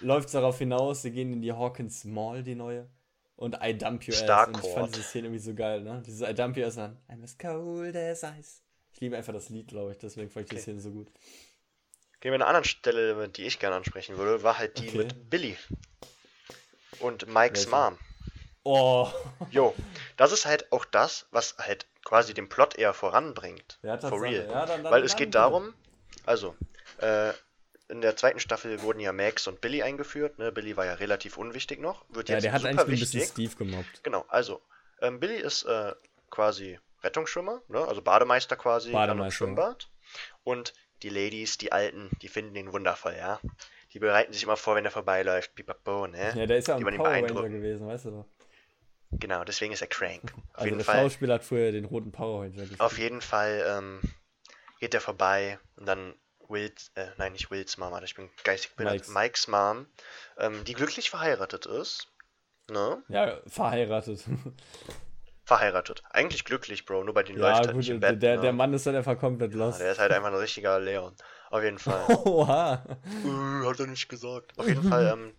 läuft 0.00 0.26
es 0.26 0.32
darauf 0.32 0.58
hinaus, 0.58 1.02
sie 1.02 1.12
gehen 1.12 1.32
in 1.32 1.42
die 1.42 1.52
Hawkins 1.52 2.04
Mall, 2.04 2.42
die 2.42 2.54
neue. 2.54 2.88
Und 3.36 3.58
I 3.62 3.76
dump 3.76 4.04
you 4.04 4.14
ass. 4.14 4.48
Und 4.48 4.64
ich 4.64 4.70
fand 4.72 4.94
diese 4.94 5.02
Szene 5.02 5.26
irgendwie 5.26 5.44
so 5.44 5.54
geil, 5.54 5.82
ne? 5.82 6.02
Dieses 6.06 6.26
I 6.26 6.34
dump 6.34 6.56
you 6.56 6.64
ass 6.64 6.78
an. 6.78 6.98
I'm 7.08 7.22
as 7.22 7.36
cold 7.36 7.94
as 7.94 8.22
ice. 8.22 8.62
Ich 8.92 9.00
liebe 9.00 9.16
einfach 9.16 9.34
das 9.34 9.50
Lied, 9.50 9.68
glaube 9.68 9.92
ich, 9.92 9.98
deswegen 9.98 10.30
fand 10.30 10.46
ich 10.46 10.52
okay. 10.52 10.56
die 10.56 10.62
Szene 10.62 10.80
so 10.80 10.90
gut. 10.90 11.12
Gehen 12.20 12.32
wir 12.32 12.36
an 12.36 12.42
einer 12.42 12.48
anderen 12.48 12.64
Stelle, 12.64 13.28
die 13.28 13.44
ich 13.44 13.58
gerne 13.58 13.76
ansprechen 13.76 14.16
würde, 14.16 14.42
war 14.42 14.58
halt 14.58 14.78
die 14.78 14.88
okay. 14.88 14.98
mit 14.98 15.30
Billy. 15.30 15.56
Und 17.00 17.26
Mikes 17.26 17.66
Welche? 17.66 17.70
Mom. 17.70 17.98
Oh. 18.64 19.08
Jo, 19.50 19.74
das 20.16 20.32
ist 20.32 20.44
halt 20.44 20.72
auch 20.72 20.84
das, 20.84 21.26
was 21.30 21.56
halt 21.58 21.86
quasi 22.04 22.34
den 22.34 22.48
Plot 22.48 22.76
eher 22.76 22.94
voranbringt. 22.94 23.78
Ja, 23.82 23.98
For 23.98 24.20
real. 24.20 24.48
Ja, 24.48 24.66
dann, 24.66 24.82
dann, 24.82 24.92
Weil 24.92 25.04
es 25.04 25.14
geht 25.14 25.34
darum, 25.34 25.74
also, 26.24 26.56
äh, 26.98 27.32
in 27.88 28.00
der 28.00 28.16
zweiten 28.16 28.40
Staffel 28.40 28.82
wurden 28.82 28.98
ja 28.98 29.12
Max 29.12 29.46
und 29.46 29.60
Billy 29.60 29.82
eingeführt. 29.82 30.38
Ne? 30.38 30.50
Billy 30.50 30.76
war 30.76 30.84
ja 30.84 30.94
relativ 30.94 31.36
unwichtig 31.36 31.80
noch. 31.80 32.04
Wird 32.08 32.28
ja, 32.28 32.40
der 32.40 32.52
hat 32.52 32.64
eigentlich 32.64 32.80
ein 32.80 32.88
bisschen 32.88 33.22
Steve 33.22 33.54
gemobbt. 33.54 34.02
Genau, 34.02 34.24
also, 34.28 34.60
ähm, 35.00 35.20
Billy 35.20 35.36
ist 35.36 35.62
äh, 35.64 35.94
quasi 36.30 36.80
Rettungsschwimmer, 37.04 37.62
ne? 37.68 37.86
also 37.86 38.02
Bademeister 38.02 38.56
quasi 38.56 38.90
Bademeister. 38.90 39.26
im 39.26 39.30
Schwimmbad. 39.30 39.88
Und 40.42 40.72
die 41.02 41.08
Ladies, 41.08 41.58
die 41.58 41.72
Alten, 41.72 42.10
die 42.22 42.28
finden 42.28 42.56
ihn 42.56 42.72
wundervoll, 42.72 43.14
ja. 43.16 43.40
Die 43.92 43.98
bereiten 43.98 44.32
sich 44.32 44.42
immer 44.42 44.56
vor, 44.56 44.74
wenn 44.74 44.84
er 44.84 44.90
vorbeiläuft. 44.90 45.54
Pipapo, 45.54 46.06
ne? 46.06 46.32
Ja, 46.36 46.46
der 46.46 46.58
ist 46.58 46.68
ja 46.68 46.76
ein 46.76 46.84
Power 46.84 47.08
Ranger 47.08 47.48
gewesen, 47.48 47.86
weißt 47.86 48.06
du. 48.06 48.24
Genau, 49.12 49.44
deswegen 49.44 49.72
ist 49.72 49.80
er 49.80 49.86
crank. 49.86 50.32
Auf 50.34 50.54
also 50.54 50.64
jeden 50.66 50.78
der 50.78 50.84
Fall, 50.84 51.02
Schauspieler 51.02 51.34
hat 51.34 51.44
früher 51.44 51.72
den 51.72 51.84
roten 51.84 52.12
Power 52.12 52.42
Ranger 52.42 52.62
gespielt. 52.62 52.80
Auf 52.80 52.98
jeden 52.98 53.20
Fall 53.20 53.64
ähm, 53.66 54.00
geht 54.80 54.94
er 54.94 55.00
vorbei 55.00 55.58
und 55.76 55.86
dann 55.86 56.14
Wills, 56.48 56.92
äh, 56.94 57.06
nein, 57.16 57.32
nicht 57.32 57.50
Wills 57.50 57.76
Mom, 57.76 57.92
ich 58.04 58.14
bin 58.14 58.30
geistig 58.44 58.74
behindert. 58.76 59.08
Mikes 59.08 59.48
Mom, 59.48 59.86
ähm, 60.38 60.64
die 60.64 60.74
glücklich 60.74 61.10
verheiratet 61.10 61.66
ist. 61.66 62.08
Ne? 62.70 63.02
Ja, 63.08 63.40
verheiratet. 63.46 64.24
Verheiratet. 65.46 66.02
Eigentlich 66.10 66.44
glücklich, 66.44 66.84
Bro, 66.84 67.04
nur 67.04 67.14
bei 67.14 67.22
den 67.22 67.36
ja, 67.38 67.48
läuft 67.48 67.68
halt 67.68 67.76
nicht 67.76 67.88
im 67.88 68.00
Bett. 68.00 68.20
Der, 68.20 68.36
ne? 68.36 68.42
der 68.42 68.52
Mann 68.52 68.74
ist 68.74 68.84
halt 68.84 68.96
einfach 68.96 69.16
komplett 69.18 69.54
lost. 69.54 69.78
Ja, 69.78 69.84
der 69.84 69.92
ist 69.92 69.98
halt 70.00 70.12
einfach 70.12 70.28
ein 70.28 70.34
richtiger 70.34 70.78
Leon. 70.80 71.14
Auf 71.50 71.62
jeden 71.62 71.78
Fall. 71.78 72.04
Oha. 72.24 72.84
Uh, 73.24 73.70
hat 73.70 73.78
er 73.78 73.86
nicht 73.86 74.08
gesagt. 74.08 74.58
Auf 74.58 74.66
jeden 74.66 74.82
Fall, 74.82 75.12
ähm, 75.12 75.32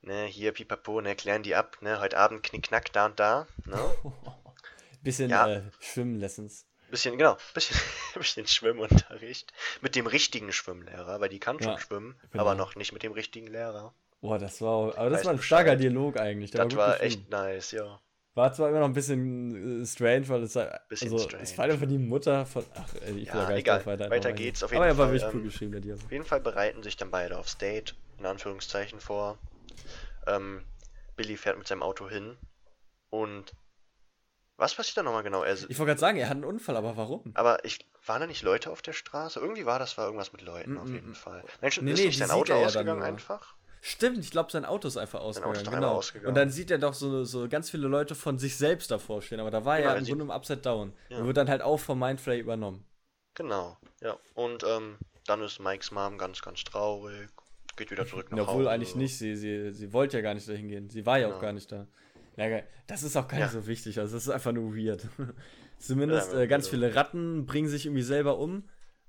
ne, 0.00 0.24
hier 0.24 0.52
Pipapo, 0.52 1.02
ne, 1.02 1.14
klären 1.14 1.42
die 1.42 1.54
ab, 1.54 1.76
ne, 1.82 2.00
heute 2.00 2.16
Abend 2.16 2.42
knickknack 2.42 2.92
da 2.92 3.06
und 3.06 3.20
da, 3.20 3.46
ne. 3.66 3.78
Bisschen 5.02 5.28
ja. 5.28 5.46
äh, 5.46 5.62
Schwimmlessons. 5.80 6.66
Bisschen, 6.90 7.18
genau, 7.18 7.36
bisschen, 7.52 7.76
bisschen 8.14 8.46
Schwimmunterricht. 8.46 9.52
Mit 9.82 9.96
dem 9.96 10.06
richtigen 10.06 10.50
Schwimmlehrer, 10.50 11.20
weil 11.20 11.28
die 11.28 11.40
kann 11.40 11.58
schon 11.62 11.72
ja, 11.72 11.78
schwimmen, 11.78 12.18
genau. 12.30 12.42
aber 12.42 12.54
noch 12.54 12.74
nicht 12.74 12.94
mit 12.94 13.02
dem 13.02 13.12
richtigen 13.12 13.48
Lehrer. 13.48 13.92
Boah, 14.22 14.38
das 14.38 14.62
war, 14.62 14.96
aber 14.96 15.10
das 15.10 15.26
war 15.26 15.32
ein 15.32 15.42
starker 15.42 15.76
Dialog 15.76 16.18
eigentlich. 16.18 16.52
Das 16.52 16.74
war, 16.74 16.88
war 16.88 17.02
echt 17.02 17.28
nice, 17.28 17.72
ja. 17.72 18.00
War 18.34 18.52
zwar 18.52 18.68
immer 18.68 18.80
noch 18.80 18.86
ein 18.86 18.92
bisschen 18.92 19.82
äh, 19.82 19.86
strange, 19.86 20.28
weil 20.28 20.42
es 20.42 20.56
halt, 20.56 20.72
also, 20.90 21.18
strange. 21.18 21.42
es 21.42 21.56
war 21.56 21.66
einfach 21.66 21.86
die 21.86 21.98
Mutter 21.98 22.44
von, 22.46 22.64
ach, 22.74 22.94
ich 22.94 23.26
ja, 23.26 23.34
will 23.34 23.40
gar 23.40 23.48
nicht 23.50 23.58
egal. 23.60 23.86
weiter. 23.86 24.10
Weiter 24.10 24.32
geht's 24.32 24.62
auf 24.64 24.72
jeden 24.72 24.82
Aber 24.82 24.94
Fall. 24.94 25.04
Aber 25.04 25.04
er 25.04 25.06
war 25.06 25.12
richtig 25.12 25.34
cool 25.34 25.40
ähm, 25.40 25.46
geschrieben, 25.46 25.72
der 25.72 25.80
Dialog. 25.80 26.04
Auf 26.04 26.12
jeden 26.12 26.24
Fall 26.24 26.40
bereiten 26.40 26.82
sich 26.82 26.96
dann 26.96 27.10
beide 27.10 27.38
aufs 27.38 27.58
Date 27.58 27.94
in 28.18 28.26
Anführungszeichen, 28.26 29.00
vor. 29.00 29.38
Ähm, 30.26 30.64
Billy 31.16 31.36
fährt 31.36 31.58
mit 31.58 31.68
seinem 31.68 31.82
Auto 31.82 32.08
hin 32.08 32.36
und 33.10 33.52
was 34.56 34.74
passiert 34.74 34.98
da 34.98 35.02
nochmal 35.02 35.24
genau? 35.24 35.42
Er, 35.42 35.54
ich 35.54 35.78
wollte 35.78 35.86
gerade 35.86 36.00
sagen, 36.00 36.18
er 36.18 36.28
hat 36.28 36.36
einen 36.36 36.44
Unfall, 36.44 36.76
aber 36.76 36.96
warum? 36.96 37.32
Aber 37.34 37.64
ich, 37.64 37.86
waren 38.06 38.20
da 38.20 38.26
nicht 38.26 38.42
Leute 38.42 38.70
auf 38.70 38.82
der 38.82 38.92
Straße? 38.92 39.40
Irgendwie 39.40 39.66
war 39.66 39.78
das 39.78 39.98
war 39.98 40.06
irgendwas 40.06 40.32
mit 40.32 40.42
Leuten 40.42 40.74
mm 40.74 40.76
-mm. 40.76 40.82
auf 40.82 40.88
jeden 40.90 41.14
Fall. 41.14 41.44
Menschen, 41.60 41.84
nee, 41.84 41.92
ist 41.92 42.00
nee, 42.00 42.06
nicht 42.06 42.18
sein 42.18 42.30
Auto 42.30 42.54
ausgegangen 42.54 43.00
ja 43.00 43.06
einfach? 43.06 43.56
Stimmt, 43.86 44.16
ich 44.16 44.30
glaube, 44.30 44.50
sein 44.50 44.64
Auto 44.64 44.88
ist 44.88 44.96
einfach 44.96 45.20
ausgegangen. 45.20 45.56
Ist 45.56 45.70
genau. 45.70 45.96
Ausgegangen. 45.96 46.28
Und 46.28 46.34
dann 46.36 46.48
sieht 46.48 46.70
er 46.70 46.78
doch 46.78 46.94
so, 46.94 47.22
so 47.24 47.46
ganz 47.50 47.68
viele 47.68 47.86
Leute 47.86 48.14
von 48.14 48.38
sich 48.38 48.56
selbst 48.56 48.90
davor 48.90 49.20
stehen, 49.20 49.40
aber 49.40 49.50
da 49.50 49.66
war 49.66 49.76
genau, 49.76 49.90
er 49.90 49.98
im 49.98 50.06
Grunde 50.06 50.24
im 50.24 50.30
Upside 50.30 50.62
Down. 50.62 50.94
Ja. 51.10 51.18
Und 51.18 51.26
wird 51.26 51.36
dann 51.36 51.50
halt 51.50 51.60
auch 51.60 51.76
vom 51.76 51.98
Mindflay 51.98 52.40
übernommen. 52.40 52.82
Genau, 53.34 53.76
ja. 54.00 54.16
Und 54.32 54.64
ähm, 54.64 54.96
dann 55.26 55.42
ist 55.42 55.60
Mikes 55.60 55.90
Mom 55.90 56.16
ganz, 56.16 56.40
ganz 56.40 56.64
traurig, 56.64 57.28
geht 57.76 57.90
wieder 57.90 58.06
zurück 58.06 58.30
nach 58.30 58.38
ja, 58.38 58.46
Hause. 58.46 58.52
Obwohl 58.52 58.68
eigentlich 58.68 58.94
nicht, 58.94 59.18
sie, 59.18 59.36
sie, 59.36 59.70
sie 59.74 59.92
wollte 59.92 60.16
ja 60.16 60.22
gar 60.22 60.32
nicht 60.32 60.48
dahin 60.48 60.68
gehen. 60.68 60.88
Sie 60.88 61.04
war 61.04 61.18
ja 61.18 61.26
genau. 61.26 61.36
auch 61.36 61.42
gar 61.42 61.52
nicht 61.52 61.70
da. 61.70 61.86
Ja, 62.38 62.62
das 62.86 63.02
ist 63.02 63.18
auch 63.18 63.28
gar 63.28 63.36
nicht 63.36 63.52
ja. 63.52 63.60
so 63.60 63.66
wichtig, 63.66 63.98
also 63.98 64.14
das 64.14 64.22
ist 64.22 64.30
einfach 64.30 64.52
nur 64.52 64.74
weird. 64.74 65.06
Zumindest 65.78 66.32
ja, 66.32 66.40
äh, 66.40 66.46
ganz 66.46 66.68
viele 66.68 66.94
Ratten 66.94 67.44
bringen 67.44 67.68
sich 67.68 67.84
irgendwie 67.84 68.02
selber 68.02 68.38
um 68.38 68.64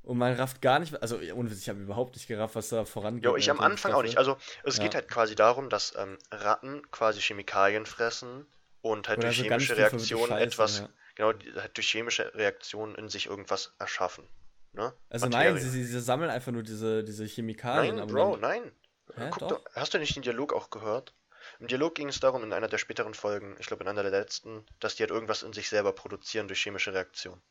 und 0.05 0.17
man 0.17 0.33
rafft 0.33 0.61
gar 0.61 0.79
nicht, 0.79 1.01
also 1.01 1.19
ohne 1.33 1.51
ich 1.51 1.67
habe 1.67 1.81
überhaupt 1.81 2.15
nicht 2.15 2.27
gerafft, 2.27 2.55
was 2.55 2.69
da 2.69 2.85
vorangeht. 2.85 3.25
Ja, 3.25 3.35
ich 3.35 3.49
am 3.49 3.59
Anfang 3.59 3.93
auch 3.93 4.03
nicht. 4.03 4.17
Also 4.17 4.37
es 4.63 4.77
ja. 4.77 4.83
geht 4.83 4.95
halt 4.95 5.07
quasi 5.09 5.35
darum, 5.35 5.69
dass 5.69 5.95
ähm, 5.97 6.17
Ratten 6.31 6.89
quasi 6.91 7.19
Chemikalien 7.21 7.85
fressen 7.85 8.45
und 8.81 9.09
halt 9.09 9.17
Oder 9.17 9.29
durch 9.29 9.39
also 9.39 9.49
chemische 9.49 9.77
Reaktionen 9.77 10.27
Scheiße, 10.27 10.43
etwas, 10.43 10.79
ja. 10.79 10.89
genau, 11.15 11.33
halt 11.55 11.75
durch 11.75 11.89
chemische 11.89 12.33
Reaktionen 12.35 12.95
in 12.95 13.09
sich 13.09 13.25
irgendwas 13.25 13.73
erschaffen. 13.79 14.27
Ne? 14.73 14.93
Also 15.09 15.25
Materie. 15.25 15.53
nein, 15.53 15.61
sie, 15.61 15.83
sie, 15.83 15.99
sammeln 15.99 16.29
einfach 16.29 16.51
nur 16.51 16.63
diese, 16.63 17.03
diese 17.03 17.25
Chemikalien. 17.25 17.95
Nein, 17.95 18.07
Bro, 18.07 18.37
nein. 18.37 18.71
Hä, 19.15 19.31
doch. 19.39 19.63
hast 19.73 19.93
du 19.93 19.97
nicht 19.97 20.15
den 20.15 20.23
Dialog 20.23 20.53
auch 20.53 20.69
gehört? 20.69 21.15
Im 21.59 21.67
Dialog 21.67 21.95
ging 21.95 22.09
es 22.09 22.19
darum, 22.19 22.43
in 22.43 22.53
einer 22.53 22.67
der 22.67 22.77
späteren 22.77 23.13
Folgen, 23.13 23.55
ich 23.59 23.67
glaube 23.67 23.83
in 23.83 23.89
einer 23.89 24.03
der 24.03 24.11
letzten, 24.11 24.65
dass 24.79 24.95
die 24.95 25.03
halt 25.03 25.11
irgendwas 25.11 25.43
in 25.43 25.53
sich 25.53 25.69
selber 25.69 25.93
produzieren 25.93 26.47
durch 26.47 26.61
chemische 26.61 26.93
Reaktion. 26.93 27.41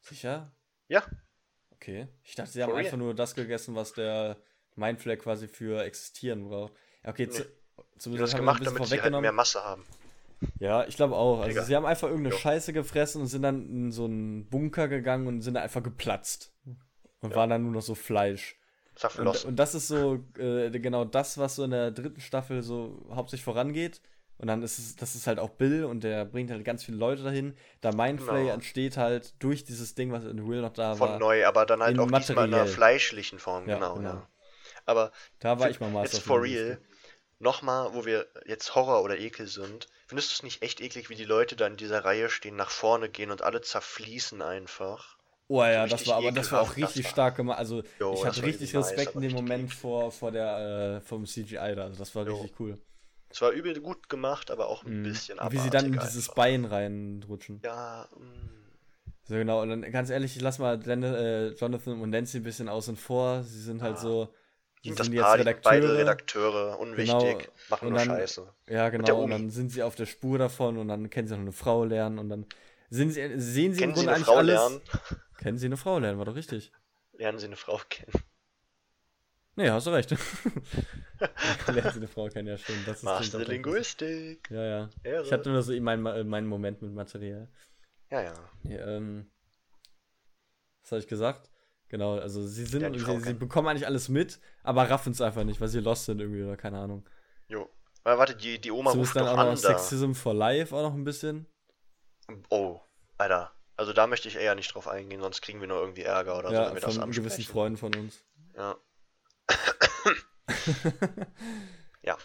Sicher? 0.00 0.52
Ja. 0.88 1.04
Okay. 1.76 2.08
Ich 2.22 2.34
dachte, 2.34 2.50
sie 2.50 2.62
haben 2.62 2.70
For 2.70 2.78
einfach 2.78 2.96
nur 2.96 3.14
das 3.14 3.34
gegessen, 3.34 3.74
was 3.74 3.92
der 3.92 4.36
Mindflare 4.74 5.18
quasi 5.18 5.48
für 5.48 5.82
existieren 5.84 6.48
braucht. 6.48 6.72
Okay, 7.04 7.28
nee. 7.30 7.44
zumindest 7.98 8.34
haben 8.34 8.40
gemacht, 8.40 8.60
wir 8.60 8.68
ein 8.68 8.74
bisschen 8.74 8.76
damit 8.76 8.88
sie 8.88 9.00
halt 9.00 9.22
mehr 9.22 9.32
Masse 9.32 9.62
haben. 9.62 9.84
Ja, 10.58 10.86
ich 10.86 10.96
glaube 10.96 11.14
auch. 11.16 11.38
Also 11.38 11.48
Digga. 11.48 11.62
sie 11.62 11.76
haben 11.76 11.86
einfach 11.86 12.08
irgendeine 12.08 12.34
jo. 12.34 12.40
Scheiße 12.40 12.72
gefressen 12.72 13.22
und 13.22 13.28
sind 13.28 13.42
dann 13.42 13.68
in 13.68 13.92
so 13.92 14.04
einen 14.04 14.48
Bunker 14.48 14.88
gegangen 14.88 15.26
und 15.26 15.40
sind 15.42 15.54
da 15.54 15.62
einfach 15.62 15.82
geplatzt. 15.82 16.52
Und 17.20 17.30
ja. 17.30 17.36
waren 17.36 17.50
dann 17.50 17.62
nur 17.62 17.72
noch 17.72 17.82
so 17.82 17.94
Fleisch. 17.94 18.58
Und, 19.18 19.44
und, 19.44 19.56
das 19.56 19.74
ist 19.74 19.88
so 19.88 20.24
äh, 20.38 20.70
genau 20.70 21.04
das, 21.04 21.36
was 21.36 21.56
so 21.56 21.64
in 21.64 21.70
der 21.70 21.90
dritten 21.90 22.20
Staffel 22.20 22.62
so 22.62 23.06
hauptsächlich 23.10 23.44
vorangeht. 23.44 24.00
Und 24.38 24.48
dann 24.48 24.62
ist 24.62 24.78
es, 24.78 24.96
das 24.96 25.14
ist 25.14 25.26
halt 25.26 25.38
auch 25.38 25.50
Bill 25.50 25.84
und 25.84 26.04
der 26.04 26.24
bringt 26.26 26.50
halt 26.50 26.64
ganz 26.64 26.84
viele 26.84 26.98
Leute 26.98 27.22
dahin. 27.22 27.56
Da 27.80 27.92
Mindflay 27.92 28.42
genau. 28.42 28.54
entsteht 28.54 28.96
halt 28.96 29.34
durch 29.42 29.64
dieses 29.64 29.94
Ding, 29.94 30.12
was 30.12 30.24
in 30.24 30.46
Will 30.46 30.60
noch 30.60 30.72
da 30.72 30.94
Von 30.94 31.00
war. 31.00 31.08
Von 31.14 31.20
neu, 31.20 31.46
aber 31.46 31.64
dann 31.64 31.82
halt 31.82 31.98
auch 31.98 32.06
materiell. 32.06 32.20
diesmal 32.20 32.48
in 32.48 32.54
einer 32.54 32.66
fleischlichen 32.66 33.38
Form, 33.38 33.68
ja, 33.68 33.76
genau, 33.76 33.94
genau. 33.94 34.10
Ja. 34.10 34.28
Aber 34.84 35.12
da 35.40 35.58
war 35.58 35.70
ich 35.70 35.80
mal 35.80 36.02
Jetzt 36.02 36.20
for 36.20 36.42
real, 36.42 36.78
nochmal, 37.38 37.94
wo 37.94 38.04
wir 38.04 38.26
jetzt 38.44 38.74
Horror 38.74 39.02
oder 39.02 39.18
Ekel 39.18 39.46
sind, 39.46 39.88
findest 40.06 40.30
du 40.30 40.34
es 40.34 40.42
nicht 40.42 40.62
echt 40.62 40.80
eklig, 40.80 41.10
wie 41.10 41.16
die 41.16 41.24
Leute 41.24 41.56
da 41.56 41.66
in 41.66 41.76
dieser 41.76 42.04
Reihe 42.04 42.28
stehen, 42.28 42.56
nach 42.56 42.70
vorne 42.70 43.08
gehen 43.08 43.30
und 43.30 43.42
alle 43.42 43.62
zerfließen 43.62 44.42
einfach? 44.42 45.16
Oh 45.48 45.62
ja, 45.62 45.86
das 45.86 46.06
war 46.06 46.16
aber 46.16 46.32
das 46.32 46.50
war 46.50 46.60
auch 46.60 46.76
richtig 46.76 47.08
stark 47.08 47.36
gemacht. 47.36 47.58
Also 47.58 47.84
jo, 48.00 48.14
ich 48.14 48.24
hatte 48.24 48.42
richtig 48.42 48.74
Respekt 48.74 49.14
nice, 49.14 49.22
in 49.22 49.22
dem 49.22 49.32
Moment 49.32 49.72
vor, 49.72 50.10
vor 50.10 50.32
der 50.32 51.00
äh, 51.02 51.06
vom 51.06 51.24
CGI 51.24 51.74
da. 51.76 51.84
Also 51.84 51.98
das 51.98 52.14
war 52.14 52.26
jo. 52.26 52.34
richtig 52.34 52.58
cool. 52.58 52.78
Es 53.36 53.42
war 53.42 53.50
übel 53.50 53.78
gut 53.82 54.08
gemacht, 54.08 54.50
aber 54.50 54.68
auch 54.68 54.82
ein 54.84 55.02
mm. 55.02 55.02
bisschen 55.02 55.38
Wie 55.50 55.58
sie 55.58 55.68
dann 55.68 55.84
in 55.84 55.98
dieses 55.98 56.28
Bein 56.28 56.64
reinrutschen. 56.64 57.60
Ja, 57.62 58.08
mm. 58.16 58.48
So 59.24 59.34
genau, 59.34 59.60
und 59.60 59.68
dann 59.68 59.82
ganz 59.92 60.08
ehrlich, 60.08 60.36
ich 60.36 60.40
lass 60.40 60.58
mal 60.58 60.78
Dan, 60.78 61.02
äh, 61.02 61.48
Jonathan 61.48 62.00
und 62.00 62.08
Nancy 62.08 62.38
ein 62.38 62.44
bisschen 62.44 62.70
außen 62.70 62.96
vor. 62.96 63.42
Sie 63.42 63.60
sind 63.60 63.82
halt 63.82 63.96
ah. 63.96 64.00
so. 64.00 64.34
Sie 64.82 64.88
sind, 64.88 65.04
sind 65.04 65.12
jetzt 65.12 65.22
Paar, 65.22 65.38
Redakteure. 65.38 65.70
Beide 65.70 65.98
Redakteure, 65.98 66.80
unwichtig, 66.80 67.18
genau. 67.18 67.38
machen 67.68 67.90
nur 67.90 67.98
dann, 67.98 68.08
Scheiße. 68.08 68.54
Ja, 68.70 68.88
genau, 68.88 69.24
und 69.24 69.30
dann 69.30 69.50
sind 69.50 69.70
sie 69.70 69.82
auf 69.82 69.96
der 69.96 70.06
Spur 70.06 70.38
davon 70.38 70.78
und 70.78 70.88
dann 70.88 71.10
kennen 71.10 71.28
sie 71.28 71.34
noch 71.34 71.42
eine 71.42 71.52
Frau 71.52 71.84
lernen 71.84 72.18
und 72.18 72.30
dann 72.30 72.46
sind 72.88 73.10
sie, 73.10 73.38
sehen 73.38 73.74
sie 73.74 73.80
Kennen 73.80 73.90
im 73.90 73.96
Grunde 73.96 74.12
eigentlich 74.12 74.24
Frau 74.24 74.36
alles. 74.36 74.54
Lernen? 74.54 74.80
Kennen 75.36 75.58
sie 75.58 75.66
eine 75.66 75.76
Frau 75.76 75.98
lernen, 75.98 76.16
war 76.16 76.24
doch 76.24 76.36
richtig. 76.36 76.72
Lernen 77.12 77.38
sie 77.38 77.48
eine 77.48 77.56
Frau 77.56 77.78
kennen. 77.90 78.12
Nee, 79.56 79.70
hast 79.70 79.86
du 79.86 79.90
recht. 79.90 80.12
Eine 81.66 82.08
Frau 82.08 82.28
kennen, 82.28 82.48
ja 82.48 82.58
stimmt. 82.58 82.86
Das 82.86 82.98
ist 82.98 83.02
Master 83.02 83.38
Linguistik. 83.38 84.48
Ja, 84.50 84.62
ja. 84.62 84.90
Ehre. 85.02 85.24
Ich 85.24 85.32
hatte 85.32 85.50
nur 85.50 85.62
so 85.62 85.72
meinen 85.80 86.28
mein 86.28 86.46
Moment 86.46 86.82
mit 86.82 86.92
Material. 86.92 87.48
Ja, 88.10 88.22
ja. 88.22 88.34
Nee, 88.62 88.76
ähm, 88.76 89.30
was 90.82 90.92
habe 90.92 91.00
ich 91.00 91.08
gesagt? 91.08 91.50
Genau, 91.88 92.18
also 92.18 92.42
sie 92.42 92.64
sind, 92.64 92.98
sie, 92.98 93.20
sie, 93.20 93.34
bekommen 93.34 93.68
eigentlich 93.68 93.86
alles 93.86 94.08
mit, 94.08 94.40
aber 94.62 94.90
raffen 94.90 95.12
es 95.12 95.20
einfach 95.20 95.44
nicht, 95.44 95.60
weil 95.60 95.68
sie 95.68 95.80
lost 95.80 96.04
sind 96.04 96.20
irgendwie 96.20 96.42
oder 96.42 96.56
keine 96.56 96.78
Ahnung. 96.78 97.08
Jo. 97.48 97.70
Aber 98.04 98.18
warte, 98.18 98.36
die, 98.36 98.60
die 98.60 98.70
Oma 98.70 98.92
so 98.92 98.98
ruft 98.98 99.10
ist 99.10 99.16
dann 99.16 99.28
auch 99.28 99.36
noch 99.36 99.56
Sexism 99.56 100.12
for 100.12 100.34
Life 100.34 100.74
auch 100.74 100.82
noch 100.82 100.94
ein 100.94 101.04
bisschen. 101.04 101.46
Oh, 102.50 102.80
Alter. 103.18 103.52
Also 103.76 103.92
da 103.92 104.06
möchte 104.06 104.28
ich 104.28 104.36
eher 104.36 104.54
nicht 104.54 104.74
drauf 104.74 104.88
eingehen, 104.88 105.20
sonst 105.20 105.42
kriegen 105.42 105.60
wir 105.60 105.68
nur 105.68 105.80
irgendwie 105.80 106.02
Ärger 106.02 106.38
oder 106.38 106.50
ja, 106.50 106.56
so, 106.56 106.66
wenn 106.68 106.74
wir 106.74 106.80
das 106.80 106.98
ansprechen. 106.98 107.24
gewissen 107.24 107.44
Freunden 107.44 107.76
von 107.78 107.94
uns. 107.94 108.24
Ja. 108.56 108.76
Ja. 112.02 112.16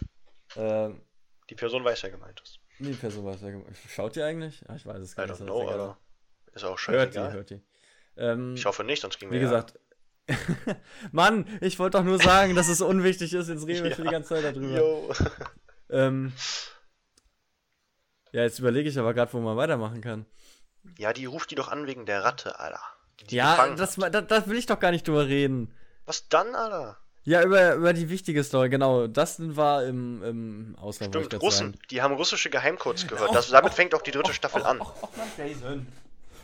Ähm, 0.56 1.02
die 1.50 1.54
Person 1.54 1.84
weiß 1.84 2.02
ja 2.02 2.08
gemeint 2.08 2.40
ist. 2.40 2.58
Die 2.78 2.92
Person 2.92 3.24
weiß 3.24 3.42
ja 3.42 3.50
gemeint. 3.50 3.76
Schaut 3.88 4.16
die 4.16 4.22
eigentlich? 4.22 4.62
Ja, 4.68 4.74
ich 4.74 4.86
weiß 4.86 4.98
es 4.98 5.14
gar 5.14 5.26
nicht. 5.26 5.38
I 5.38 5.42
don't 5.42 5.46
know, 5.46 5.70
aber 5.70 5.98
ist 6.52 6.64
auch 6.64 6.78
scheiße. 6.78 6.98
Hört 6.98 7.14
die, 7.14 7.18
hört 7.18 7.50
die. 7.50 7.60
Ähm, 8.16 8.54
ich 8.54 8.66
hoffe 8.66 8.84
nicht, 8.84 9.00
sonst 9.00 9.18
kriegen 9.18 9.30
wir 9.30 9.38
Wie 9.38 9.42
gesagt, 9.42 9.78
Mann, 11.12 11.46
ich 11.60 11.78
wollte 11.78 11.98
doch 11.98 12.04
nur 12.04 12.18
sagen, 12.18 12.54
dass 12.54 12.68
es 12.68 12.80
unwichtig 12.80 13.32
ist. 13.32 13.48
Jetzt 13.48 13.66
reden 13.66 13.84
wir 13.84 13.90
ja. 13.90 13.96
schon 13.96 14.04
die 14.04 14.10
ganze 14.10 14.34
Zeit 14.34 14.56
darüber. 14.56 15.14
ähm, 15.90 16.32
ja, 18.32 18.42
jetzt 18.42 18.58
überlege 18.58 18.88
ich 18.88 18.98
aber 18.98 19.14
gerade, 19.14 19.32
wo 19.32 19.40
man 19.40 19.56
weitermachen 19.56 20.00
kann. 20.00 20.26
Ja, 20.98 21.12
die 21.12 21.26
ruft 21.26 21.50
die 21.50 21.54
doch 21.54 21.68
an 21.68 21.86
wegen 21.86 22.06
der 22.06 22.24
Ratte, 22.24 22.58
Alter. 22.58 22.80
Die 23.28 23.36
ja, 23.36 23.74
das, 23.76 23.96
das, 23.96 24.26
das, 24.26 24.48
will 24.48 24.58
ich 24.58 24.66
doch 24.66 24.80
gar 24.80 24.90
nicht 24.90 25.06
drüber 25.06 25.26
reden. 25.26 25.74
Was 26.06 26.28
dann, 26.28 26.54
Alter? 26.54 26.98
Ja, 27.24 27.42
über, 27.44 27.74
über 27.74 27.92
die 27.92 28.08
wichtige 28.08 28.42
Story, 28.42 28.68
genau. 28.68 29.06
Das 29.06 29.36
war 29.56 29.84
im, 29.84 30.22
im 30.22 30.76
Ausland. 30.78 31.14
Stimmt, 31.14 31.40
Russen. 31.40 31.72
Sagen. 31.72 31.78
Die 31.90 32.02
haben 32.02 32.14
russische 32.14 32.50
Geheimcodes 32.50 33.06
gehört. 33.06 33.30
Oh, 33.30 33.34
das, 33.34 33.48
damit 33.48 33.72
oh, 33.72 33.74
fängt 33.74 33.94
auch 33.94 34.02
die 34.02 34.10
dritte 34.10 34.30
oh, 34.30 34.34
Staffel 34.34 34.62
an. 34.62 34.80
Ach, 34.80 34.94
Mann, 35.16 35.28
Jason. 35.36 35.86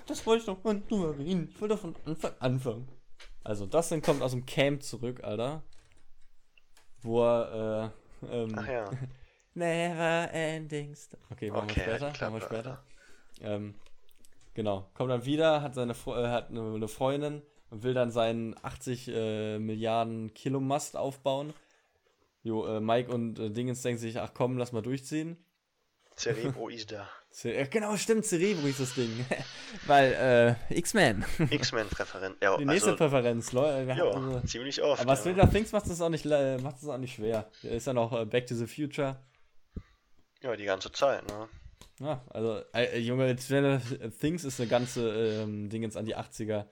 Das 0.06 0.24
wollte 0.24 0.40
ich 0.40 0.46
doch 0.46 0.62
mal 0.62 0.80
drüber 0.88 1.18
reden. 1.18 1.50
Ich 1.52 1.60
wollte 1.60 1.76
von 1.76 1.96
Anfang 2.06 2.32
anfangen. 2.38 2.88
Also, 3.42 3.66
Dustin 3.66 4.02
kommt 4.02 4.22
aus 4.22 4.30
dem 4.30 4.46
Camp 4.46 4.82
zurück, 4.82 5.22
Alter. 5.24 5.62
Wo 7.02 7.22
er, 7.24 7.92
äh, 8.22 8.42
ähm, 8.42 8.54
Ach 8.56 8.66
ja. 8.66 8.90
Never 9.54 10.32
ending. 10.32 10.96
Okay, 11.30 11.50
machen 11.50 11.68
okay, 11.70 11.76
wir 11.86 11.96
später. 11.96 12.30
Machen 12.30 12.34
wir 12.34 12.46
später. 12.46 12.82
Ähm, 13.40 13.74
Genau, 14.58 14.90
kommt 14.94 15.12
dann 15.12 15.24
wieder, 15.24 15.62
hat 15.62 15.76
seine 15.76 15.92
äh, 15.92 16.26
hat 16.26 16.50
eine 16.50 16.88
Freundin 16.88 17.42
und 17.70 17.82
will 17.82 17.94
dann 17.94 18.10
seinen 18.10 18.54
80 18.62 19.08
äh, 19.08 19.58
Milliarden 19.58 20.32
Kilo 20.34 20.60
Mast 20.60 20.96
aufbauen. 20.96 21.52
Jo, 22.42 22.66
äh, 22.66 22.80
Mike 22.80 23.12
und 23.12 23.38
äh, 23.38 23.50
Dingens 23.50 23.82
denken 23.82 24.00
sich, 24.00 24.18
ach 24.18 24.32
komm, 24.34 24.58
lass 24.58 24.72
mal 24.72 24.82
durchziehen. 24.82 25.36
Cerebro 26.16 26.68
ist 26.68 26.92
da. 26.92 27.08
Ja, 27.42 27.66
genau, 27.66 27.96
stimmt, 27.96 28.24
Cerebro 28.24 28.66
ist 28.66 28.80
das 28.80 28.94
Ding. 28.94 29.24
Weil, 29.86 30.56
äh, 30.70 30.74
X-Men. 30.74 31.24
X-Men-Präferenz. 31.50 32.36
Ja, 32.42 32.56
Die 32.56 32.64
nächste 32.64 32.92
also, 32.92 33.04
Präferenz, 33.04 33.52
Leute. 33.52 33.88
Ja, 33.88 34.04
also, 34.04 34.40
ziemlich 34.40 34.82
oft. 34.82 35.02
Aber 35.02 35.12
ja. 35.12 35.16
Stranger 35.16 35.50
Things 35.50 35.72
macht 35.72 35.88
das 35.88 36.00
auch 36.00 36.08
nicht, 36.08 36.24
äh, 36.26 36.58
macht 36.58 36.76
das 36.76 36.88
auch 36.88 36.98
nicht 36.98 37.14
schwer. 37.14 37.50
Ist 37.62 37.86
ja 37.86 37.92
noch 37.92 38.18
äh, 38.18 38.24
Back 38.24 38.46
to 38.46 38.54
the 38.54 38.66
Future. 38.66 39.16
Ja, 40.42 40.56
die 40.56 40.64
ganze 40.64 40.90
Zeit, 40.90 41.26
ne? 41.28 41.48
Ja, 42.00 42.24
also, 42.30 42.62
äh, 42.72 42.98
Junge, 42.98 43.36
Stranger 43.38 43.80
Things 44.20 44.44
ist 44.44 44.60
eine 44.60 44.68
ganze 44.68 45.42
ähm, 45.42 45.68
Ding 45.68 45.82
jetzt 45.82 45.96
an 45.96 46.06
die 46.06 46.16
80er. 46.16 46.64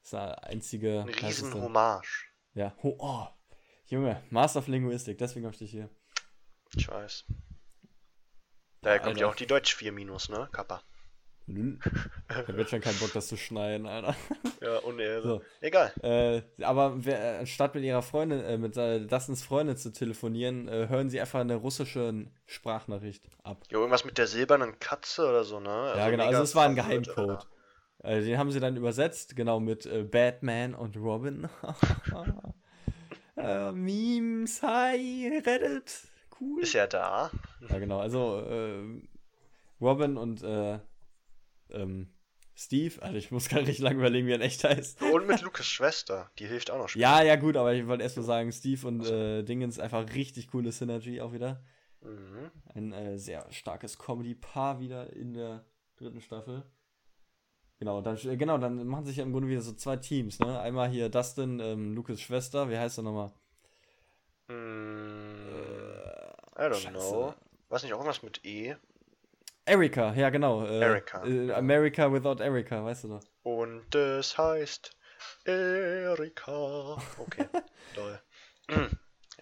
Das 0.00 0.08
ist 0.08 0.14
eine 0.14 0.42
einzige. 0.44 1.00
Ein 1.00 1.08
riesen 1.08 1.54
Hommage. 1.54 2.32
Ja, 2.54 2.74
oh, 2.82 2.96
oh, 2.98 3.26
Junge, 3.86 4.22
Master 4.30 4.60
of 4.60 4.68
Linguistik, 4.68 5.18
deswegen 5.18 5.46
hab 5.46 5.52
ich 5.52 5.58
dich 5.58 5.70
hier. 5.70 5.90
Ich 6.76 6.88
weiß. 6.88 7.24
Daher 8.82 8.96
ja, 8.96 9.02
kommt 9.02 9.20
ja 9.20 9.26
auch 9.26 9.34
die 9.34 9.46
Deutsch 9.46 9.74
4 9.74 9.92
Minus, 9.92 10.28
ne? 10.28 10.48
Kappa. 10.52 10.82
Ich 11.46 12.36
hab 12.36 12.56
jetzt 12.56 12.70
schon 12.70 12.80
keinen 12.80 12.98
Bock, 12.98 13.12
das 13.12 13.26
zu 13.28 13.36
schneiden, 13.36 13.86
Alter. 13.86 14.14
Ja, 14.62 14.76
unehre. 14.80 15.22
So. 15.22 15.42
Egal. 15.62 15.90
Äh, 16.02 16.42
aber 16.62 17.02
wer, 17.02 17.38
anstatt 17.40 17.74
mit 17.74 17.82
ihrer 17.82 18.02
Freundin, 18.02 18.44
äh, 18.44 18.58
mit 18.58 18.76
äh, 18.76 19.00
Dustins 19.00 19.42
Freundin 19.42 19.78
zu 19.78 19.90
telefonieren, 19.90 20.68
äh, 20.68 20.86
hören 20.88 21.08
sie 21.08 21.18
einfach 21.18 21.40
eine 21.40 21.54
russische 21.54 22.26
Sprachnachricht 22.44 23.24
ab. 23.42 23.62
Ja, 23.70 23.78
irgendwas 23.78 24.04
mit 24.04 24.18
der 24.18 24.26
silbernen 24.26 24.78
Katze 24.78 25.26
oder 25.26 25.44
so, 25.44 25.60
ne? 25.60 25.70
Also 25.70 25.98
ja, 25.98 26.10
genau, 26.10 26.26
also 26.26 26.42
es 26.42 26.54
war 26.54 26.66
ein 26.66 26.74
Geheimcode. 26.74 27.48
Äh, 28.02 28.22
den 28.22 28.38
haben 28.38 28.50
sie 28.50 28.60
dann 28.60 28.76
übersetzt, 28.76 29.36
genau, 29.36 29.60
mit 29.60 29.86
äh, 29.86 30.02
Batman 30.04 30.74
und 30.74 30.96
Robin. 30.96 31.48
Äh, 33.36 33.72
Memes, 33.72 34.62
hi, 34.62 35.40
Reddit. 35.46 35.90
Cool. 36.38 36.62
Ist 36.62 36.74
ja 36.74 36.86
da. 36.86 37.30
Ja, 37.70 37.78
genau. 37.78 37.98
Also, 37.98 38.40
äh, 38.40 39.00
Robin 39.80 40.18
und 40.18 40.42
äh, 40.42 40.78
ähm, 41.70 42.08
Steve, 42.54 43.00
also 43.00 43.16
ich 43.16 43.30
muss 43.30 43.48
gar 43.48 43.62
nicht 43.62 43.78
lange 43.78 44.00
überlegen, 44.00 44.26
wie 44.26 44.32
er 44.32 44.36
in 44.36 44.42
echt 44.42 44.64
heißt. 44.64 45.00
Und 45.02 45.26
mit 45.26 45.40
Lukas 45.40 45.66
Schwester, 45.66 46.30
die 46.38 46.46
hilft 46.46 46.70
auch 46.70 46.76
noch 46.76 46.88
später. 46.90 47.02
Ja, 47.02 47.22
ja, 47.22 47.36
gut, 47.36 47.56
aber 47.56 47.72
ich 47.72 47.86
wollte 47.86 48.02
erst 48.02 48.18
mal 48.18 48.22
sagen, 48.22 48.52
Steve 48.52 48.86
und 48.86 49.06
äh, 49.06 49.42
Dingens 49.42 49.78
einfach 49.78 50.14
richtig 50.14 50.48
coole 50.48 50.70
Synergy 50.70 51.22
auch 51.22 51.32
wieder. 51.32 51.62
Mhm. 52.02 52.50
Ein 52.74 52.92
äh, 52.92 53.18
sehr 53.18 53.50
starkes 53.50 53.98
Comedy-Paar 53.98 54.80
wieder 54.80 55.10
in 55.14 55.32
der 55.32 55.64
dritten 55.96 56.20
Staffel. 56.20 56.64
Genau, 57.80 58.02
dann, 58.02 58.18
äh, 58.18 58.36
genau, 58.36 58.58
dann 58.58 58.86
machen 58.86 59.06
sich 59.06 59.16
ja 59.16 59.24
im 59.24 59.32
Grunde 59.32 59.48
wieder 59.48 59.62
so 59.62 59.72
zwei 59.72 59.96
Teams, 59.96 60.38
ne? 60.38 60.60
Einmal 60.60 60.90
hier 60.90 61.08
Dustin, 61.08 61.58
ähm, 61.60 61.94
Lukas 61.94 62.20
Schwester, 62.20 62.68
wie 62.68 62.76
heißt 62.76 62.98
er 62.98 63.04
nochmal? 63.04 63.32
Mm, 64.48 65.48
I 66.58 66.62
don't 66.64 66.74
Scheiße. 66.74 66.90
know. 66.90 67.34
Was 67.70 67.82
nicht 67.82 67.94
auch 67.94 67.98
irgendwas 68.00 68.22
mit 68.22 68.44
E? 68.44 68.76
Erika, 69.64 70.12
ja 70.12 70.28
genau. 70.28 70.66
Äh, 70.66 70.80
Erika. 70.80 71.24
Äh, 71.24 71.52
America 71.52 72.12
without 72.12 72.42
Erika, 72.42 72.84
weißt 72.84 73.04
du 73.04 73.08
doch. 73.08 73.20
Und 73.44 73.94
es 73.94 74.36
heißt 74.36 74.94
Erika. 75.46 76.98
Okay, 77.16 77.46
toll. 77.94 78.20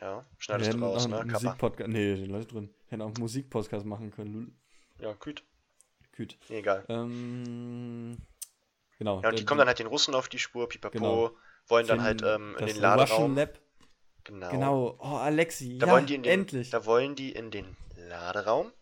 ja, 0.01 0.25
schneidest 0.39 0.75
du 0.75 0.79
raus, 0.79 1.09
ne? 1.09 1.25
Musikpodcast. 1.25 1.91
Nee, 1.91 2.15
den 2.15 2.31
Leute 2.31 2.47
drin. 2.47 2.71
Hätten 2.87 3.03
auch 3.03 3.09
einen 3.09 3.19
Musikpodcast 3.19 3.85
machen 3.85 4.13
können. 4.13 4.57
Ja, 5.01 5.13
küt. 5.15 5.43
Küt. 6.13 6.37
Nee, 6.49 6.59
egal. 6.59 6.85
Ähm, 6.89 8.17
genau. 8.99 9.23
Ja, 9.23 9.29
und 9.31 9.39
die 9.39 9.45
kommen 9.45 9.59
dann 9.59 9.69
halt 9.69 9.79
den 9.79 9.87
Russen 9.87 10.15
auf 10.15 10.29
die 10.29 10.39
Spur, 10.39 10.69
pipapo, 10.69 10.99
genau. 10.99 11.31
wollen 11.67 11.87
dann 11.87 12.03
halt 12.03 12.23
ähm, 12.23 12.57
in 12.59 12.67
den 12.67 12.77
Laderaum. 12.81 13.37
Lab. 13.37 13.59
Genau. 14.25 14.51
Genau. 14.51 14.99
Oh, 15.01 15.17
Alexi. 15.17 15.79
Da 15.79 15.87
ja, 15.87 15.93
wollen 15.93 16.07
die 16.07 16.15
in 16.15 16.23
den, 16.23 16.41
endlich. 16.41 16.71
Da 16.71 16.85
wollen 16.85 17.15
die 17.15 17.33
in 17.33 17.51
den 17.51 17.77
Laderaum 18.09 18.73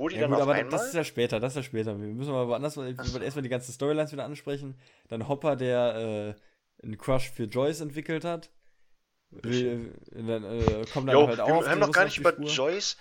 wo 0.00 0.08
die 0.08 0.16
ja, 0.16 0.22
dann 0.22 0.30
gut, 0.30 0.38
auf 0.38 0.42
aber 0.44 0.54
einmal... 0.54 0.70
das 0.70 0.88
ist 0.88 0.94
ja 0.94 1.04
später, 1.04 1.38
das 1.38 1.52
ist 1.52 1.56
ja 1.56 1.62
später. 1.62 2.00
Wir 2.00 2.06
müssen 2.06 2.32
mal 2.32 2.48
woanders, 2.48 2.76
wir 2.76 2.96
wollen 2.96 3.22
erstmal 3.22 3.42
die 3.42 3.50
ganzen 3.50 3.72
Storylines 3.72 4.12
wieder 4.12 4.24
ansprechen. 4.24 4.80
Dann 5.08 5.28
Hopper, 5.28 5.56
der 5.56 6.34
äh, 6.80 6.82
einen 6.82 6.96
Crush 6.96 7.30
für 7.30 7.44
Joyce 7.44 7.82
entwickelt 7.82 8.24
hat. 8.24 8.50
Wir, 9.30 9.92
dann, 10.10 10.42
äh, 10.42 10.86
kommen 10.92 11.06
dann 11.06 11.16
jo, 11.16 11.28
halt 11.28 11.38
auch 11.38 11.62
wir 11.62 11.70
haben 11.70 11.78
noch 11.78 11.92
gar 11.92 12.06
nicht 12.06 12.18
über 12.18 12.36
Joyce 12.40 12.96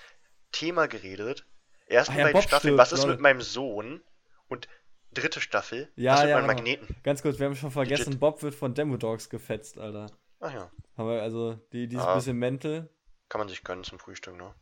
Thema 0.51 0.87
geredet. 0.87 1.45
Ersten 1.87 2.13
Ach, 2.13 2.17
ja, 2.17 2.23
beiden 2.25 2.41
Staffeln, 2.41 2.77
was 2.77 2.91
ist 2.91 2.99
Leute. 2.99 3.13
mit 3.13 3.21
meinem 3.21 3.41
Sohn? 3.41 4.01
Und 4.47 4.67
dritte 5.13 5.41
Staffel, 5.41 5.89
ja, 5.95 6.19
mit 6.21 6.29
ja, 6.29 6.41
Magneten? 6.41 6.95
Ganz 7.03 7.21
kurz, 7.21 7.39
wir 7.39 7.47
haben 7.47 7.55
schon 7.55 7.71
vergessen, 7.71 8.05
Legit. 8.05 8.19
Bob 8.19 8.41
wird 8.43 8.55
von 8.55 8.73
Demodogs 8.73 9.29
gefetzt, 9.29 9.77
Alter. 9.77 10.07
Ach 10.39 10.53
ja. 10.53 10.71
Aber 10.95 11.21
also, 11.21 11.55
die, 11.73 11.87
die 11.87 11.95
ist 11.95 12.01
ah, 12.01 12.13
ein 12.13 12.17
bisschen 12.17 12.37
mental. 12.37 12.89
Kann 13.27 13.39
man 13.39 13.49
sich 13.49 13.63
gönnen 13.63 13.83
zum 13.83 13.99
Frühstück, 13.99 14.35
ne? 14.35 14.53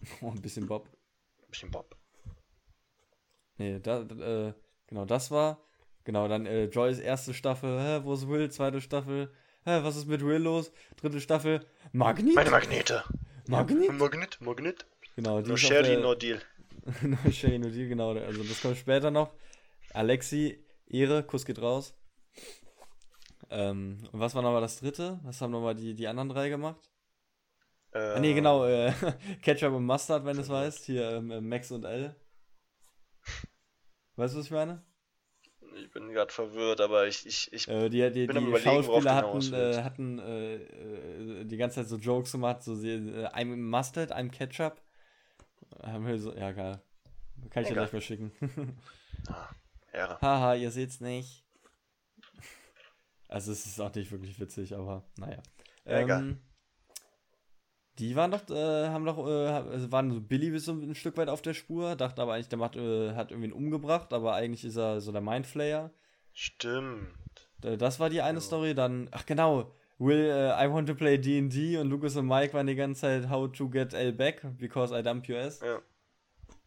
Oh, 0.20 0.30
ein 0.30 0.40
bisschen 0.40 0.66
Bob. 0.66 0.88
Ein 1.42 1.50
bisschen 1.50 1.70
Bob. 1.70 1.96
Nee, 3.56 3.80
da, 3.80 4.02
äh, 4.02 4.52
genau, 4.86 5.04
das 5.04 5.30
war. 5.30 5.60
Genau, 6.04 6.28
dann 6.28 6.46
äh, 6.46 6.64
Joyce 6.66 7.00
erste 7.00 7.34
Staffel, 7.34 7.78
hä, 7.78 8.00
wo 8.04 8.14
ist 8.14 8.28
Will? 8.28 8.50
Zweite 8.50 8.80
Staffel, 8.80 9.30
hä, 9.64 9.80
was 9.82 9.96
ist 9.96 10.06
mit 10.06 10.24
Will 10.24 10.42
los? 10.42 10.72
Dritte 10.96 11.20
Staffel, 11.20 11.66
Magnet? 11.92 12.34
Meine 12.34 12.50
Magnete. 12.50 13.04
Magnet? 13.46 13.92
Magnet, 13.92 14.40
Magnet. 14.40 14.86
Genau, 15.16 15.42
die 15.42 15.50
no 15.50 15.56
Sherry, 15.56 15.96
no 15.96 16.14
Deal. 16.14 16.40
no 17.02 17.30
Sherry, 17.30 17.58
no 17.58 17.68
Deal, 17.68 17.88
genau. 17.88 18.12
Also 18.12 18.42
das 18.44 18.62
kommt 18.62 18.76
später 18.76 19.10
noch. 19.10 19.32
Alexi, 19.92 20.64
Ehre, 20.86 21.22
Kuss 21.22 21.44
geht 21.44 21.60
raus. 21.60 21.94
Ähm, 23.50 23.98
und 24.12 24.20
was 24.20 24.34
war 24.34 24.42
nochmal 24.42 24.60
das 24.60 24.78
dritte? 24.80 25.20
Was 25.22 25.40
haben 25.40 25.52
nochmal 25.52 25.74
die, 25.74 25.94
die 25.94 26.06
anderen 26.06 26.28
drei 26.28 26.48
gemacht? 26.48 26.90
Äh, 27.92 27.98
ah, 27.98 28.20
nee, 28.20 28.34
genau, 28.34 28.66
äh, 28.66 28.92
Ketchup 29.42 29.72
und 29.72 29.86
Mustard, 29.86 30.24
wenn 30.24 30.36
du 30.36 30.42
es 30.42 30.48
weißt. 30.48 30.84
Hier 30.84 31.10
ähm, 31.12 31.30
äh, 31.30 31.40
Max 31.40 31.70
und 31.70 31.84
L. 31.84 32.14
Weißt 34.16 34.34
du, 34.34 34.38
was 34.38 34.46
ich 34.46 34.50
meine? 34.50 34.82
Ich 35.76 35.90
bin 35.92 36.12
gerade 36.12 36.32
verwirrt, 36.32 36.80
aber 36.80 37.06
ich, 37.06 37.24
ich, 37.24 37.52
ich 37.52 37.68
äh, 37.68 37.88
die, 37.88 38.10
die, 38.10 38.26
bin 38.26 38.52
die 38.52 38.60
Schauspieler 38.60 39.14
hatten, 39.14 39.54
äh, 39.54 39.82
hatten 39.82 40.18
äh, 40.18 40.54
äh, 40.56 41.44
die 41.44 41.56
ganze 41.56 41.76
Zeit 41.76 41.88
so 41.88 41.96
Jokes 41.96 42.32
gemacht, 42.32 42.62
so 42.62 42.74
äh, 42.82 43.26
I'm 43.28 43.56
Mustard, 43.56 44.12
I'm 44.12 44.30
Ketchup. 44.30 44.82
Haben 45.82 46.06
wir 46.06 46.18
so, 46.18 46.34
ja, 46.34 46.52
geil. 46.52 46.82
Kann 47.50 47.62
ich 47.62 47.68
dir 47.68 47.74
gleich 47.74 47.92
mal 47.92 48.00
schicken. 48.02 48.32
ah, 49.28 49.48
ja. 49.92 50.18
Haha, 50.20 50.54
ihr 50.54 50.70
seht's 50.70 51.00
nicht. 51.00 51.44
Also 53.28 53.52
es 53.52 53.66
ist 53.66 53.80
auch 53.80 53.94
nicht 53.94 54.10
wirklich 54.10 54.40
witzig, 54.40 54.74
aber 54.74 55.04
naja. 55.16 55.42
Ja, 55.84 56.00
ähm, 56.00 56.40
die 57.98 58.16
waren 58.16 58.30
doch, 58.30 58.48
äh, 58.50 58.88
haben 58.88 59.04
doch, 59.04 59.18
äh, 59.26 59.48
also 59.48 59.92
waren 59.92 60.10
so 60.10 60.20
Billy 60.20 60.50
bis 60.50 60.64
so 60.64 60.72
ein 60.72 60.94
Stück 60.94 61.16
weit 61.16 61.28
auf 61.28 61.42
der 61.42 61.54
Spur, 61.54 61.96
dachten 61.96 62.20
aber 62.20 62.34
eigentlich, 62.34 62.48
der 62.48 62.58
macht, 62.58 62.76
äh, 62.76 63.14
hat 63.14 63.30
irgendwie 63.30 63.52
umgebracht, 63.52 64.12
aber 64.12 64.34
eigentlich 64.34 64.64
ist 64.64 64.76
er 64.76 65.00
so 65.00 65.12
der 65.12 65.20
Mindflayer. 65.20 65.90
Stimmt. 66.32 67.08
Das 67.60 67.98
war 67.98 68.08
die 68.08 68.22
eine 68.22 68.38
ja. 68.38 68.42
Story, 68.42 68.74
dann, 68.74 69.08
ach 69.10 69.26
genau, 69.26 69.74
Will, 69.98 70.30
uh, 70.30 70.54
I 70.56 70.70
want 70.70 70.86
to 70.88 70.94
play 70.94 71.18
D&D 71.18 71.76
und 71.76 71.90
Lucas 71.90 72.14
und 72.14 72.28
Mike 72.28 72.54
waren 72.54 72.68
die 72.68 72.76
ganze 72.76 73.00
Zeit 73.00 73.28
How 73.28 73.50
to 73.50 73.68
get 73.68 73.94
L 73.94 74.12
back, 74.12 74.42
because 74.56 74.96
I 74.96 75.02
dump 75.02 75.28
US. 75.28 75.60
Ja. 75.60 75.80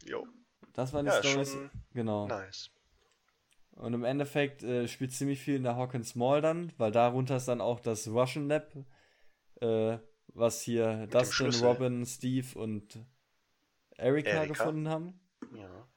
Jo. 0.03 0.27
Das 0.73 0.91
waren 0.91 1.05
die 1.05 1.11
ja, 1.11 1.23
Stories. 1.23 1.55
Genau. 1.93 2.27
Nice. 2.27 2.69
Und 3.81 3.95
im 3.95 4.03
Endeffekt 4.03 4.61
äh, 4.61 4.87
spielt 4.87 5.11
ziemlich 5.11 5.41
viel 5.41 5.55
in 5.55 5.63
der 5.63 5.75
Hawkins 5.75 6.13
Mall 6.13 6.39
dann, 6.39 6.71
weil 6.77 6.91
darunter 6.91 7.37
ist 7.37 7.47
dann 7.47 7.61
auch 7.61 7.79
das 7.79 8.07
Russian 8.07 8.47
Lab, 8.47 8.71
äh, 9.59 9.97
was 10.27 10.61
hier 10.61 10.97
Mit 10.97 11.15
Dustin, 11.15 11.49
Robin, 11.65 12.05
Steve 12.05 12.59
und 12.59 12.99
Erika, 13.97 14.29
Erika, 14.29 14.45
gefunden 14.45 14.87
haben. 14.87 15.19
Ja. 15.55 15.87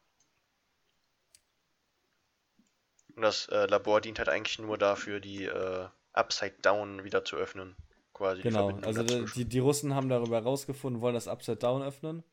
Und 3.16 3.22
das 3.22 3.48
äh, 3.48 3.66
Labor 3.66 4.00
dient 4.00 4.18
halt 4.18 4.30
eigentlich 4.30 4.58
nur 4.58 4.78
dafür, 4.78 5.20
die 5.20 5.44
äh, 5.44 5.86
Upside 6.14 6.56
Down 6.62 7.04
wieder 7.04 7.22
zu 7.22 7.36
öffnen. 7.36 7.76
Quasi. 8.14 8.40
Genau, 8.40 8.70
also 8.78 9.02
die, 9.02 9.44
die 9.44 9.58
Russen 9.58 9.94
haben 9.94 10.08
darüber 10.08 10.36
herausgefunden, 10.36 11.02
wollen 11.02 11.14
das 11.14 11.28
Upside 11.28 11.58
Down 11.58 11.82
öffnen. 11.82 12.24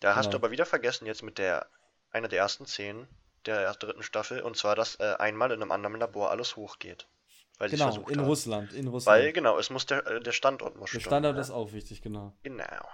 Da 0.00 0.16
hast 0.16 0.26
genau. 0.26 0.32
du 0.32 0.36
aber 0.38 0.50
wieder 0.50 0.66
vergessen, 0.66 1.06
jetzt 1.06 1.22
mit 1.22 1.38
der 1.38 1.68
einer 2.10 2.26
der 2.26 2.40
ersten 2.40 2.66
Szenen 2.66 3.06
der 3.46 3.72
dritten 3.74 4.02
Staffel, 4.02 4.42
und 4.42 4.56
zwar, 4.56 4.74
dass 4.76 4.96
äh, 5.00 5.14
einmal 5.18 5.50
in 5.52 5.62
einem 5.62 5.72
anderen 5.72 5.98
Labor 5.98 6.30
alles 6.30 6.56
hochgeht. 6.56 7.08
Weil 7.58 7.68
genau, 7.68 7.94
in 8.08 8.18
haben. 8.18 8.26
Russland, 8.26 8.72
in 8.72 8.88
Russland. 8.88 9.18
Weil, 9.18 9.32
genau, 9.32 9.58
es 9.58 9.68
muss 9.68 9.84
der, 9.86 10.06
äh, 10.06 10.20
der 10.20 10.32
Standort 10.32 10.76
muss 10.76 10.92
Der 10.92 11.00
Standort 11.00 11.34
ja. 11.34 11.40
ist 11.40 11.50
auch 11.50 11.72
wichtig, 11.72 12.00
genau. 12.00 12.34
Genau. 12.42 12.88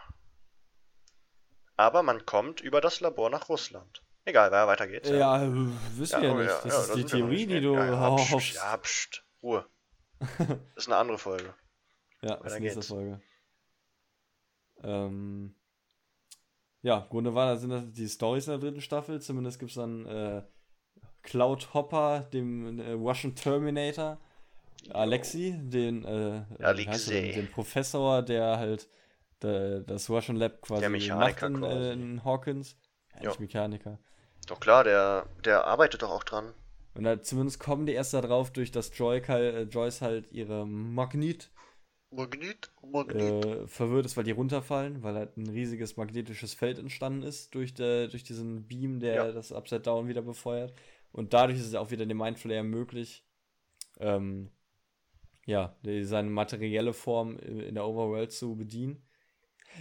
Aber 1.77 2.03
man 2.03 2.27
kommt 2.27 2.61
über 2.61 2.81
das 2.81 3.01
Labor 3.01 3.31
nach 3.31 3.49
Russland. 3.49 4.03
Egal, 4.25 4.51
wer 4.51 4.67
weiter 4.67 4.89
geht's. 4.89 5.09
Ja, 5.09 5.17
ja 5.17 5.45
äh, 5.45 5.69
wissen 5.97 6.21
wir 6.21 6.31
ja, 6.31 6.35
nicht. 6.35 6.65
Das 6.65 6.65
ja, 6.65 6.81
ist 6.81 6.95
die 6.97 7.05
Theorie, 7.05 7.47
die 7.47 7.61
du 7.61 7.75
ja, 7.75 8.17
pst, 8.17 8.55
ja, 8.55 8.77
pst, 8.77 9.25
Ruhe. 9.41 9.67
das 10.19 10.29
ist 10.77 10.89
eine 10.89 10.97
andere 10.97 11.19
Folge. 11.19 11.55
Ja, 12.23 12.37
das 12.37 12.47
ist 12.47 12.53
eine 12.55 12.61
nächste 12.65 12.83
Folge. 12.83 13.21
Ähm, 14.83 15.55
ja, 16.87 16.99
im 16.99 17.09
Grunde 17.09 17.35
war, 17.35 17.57
sind 17.57 17.71
das 17.71 17.83
die 17.91 18.09
Stories 18.09 18.47
in 18.47 18.53
der 18.53 18.61
dritten 18.61 18.81
Staffel. 18.81 19.21
Zumindest 19.21 19.59
gibt 19.59 19.73
es 19.73 19.75
dann 19.75 20.07
äh, 20.07 20.43
Cloud 21.23 21.75
Hopper, 21.75 22.21
dem 22.33 22.79
äh, 22.79 22.93
Russian 22.93 23.35
Terminator, 23.35 24.19
Alexi, 24.91 25.59
den, 25.59 26.05
äh, 26.05 26.45
Alexei. 26.63 27.33
Den, 27.33 27.51
Professor, 27.51 28.23
der 28.23 28.59
halt 28.59 28.89
der, 29.43 29.81
das 29.81 30.09
Russian 30.09 30.37
Lab 30.37 30.63
quasi 30.63 30.83
der 30.83 30.91
Mechaniker 30.91 31.49
macht 31.49 31.73
in, 31.73 31.83
äh, 31.83 31.93
in 31.93 32.25
Hawkins. 32.25 32.77
Ja, 33.21 33.31
nicht 33.31 33.41
Mechaniker. 33.41 33.99
Doch 34.47 34.61
klar, 34.61 34.85
der, 34.85 35.27
der 35.45 35.67
arbeitet 35.67 36.03
doch 36.03 36.11
auch 36.11 36.23
dran. 36.23 36.55
Und 36.95 37.03
da, 37.03 37.21
zumindest 37.21 37.59
kommen 37.59 37.87
die 37.87 37.95
erst 37.95 38.15
darauf, 38.15 38.53
durch 38.53 38.71
das 38.71 38.97
Joy, 38.97 39.19
äh, 39.19 39.63
Joyce 39.63 40.03
halt 40.03 40.31
ihre 40.31 40.65
Magnet 40.65 41.51
Magnet, 42.17 42.71
Magnet. 42.83 43.45
Äh, 43.45 43.67
verwirrt 43.67 44.07
ist, 44.07 44.17
weil 44.17 44.25
die 44.25 44.33
runterfallen, 44.33 45.03
weil 45.03 45.15
halt 45.15 45.37
ein 45.37 45.49
riesiges 45.49 45.97
magnetisches 45.97 46.55
Feld 46.55 46.79
entstanden 46.79 47.23
ist 47.23 47.55
durch, 47.55 47.75
der, 47.75 48.09
durch 48.09 48.25
diesen 48.25 48.67
Beam, 48.67 49.01
der 49.01 49.15
ja. 49.15 49.33
das 49.33 49.53
Upside 49.53 49.83
Down 49.83 50.09
wieder 50.09 50.23
befeuert. 50.23 50.73
Und 51.13 51.35
dadurch 51.35 51.59
ist 51.59 51.67
es 51.67 51.75
auch 51.75 51.91
wieder 51.91 52.07
dem 52.07 52.19
Mindflayer 52.19 52.63
möglich, 52.63 53.25
ähm, 53.99 54.51
ja, 55.47 55.77
seine 56.03 56.29
materielle 56.29 56.93
Form 56.93 57.39
in 57.39 57.75
der 57.75 57.87
Overworld 57.87 58.33
zu 58.33 58.57
bedienen. 58.57 59.03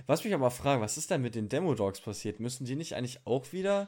Was 0.06 0.24
mich 0.24 0.34
aber 0.34 0.52
frage, 0.52 0.82
was 0.82 0.98
ist 0.98 1.10
denn 1.10 1.22
mit 1.22 1.36
den 1.36 1.50
Demo-Dogs 1.50 2.02
passiert? 2.02 2.40
Müssen 2.40 2.66
die 2.66 2.76
nicht 2.76 2.94
eigentlich 2.94 3.26
auch 3.26 3.52
wieder 3.52 3.88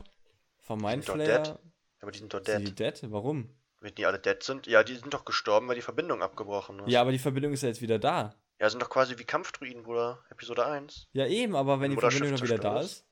vom 0.60 0.80
Mindflayer... 0.80 1.60
Aber 2.00 2.12
die 2.12 2.20
sind 2.20 2.34
doch 2.34 2.42
dead. 2.42 2.56
Sind 2.56 2.68
die 2.68 2.76
dead? 2.76 3.12
Warum? 3.12 3.50
Wenn 3.80 3.94
die 3.96 4.06
alle 4.06 4.20
dead 4.20 4.42
sind? 4.42 4.66
Ja, 4.68 4.84
die 4.84 4.96
sind 4.96 5.14
doch 5.14 5.26
gestorben, 5.26 5.68
weil 5.68 5.76
die 5.76 5.82
Verbindung 5.82 6.22
abgebrochen 6.22 6.80
ist. 6.80 6.90
Ja, 6.90 7.02
aber 7.02 7.12
die 7.12 7.20
Verbindung 7.20 7.54
ist 7.54 7.62
ja 7.62 7.70
jetzt 7.70 7.82
wieder 7.82 8.00
da. 8.00 8.36
Ja, 8.60 8.70
sind 8.70 8.82
doch 8.82 8.90
quasi 8.90 9.18
wie 9.20 9.24
Kampfdruiden, 9.24 9.84
Bruder. 9.84 10.24
Episode 10.30 10.66
1. 10.66 11.10
Ja, 11.14 11.28
eben, 11.28 11.56
aber 11.56 11.80
wenn 11.80 11.92
die 11.92 11.98
Verbindung 11.98 12.32
noch 12.32 12.42
wieder 12.42 12.58
da 12.58 12.82
ist. 12.82 13.06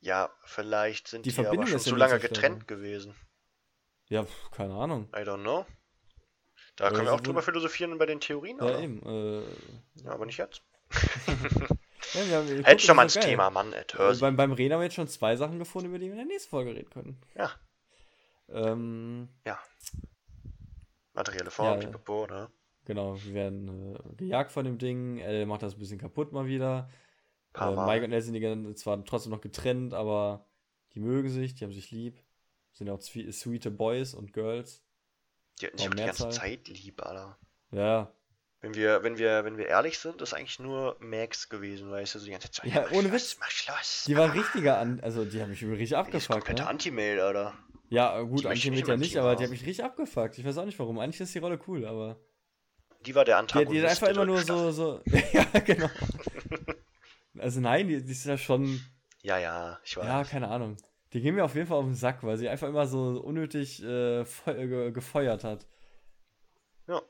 Ja, 0.00 0.30
vielleicht 0.44 1.08
sind 1.08 1.26
die, 1.26 1.30
die 1.30 1.34
Verbindung 1.34 1.60
aber 1.60 1.68
schon 1.68 1.76
ist 1.76 1.84
so 1.84 1.96
lange 1.96 2.18
getrennt 2.18 2.66
gewesen. 2.66 3.14
Ja, 4.08 4.26
keine 4.52 4.74
Ahnung. 4.74 5.08
I 5.14 5.20
don't 5.20 5.42
know. 5.42 5.66
Da 6.76 6.90
können 6.90 7.06
wir 7.06 7.12
auch 7.12 7.20
drüber 7.20 7.42
philosophieren 7.42 7.96
bei 7.98 8.06
den 8.06 8.20
Theorien, 8.20 8.58
Ja, 8.58 8.80
eben. 8.80 9.02
Äh, 9.04 9.42
ja, 10.02 10.10
aber 10.10 10.26
nicht 10.26 10.38
jetzt. 10.38 10.62
ja, 12.30 12.42
ich 12.72 12.86
doch 12.86 12.94
mal 12.94 13.04
ins 13.04 13.14
Thema, 13.14 13.50
Mann, 13.50 13.74
hör 13.92 14.16
beim, 14.16 14.36
beim 14.36 14.52
Reden 14.52 14.74
haben 14.74 14.80
wir 14.80 14.84
jetzt 14.84 14.94
schon 14.94 15.08
zwei 15.08 15.36
Sachen 15.36 15.58
gefunden, 15.58 15.88
über 15.88 15.98
die 15.98 16.06
wir 16.06 16.12
in 16.12 16.18
der 16.18 16.26
nächsten 16.26 16.50
Folge 16.50 16.74
reden 16.74 16.90
können. 16.90 17.20
Ja. 17.34 17.50
Ähm, 18.48 19.28
ja. 19.46 19.58
Materielle 21.14 21.50
Form, 21.50 21.80
Ja, 21.80 21.86
pipapo, 21.86 22.26
ne? 22.26 22.50
Genau, 22.86 23.16
wir 23.22 23.34
werden 23.34 23.94
äh, 23.96 24.14
gejagt 24.16 24.52
von 24.52 24.64
dem 24.64 24.78
Ding. 24.78 25.18
Elle 25.18 25.46
macht 25.46 25.62
das 25.62 25.74
ein 25.74 25.78
bisschen 25.78 25.98
kaputt 25.98 26.32
mal 26.32 26.46
wieder. 26.46 26.90
Äh. 27.54 27.70
Mike 27.70 28.04
und 28.04 28.12
Elle 28.12 28.20
sind 28.22 28.78
zwar 28.78 29.02
trotzdem 29.04 29.30
noch 29.30 29.40
getrennt, 29.40 29.94
aber 29.94 30.46
die 30.92 31.00
mögen 31.00 31.28
sich, 31.30 31.54
die 31.54 31.64
haben 31.64 31.72
sich 31.72 31.90
lieb. 31.92 32.20
Sind 32.72 32.88
ja 32.88 32.92
auch 32.92 33.00
sweete 33.00 33.70
Boys 33.70 34.12
und 34.14 34.32
Girls. 34.32 34.82
Die 35.60 35.66
hatten 35.66 35.78
sich 35.78 35.86
auch 35.88 35.94
die 35.94 36.02
ganze. 36.02 36.28
Zeit 36.30 36.66
lieb, 36.68 37.00
Alter. 37.00 37.38
Ja, 37.70 38.12
Wenn 38.60 38.74
wir, 38.74 39.02
wenn 39.04 39.18
wir, 39.18 39.44
wenn 39.44 39.56
wir 39.56 39.66
ehrlich 39.66 39.98
sind, 39.98 40.20
ist 40.20 40.34
eigentlich 40.34 40.58
nur 40.58 40.96
Max 41.00 41.48
gewesen, 41.48 41.90
weißt 41.90 42.16
du, 42.16 42.18
so 42.18 42.24
die 42.26 42.32
ganze 42.32 42.50
Zeit. 42.50 42.66
Ja, 42.72 42.82
mach 42.82 42.90
ohne 42.92 43.08
Schluss, 43.08 43.12
Witz. 43.12 43.36
Mach 43.40 43.50
Schluss. 43.50 44.04
die 44.08 44.16
war 44.16 44.34
richtiger 44.34 44.78
an, 44.78 45.00
also 45.00 45.24
die 45.24 45.40
haben 45.40 45.50
mich 45.50 45.62
richtig 45.62 45.78
Die 45.78 45.84
ist 45.84 45.92
abgefuckt. 45.94 46.28
komplette 46.40 46.62
Ne? 46.62 46.68
Anti-Mail, 46.68 47.20
Alter. 47.20 47.54
Ja, 47.90 48.20
Die 48.22 48.28
gut, 48.28 48.40
ich 48.40 48.46
Antimeter 48.46 48.80
in 48.80 48.86
meinem 48.88 49.00
nicht, 49.00 49.16
aber 49.16 49.30
die 49.30 49.36
haben. 49.36 49.44
haben 49.44 49.50
mich 49.50 49.66
richtig 49.66 49.84
abgefuckt. 49.84 50.38
Ich 50.38 50.44
weiß 50.44 50.58
auch 50.58 50.64
nicht 50.64 50.78
warum. 50.78 50.98
Eigentlich 50.98 51.20
ist 51.20 51.34
die 51.34 51.38
Rolle 51.38 51.60
cool, 51.68 51.84
aber. 51.86 52.18
Die 53.06 53.14
war 53.14 53.24
der 53.24 53.36
Die, 53.36 53.40
Antagonist. 53.40 53.72
die 53.72 53.78
ist 53.78 53.90
einfach 53.90 54.08
immer 54.08 54.24
nur 54.26 54.40
so, 54.42 54.70
so. 54.70 55.00
ja, 55.32 55.44
genau. 55.60 55.90
Also 57.38 57.60
nein, 57.60 57.88
die, 57.88 58.02
die 58.02 58.12
ist 58.12 58.24
ja 58.24 58.38
schon. 58.38 58.80
Ja, 59.22 59.38
ja, 59.38 59.78
ich 59.84 59.96
weiß. 59.96 60.04
Ja, 60.06 60.24
keine 60.24 60.48
Ahnung. 60.48 60.76
Die 61.12 61.20
gehen 61.20 61.34
mir 61.34 61.44
auf 61.44 61.54
jeden 61.54 61.66
Fall 61.66 61.78
auf 61.78 61.84
den 61.84 61.94
Sack, 61.94 62.22
weil 62.24 62.38
sie 62.38 62.48
einfach 62.48 62.68
immer 62.68 62.86
so 62.86 63.20
unnötig 63.22 63.82
äh, 63.82 64.24
ge 64.46 64.90
gefeuert 64.90 65.44
hat. 65.44 65.66
Ja. 66.88 67.00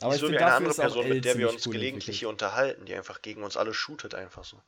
Aber 0.00 0.10
die 0.10 0.14
ich 0.14 0.20
so 0.20 0.26
finde, 0.26 0.38
wie 0.40 0.44
eine 0.44 0.54
andere 0.54 0.74
Person, 0.74 1.08
mit 1.08 1.24
der 1.24 1.36
wir 1.38 1.50
uns 1.50 1.66
cool 1.66 1.72
gelegentlich 1.72 2.20
hier 2.20 2.28
unterhalten, 2.28 2.86
die 2.86 2.94
einfach 2.94 3.20
gegen 3.20 3.42
uns 3.42 3.56
alle 3.56 3.74
shootet, 3.74 4.14
einfach 4.14 4.44
so. 4.44 4.62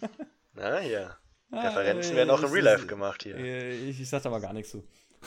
Na 0.54 0.80
ja. 0.80 1.16
Ah, 1.52 1.68
Referenzen 1.68 2.16
werden 2.16 2.30
auch 2.30 2.42
im 2.42 2.50
Real 2.50 2.64
Life 2.64 2.86
gemacht 2.86 3.22
hier. 3.24 3.36
Ich, 3.36 4.00
ich 4.00 4.08
sag 4.08 4.22
da 4.22 4.30
mal 4.30 4.40
gar 4.40 4.54
nichts 4.54 4.70
zu. 4.70 4.82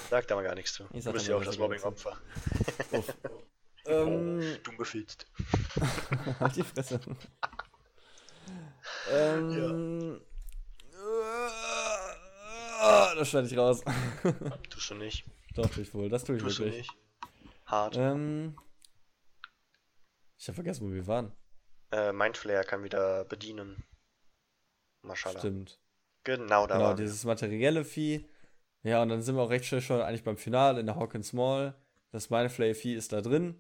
Sag 0.10 0.28
da 0.28 0.36
mal 0.36 0.44
gar 0.44 0.56
nichts 0.56 0.74
zu. 0.74 0.86
Ich 0.92 1.04
Du 1.04 1.14
bist 1.14 1.28
ja 1.28 1.36
auch 1.36 1.44
das. 1.44 1.60
Mobbing-Opfer. 1.60 2.18
Uff. 2.92 3.14
ähm, 3.86 4.58
Dumm 4.64 4.78
gefilzt. 4.78 5.28
halt 6.40 6.56
die 6.56 6.64
Fresse. 6.64 7.00
ähm, 9.12 10.20
äh, 12.82 13.16
das 13.16 13.30
schneide 13.30 13.48
ich 13.48 13.56
raus. 13.56 13.84
Tust 14.72 14.90
du 14.90 14.96
nicht. 14.96 15.26
Doch, 15.54 15.70
tue 15.70 15.84
ich 15.84 15.94
wohl. 15.94 16.10
Das 16.10 16.24
tue 16.24 16.38
ich 16.38 16.42
Tust 16.42 16.58
du 16.58 16.64
wirklich. 16.64 16.90
nicht. 16.90 16.98
Hart. 17.68 17.98
Ähm, 17.98 18.58
ich 20.40 20.48
habe 20.48 20.56
vergessen, 20.56 20.90
wo 20.90 20.92
wir 20.94 21.06
waren. 21.06 21.32
Äh, 21.92 22.12
Mindflayer 22.14 22.64
kann 22.64 22.84
wieder 22.84 23.26
bedienen. 23.26 23.84
Maschallah. 25.04 25.40
Stimmt. 25.40 25.80
Genau, 26.26 26.68
da 26.68 26.78
Genau, 26.78 26.94
dieses 26.94 27.24
materielle 27.24 27.86
Vieh. 27.86 28.28
Ja, 28.84 29.02
und 29.02 29.10
dann 29.10 29.22
sind 29.22 29.36
wir 29.36 29.42
auch 29.44 29.50
recht 29.50 29.66
schnell 29.66 29.82
schon 29.82 30.02
eigentlich 30.02 30.24
beim 30.24 30.38
Finale 30.38 30.80
in 30.82 30.86
der 30.86 30.96
Hawkins 30.98 31.32
Mall. 31.34 31.74
Das 32.12 32.30
Mindflay-Vieh 32.30 32.94
ist 32.96 33.14
da 33.14 33.22
drin. 33.22 33.56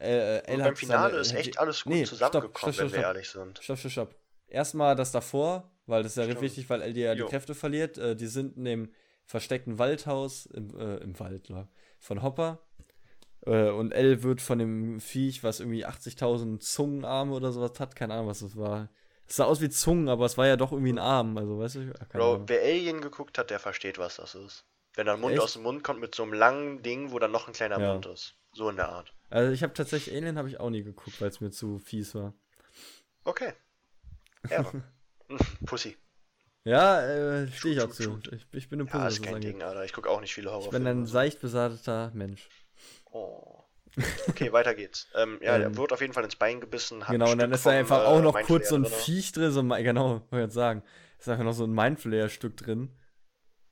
Äh, 0.00 0.38
äh, 0.38 0.56
beim 0.58 0.76
Finale 0.76 1.10
seine- 1.10 1.20
ist 1.20 1.34
echt 1.34 1.58
alles 1.58 1.84
gut 1.84 1.92
Nee, 1.92 2.06
stopp, 2.06 2.18
zusammengekommen, 2.18 2.56
stopp, 2.56 2.74
stopp, 2.74 2.84
wenn 2.86 2.92
wir 2.92 2.98
stopp. 3.00 3.14
ehrlich 3.14 3.28
sind. 3.30 3.58
Stopp, 3.62 3.78
stopp, 3.78 3.92
stopp. 3.92 4.14
Erstmal 4.46 4.96
das 4.96 5.12
davor, 5.12 5.70
weil 5.86 6.02
das 6.02 6.12
ist 6.12 6.16
ja 6.16 6.24
Stimmt. 6.24 6.40
wichtig, 6.42 6.68
weil 6.70 6.82
Elle 6.82 6.98
ja 7.00 7.14
die. 7.14 7.24
Kräfte 7.24 7.54
verliert. 7.54 7.98
Äh, 7.98 8.16
die 8.16 8.26
sind 8.26 8.56
in 8.56 8.64
dem 8.64 8.92
versteckten 9.26 9.78
Waldhaus 9.78 10.46
im, 10.46 10.78
äh, 10.78 10.96
im 10.96 11.18
Wald 11.20 11.48
ja, 11.48 11.68
von 12.00 12.22
Hopper. 12.22 12.60
Äh, 13.46 13.70
und 13.70 13.92
Elle 13.92 14.22
wird 14.22 14.40
von 14.40 14.58
dem 14.58 15.00
Viech, 15.00 15.42
was 15.44 15.60
irgendwie 15.60 15.86
80.000 15.86 16.60
Zungenarme 16.60 17.32
oder 17.34 17.52
sowas 17.52 17.78
hat, 17.80 17.96
keine 17.96 18.14
Ahnung, 18.14 18.26
was 18.28 18.40
das 18.40 18.56
war. 18.56 18.90
Es 19.26 19.36
sah 19.36 19.44
aus 19.44 19.60
wie 19.60 19.70
Zungen, 19.70 20.08
aber 20.08 20.26
es 20.26 20.36
war 20.36 20.46
ja 20.46 20.56
doch 20.56 20.72
irgendwie 20.72 20.92
ein 20.92 20.98
Arm, 20.98 21.36
also 21.38 21.58
weißt 21.58 21.74
du? 21.76 21.80
Ja, 21.80 21.92
keine 21.92 22.24
Bro, 22.24 22.34
Ahnung. 22.34 22.48
wer 22.48 22.60
Alien 22.62 23.00
geguckt 23.00 23.38
hat, 23.38 23.50
der 23.50 23.58
versteht, 23.58 23.98
was 23.98 24.16
das 24.16 24.34
ist. 24.34 24.64
Wenn 24.94 25.06
da 25.06 25.14
ein 25.14 25.20
Mund 25.20 25.32
Echt? 25.34 25.42
aus 25.42 25.54
dem 25.54 25.62
Mund 25.62 25.82
kommt 25.82 26.00
mit 26.00 26.14
so 26.14 26.22
einem 26.22 26.34
langen 26.34 26.82
Ding, 26.82 27.10
wo 27.10 27.18
dann 27.18 27.32
noch 27.32 27.48
ein 27.48 27.54
kleiner 27.54 27.80
Ja. 27.80 27.92
Mund 27.94 28.06
ist. 28.06 28.34
So 28.52 28.68
in 28.70 28.76
der 28.76 28.88
Art. 28.90 29.12
Also 29.30 29.50
ich 29.52 29.62
habe 29.62 29.72
tatsächlich 29.72 30.14
Alien 30.14 30.38
habe 30.38 30.48
ich 30.48 30.60
auch 30.60 30.70
nie 30.70 30.82
geguckt, 30.84 31.20
weil 31.20 31.28
es 31.28 31.40
mir 31.40 31.50
zu 31.50 31.78
fies 31.80 32.14
war. 32.14 32.34
Okay. 33.24 33.54
Ehre. 34.50 34.84
Hm, 35.28 35.38
Pussy. 35.66 35.96
Ja, 36.64 37.02
äh, 37.02 37.48
stehe 37.50 37.74
ich 37.74 37.80
auch 37.80 37.90
zu. 37.90 38.20
Ich, 38.30 38.46
ich 38.52 38.68
bin 38.68 38.80
eine 38.80 38.88
Ja, 38.88 38.92
Pussy, 38.92 39.04
was 39.06 39.14
ist 39.14 39.22
kein. 39.22 39.40
Ding, 39.40 39.62
Alter. 39.62 39.84
Ich 39.84 39.92
gucke 39.92 40.08
auch 40.08 40.20
nicht 40.20 40.32
viele 40.34 40.48
Ich 40.48 40.52
Horrorfilme. 40.54 40.90
bin 40.90 41.02
ein 41.02 41.06
seicht 41.06 41.40
besateter 41.40 42.10
Mensch. 42.14 42.48
Oh. 43.10 43.63
Okay, 44.28 44.52
weiter 44.52 44.74
geht's. 44.74 45.08
Ähm, 45.14 45.38
ja, 45.42 45.58
der 45.58 45.68
Ähm, 45.68 45.76
wird 45.76 45.92
auf 45.92 46.00
jeden 46.00 46.12
Fall 46.12 46.24
ins 46.24 46.36
Bein 46.36 46.60
gebissen. 46.60 47.04
Genau, 47.08 47.30
und 47.30 47.38
dann 47.38 47.52
ist 47.52 47.64
da 47.66 47.70
einfach 47.70 48.00
äh, 48.02 48.06
auch 48.06 48.20
noch 48.20 48.34
Mindflayer 48.34 48.46
kurz 48.58 48.68
so 48.68 48.74
ein 48.76 48.82
drinne. 48.82 48.96
Viech 48.96 49.32
drin, 49.32 49.50
so 49.52 49.60
ein, 49.60 49.68
genau, 49.84 50.10
wollte 50.10 50.26
ich 50.32 50.40
jetzt 50.40 50.54
sagen. 50.54 50.82
Ist 51.18 51.28
einfach 51.28 51.44
noch 51.44 51.52
so 51.52 51.64
ein 51.64 51.72
Mindflayer-Stück 51.72 52.56
drin. 52.56 52.90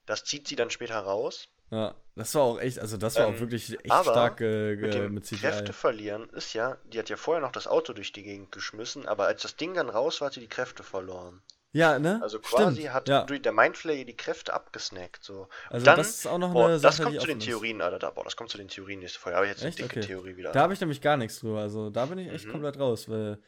Das 0.06 0.24
zieht 0.24 0.48
sie 0.48 0.56
dann 0.56 0.70
später 0.70 0.98
raus. 0.98 1.48
Ja, 1.70 1.94
das 2.16 2.34
war 2.34 2.42
auch 2.42 2.60
echt, 2.60 2.78
also 2.78 2.96
das 2.98 3.16
war 3.16 3.26
Ähm, 3.28 3.34
auch 3.34 3.40
wirklich 3.40 3.72
echt 3.72 3.90
aber 3.90 4.12
stark 4.12 4.40
äh, 4.42 4.76
Mit 4.76 4.94
dem 4.94 5.14
mit 5.14 5.24
CGI. 5.26 5.38
Kräfte 5.40 5.72
verlieren 5.72 6.28
ist 6.30 6.52
ja, 6.52 6.76
die 6.84 6.98
hat 6.98 7.08
ja 7.08 7.16
vorher 7.16 7.40
noch 7.40 7.52
das 7.52 7.66
Auto 7.66 7.92
durch 7.94 8.12
die 8.12 8.22
Gegend 8.22 8.52
geschmissen, 8.52 9.06
aber 9.08 9.26
als 9.26 9.42
das 9.42 9.56
Ding 9.56 9.72
dann 9.74 9.88
raus 9.88 10.20
war, 10.20 10.26
hat 10.26 10.34
sie 10.34 10.40
die 10.40 10.48
Kräfte 10.48 10.82
verloren. 10.82 11.42
Ja, 11.74 11.98
ne? 11.98 12.20
Also 12.22 12.38
quasi 12.38 12.80
Stimmt, 12.82 12.92
hat 12.94 13.08
ja. 13.08 13.24
durch 13.24 13.40
der 13.40 13.52
Mindflayer 13.52 14.04
die 14.04 14.16
Kräfte 14.16 14.52
abgesnackt. 14.52 15.24
So. 15.24 15.42
Und 15.42 15.48
Also 15.70 15.86
dann, 15.86 15.96
das 15.96 16.10
ist 16.10 16.26
auch 16.26 16.36
noch 16.38 16.52
boah, 16.52 16.66
eine 16.66 16.78
das 16.78 16.96
Sache, 16.96 17.04
kommt 17.04 17.14
die 17.16 17.20
zu 17.20 17.26
den. 17.26 17.40
Theorien, 17.40 17.80
Alter. 17.80 17.98
Da, 17.98 18.10
boah, 18.10 18.24
das 18.24 18.36
kommt 18.36 18.50
zu 18.50 18.58
den 18.58 18.68
Theorien 18.68 19.00
nächste 19.00 19.18
Folge. 19.18 19.38
Aber 19.38 19.46
jetzt 19.46 19.60
eine 19.62 19.70
Echt? 19.70 19.78
dicke 19.78 19.98
Okay. 20.00 20.06
Theorie 20.06 20.36
wieder. 20.36 20.52
Da 20.52 20.60
habe 20.60 20.74
ich 20.74 20.80
nämlich 20.80 21.00
gar 21.00 21.16
nichts 21.16 21.40
drüber. 21.40 21.60
Also 21.60 21.88
da 21.88 22.04
bin 22.06 22.18
ich 22.18 22.30
echt 22.30 22.46
Mhm. 22.46 22.52
komplett 22.52 22.78
raus, 22.78 23.08
weil 23.08 23.38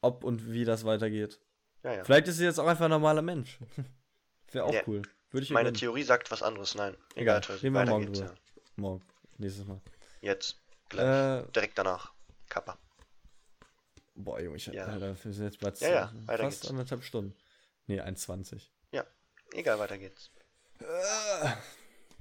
ob 0.00 0.24
und 0.24 0.50
wie 0.50 0.64
das 0.64 0.84
weitergeht. 0.86 1.40
ja, 1.82 1.92
ja. 1.94 2.04
Vielleicht 2.04 2.26
ist 2.28 2.38
sie 2.38 2.44
jetzt 2.44 2.58
auch 2.58 2.66
einfach 2.66 2.86
ein 2.86 2.90
normaler 2.90 3.20
Mensch. 3.22 3.58
Wäre 4.52 4.64
auch 4.64 4.74
cool. 4.86 5.02
Würde 5.30 5.44
ich 5.44 5.50
Meine. 5.50 5.72
Theorie 5.74 6.04
sagt 6.04 6.30
was 6.30 6.42
anderes. 6.42 6.74
Nein, 6.74 6.96
Egal, 7.16 7.42
egal. 7.44 7.56
Reden 7.56 7.74
wir 7.74 7.84
morgen 7.84 8.06
drüber. 8.14 8.26
ja. 8.28 8.34
Morgen. 8.76 9.02
Nächstes 9.36 9.66
Mal. 9.66 9.80
Jetzt. 10.22 10.56
Gleich. 10.88 11.42
Äh, 11.44 11.50
Direkt 11.54 11.76
danach. 11.76 12.12
Kappa. 12.48 12.78
boah, 14.14 14.40
Junge, 14.40 14.56
ich 14.56 14.66
Ja. 14.68 14.86
Alter, 14.86 15.14
wir 15.22 15.32
sind 15.34 15.44
jetzt 15.44 15.60
bei 15.60 15.70
Ja, 15.86 15.88
ja, 15.90 16.12
fast 16.38 16.62
geht's. 16.62 16.70
anderthalb 16.70 17.04
Stunden. 17.04 17.34
Nee, 17.88 18.00
1,20. 18.00 18.60
Egal, 19.54 19.78
weiter 19.78 19.96
geht's. 19.96 20.30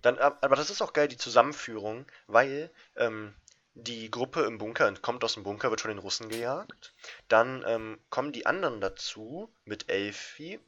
Dann, 0.02 0.18
ab- 0.18 0.38
aber 0.42 0.56
das 0.56 0.70
ist 0.70 0.82
auch 0.82 0.94
geil, 0.94 1.10
die 1.10 1.18
Zusammenführung, 1.18 2.06
weil 2.28 2.70
ähm, 2.96 3.34
die 3.74 4.10
Gruppe 4.10 4.44
im 4.44 4.58
Bunker 4.58 4.92
kommt 5.02 5.24
aus 5.26 5.34
dem 5.34 5.44
Bunker, 5.44 5.70
wird 5.70 5.82
von 5.82 5.90
den 5.90 5.98
Russen 5.98 6.30
gejagt. 6.30 6.94
Dann 7.28 7.66
ähm, 7.68 8.00
kommen 8.10 8.32
die 8.32 8.46
anderen 8.46 8.80
dazu 8.80 9.52
mit 9.66 9.90
Elfi. 9.90 10.60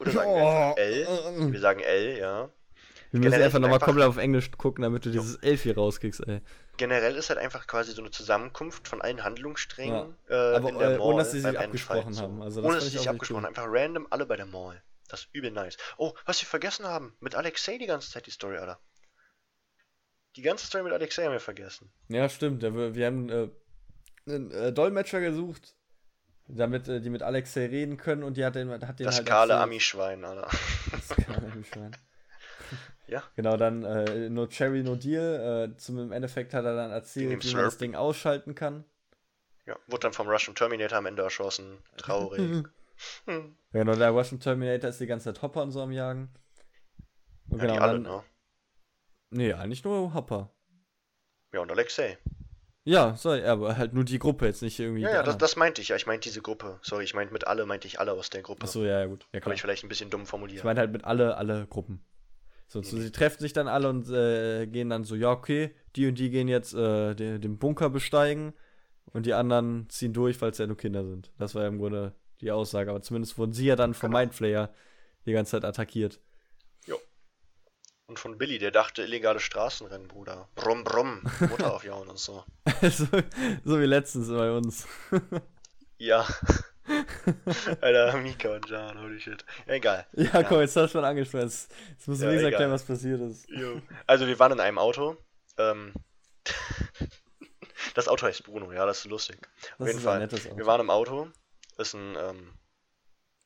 Oder 0.00 0.10
sagen 0.10 0.30
wir 0.34 0.40
einfach 0.40 0.76
L. 0.78 1.06
Wir 1.46 1.52
Wir 1.52 1.60
sagen 1.60 1.80
L, 1.80 2.18
ja. 2.18 2.50
müssen 3.12 3.22
generell 3.22 3.44
einfach 3.44 3.58
nochmal 3.60 3.78
komplett 3.78 4.08
auf 4.08 4.16
Englisch 4.16 4.50
gucken, 4.52 4.82
damit 4.82 5.04
du 5.06 5.10
dieses 5.10 5.36
Elfi 5.36 5.70
rauskriegst, 5.70 6.26
ey. 6.26 6.40
Generell 6.80 7.14
ist 7.16 7.28
halt 7.28 7.38
einfach 7.38 7.66
quasi 7.66 7.92
so 7.92 8.00
eine 8.00 8.10
Zusammenkunft 8.10 8.88
von 8.88 9.02
allen 9.02 9.22
Handlungssträngen 9.22 10.16
äh, 10.30 10.34
Aber, 10.34 10.70
in 10.70 10.78
der 10.78 10.88
äh, 10.92 10.98
Mall. 10.98 11.00
ohne, 11.00 11.18
dass 11.18 11.30
sie 11.32 11.40
sich 11.40 11.58
abgesprochen 11.58 12.06
Endfight, 12.06 12.22
haben. 12.24 12.36
So. 12.38 12.42
Also, 12.42 12.60
das 12.62 12.66
ohne 12.68 12.74
dass 12.76 12.84
sie 12.84 12.96
sich 12.98 13.08
abgesprochen 13.08 13.44
haben. 13.44 13.52
cool. 13.54 13.62
Einfach 13.64 13.66
random 13.70 14.06
alle 14.08 14.24
bei 14.24 14.36
der 14.36 14.46
Mall. 14.46 14.82
Das 15.08 15.20
ist 15.24 15.28
übel 15.34 15.50
nice. 15.50 15.76
Oh, 15.98 16.14
was 16.24 16.40
wir 16.40 16.46
vergessen 16.48 16.86
haben. 16.86 17.14
Mit 17.20 17.34
Alexei 17.34 17.76
die 17.76 17.84
ganze 17.86 18.10
Zeit 18.10 18.24
die 18.26 18.30
Story, 18.30 18.56
Alter. 18.56 18.80
Die 20.36 20.42
ganze 20.42 20.66
Story 20.66 20.84
mit 20.84 20.92
Alexei 20.94 21.24
haben 21.24 21.32
wir 21.32 21.40
vergessen. 21.40 21.92
Ja, 22.08 22.28
stimmt. 22.30 22.62
Ja, 22.62 22.72
wir, 22.74 22.94
wir 22.94 23.06
haben 23.06 23.28
äh, 23.28 23.48
einen 24.26 24.50
äh, 24.50 24.72
Dolmetscher 24.72 25.20
gesucht, 25.20 25.74
damit 26.48 26.88
äh, 26.88 27.00
die 27.02 27.10
mit 27.10 27.22
Alexei 27.22 27.66
reden 27.66 27.98
können 27.98 28.22
und 28.22 28.36
die 28.38 28.44
hat 28.44 28.54
den, 28.54 28.70
hat 28.70 28.98
den 28.98 29.04
Das 29.04 29.16
halt 29.16 29.26
kahle 29.26 29.52
erzählt- 29.52 29.64
Ami-Schwein, 29.64 30.24
Alter. 30.24 30.48
Das 30.92 31.08
kahle 31.26 31.52
Ami-Schwein. 31.52 31.94
Ja. 33.10 33.24
Genau, 33.34 33.56
dann 33.56 33.82
äh, 33.82 34.30
No 34.30 34.46
Cherry, 34.46 34.82
No 34.82 34.94
Deal. 34.94 35.72
Äh, 35.72 35.76
zum 35.76 35.98
im 35.98 36.12
Endeffekt 36.12 36.54
hat 36.54 36.64
er 36.64 36.76
dann 36.76 36.92
erzählt, 36.92 37.44
wie 37.44 37.54
man 37.54 37.64
das. 37.64 37.76
Ding 37.78 37.94
ausschalten 37.96 38.54
kann. 38.54 38.84
Ja, 39.66 39.76
wurde 39.88 40.02
dann 40.02 40.12
vom 40.12 40.28
Russian 40.28 40.54
Terminator 40.54 40.98
am 40.98 41.06
Ende 41.06 41.22
erschossen. 41.22 41.78
Traurig. 41.96 42.38
Hm. 42.38 42.68
Ja, 43.72 43.80
genau, 43.84 43.94
der 43.94 44.10
Russian 44.10 44.40
Terminator 44.40 44.90
ist 44.90 45.00
die 45.00 45.06
ganze 45.06 45.32
Zeit 45.32 45.40
Hopper 45.40 45.62
und 45.62 45.70
so 45.70 45.80
am 45.80 45.90
Jagen. 45.90 46.28
Und 47.48 47.58
Ja, 47.58 47.64
genau, 47.64 47.74
die 47.74 47.80
alle, 47.80 47.92
dann, 47.94 48.02
ne? 48.02 48.22
Nee, 49.30 49.52
eigentlich 49.54 49.84
nur 49.84 50.12
Hopper. 50.12 50.50
Ja, 51.54 51.60
und 51.60 51.70
Alexei. 51.70 52.18
Ja, 52.84 53.14
sorry, 53.16 53.42
aber 53.44 53.78
halt 53.78 53.94
nur 53.94 54.04
die 54.04 54.18
Gruppe, 54.18 54.44
jetzt 54.46 54.60
nicht 54.60 54.78
irgendwie. 54.78 55.00
Ja, 55.02 55.10
ja, 55.10 55.22
das, 55.22 55.38
das 55.38 55.56
meinte 55.56 55.80
ich 55.80 55.88
ja. 55.88 55.96
Ich 55.96 56.06
meinte 56.06 56.28
diese 56.28 56.42
Gruppe. 56.42 56.78
Sorry, 56.82 57.04
ich 57.04 57.14
meinte 57.14 57.32
mit 57.32 57.46
alle, 57.46 57.64
meinte 57.64 57.86
ich 57.86 58.00
alle 58.00 58.12
aus 58.12 58.28
der 58.28 58.42
Gruppe. 58.42 58.64
Achso, 58.64 58.84
ja, 58.84 59.00
ja, 59.00 59.06
gut. 59.06 59.26
Ja, 59.32 59.40
Habe 59.40 59.54
ich 59.54 59.62
vielleicht 59.62 59.82
ein 59.84 59.88
bisschen 59.88 60.10
dumm 60.10 60.22
Ich 60.22 60.28
formuliert. 60.28 60.64
meine 60.64 60.80
halt 60.80 60.92
mit 60.92 61.04
alle, 61.04 61.36
alle 61.36 61.66
Gruppen. 61.66 62.04
So, 62.72 62.82
so, 62.82 62.98
sie 62.98 63.10
treffen 63.10 63.40
sich 63.40 63.52
dann 63.52 63.66
alle 63.66 63.88
und 63.88 64.08
äh, 64.10 64.66
gehen 64.66 64.90
dann 64.90 65.02
so, 65.02 65.16
ja, 65.16 65.32
okay, 65.32 65.74
die 65.96 66.06
und 66.06 66.18
die 66.20 66.30
gehen 66.30 66.46
jetzt 66.46 66.72
äh, 66.72 67.16
den, 67.16 67.40
den 67.40 67.58
Bunker 67.58 67.90
besteigen 67.90 68.52
und 69.06 69.26
die 69.26 69.34
anderen 69.34 69.88
ziehen 69.90 70.12
durch, 70.12 70.40
weil 70.40 70.52
es 70.52 70.58
ja 70.58 70.68
nur 70.68 70.76
Kinder 70.76 71.04
sind. 71.04 71.32
Das 71.36 71.56
war 71.56 71.62
ja 71.62 71.68
im 71.68 71.78
Grunde 71.78 72.14
die 72.40 72.52
Aussage. 72.52 72.90
Aber 72.90 73.02
zumindest 73.02 73.38
wurden 73.38 73.52
sie 73.52 73.66
ja 73.66 73.74
dann 73.74 73.92
vom 73.92 74.10
Genau. 74.10 74.20
Mindflayer 74.20 74.72
die 75.26 75.32
ganze 75.32 75.50
Zeit 75.50 75.64
attackiert. 75.64 76.20
Und 78.10 78.18
von 78.18 78.38
Billy, 78.38 78.58
der 78.58 78.72
dachte 78.72 79.02
illegale 79.02 79.38
Straßenrennen, 79.38 80.08
Bruder. 80.08 80.48
Brumm, 80.56 80.82
brumm, 80.82 81.22
Mutter 81.48 81.72
aufjauen 81.76 82.08
und 82.08 82.18
so. 82.18 82.42
so. 82.82 83.06
So 83.64 83.80
wie 83.80 83.84
letztens 83.84 84.28
bei 84.28 84.50
uns. 84.50 84.88
ja. 85.98 86.26
Alter, 87.80 88.18
Mika 88.18 88.54
und 88.54 88.68
Jan, 88.68 89.00
holy 89.00 89.20
shit. 89.20 89.44
egal. 89.66 90.06
Ja, 90.12 90.24
ja, 90.24 90.42
komm, 90.42 90.60
jetzt 90.60 90.76
hast 90.76 90.90
du 90.90 90.98
schon 90.98 91.04
angesprochen. 91.04 91.44
Jetzt, 91.44 91.70
musst 92.06 92.20
du 92.20 92.24
ja, 92.24 92.30
wenigstens 92.30 92.52
erklären, 92.52 92.72
was 92.72 92.82
passiert 92.82 93.20
ist. 93.20 93.48
Jo. 93.48 93.80
Also, 94.06 94.26
wir 94.26 94.38
waren 94.38 94.52
in 94.52 94.60
einem 94.60 94.78
Auto. 94.78 95.16
Ähm, 95.58 95.92
das 97.94 98.08
Auto 98.08 98.26
heißt 98.26 98.44
Bruno, 98.44 98.72
ja, 98.72 98.86
das 98.86 99.00
ist 99.00 99.06
lustig. 99.06 99.48
Das 99.78 99.80
Auf 99.80 99.86
jeden 99.86 100.00
Fall. 100.00 100.28
Wir 100.56 100.66
waren 100.66 100.80
im 100.80 100.90
Auto. 100.90 101.28
Ist 101.78 101.94
ein, 101.94 102.16
ähm, 102.18 102.52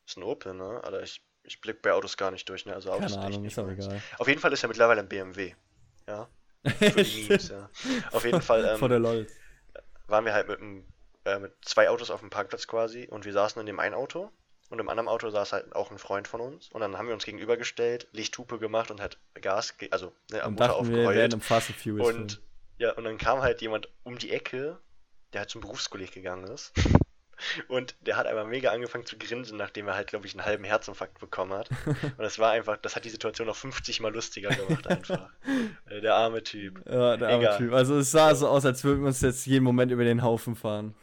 ist 0.06 0.16
ein 0.16 0.22
Opel, 0.22 0.54
ne? 0.54 0.80
Alter, 0.82 1.02
ich 1.02 1.22
ich 1.44 1.60
blicke 1.60 1.80
bei 1.82 1.92
Autos 1.92 2.16
gar 2.16 2.30
nicht 2.30 2.48
durch, 2.48 2.64
ne? 2.66 2.74
Also 2.74 2.90
Autos 2.90 3.12
Keine 3.12 3.26
Ahnung, 3.26 3.44
ist 3.44 3.58
aber 3.58 3.72
egal. 3.72 4.00
Auf 4.18 4.26
jeden 4.28 4.40
Fall 4.40 4.52
ist 4.52 4.62
er 4.62 4.68
mittlerweile 4.68 5.00
ein 5.00 5.08
BMW. 5.08 5.52
Ja. 6.08 6.28
Memes, 6.80 7.48
ja. 7.48 7.68
Auf 8.12 8.24
jeden 8.24 8.40
Fall. 8.40 8.64
Ähm, 8.64 8.78
Vor 8.78 8.88
der 8.88 8.98
LOL. 8.98 9.26
Waren 10.06 10.24
wir 10.24 10.32
halt 10.32 10.48
mit, 10.48 10.58
einem, 10.58 10.86
äh, 11.24 11.38
mit 11.38 11.52
zwei 11.62 11.88
Autos 11.88 12.10
auf 12.10 12.20
dem 12.20 12.30
Parkplatz 12.30 12.66
quasi 12.66 13.08
und 13.10 13.24
wir 13.24 13.32
saßen 13.32 13.60
in 13.60 13.66
dem 13.66 13.80
einen 13.80 13.94
Auto 13.94 14.30
und 14.70 14.78
im 14.78 14.88
anderen 14.88 15.08
Auto 15.08 15.30
saß 15.30 15.52
halt 15.52 15.74
auch 15.74 15.90
ein 15.90 15.98
Freund 15.98 16.28
von 16.28 16.40
uns 16.40 16.68
und 16.68 16.80
dann 16.80 16.96
haben 16.96 17.06
wir 17.06 17.14
uns 17.14 17.24
gegenübergestellt, 17.24 18.08
Lichthupe 18.12 18.58
gemacht 18.58 18.90
und 18.90 19.00
halt 19.00 19.18
Gas, 19.40 19.74
also 19.90 20.12
ne, 20.30 20.42
am 20.42 20.54
Motor 20.54 20.76
aufgeheult. 20.76 21.16
Und 22.06 22.32
Film. 22.32 22.42
ja, 22.78 22.92
und 22.92 23.04
dann 23.04 23.18
kam 23.18 23.40
halt 23.42 23.60
jemand 23.62 23.88
um 24.02 24.18
die 24.18 24.30
Ecke, 24.30 24.78
der 25.32 25.40
halt 25.40 25.50
zum 25.50 25.60
Berufskolleg 25.60 26.12
gegangen 26.12 26.44
ist 26.44 26.72
und 27.68 27.94
der 28.00 28.16
hat 28.16 28.26
einfach 28.26 28.46
mega 28.46 28.70
angefangen 28.70 29.06
zu 29.06 29.18
grinsen, 29.18 29.56
nachdem 29.56 29.88
er 29.88 29.94
halt, 29.94 30.08
glaube 30.08 30.26
ich, 30.26 30.34
einen 30.34 30.44
halben 30.44 30.64
Herzinfarkt 30.64 31.18
bekommen 31.20 31.52
hat. 31.52 31.68
Und 31.86 32.18
das 32.18 32.38
war 32.38 32.52
einfach, 32.52 32.76
das 32.76 32.96
hat 32.96 33.04
die 33.04 33.10
Situation 33.10 33.46
noch 33.46 33.56
50 33.56 34.00
Mal 34.00 34.12
lustiger 34.12 34.50
gemacht, 34.50 34.86
einfach. 34.86 35.30
Äh, 35.86 36.00
der 36.00 36.14
arme 36.14 36.42
Typ. 36.42 36.80
Ja, 36.86 37.16
der 37.16 37.28
arme 37.28 37.42
Egal. 37.42 37.58
Typ. 37.58 37.72
Also 37.74 37.98
es 37.98 38.10
sah 38.10 38.34
so 38.34 38.48
aus, 38.48 38.64
als 38.64 38.82
würden 38.84 39.00
wir 39.00 39.08
uns 39.08 39.20
jetzt 39.20 39.46
jeden 39.46 39.62
Moment 39.62 39.92
über 39.92 40.04
den 40.04 40.22
Haufen 40.22 40.56
fahren. 40.56 40.94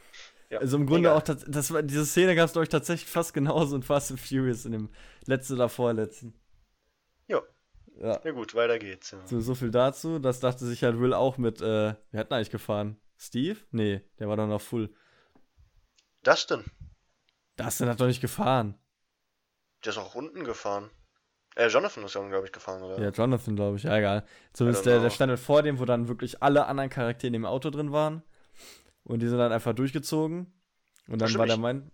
Ja. 0.51 0.59
Also 0.59 0.75
im 0.75 0.85
Grunde 0.85 1.07
Egal. 1.07 1.17
auch, 1.17 1.23
das 1.23 1.73
war, 1.73 1.81
diese 1.81 2.05
Szene 2.05 2.35
gab 2.35 2.45
es, 2.45 2.51
glaube 2.51 2.63
ich, 2.63 2.69
tatsächlich 2.69 3.09
fast 3.09 3.33
genauso 3.33 3.73
in 3.73 3.83
Fast 3.83 4.11
and 4.11 4.19
Furious 4.19 4.65
in 4.65 4.73
dem 4.73 4.89
letzten 5.25 5.53
oder 5.53 5.69
vorletzten. 5.69 6.33
Ja. 7.27 7.41
Ja. 7.95 8.19
ja 8.21 8.31
gut, 8.31 8.53
weiter 8.53 8.77
geht's. 8.77 9.11
Ja. 9.11 9.25
So, 9.25 9.39
so 9.39 9.55
viel 9.55 9.71
dazu. 9.71 10.19
Das 10.19 10.41
dachte 10.41 10.65
sich 10.65 10.83
halt 10.83 10.99
Will 10.99 11.13
auch 11.13 11.37
mit, 11.37 11.61
äh, 11.61 11.95
wer 12.11 12.19
hat 12.19 12.31
denn 12.31 12.35
eigentlich 12.35 12.51
gefahren? 12.51 12.99
Steve? 13.17 13.59
Nee, 13.71 14.01
der 14.19 14.27
war 14.27 14.35
doch 14.35 14.47
noch 14.47 14.59
full. 14.59 14.93
Dustin. 16.23 16.65
Dustin 17.55 17.87
hat 17.87 18.01
doch 18.01 18.07
nicht 18.07 18.21
gefahren. 18.21 18.77
Der 19.85 19.91
ist 19.91 19.97
auch 19.97 20.15
unten 20.15 20.43
gefahren. 20.43 20.89
Äh, 21.55 21.67
Jonathan 21.67 22.03
ist 22.03 22.15
ja, 22.15 22.27
glaube 22.27 22.47
ich, 22.47 22.51
gefahren, 22.51 22.83
oder? 22.83 23.01
Ja, 23.01 23.09
Jonathan, 23.09 23.55
glaube 23.55 23.77
ich. 23.77 23.83
Ja, 23.83 23.97
egal. 23.97 24.25
Zumindest 24.51 24.85
der, 24.85 24.99
der 24.99 25.09
stand 25.11 25.29
halt 25.29 25.39
vor 25.39 25.63
dem, 25.63 25.79
wo 25.79 25.85
dann 25.85 26.09
wirklich 26.09 26.43
alle 26.43 26.65
anderen 26.65 26.89
Charaktere 26.89 27.27
in 27.27 27.33
dem 27.33 27.45
Auto 27.45 27.69
drin 27.69 27.93
waren. 27.93 28.23
Und 29.11 29.19
die 29.19 29.27
sind 29.27 29.39
dann 29.39 29.51
einfach 29.51 29.73
durchgezogen. 29.73 30.53
Und 31.09 31.21
dann 31.21 31.33
war 31.33 31.45
der 31.45 31.57
mein. 31.57 31.91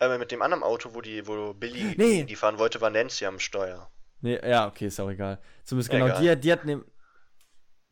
Äh, 0.00 0.18
mit 0.18 0.32
dem 0.32 0.42
anderen 0.42 0.64
Auto, 0.64 0.92
wo 0.92 1.00
die, 1.00 1.28
wo 1.28 1.54
Billy 1.54 1.94
nee. 1.96 2.24
die 2.24 2.34
fahren 2.34 2.58
wollte, 2.58 2.80
war 2.80 2.90
Nancy 2.90 3.24
am 3.24 3.38
Steuer. 3.38 3.88
Nee, 4.20 4.40
ja, 4.44 4.66
okay, 4.66 4.88
ist 4.88 4.98
auch 4.98 5.08
egal. 5.08 5.40
Zumindest 5.62 5.90
genau, 5.90 6.06
egal. 6.06 6.20
die, 6.20 6.40
die 6.40 6.52
hatten 6.52 6.66
dem. 6.66 6.84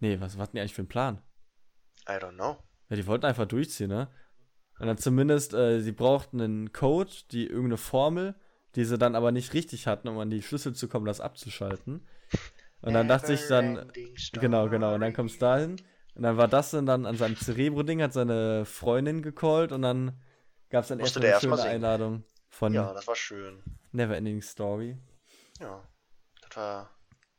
Nee, 0.01 0.19
was, 0.19 0.35
was 0.35 0.43
hatten 0.43 0.56
die 0.56 0.60
eigentlich 0.60 0.74
für 0.74 0.82
einen 0.82 0.89
Plan? 0.89 1.23
I 2.09 2.14
don't 2.14 2.35
know. 2.35 2.56
Ja, 2.89 2.97
die 2.97 3.06
wollten 3.06 3.27
einfach 3.27 3.47
durchziehen, 3.47 3.90
ne? 3.90 4.09
Und 4.81 4.89
dann 4.89 4.98
zumindest, 4.98 5.55
äh, 5.55 5.81
sie 5.81 5.93
brauchten 5.93 6.40
einen 6.40 6.73
Code, 6.73 7.12
die 7.31 7.47
irgendeine 7.47 7.77
Formel, 7.77 8.35
die 8.74 8.85
sie 8.85 8.98
dann 8.98 9.14
aber 9.14 9.31
nicht 9.31 9.55
richtig 9.55 9.86
hatten, 9.86 10.09
um 10.09 10.19
an 10.19 10.31
die 10.31 10.43
Schlüssel 10.43 10.74
zu 10.74 10.89
kommen, 10.89 11.06
das 11.06 11.20
abzuschalten. 11.20 12.09
Und 12.81 12.93
dann 12.93 13.06
dachte 13.06 13.35
ich 13.35 13.47
dann, 13.47 13.93
genau, 14.32 14.69
genau, 14.69 14.94
und 14.94 15.01
dann 15.01 15.12
kommt 15.12 15.31
es 15.31 15.39
dahin. 15.39 15.77
Und 16.14 16.22
dann 16.22 16.36
war 16.36 16.48
das 16.48 16.70
dann 16.72 16.89
an 16.89 17.16
seinem 17.16 17.36
Cerebro-Ding, 17.36 18.02
hat 18.02 18.12
seine 18.12 18.64
Freundin 18.64 19.22
gecallt 19.22 19.72
und 19.72 19.82
dann 19.82 20.20
gab 20.68 20.82
es 20.82 20.89
dann 20.89 21.01
erst 21.01 21.16
eine 21.16 21.40
schöne 21.40 21.62
Einladung 21.62 22.24
von 22.48 22.74
Ja, 22.74 22.93
das 22.93 23.06
war 23.06 23.16
schön. 23.16 23.62
Neverending 23.93 24.43
Story. 24.43 24.98
Ja, 25.60 25.82
das 26.43 26.56
war 26.56 26.90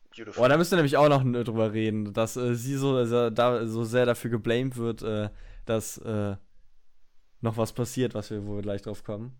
beautiful. 0.09 0.41
Boah, 0.41 0.49
da 0.49 0.57
müssen 0.57 0.71
wir 0.71 0.77
nämlich 0.77 0.97
auch 0.97 1.09
noch 1.09 1.23
drüber 1.23 1.73
reden, 1.73 2.13
dass 2.13 2.35
äh, 2.35 2.55
sie 2.55 2.75
so, 2.75 2.95
also, 2.95 3.29
da, 3.29 3.65
so 3.67 3.83
sehr 3.83 4.05
dafür 4.05 4.31
geblamed 4.31 4.77
wird, 4.77 5.03
äh, 5.03 5.29
dass 5.65 5.97
äh, 5.99 6.35
noch 7.41 7.57
was 7.57 7.73
passiert, 7.73 8.15
was 8.15 8.31
wir, 8.31 8.45
wo 8.47 8.55
wir 8.55 8.61
gleich 8.63 8.81
drauf 8.81 9.03
kommen. 9.03 9.37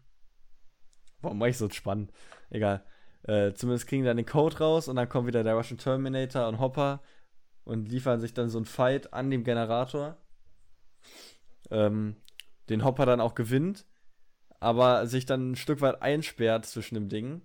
Warum 1.22 1.40
mache 1.40 1.50
ich 1.50 1.58
so 1.58 1.70
spannend? 1.70 2.12
Egal. 2.50 2.86
Äh, 3.24 3.54
zumindest 3.54 3.88
kriegen 3.88 4.04
die 4.04 4.08
dann 4.08 4.18
den 4.18 4.26
Code 4.26 4.58
raus 4.58 4.90
und 4.90 4.98
dann 4.98 5.08
kommt 5.08 5.28
wieder 5.28 5.44
der 5.44 5.56
Russian 5.56 5.78
Terminator 5.78 6.48
und 6.48 6.60
Hopper 6.60 7.02
und 7.64 7.90
liefern 7.90 8.20
sich 8.20 8.34
dann 8.34 8.50
so 8.50 8.60
ein 8.60 8.66
Fight 8.66 9.14
an 9.14 9.30
dem 9.30 9.44
Generator. 9.44 10.18
Ähm, 11.72 12.18
den 12.70 12.84
Hopper 12.84 13.06
dann 13.06 13.22
auch 13.22 13.36
gewinnt, 13.36 13.86
aber 14.60 15.08
sich 15.08 15.26
dann 15.26 15.52
ein 15.52 15.56
Stück 15.56 15.82
weit 15.82 16.02
einsperrt 16.02 16.66
zwischen 16.66 16.96
dem 16.96 17.10
Ding 17.10 17.42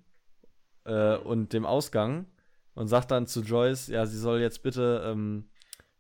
äh, 0.85 1.17
und 1.17 1.53
dem 1.53 1.67
Ausgang 1.67 2.27
und 2.75 2.89
sagt 2.89 3.11
dann 3.11 3.27
zu 3.27 3.43
Joyce, 3.43 3.89
ja, 3.89 4.07
sie 4.07 4.19
soll 4.19 4.41
jetzt 4.41 4.63
bitte 4.63 5.03
ähm, 5.05 5.49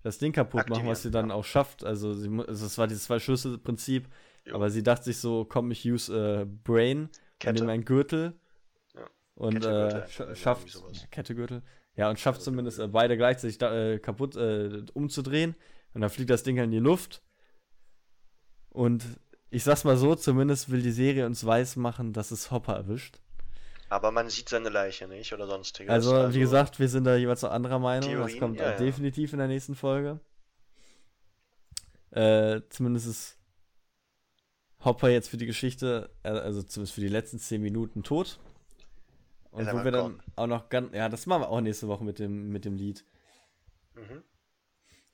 das 0.02 0.18
Ding 0.18 0.32
kaputt 0.32 0.68
machen, 0.68 0.86
was 0.86 1.02
sie 1.02 1.10
dann 1.10 1.30
auch 1.30 1.44
schafft. 1.44 1.84
Also, 1.84 2.14
sie, 2.14 2.28
also 2.46 2.66
es 2.66 2.78
war 2.78 2.86
dieses 2.86 3.04
Zwei-Schlüssel-Prinzip. 3.04 4.08
Aber 4.52 4.70
sie 4.70 4.82
dachte 4.82 5.04
sich 5.04 5.18
so, 5.18 5.44
komm, 5.44 5.70
ich 5.70 5.84
use 5.84 6.40
äh, 6.40 6.44
Brain, 6.44 7.10
Kette. 7.38 7.60
nehme 7.60 7.72
einen 7.72 7.84
Gürtel 7.84 8.38
ja. 8.94 9.06
und 9.34 9.64
äh, 9.64 10.08
sch 10.08 10.22
schafft 10.34 10.68
ja, 10.74 11.06
Kettegürtel. 11.10 11.62
Ja, 11.98 12.08
und 12.08 12.20
schafft 12.20 12.42
zumindest 12.42 12.78
äh, 12.78 12.86
beide 12.86 13.16
gleichzeitig 13.16 13.58
da, 13.58 13.74
äh, 13.76 13.98
kaputt 13.98 14.36
äh, 14.36 14.84
umzudrehen. 14.94 15.56
Und 15.94 16.00
dann 16.00 16.10
fliegt 16.10 16.30
das 16.30 16.44
Ding 16.44 16.56
halt 16.56 16.66
in 16.66 16.70
die 16.70 16.78
Luft. 16.78 17.22
Und 18.70 19.04
ich 19.50 19.64
sag's 19.64 19.82
mal 19.82 19.96
so, 19.96 20.14
zumindest 20.14 20.70
will 20.70 20.80
die 20.80 20.92
Serie 20.92 21.26
uns 21.26 21.44
weiß 21.44 21.74
machen, 21.74 22.12
dass 22.12 22.30
es 22.30 22.52
Hopper 22.52 22.74
erwischt. 22.74 23.18
Aber 23.88 24.12
man 24.12 24.28
sieht 24.28 24.48
seine 24.48 24.68
Leiche 24.68 25.08
nicht 25.08 25.32
oder 25.32 25.48
sonstiges. 25.48 25.90
Also, 25.90 26.14
also 26.14 26.34
wie 26.36 26.40
gesagt, 26.40 26.78
wir 26.78 26.88
sind 26.88 27.02
da 27.02 27.16
jeweils 27.16 27.42
noch 27.42 27.50
anderer 27.50 27.80
Meinung. 27.80 28.10
Theorien, 28.10 28.28
das 28.28 28.38
kommt 28.38 28.60
ja, 28.60 28.76
definitiv 28.76 29.32
in 29.32 29.40
der 29.40 29.48
nächsten 29.48 29.74
Folge. 29.74 30.20
Äh, 32.10 32.60
zumindest 32.68 33.08
ist 33.08 33.38
Hopper 34.84 35.08
jetzt 35.08 35.30
für 35.30 35.36
die 35.36 35.46
Geschichte, 35.46 36.10
äh, 36.22 36.28
also 36.28 36.62
zumindest 36.62 36.94
für 36.94 37.00
die 37.00 37.08
letzten 37.08 37.40
zehn 37.40 37.60
Minuten 37.60 38.04
tot. 38.04 38.38
Und 39.50 39.66
wo 39.72 39.84
wir 39.84 39.90
dann 39.90 40.22
auch 40.36 40.46
noch 40.46 40.68
ganz, 40.68 40.94
ja, 40.94 41.08
das 41.08 41.26
machen 41.26 41.42
wir 41.42 41.48
auch 41.48 41.60
nächste 41.60 41.88
Woche 41.88 42.04
mit 42.04 42.18
dem, 42.18 42.50
mit 42.50 42.64
dem 42.64 42.76
Lied. 42.76 43.04
Mhm. 43.94 44.22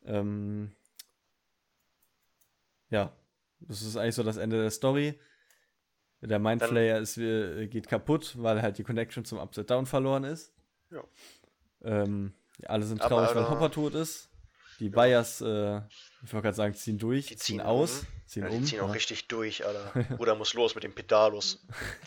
Ähm, 0.05 0.73
ja, 2.91 3.13
das 3.61 3.83
ist 3.83 3.97
eigentlich 3.97 4.15
so 4.15 4.23
das 4.23 4.37
Ende 4.37 4.61
der 4.61 4.71
Story. 4.71 5.19
Der 6.21 6.39
Mindflayer 6.39 7.01
ist, 7.01 7.17
geht 7.17 7.87
kaputt, 7.87 8.35
weil 8.39 8.63
halt 8.63 8.79
die 8.79 8.83
Connection 8.83 9.25
zum 9.25 9.39
Upside 9.39 9.67
Down 9.67 9.85
verloren 9.85 10.25
ist. 10.25 10.55
Ja. 10.91 11.05
Ähm, 11.83 12.33
alle 12.65 12.85
sind 12.85 13.03
traurig, 13.03 13.31
aber, 13.31 13.43
weil 13.43 13.51
Hopper 13.51 13.71
tot 13.71 13.95
ist. 13.95 14.31
Die 14.81 14.89
ja. 14.89 14.91
Bias, 14.91 15.41
äh, 15.41 15.79
ich 16.23 16.33
wollte 16.33 16.43
gerade 16.43 16.55
sagen, 16.55 16.75
ziehen 16.75 16.99
durch, 16.99 17.27
die 17.27 17.37
ziehen, 17.37 17.59
ziehen 17.59 17.61
aus. 17.61 18.01
Um. 18.01 18.07
Ziehen 18.27 18.43
ja, 18.45 18.49
die 18.49 18.57
um, 18.57 18.65
ziehen 18.65 18.81
auch 18.81 18.95
richtig 18.95 19.29
durch, 19.29 19.67
Alter. 19.67 20.05
Bruder 20.17 20.35
muss 20.35 20.55
los 20.55 20.75
mit 20.75 20.85
dem 20.85 20.95
Pedalus. 20.95 21.65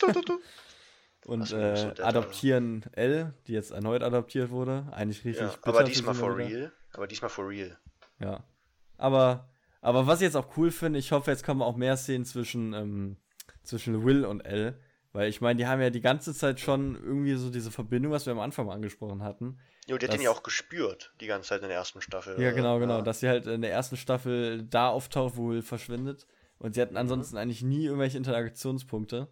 Und 1.26 1.52
äh, 1.52 1.92
adoptieren 2.00 2.84
L, 2.92 3.34
die 3.46 3.52
jetzt 3.52 3.70
erneut 3.70 4.02
adoptiert 4.02 4.50
wurde. 4.50 4.86
Eigentlich 4.92 5.24
richtig 5.24 5.46
ja, 5.46 5.54
Aber 5.62 5.84
diesmal 5.84 6.14
for 6.14 6.36
real. 6.36 6.72
Aber 6.94 7.06
diesmal 7.06 7.28
for 7.28 7.48
real. 7.48 7.78
Ja. 8.18 8.44
Aber, 8.96 9.48
aber 9.80 10.06
was 10.06 10.20
ich 10.20 10.24
jetzt 10.24 10.36
auch 10.36 10.56
cool 10.56 10.70
finde, 10.70 10.98
ich 10.98 11.12
hoffe, 11.12 11.30
jetzt 11.30 11.44
kommen 11.44 11.62
auch 11.62 11.76
mehr 11.76 11.96
Szenen 11.96 12.24
zwischen, 12.24 12.72
ähm, 12.72 13.16
zwischen 13.62 14.04
Will 14.04 14.24
und 14.24 14.40
L. 14.40 14.78
Weil 15.12 15.28
ich 15.28 15.40
meine, 15.40 15.56
die 15.56 15.66
haben 15.66 15.80
ja 15.80 15.90
die 15.90 16.00
ganze 16.00 16.34
Zeit 16.34 16.60
schon 16.60 16.94
irgendwie 16.94 17.34
so 17.34 17.50
diese 17.50 17.70
Verbindung, 17.70 18.12
was 18.12 18.26
wir 18.26 18.32
am 18.32 18.40
Anfang 18.40 18.66
mal 18.66 18.74
angesprochen 18.74 19.22
hatten. 19.22 19.58
Jo, 19.86 19.96
die 19.96 20.06
hat 20.06 20.12
den 20.12 20.20
ja 20.20 20.30
auch 20.30 20.42
gespürt, 20.42 21.14
die 21.20 21.26
ganze 21.26 21.48
Zeit 21.48 21.62
in 21.62 21.68
der 21.68 21.78
ersten 21.78 22.02
Staffel. 22.02 22.40
Ja, 22.40 22.52
genau, 22.52 22.78
genau. 22.78 22.98
Ja. 22.98 23.02
Dass 23.02 23.20
sie 23.20 23.28
halt 23.28 23.46
in 23.46 23.62
der 23.62 23.72
ersten 23.72 23.96
Staffel 23.96 24.62
da 24.64 24.90
auftaucht, 24.90 25.36
wo 25.36 25.48
Will 25.48 25.62
verschwindet. 25.62 26.26
Und 26.58 26.74
sie 26.74 26.82
hatten 26.82 26.92
mhm. 26.92 26.98
ansonsten 26.98 27.36
mhm. 27.36 27.42
eigentlich 27.42 27.62
nie 27.62 27.86
irgendwelche 27.86 28.18
Interaktionspunkte. 28.18 29.28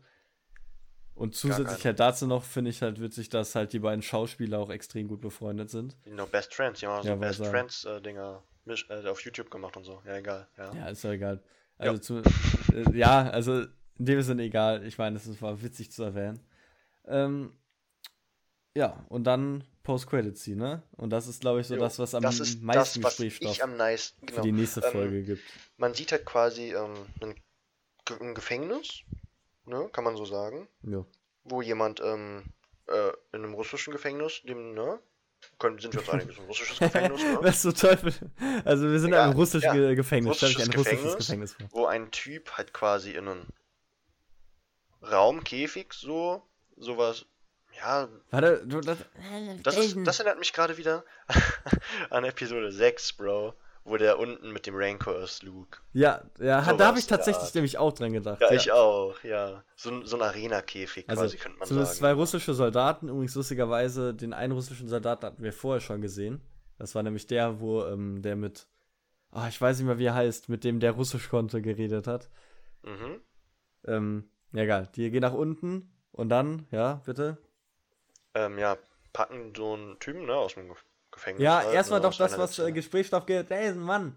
Und 1.16 1.34
zusätzlich 1.34 1.84
halt 1.84 1.98
dazu 1.98 2.26
noch 2.26 2.44
finde 2.44 2.70
ich 2.70 2.82
halt 2.82 3.01
witzig, 3.01 3.30
dass 3.30 3.55
halt 3.55 3.72
die 3.72 3.78
beiden 3.78 4.02
Schauspieler 4.02 4.59
auch 4.59 4.70
extrem 4.70 5.09
gut 5.09 5.22
befreundet 5.22 5.70
sind. 5.70 5.97
Die 6.05 6.10
noch 6.10 6.28
Best 6.28 6.55
Friends, 6.55 6.80
die 6.80 6.86
haben 6.86 7.05
ja, 7.06 7.14
so 7.14 7.20
Best 7.20 7.47
Friends-Dinger 7.47 8.43
äh, 8.66 8.72
äh, 8.72 9.09
auf 9.09 9.20
YouTube 9.22 9.51
gemacht 9.51 9.76
und 9.78 9.84
so. 9.84 10.02
Ja, 10.06 10.16
egal. 10.16 10.47
Ja, 10.59 10.74
ja 10.74 10.88
ist 10.88 11.02
ja 11.02 11.12
egal. 11.12 11.43
Also 11.78 11.94
ja. 11.94 12.01
Zu, 12.02 12.22
äh, 12.74 12.97
ja, 12.97 13.30
also 13.30 13.62
in 13.98 14.05
dem 14.05 14.20
Sinne 14.20 14.43
egal. 14.43 14.86
Ich 14.86 14.98
meine, 14.98 15.18
das 15.18 15.40
war 15.40 15.62
witzig 15.62 15.90
zu 15.90 16.02
erwähnen. 16.02 16.38
Ähm, 17.06 17.56
ja, 18.76 19.06
und 19.09 19.24
dann 19.24 19.64
Post-Credit-Scene, 19.84 20.56
ne? 20.56 20.82
Und 20.97 21.10
das 21.10 21.28
ist, 21.28 21.40
glaube 21.40 21.60
ich, 21.60 21.66
so 21.66 21.76
jo, 21.76 21.80
das, 21.80 21.98
was 21.98 22.14
am 22.14 22.22
das 22.22 22.38
meisten 22.60 23.01
das, 23.01 23.16
Gesprächsstoff 23.16 23.62
am 23.62 23.78
meisten, 23.78 24.26
genau. 24.26 24.36
für 24.36 24.43
die 24.43 24.52
nächste 24.52 24.80
ähm, 24.80 24.93
Folge 24.93 25.22
gibt. 25.22 25.43
Man 25.78 25.94
sieht 25.94 26.12
halt 26.12 26.26
quasi 26.26 26.74
ähm, 26.74 26.94
ein, 27.22 28.34
Gefängnis, 28.34 29.02
ne? 29.66 29.88
Kann 29.93 30.05
man 30.05 30.16
so 30.16 30.24
sagen. 30.24 30.68
Ja. 30.82 31.05
Wo 31.44 31.62
jemand 31.62 32.01
ähm, 32.01 32.44
äh, 32.86 33.09
in 33.32 33.44
einem 33.44 33.55
russischen 33.55 33.93
Gefängnis, 33.93 34.43
dem, 34.43 34.74
ne? 34.74 35.01
können, 35.59 35.78
sind 35.78 35.94
wir 35.94 36.01
uns 36.01 36.10
einig, 36.10 36.28
ist 36.28 36.38
ein 36.38 36.47
russisches 36.47 36.78
Gefängnis, 36.78 37.22
ne? 37.22 37.38
Was 37.43 37.62
so 37.62 37.72
Teufel? 37.72 38.12
Also 38.64 38.90
wir 38.90 38.98
sind 38.98 39.12
ja, 39.12 39.18
in 39.18 39.30
einem 39.30 39.38
russischen 39.38 39.82
ja, 39.82 39.94
Gefängnis, 39.94 40.43
russisches 40.43 40.64
ein 40.64 40.70
Gefängnis, 40.70 41.05
russisches 41.05 41.26
Gefängnis 41.26 41.52
vor. 41.55 41.68
Wo 41.70 41.86
ein 41.86 42.10
Typ 42.10 42.52
halt 42.52 42.72
quasi 42.72 43.12
in 43.12 43.28
einen 43.28 43.47
Raumkäfig 45.02 45.93
so, 45.93 46.43
sowas, 46.76 47.26
ja. 47.76 48.09
Warte, 48.30 48.66
du, 48.66 48.80
das, 48.80 48.98
das, 49.62 49.76
ist, 49.76 49.97
das 50.05 50.18
erinnert 50.18 50.38
mich 50.38 50.52
gerade 50.52 50.76
wieder 50.78 51.05
an 52.10 52.24
Episode 52.24 52.72
6, 52.72 53.12
Bro 53.14 53.55
wo 53.86 53.96
der 53.96 54.18
unten 54.18 54.52
mit 54.52 54.66
dem 54.66 54.74
Rancor 54.76 55.16
ist, 55.20 55.44
Luke. 55.44 55.78
Ja, 55.92 56.24
ja 56.40 56.62
so 56.64 56.76
da 56.76 56.88
habe 56.88 56.98
ich 56.98 57.06
tatsächlich 57.06 57.54
nämlich 57.54 57.78
auch 57.78 57.92
dran 57.92 58.12
gedacht. 58.12 58.40
Ja, 58.40 58.50
ja. 58.50 58.56
ich 58.56 58.72
auch, 58.72 59.22
ja. 59.22 59.62
So, 59.76 60.04
so 60.04 60.16
ein 60.16 60.22
Arena-Käfig 60.22 61.08
also, 61.08 61.22
quasi, 61.22 61.36
könnte 61.36 61.58
man 61.58 61.68
sagen. 61.68 61.86
zwei 61.86 62.12
russische 62.12 62.52
Soldaten, 62.52 63.08
übrigens 63.08 63.34
lustigerweise, 63.36 64.12
den 64.12 64.32
einen 64.32 64.52
russischen 64.52 64.88
Soldaten 64.88 65.24
hatten 65.24 65.42
wir 65.42 65.52
vorher 65.52 65.80
schon 65.80 66.00
gesehen. 66.00 66.42
Das 66.78 66.94
war 66.94 67.02
nämlich 67.02 67.26
der, 67.26 67.60
wo 67.60 67.84
ähm, 67.84 68.22
der 68.22 68.34
mit, 68.34 68.66
oh, 69.32 69.44
ich 69.48 69.60
weiß 69.60 69.78
nicht 69.78 69.86
mehr, 69.86 69.98
wie 69.98 70.06
er 70.06 70.14
heißt, 70.14 70.48
mit 70.48 70.64
dem 70.64 70.80
der 70.80 70.92
Russisch 70.92 71.28
konnte, 71.28 71.62
geredet 71.62 72.06
hat. 72.08 72.28
Mhm. 72.82 73.20
Ähm, 73.86 74.30
ja, 74.52 74.62
egal. 74.62 74.88
Die 74.96 75.10
gehen 75.10 75.22
nach 75.22 75.32
unten 75.32 75.92
und 76.10 76.28
dann, 76.28 76.66
ja, 76.72 77.00
bitte? 77.06 77.38
Ähm, 78.34 78.58
ja, 78.58 78.76
packen 79.12 79.52
so 79.56 79.74
einen 79.74 79.98
Typen, 80.00 80.26
ne, 80.26 80.34
aus 80.34 80.54
dem 80.54 80.68
Gefängnis. 81.16 81.43
Ja, 81.43 81.64
halt, 81.64 81.74
erstmal 81.74 82.01
ne, 82.01 82.05
doch 82.05 82.16
das, 82.16 82.38
was 82.38 82.59
äh, 82.59 82.70
Gesprächsstoff 82.70 83.26
ein 83.28 83.78
Mann. 83.78 84.14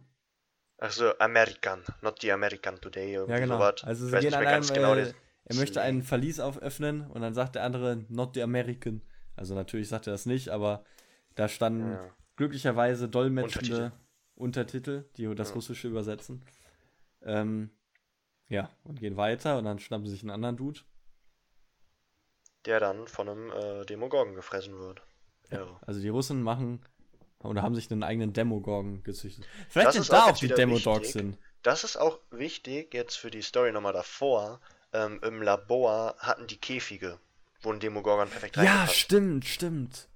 Also 0.78 1.18
American, 1.18 1.84
not 2.02 2.22
the 2.22 2.32
American 2.32 2.80
today. 2.80 3.14
Ja, 3.14 3.26
genau. 3.26 3.56
Sowas. 3.56 3.84
Also 3.84 4.08
sie 4.08 4.18
gehen 4.20 4.34
an 4.34 4.46
einem, 4.46 4.68
genau 4.68 4.94
äh, 4.96 5.14
er 5.46 5.56
möchte 5.56 5.82
einen 5.82 6.04
Verlies 6.04 6.40
auföffnen 6.40 7.08
und 7.08 7.22
dann 7.22 7.34
sagt 7.34 7.56
der 7.56 7.64
andere, 7.64 8.06
not 8.10 8.36
the 8.36 8.44
American. 8.44 9.02
Also 9.36 9.56
natürlich 9.56 9.90
sagt 9.90 10.08
er 10.08 10.12
das 10.12 10.26
nicht, 10.26 10.50
aber 10.50 10.84
da 11.36 11.48
standen 11.48 11.94
ja. 11.94 12.16
glücklicherweise 12.36 13.10
dolmetschende 13.10 13.92
Untertitel, 14.36 15.06
die 15.18 15.34
das 15.36 15.50
ja. 15.50 15.56
Russische 15.56 15.88
übersetzen. 15.88 16.46
Ähm, 17.24 17.72
ja, 18.48 18.70
und 18.84 19.00
gehen 19.00 19.18
weiter 19.18 19.58
und 19.58 19.66
dann 19.66 19.80
schnappen 19.80 20.06
sie 20.06 20.12
sich 20.12 20.22
einen 20.22 20.32
anderen 20.32 20.58
Dude. 20.58 20.82
Der 22.66 22.80
dann 22.80 23.08
von 23.08 23.30
einem 23.30 23.52
äh, 23.52 23.86
Demogorgon 23.86 24.36
gefressen 24.36 24.78
wird. 24.80 25.02
Ja. 25.52 25.66
Also 25.86 26.00
die 26.00 26.10
Russen 26.10 26.42
machen 26.42 26.82
oder 27.44 27.62
haben 27.62 27.76
sich 27.76 27.92
einen 27.92 28.04
eigenen 28.04 28.34
Demogorgon 28.34 29.04
gezüchtet. 29.04 29.46
Vielleicht 29.70 29.94
sind 29.94 30.12
da 30.12 30.26
auch 30.26 30.38
die 30.38 30.48
Demodogs 30.48 31.14
sind. 31.14 31.38
Das 31.64 31.84
ist 31.84 31.98
auch 31.98 32.20
wichtig 32.32 32.94
jetzt 32.94 33.16
für 33.16 33.32
die 33.32 33.42
Story 33.42 33.72
nochmal 33.72 33.94
davor. 33.94 34.60
Ähm, 34.94 35.20
Im 35.24 35.42
Labor 35.42 36.16
hatten 36.20 36.48
die 36.48 36.58
Käfige, 36.58 37.20
wo 37.62 37.72
ein 37.72 37.80
Demogorgon 37.80 38.30
perfekt 38.30 38.56
ja, 38.56 38.64
reingepasst. 38.64 38.94
Ja, 38.94 39.00
stimmt, 39.00 39.46
stimmt. 39.46 40.08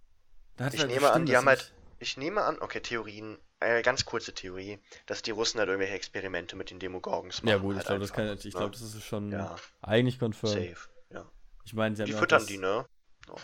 ich 0.58 0.80
halt 0.80 0.88
nehme 0.88 1.12
an, 1.12 1.26
die 1.26 1.38
haben 1.38 1.48
halt. 1.48 1.74
Ich 2.00 2.18
nehme 2.18 2.42
an, 2.42 2.58
okay, 2.60 2.82
Theorien, 2.82 3.38
äh, 3.62 3.82
ganz 3.82 4.04
kurze 4.04 4.34
Theorie, 4.34 4.80
dass 5.06 5.22
die 5.22 5.32
Russen 5.32 5.60
halt 5.60 5.70
irgendwelche 5.70 5.94
Experimente 5.94 6.58
mit 6.58 6.70
den 6.70 6.80
Demogorgons 6.80 7.44
machen. 7.44 7.50
Ja 7.50 7.58
gut, 7.58 7.76
halt 7.76 7.84
ich 7.84 7.88
glaube, 7.88 8.00
das, 8.02 8.14
kann, 8.14 8.38
ich 8.38 8.52
glaub, 8.52 8.64
ne? 8.64 8.72
das 8.72 8.82
ist 8.82 9.04
schon 9.04 9.32
ja. 9.32 9.56
eigentlich 9.82 10.20
confirmed. 10.20 10.76
Safe, 10.76 10.90
ja. 11.12 11.26
Ich 11.64 11.74
meine, 11.74 11.96
die 11.96 12.12
füttern 12.12 12.40
das, 12.40 12.46
die, 12.48 12.58
ne? 12.58 12.86
Oh 13.30 13.38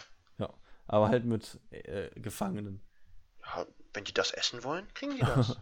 aber 0.90 1.10
halt 1.10 1.24
mit 1.24 1.60
äh, 1.70 2.10
Gefangenen. 2.20 2.82
Ja, 3.46 3.66
wenn 3.94 4.04
die 4.04 4.14
das 4.14 4.32
essen 4.32 4.64
wollen, 4.64 4.88
kriegen 4.96 5.16
die 5.16 5.22
das. 5.22 5.58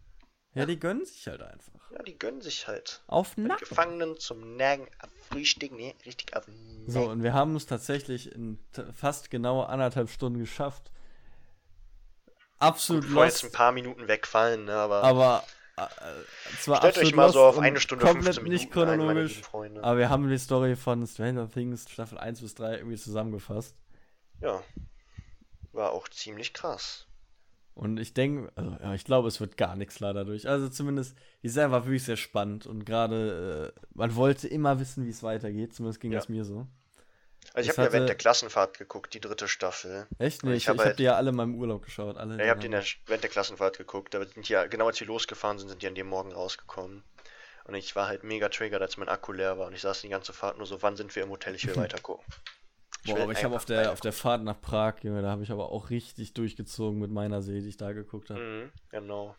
ja, 0.54 0.66
die 0.66 0.78
gönnen 0.78 1.04
sich 1.04 1.26
halt 1.26 1.42
einfach. 1.42 1.72
Ja, 1.90 2.02
die 2.04 2.16
gönnen 2.16 2.40
sich 2.40 2.68
halt. 2.68 3.02
Auf 3.08 3.36
Nacken. 3.36 3.68
Gefangenen 3.68 4.18
zum 4.18 4.56
Nagen, 4.56 4.86
Frühstück, 5.28 5.72
nee, 5.72 5.96
richtig 6.06 6.34
Nagen. 6.36 6.52
So, 6.86 7.10
und 7.10 7.24
wir 7.24 7.32
haben 7.32 7.56
es 7.56 7.66
tatsächlich 7.66 8.32
in 8.32 8.60
fast 8.92 9.30
genau 9.30 9.62
anderthalb 9.62 10.10
Stunden 10.10 10.38
geschafft. 10.38 10.92
Absolut 12.60 13.04
Gut, 13.04 13.12
lost. 13.12 13.42
jetzt 13.42 13.52
ein 13.52 13.56
paar 13.56 13.72
Minuten 13.72 14.06
wegfallen, 14.06 14.64
ne, 14.64 14.74
aber. 14.74 15.02
Aber 15.02 15.44
äh, 15.76 15.82
zwar 16.60 16.78
Stellt 16.78 16.98
euch 16.98 17.14
mal 17.16 17.32
so 17.32 17.42
auf 17.42 17.58
eine 17.58 17.80
Stunde 17.80 18.04
komplett 18.04 18.36
15 18.36 18.44
Minuten 18.44 18.62
nicht 18.62 18.72
chronologisch, 18.72 19.42
ein, 19.54 19.78
aber 19.78 19.98
wir 19.98 20.08
haben 20.08 20.28
die 20.28 20.38
Story 20.38 20.76
von 20.76 21.04
Stranger 21.04 21.50
Things 21.50 21.90
Staffel 21.90 22.18
1 22.18 22.40
bis 22.40 22.54
3 22.54 22.76
irgendwie 22.76 22.96
zusammengefasst. 22.96 23.74
Ja. 24.40 24.62
War 25.72 25.92
auch 25.92 26.08
ziemlich 26.08 26.52
krass. 26.52 27.06
Und 27.74 28.00
ich 28.00 28.12
denke, 28.12 28.50
also, 28.56 28.76
ja, 28.82 28.94
ich 28.94 29.04
glaube, 29.04 29.28
es 29.28 29.40
wird 29.40 29.56
gar 29.56 29.76
nichts 29.76 30.00
leider 30.00 30.24
durch. 30.24 30.48
Also 30.48 30.68
zumindest, 30.68 31.16
die 31.44 31.48
Serie 31.48 31.70
war 31.70 31.84
wirklich 31.84 32.04
sehr 32.04 32.16
spannend 32.16 32.66
und 32.66 32.84
gerade, 32.84 33.72
äh, 33.76 33.80
man 33.94 34.16
wollte 34.16 34.48
immer 34.48 34.80
wissen, 34.80 35.06
wie 35.06 35.10
es 35.10 35.22
weitergeht. 35.22 35.74
Zumindest 35.74 36.00
ging 36.00 36.10
ja. 36.10 36.18
es 36.18 36.28
mir 36.28 36.44
so. 36.44 36.66
Also 37.54 37.70
ich 37.70 37.78
habe 37.78 37.86
ja 37.86 37.92
während 37.92 38.08
der 38.08 38.16
Klassenfahrt 38.16 38.78
geguckt, 38.78 39.14
die 39.14 39.20
dritte 39.20 39.46
Staffel. 39.46 40.06
Echt 40.18 40.42
nicht? 40.42 40.56
Ich 40.56 40.68
habe 40.68 40.78
halt, 40.80 40.90
hab 40.90 40.96
die 40.96 41.04
ja 41.04 41.14
alle 41.14 41.30
in 41.30 41.36
meinem 41.36 41.54
Urlaub 41.54 41.84
geschaut. 41.84 42.16
Alle 42.16 42.36
ja, 42.36 42.44
ich 42.44 42.50
habe 42.50 42.60
die 42.60 42.68
der, 42.68 42.82
während 43.06 43.22
der 43.22 43.30
Klassenfahrt 43.30 43.78
geguckt. 43.78 44.12
Da 44.12 44.24
sind 44.24 44.48
die 44.48 44.52
ja, 44.52 44.66
genau 44.66 44.88
als 44.88 44.98
wir 44.98 45.06
losgefahren 45.06 45.58
sind, 45.58 45.68
sind 45.68 45.80
die 45.80 45.86
an 45.86 45.94
dem 45.94 46.08
Morgen 46.08 46.32
rausgekommen. 46.32 47.04
Und 47.64 47.74
ich 47.74 47.94
war 47.94 48.08
halt 48.08 48.24
mega 48.24 48.48
triggert, 48.48 48.82
als 48.82 48.96
mein 48.96 49.08
Akku 49.08 49.32
leer 49.32 49.56
war. 49.56 49.68
Und 49.68 49.74
ich 49.74 49.82
saß 49.82 50.00
die 50.00 50.08
ganze 50.08 50.32
Fahrt 50.32 50.58
nur 50.58 50.66
so, 50.66 50.82
wann 50.82 50.96
sind 50.96 51.14
wir 51.14 51.22
im 51.22 51.30
Hotel? 51.30 51.54
Ich 51.54 51.66
will 51.66 51.76
weiter 51.76 52.00
gucken. 52.00 52.24
Boah, 53.06 53.20
aber 53.20 53.32
ich 53.32 53.44
habe 53.44 53.54
auf 53.54 53.64
der, 53.64 53.92
auf 53.92 54.00
der 54.00 54.12
Fahrt 54.12 54.42
nach 54.42 54.60
Prag, 54.60 54.96
Junge, 55.02 55.22
da 55.22 55.30
habe 55.30 55.42
ich 55.42 55.50
aber 55.50 55.70
auch 55.70 55.90
richtig 55.90 56.34
durchgezogen 56.34 56.98
mit 56.98 57.10
meiner 57.10 57.42
Serie, 57.42 57.62
die 57.62 57.68
ich 57.68 57.76
da 57.76 57.92
geguckt 57.92 58.30
habe. 58.30 58.40
Mhm, 58.40 58.70
genau. 58.90 59.36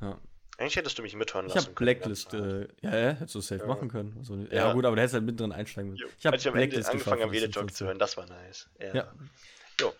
Ja. 0.00 0.18
Eigentlich 0.58 0.76
hättest 0.76 0.98
du 0.98 1.02
mich 1.02 1.14
mithören 1.14 1.46
ich 1.46 1.54
lassen 1.54 1.68
hab 1.68 1.74
Blacklist, 1.76 2.34
äh, 2.34 2.62
ja, 2.82 2.96
ja, 2.96 3.10
hättest 3.12 3.34
du 3.36 3.40
safe 3.40 3.60
ja. 3.60 3.66
machen 3.66 3.88
können. 3.88 4.16
Also, 4.18 4.36
ja. 4.36 4.46
ja. 4.50 4.72
gut, 4.72 4.84
aber 4.84 4.96
da 4.96 5.02
hättest 5.02 5.14
du 5.14 5.18
halt 5.18 5.26
mittendrin 5.26 5.52
einsteigen 5.52 5.92
müssen. 5.92 6.08
Ich 6.18 6.26
habe 6.26 6.36
ich 6.36 6.48
am 6.48 6.54
Blacklist 6.54 6.90
angefangen 6.90 7.22
habe, 7.22 7.32
Videotalk 7.32 7.72
zu 7.72 7.86
hören, 7.86 7.98
das 7.98 8.16
war 8.16 8.26
nice. 8.26 8.68
Ja. 8.80 8.94
ja. 8.94 9.12
Jo. 9.80 9.92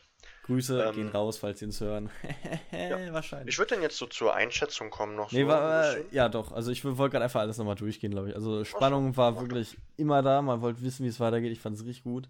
Grüße 0.48 0.82
ähm, 0.82 0.94
gehen 0.94 1.08
raus, 1.10 1.38
falls 1.38 1.60
Sie 1.60 1.66
uns 1.66 1.80
hören. 1.80 2.10
ja. 2.72 3.12
Wahrscheinlich. 3.12 3.54
Ich 3.54 3.58
würde 3.58 3.74
dann 3.74 3.82
jetzt 3.82 3.98
so 3.98 4.06
zur 4.06 4.34
Einschätzung 4.34 4.90
kommen 4.90 5.14
noch. 5.14 5.30
Nee, 5.30 5.42
so 5.42 5.48
war, 5.48 5.94
ja 6.10 6.28
doch. 6.28 6.50
Also 6.50 6.72
ich 6.72 6.84
wollte 6.84 7.12
gerade 7.12 7.24
einfach 7.24 7.40
alles 7.40 7.58
nochmal 7.58 7.76
durchgehen, 7.76 8.10
glaube 8.10 8.30
ich. 8.30 8.34
Also 8.34 8.64
Spannung 8.64 9.16
war 9.16 9.38
wirklich 9.40 9.76
immer 9.96 10.22
da. 10.22 10.42
Man 10.42 10.60
wollte 10.60 10.82
wissen, 10.82 11.04
wie 11.04 11.08
es 11.08 11.20
weitergeht. 11.20 11.52
Ich 11.52 11.60
fand 11.60 11.76
es 11.76 11.84
richtig 11.84 12.02
gut. 12.02 12.28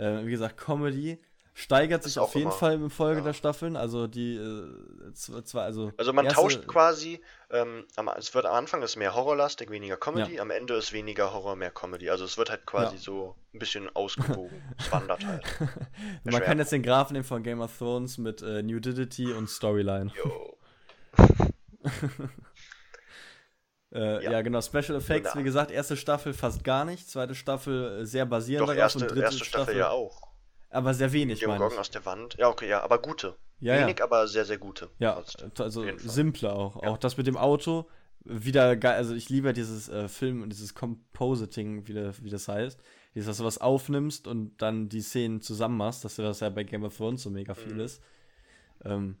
Äh, 0.00 0.26
wie 0.26 0.30
gesagt, 0.30 0.56
Comedy 0.56 1.18
steigert 1.54 2.02
sich 2.02 2.18
auf 2.18 2.34
jeden 2.34 2.48
immer, 2.48 2.56
Fall 2.56 2.74
im 2.74 2.90
Folge 2.90 3.18
ja. 3.18 3.26
der 3.26 3.32
Staffeln. 3.34 3.76
Also 3.76 4.06
die 4.06 4.36
äh, 4.36 5.12
zwar, 5.12 5.64
also. 5.64 5.92
Also 5.96 6.12
man 6.12 6.28
tauscht 6.28 6.66
quasi, 6.66 7.20
ähm, 7.50 7.84
es 8.16 8.34
wird 8.34 8.46
am 8.46 8.54
Anfang 8.54 8.82
ist 8.82 8.96
mehr 8.96 9.14
horrorlastig, 9.14 9.70
weniger 9.70 9.96
Comedy, 9.96 10.36
ja. 10.36 10.42
am 10.42 10.50
Ende 10.50 10.74
ist 10.74 10.92
weniger 10.92 11.32
Horror, 11.32 11.56
mehr 11.56 11.70
Comedy. 11.70 12.08
Also 12.10 12.24
es 12.24 12.38
wird 12.38 12.50
halt 12.50 12.66
quasi 12.66 12.96
ja. 12.96 13.02
so 13.02 13.36
ein 13.52 13.58
bisschen 13.58 13.94
ausgewogen. 13.94 14.62
es 14.78 14.90
wandert 14.90 15.24
halt. 15.24 15.44
man 16.24 16.42
kann 16.42 16.58
jetzt 16.58 16.72
den 16.72 16.82
Graphen 16.82 17.14
nehmen 17.14 17.24
von 17.24 17.42
Game 17.42 17.60
of 17.60 17.76
Thrones 17.76 18.18
mit 18.18 18.42
äh, 18.42 18.62
Nudity 18.62 19.32
und 19.32 19.48
Storyline. 19.48 20.10
Yo. 20.16 20.56
Äh, 23.92 24.24
ja. 24.24 24.32
ja. 24.32 24.42
genau. 24.42 24.60
Special 24.60 24.96
Effects, 24.96 25.36
wie 25.36 25.42
gesagt, 25.42 25.70
erste 25.70 25.96
Staffel 25.96 26.32
fast 26.32 26.64
gar 26.64 26.84
nicht, 26.84 27.08
zweite 27.08 27.34
Staffel 27.34 28.00
äh, 28.00 28.06
sehr 28.06 28.26
basierend 28.26 28.68
Doch, 28.68 28.74
erste, 28.74 29.00
und 29.00 29.10
dritte 29.10 29.22
erste 29.22 29.44
Staffel, 29.44 29.64
Staffel, 29.64 29.78
ja 29.78 29.90
auch. 29.90 30.30
Aber 30.70 30.94
sehr 30.94 31.12
wenig, 31.12 31.44
meine 31.46 31.66
ich. 31.66 31.78
aus 31.78 31.90
der 31.90 32.04
Wand. 32.06 32.36
Ja, 32.38 32.48
okay, 32.48 32.68
ja, 32.68 32.82
aber 32.82 32.98
gute. 32.98 33.36
Ja, 33.60 33.78
Wenig, 33.78 33.98
ja. 33.98 34.06
aber 34.06 34.26
sehr, 34.26 34.44
sehr 34.46 34.56
gute. 34.58 34.88
Ja, 34.98 35.22
also 35.58 35.84
simple 35.98 36.50
auch. 36.50 36.82
Ja. 36.82 36.88
Auch 36.88 36.98
das 36.98 37.18
mit 37.18 37.26
dem 37.26 37.36
Auto, 37.36 37.86
wieder 38.24 38.74
geil. 38.76 38.94
Also 38.94 39.14
ich 39.14 39.28
liebe 39.28 39.52
dieses 39.52 39.88
äh, 39.88 40.08
Film 40.08 40.42
und 40.42 40.50
dieses 40.50 40.74
Compositing, 40.74 41.86
wie, 41.86 41.92
der, 41.92 42.14
wie 42.22 42.30
das 42.30 42.48
heißt. 42.48 42.80
Dieses, 43.14 43.26
dass 43.26 43.38
du 43.38 43.44
was 43.44 43.58
aufnimmst 43.58 44.26
und 44.26 44.56
dann 44.62 44.88
die 44.88 45.02
Szenen 45.02 45.42
zusammen 45.42 45.76
machst, 45.76 46.04
dass 46.04 46.16
du 46.16 46.22
das 46.22 46.40
ja 46.40 46.48
bei 46.48 46.64
Game 46.64 46.84
of 46.84 46.96
Thrones 46.96 47.22
so 47.22 47.30
mega 47.30 47.54
viel 47.54 47.74
mhm. 47.74 47.80
ist. 47.80 48.02
Ähm, 48.84 49.18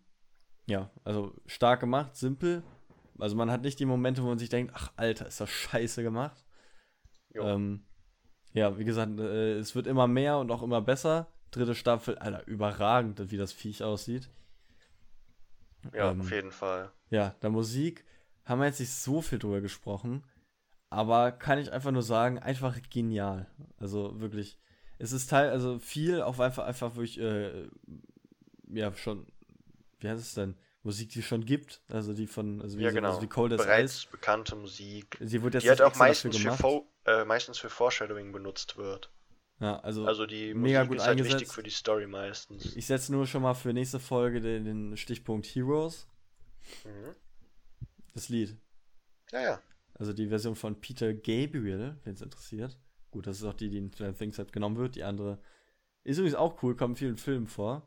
ja, 0.66 0.90
also 1.04 1.34
stark 1.46 1.80
gemacht, 1.80 2.16
simpel, 2.16 2.62
also 3.20 3.36
man 3.36 3.50
hat 3.50 3.62
nicht 3.62 3.78
die 3.78 3.86
Momente, 3.86 4.22
wo 4.22 4.28
man 4.28 4.38
sich 4.38 4.48
denkt, 4.48 4.72
ach 4.74 4.92
Alter, 4.96 5.26
ist 5.26 5.40
das 5.40 5.50
scheiße 5.50 6.02
gemacht. 6.02 6.44
Ähm, 7.34 7.84
ja, 8.52 8.78
wie 8.78 8.84
gesagt, 8.84 9.18
äh, 9.18 9.58
es 9.58 9.74
wird 9.74 9.86
immer 9.86 10.06
mehr 10.08 10.38
und 10.38 10.50
auch 10.50 10.62
immer 10.62 10.80
besser. 10.80 11.28
Dritte 11.50 11.74
Staffel, 11.74 12.18
Alter, 12.18 12.46
überragend, 12.46 13.30
wie 13.30 13.36
das 13.36 13.52
Viech 13.52 13.82
aussieht. 13.82 14.30
Ja, 15.94 16.10
ähm, 16.10 16.20
auf 16.20 16.30
jeden 16.30 16.52
Fall. 16.52 16.90
Ja, 17.10 17.34
der 17.42 17.50
Musik 17.50 18.04
haben 18.44 18.60
wir 18.60 18.66
jetzt 18.66 18.80
nicht 18.80 18.92
so 18.92 19.22
viel 19.22 19.38
drüber 19.38 19.60
gesprochen, 19.60 20.24
aber 20.88 21.32
kann 21.32 21.58
ich 21.58 21.72
einfach 21.72 21.92
nur 21.92 22.02
sagen, 22.02 22.38
einfach 22.38 22.78
genial. 22.90 23.46
Also 23.78 24.20
wirklich, 24.20 24.58
es 24.98 25.12
ist 25.12 25.28
Teil, 25.28 25.50
also 25.50 25.78
viel 25.78 26.22
auch 26.22 26.38
einfach, 26.38 26.64
einfach 26.64 26.96
wo 26.96 27.02
ich, 27.02 27.18
äh, 27.20 27.68
ja, 28.68 28.92
schon, 28.94 29.26
wie 30.00 30.08
heißt 30.08 30.20
es 30.20 30.34
denn? 30.34 30.56
Musik, 30.82 31.10
die 31.10 31.18
es 31.18 31.26
schon 31.26 31.44
gibt, 31.44 31.82
also 31.88 32.14
die 32.14 32.26
von, 32.26 32.62
also 32.62 32.78
wie, 32.78 32.82
ja, 32.82 32.90
genau. 32.90 33.10
also 33.10 33.22
wie 33.22 33.26
Cold 33.26 33.52
as 33.52 33.58
Bereits 33.58 33.96
Ice. 33.98 34.08
bekannte 34.10 34.56
Musik, 34.56 35.18
die, 35.20 35.42
wird 35.42 35.54
jetzt 35.54 35.64
die 35.64 35.68
halt 35.68 35.82
auch 35.82 35.94
meistens 35.96 36.38
für, 36.38 36.52
Fo 36.52 36.88
äh, 37.04 37.24
meistens 37.24 37.58
für 37.58 37.68
Foreshadowing 37.68 38.32
benutzt 38.32 38.78
wird. 38.78 39.10
Ja, 39.58 39.78
also, 39.80 40.06
also 40.06 40.24
die 40.24 40.54
mega 40.54 40.78
Musik 40.78 40.88
gut 40.88 40.96
ist 40.96 41.02
halt 41.02 41.10
eingesetzt. 41.18 41.34
wichtig 41.34 41.54
für 41.54 41.62
die 41.62 41.70
Story 41.70 42.06
meistens. 42.06 42.74
Ich 42.74 42.86
setze 42.86 43.12
nur 43.12 43.26
schon 43.26 43.42
mal 43.42 43.52
für 43.52 43.74
nächste 43.74 44.00
Folge 44.00 44.40
den, 44.40 44.64
den 44.64 44.96
Stichpunkt 44.96 45.46
Heroes. 45.46 46.06
Mhm. 46.84 47.14
Das 48.14 48.30
Lied. 48.30 48.56
Ja, 49.32 49.42
ja. 49.42 49.62
Also 49.94 50.14
die 50.14 50.28
Version 50.28 50.56
von 50.56 50.80
Peter 50.80 51.12
Gabriel, 51.12 51.98
wenn 52.04 52.14
es 52.14 52.22
interessiert. 52.22 52.78
Gut, 53.10 53.26
das 53.26 53.36
ist 53.36 53.44
auch 53.44 53.52
die, 53.52 53.68
die 53.68 53.76
in 53.76 53.90
Things 53.90 54.38
halt 54.38 54.52
genommen 54.52 54.78
wird. 54.78 54.94
Die 54.94 55.04
andere 55.04 55.38
ist 56.04 56.16
übrigens 56.16 56.36
auch 56.36 56.62
cool, 56.62 56.74
kommt 56.74 56.92
in 56.92 56.96
vielen 56.96 57.16
Filmen 57.18 57.46
vor. 57.46 57.86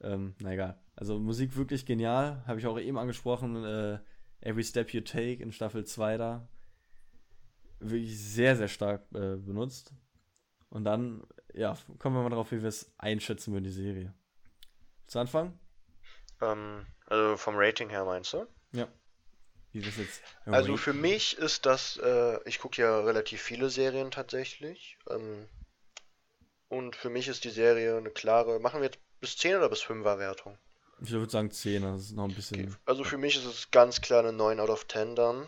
Ähm, 0.00 0.34
na 0.40 0.52
egal. 0.52 0.80
Also 0.94 1.18
Musik 1.18 1.56
wirklich 1.56 1.86
genial. 1.86 2.42
Habe 2.46 2.58
ich 2.58 2.66
auch 2.66 2.78
eben 2.78 2.98
angesprochen. 2.98 3.64
Äh, 3.64 3.98
Every 4.40 4.64
Step 4.64 4.90
You 4.90 5.00
Take 5.00 5.42
in 5.42 5.52
Staffel 5.52 5.84
2 5.84 6.16
da. 6.16 6.48
Wirklich 7.80 8.18
sehr, 8.18 8.56
sehr 8.56 8.68
stark 8.68 9.02
äh, 9.14 9.36
benutzt. 9.36 9.92
Und 10.70 10.84
dann, 10.84 11.22
ja, 11.54 11.76
kommen 11.98 12.16
wir 12.16 12.22
mal 12.22 12.34
drauf, 12.34 12.52
wie 12.52 12.62
wir 12.62 12.68
es 12.68 12.92
einschätzen 12.98 13.52
würden, 13.52 13.64
die 13.64 13.70
Serie. 13.70 14.14
Zu 15.06 15.18
Anfang? 15.18 15.58
Ähm, 16.40 16.86
also 17.06 17.36
vom 17.36 17.54
Rating 17.56 17.88
her 17.88 18.04
meinst 18.04 18.32
du? 18.32 18.46
Ja. 18.72 18.88
Wie 19.72 19.80
das 19.80 19.96
jetzt 19.96 20.22
also 20.46 20.76
für 20.76 20.94
mich 20.94 21.36
ist 21.36 21.66
das, 21.66 21.98
äh, 21.98 22.38
ich 22.48 22.58
gucke 22.60 22.80
ja 22.80 23.00
relativ 23.00 23.42
viele 23.42 23.68
Serien 23.68 24.10
tatsächlich. 24.10 24.98
Ähm, 25.10 25.48
und 26.68 26.96
für 26.96 27.10
mich 27.10 27.28
ist 27.28 27.44
die 27.44 27.50
Serie 27.50 27.96
eine 27.96 28.10
klare. 28.10 28.58
Machen 28.58 28.80
wir 28.80 28.86
jetzt 28.86 28.98
bis 29.20 29.36
10 29.36 29.56
oder 29.56 29.68
bis 29.68 29.82
5er 29.82 30.18
Wertung? 30.18 30.58
Ich 31.00 31.10
würde 31.10 31.30
sagen 31.30 31.50
10, 31.50 31.82
das 31.82 32.02
ist 32.02 32.12
noch 32.12 32.24
ein 32.24 32.34
bisschen. 32.34 32.68
Okay. 32.68 32.76
Also 32.86 33.04
für 33.04 33.18
mich 33.18 33.36
ist 33.36 33.44
es 33.44 33.70
ganz 33.70 34.00
klar 34.00 34.20
eine 34.20 34.32
9 34.32 34.60
out 34.60 34.70
of 34.70 34.86
10 34.88 35.14
dann. 35.14 35.46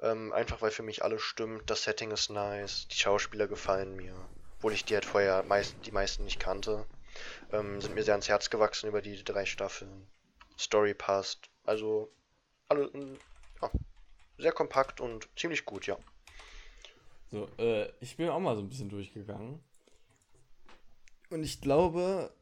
Ähm, 0.00 0.32
einfach 0.32 0.62
weil 0.62 0.70
für 0.70 0.84
mich 0.84 1.02
alles 1.02 1.22
stimmt, 1.22 1.68
das 1.68 1.82
Setting 1.82 2.12
ist 2.12 2.30
nice, 2.30 2.86
die 2.88 2.96
Schauspieler 2.96 3.48
gefallen 3.48 3.96
mir. 3.96 4.14
Obwohl 4.56 4.72
ich 4.72 4.84
die 4.84 4.94
halt 4.94 5.04
vorher 5.04 5.42
meist, 5.42 5.74
die 5.86 5.92
meisten 5.92 6.24
nicht 6.24 6.38
kannte. 6.38 6.86
Ähm, 7.52 7.80
sind 7.80 7.94
mir 7.94 8.04
sehr 8.04 8.14
ans 8.14 8.28
Herz 8.28 8.48
gewachsen 8.50 8.88
über 8.88 9.02
die 9.02 9.24
drei 9.24 9.44
Staffeln. 9.44 10.06
Story 10.56 10.94
passt. 10.94 11.48
Also 11.64 12.12
alle 12.68 12.90
ja, 13.60 13.70
sehr 14.38 14.52
kompakt 14.52 15.00
und 15.00 15.28
ziemlich 15.36 15.64
gut, 15.64 15.86
ja. 15.86 15.96
So, 17.30 17.48
äh, 17.58 17.90
ich 18.00 18.16
bin 18.16 18.28
auch 18.28 18.40
mal 18.40 18.56
so 18.56 18.62
ein 18.62 18.68
bisschen 18.68 18.88
durchgegangen. 18.88 19.62
Und 21.30 21.42
ich 21.42 21.60
glaube, 21.60 22.32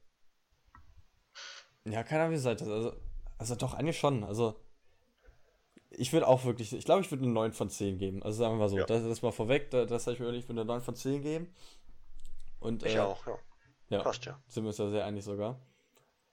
ja, 1.93 2.03
keine 2.03 2.23
Ahnung, 2.23 2.35
wie 2.35 2.39
seid 2.39 2.61
das? 2.61 2.69
Also, 2.69 2.93
also 3.39 3.55
doch, 3.55 3.75
eigentlich 3.75 3.99
schon. 3.99 4.25
Also, 4.25 4.59
ich 5.91 6.13
würde 6.13 6.27
auch 6.27 6.45
wirklich, 6.45 6.73
ich 6.73 6.85
glaube, 6.85 7.03
ich 7.03 7.11
würde 7.11 7.25
eine 7.25 7.33
9 7.33 7.53
von 7.53 7.71
10 7.71 7.99
geben. 7.99 8.23
Also 8.23 8.39
sagen 8.39 8.55
wir 8.55 8.59
mal 8.59 8.69
so, 8.69 8.79
ja. 8.79 8.85
das, 8.85 9.03
das 9.03 9.23
mal 9.23 9.33
vorweg, 9.33 9.71
das, 9.71 9.89
das 9.89 10.07
habe 10.07 10.15
ich 10.15 10.21
mir 10.21 10.27
überlegt, 10.27 10.45
ich 10.45 10.49
würde 10.49 10.61
eine 10.61 10.69
9 10.69 10.83
von 10.83 10.95
10 10.95 11.23
geben. 11.23 11.55
Und, 12.61 12.85
ich 12.85 12.97
äh, 12.97 13.01
auch, 13.01 13.27
ja. 13.27 13.39
Ja, 13.89 14.03
Passt 14.03 14.25
ja. 14.25 14.41
Sind 14.49 14.65
wir 14.65 14.69
uns 14.69 14.79
ja 14.79 14.91
sehr 14.91 15.05
einig 15.05 15.25
sogar. 15.25 15.61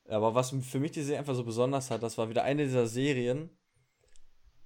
Aber 0.09 0.35
was 0.35 0.49
für 0.61 0.79
mich 0.79 0.91
die 0.91 1.01
Serie 1.01 1.19
einfach 1.19 1.35
so 1.35 1.43
besonders 1.43 1.91
hat, 1.91 2.03
das 2.03 2.17
war 2.17 2.29
wieder 2.29 2.43
eine 2.43 2.63
dieser 2.63 2.87
Serien, 2.87 3.49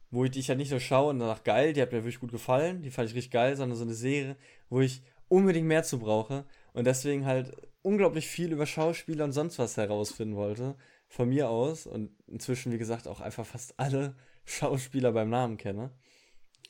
wo 0.09 0.23
ich 0.23 0.31
die 0.31 0.39
ja 0.39 0.55
nicht 0.55 0.71
nur 0.71 0.79
schaue 0.79 1.09
und 1.09 1.19
danach 1.19 1.43
geil, 1.43 1.73
die 1.73 1.81
hat 1.81 1.91
mir 1.91 1.99
wirklich 1.99 2.19
gut 2.19 2.31
gefallen, 2.31 2.81
die 2.81 2.91
fand 2.91 3.09
ich 3.09 3.15
richtig 3.15 3.31
geil, 3.31 3.55
sondern 3.55 3.77
so 3.77 3.83
eine 3.83 3.93
Serie, 3.93 4.37
wo 4.69 4.79
ich 4.79 5.03
unbedingt 5.27 5.67
mehr 5.67 5.83
zu 5.83 5.99
brauche 5.99 6.45
und 6.73 6.85
deswegen 6.85 7.25
halt 7.25 7.55
unglaublich 7.81 8.27
viel 8.27 8.51
über 8.51 8.65
Schauspieler 8.65 9.25
und 9.25 9.31
sonst 9.31 9.59
was 9.59 9.77
herausfinden 9.77 10.35
wollte. 10.35 10.75
Von 11.07 11.29
mir 11.29 11.49
aus 11.49 11.87
und 11.87 12.11
inzwischen, 12.27 12.71
wie 12.71 12.77
gesagt, 12.77 13.07
auch 13.07 13.21
einfach 13.21 13.45
fast 13.45 13.79
alle 13.79 14.15
Schauspieler 14.45 15.11
beim 15.11 15.29
Namen 15.29 15.57
kenne. 15.57 15.91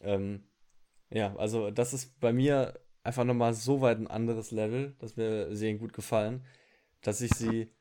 Ähm, 0.01 0.43
ja, 1.09 1.35
also 1.37 1.71
das 1.71 1.93
ist 1.93 2.19
bei 2.19 2.33
mir 2.33 2.79
einfach 3.03 3.23
nochmal 3.23 3.53
so 3.53 3.81
weit 3.81 3.97
ein 3.97 4.07
anderes 4.07 4.51
Level, 4.51 4.95
dass 4.99 5.15
mir 5.15 5.55
Serien 5.55 5.79
gut 5.79 5.93
gefallen, 5.93 6.43
dass 7.01 7.21
ich 7.21 7.33
sie 7.33 7.71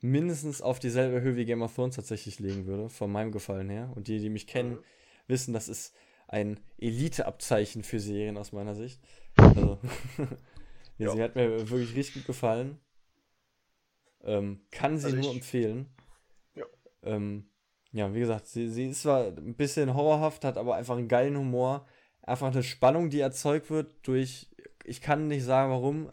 mindestens 0.00 0.62
auf 0.62 0.78
dieselbe 0.78 1.22
Höhe 1.22 1.36
wie 1.36 1.44
Game 1.44 1.62
of 1.62 1.74
Thrones 1.74 1.96
tatsächlich 1.96 2.38
legen 2.38 2.66
würde, 2.66 2.88
von 2.88 3.10
meinem 3.10 3.32
Gefallen 3.32 3.70
her. 3.70 3.90
Und 3.94 4.06
die, 4.06 4.20
die 4.20 4.28
mich 4.28 4.46
kennen, 4.46 4.72
mhm. 4.72 4.84
wissen, 5.26 5.54
das 5.54 5.68
ist 5.68 5.94
ein 6.28 6.60
Elite-Abzeichen 6.78 7.82
für 7.82 8.00
Serien 8.00 8.36
aus 8.36 8.52
meiner 8.52 8.74
Sicht. 8.74 9.00
Also, 9.36 9.80
Ja, 10.98 11.10
sie 11.10 11.22
hat 11.22 11.34
mir 11.34 11.68
wirklich 11.68 11.94
richtig 11.96 12.14
gut 12.14 12.26
gefallen. 12.26 12.78
Ähm, 14.22 14.60
kann 14.70 14.98
sie 14.98 15.06
also 15.06 15.16
nur 15.16 15.30
ich, 15.30 15.36
empfehlen. 15.36 15.88
Ja. 16.54 16.64
Ähm, 17.02 17.50
ja, 17.92 18.12
wie 18.14 18.20
gesagt, 18.20 18.46
sie, 18.46 18.68
sie 18.68 18.88
ist 18.88 19.02
zwar 19.02 19.26
ein 19.26 19.54
bisschen 19.54 19.94
horrorhaft, 19.94 20.44
hat 20.44 20.56
aber 20.56 20.76
einfach 20.76 20.96
einen 20.96 21.08
geilen 21.08 21.36
Humor. 21.36 21.86
Einfach 22.22 22.52
eine 22.52 22.62
Spannung, 22.62 23.10
die 23.10 23.20
erzeugt 23.20 23.70
wird 23.70 24.06
durch, 24.06 24.48
ich 24.84 25.00
kann 25.00 25.28
nicht 25.28 25.44
sagen 25.44 25.70
warum, 25.70 26.10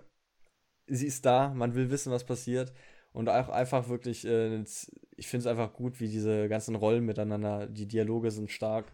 sie 0.87 1.07
ist 1.07 1.25
da, 1.25 1.53
man 1.53 1.73
will 1.73 1.89
wissen, 1.89 2.11
was 2.11 2.25
passiert. 2.25 2.73
Und 3.13 3.29
auch 3.29 3.49
einfach 3.49 3.87
wirklich, 3.87 4.25
äh, 4.25 4.63
ich 5.15 5.27
finde 5.27 5.41
es 5.41 5.47
einfach 5.47 5.73
gut, 5.73 5.99
wie 5.99 6.07
diese 6.07 6.49
ganzen 6.49 6.75
Rollen 6.75 7.05
miteinander, 7.05 7.67
die 7.67 7.87
Dialoge 7.87 8.31
sind 8.31 8.51
stark 8.51 8.91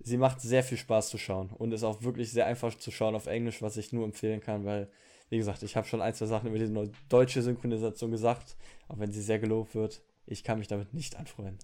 sie 0.00 0.16
macht 0.16 0.40
sehr 0.40 0.62
viel 0.62 0.78
Spaß 0.78 1.08
zu 1.08 1.18
schauen 1.18 1.50
und 1.50 1.72
ist 1.72 1.84
auch 1.84 2.02
wirklich 2.02 2.32
sehr 2.32 2.46
einfach 2.46 2.74
zu 2.74 2.90
schauen 2.90 3.14
auf 3.14 3.26
Englisch, 3.26 3.62
was 3.62 3.76
ich 3.76 3.92
nur 3.92 4.04
empfehlen 4.04 4.40
kann, 4.40 4.64
weil, 4.64 4.90
wie 5.28 5.38
gesagt, 5.38 5.62
ich 5.62 5.76
habe 5.76 5.86
schon 5.86 6.02
ein, 6.02 6.14
zwei 6.14 6.26
Sachen 6.26 6.48
über 6.54 6.58
die 6.58 6.92
deutsche 7.08 7.42
Synchronisation 7.42 8.10
gesagt, 8.10 8.56
auch 8.88 8.98
wenn 8.98 9.12
sie 9.12 9.22
sehr 9.22 9.38
gelobt 9.38 9.74
wird. 9.74 10.02
Ich 10.26 10.44
kann 10.44 10.58
mich 10.58 10.68
damit 10.68 10.94
nicht 10.94 11.16
anfreuen. 11.16 11.58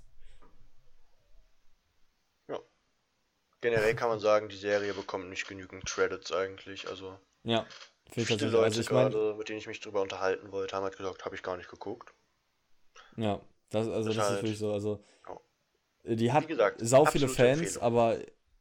Ja. 2.49 2.59
Generell 3.61 3.95
kann 3.95 4.09
man 4.09 4.21
sagen, 4.21 4.49
die 4.49 4.57
Serie 4.57 4.95
bekommt 4.95 5.29
nicht 5.29 5.47
genügend 5.47 5.85
Credits 5.87 6.33
eigentlich, 6.33 6.89
also. 6.89 7.19
Ja. 7.45 7.67
Viele 8.13 8.47
Leute 8.47 8.65
also 8.65 8.81
ich 8.81 8.89
gerade, 8.89 9.17
mein, 9.17 9.39
mit 9.39 9.49
denen 9.49 9.59
ich 9.59 9.69
mich 9.69 9.81
drüber 9.81 10.03
unterhalten 10.03 10.51
wollte, 10.51 10.75
haben 10.75 10.83
halt 10.83 10.97
gesagt, 10.97 11.25
habe 11.25 11.37
ich 11.37 11.43
gar 11.43 11.57
nicht 11.57 11.71
geguckt. 11.71 12.13
Ja, 13.17 13.41
das, 13.71 13.87
also 13.89 14.09
das, 14.09 14.17
das 14.17 14.31
ist 14.31 14.43
wirklich 14.43 14.59
so, 14.59 14.73
also 14.73 15.01
die 16.05 16.33
hat 16.33 16.49
gesagt, 16.49 16.81
sau 16.83 17.05
viele 17.05 17.29
Fans, 17.29 17.61
Empfehlung. 17.61 17.83
aber 17.83 18.19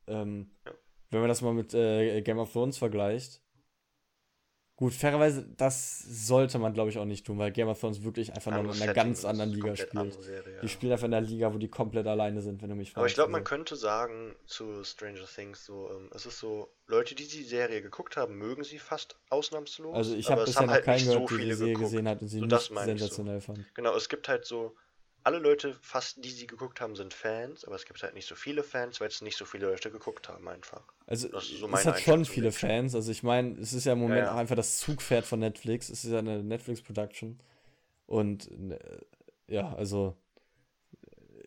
ähm, 0.07 0.51
ja. 0.65 0.73
wenn 1.11 1.19
man 1.21 1.29
das 1.29 1.41
mal 1.41 1.53
mit 1.53 1.73
äh, 1.73 2.21
Game 2.21 2.39
of 2.39 2.51
Thrones 2.51 2.77
vergleicht, 2.77 3.41
gut, 4.79 4.93
fairerweise, 4.93 5.45
das 5.57 5.99
sollte 5.99 6.57
man, 6.57 6.73
glaube 6.73 6.89
ich, 6.89 6.97
auch 6.97 7.05
nicht 7.05 7.25
tun, 7.25 7.37
weil 7.37 7.51
Game 7.51 7.67
of 7.67 7.77
Thrones 7.77 8.01
wirklich 8.01 8.33
einfach 8.33 8.53
nur 8.53 8.73
in 8.73 8.81
einer 8.81 8.93
ganz 8.93 9.25
anderen 9.25 9.51
Liga 9.51 9.75
spielt. 9.75 10.23
Serie, 10.23 10.55
ja. 10.55 10.61
Die 10.61 10.69
spielen 10.69 10.93
einfach 10.93 11.07
in 11.07 11.13
einer 11.13 11.27
Liga, 11.27 11.53
wo 11.53 11.57
die 11.57 11.67
komplett 11.67 12.07
alleine 12.07 12.41
sind, 12.41 12.61
wenn 12.61 12.69
du 12.69 12.75
mich 12.75 12.91
fragst. 12.91 12.97
Aber 12.97 13.07
ich 13.07 13.13
glaube, 13.13 13.29
man 13.29 13.41
also 13.41 13.49
könnte 13.49 13.75
sagen 13.75 14.37
zu 14.45 14.85
Stranger 14.85 15.25
Things 15.25 15.65
so, 15.65 15.89
ähm, 15.91 16.09
es 16.13 16.25
ist 16.25 16.39
so, 16.39 16.73
Leute, 16.87 17.13
die 17.13 17.27
die 17.27 17.43
Serie 17.43 17.81
geguckt 17.81 18.15
haben, 18.15 18.37
mögen 18.37 18.63
sie 18.63 18.79
fast 18.79 19.19
ausnahmslos. 19.29 19.93
Also 19.93 20.15
ich 20.15 20.31
habe 20.31 20.45
bisher 20.45 20.65
noch 20.65 20.71
halt 20.71 20.85
keinen 20.85 21.05
gehört, 21.05 21.29
so 21.29 21.35
der 21.35 21.45
die 21.45 21.53
Serie 21.53 21.73
geguckt. 21.73 21.91
gesehen 21.91 22.07
hat 22.07 22.21
und 22.21 22.27
sie 22.29 22.41
nicht 22.41 22.71
sensationell 22.85 23.41
so. 23.41 23.47
fand. 23.47 23.75
Genau, 23.75 23.93
es 23.97 24.07
gibt 24.07 24.29
halt 24.29 24.45
so 24.45 24.77
alle 25.23 25.39
Leute, 25.39 25.75
fast 25.81 26.23
die 26.23 26.29
sie 26.29 26.47
geguckt 26.47 26.81
haben, 26.81 26.95
sind 26.95 27.13
Fans, 27.13 27.65
aber 27.65 27.75
es 27.75 27.85
gibt 27.85 28.01
halt 28.01 28.13
nicht 28.13 28.27
so 28.27 28.35
viele 28.35 28.63
Fans, 28.63 28.99
weil 29.01 29.07
es 29.07 29.21
nicht 29.21 29.37
so 29.37 29.45
viele 29.45 29.67
Leute 29.67 29.91
geguckt 29.91 30.29
haben 30.29 30.47
einfach. 30.47 30.83
Also 31.05 31.27
so 31.39 31.67
es 31.67 31.85
hat 31.85 31.99
schon 31.99 32.25
viele 32.25 32.51
Fans. 32.51 32.95
Also 32.95 33.11
ich 33.11 33.23
meine, 33.23 33.59
es 33.59 33.73
ist 33.73 33.85
ja 33.85 33.93
im 33.93 33.99
Moment 33.99 34.19
ja, 34.19 34.25
ja. 34.25 34.33
auch 34.33 34.37
einfach 34.37 34.55
das 34.55 34.77
Zugpferd 34.77 35.25
von 35.25 35.39
Netflix. 35.39 35.89
Es 35.89 36.03
ist 36.03 36.11
ja 36.11 36.19
eine 36.19 36.43
Netflix-Production. 36.43 37.39
Und 38.05 38.49
äh, 38.51 38.79
ja, 39.47 39.73
also 39.75 40.15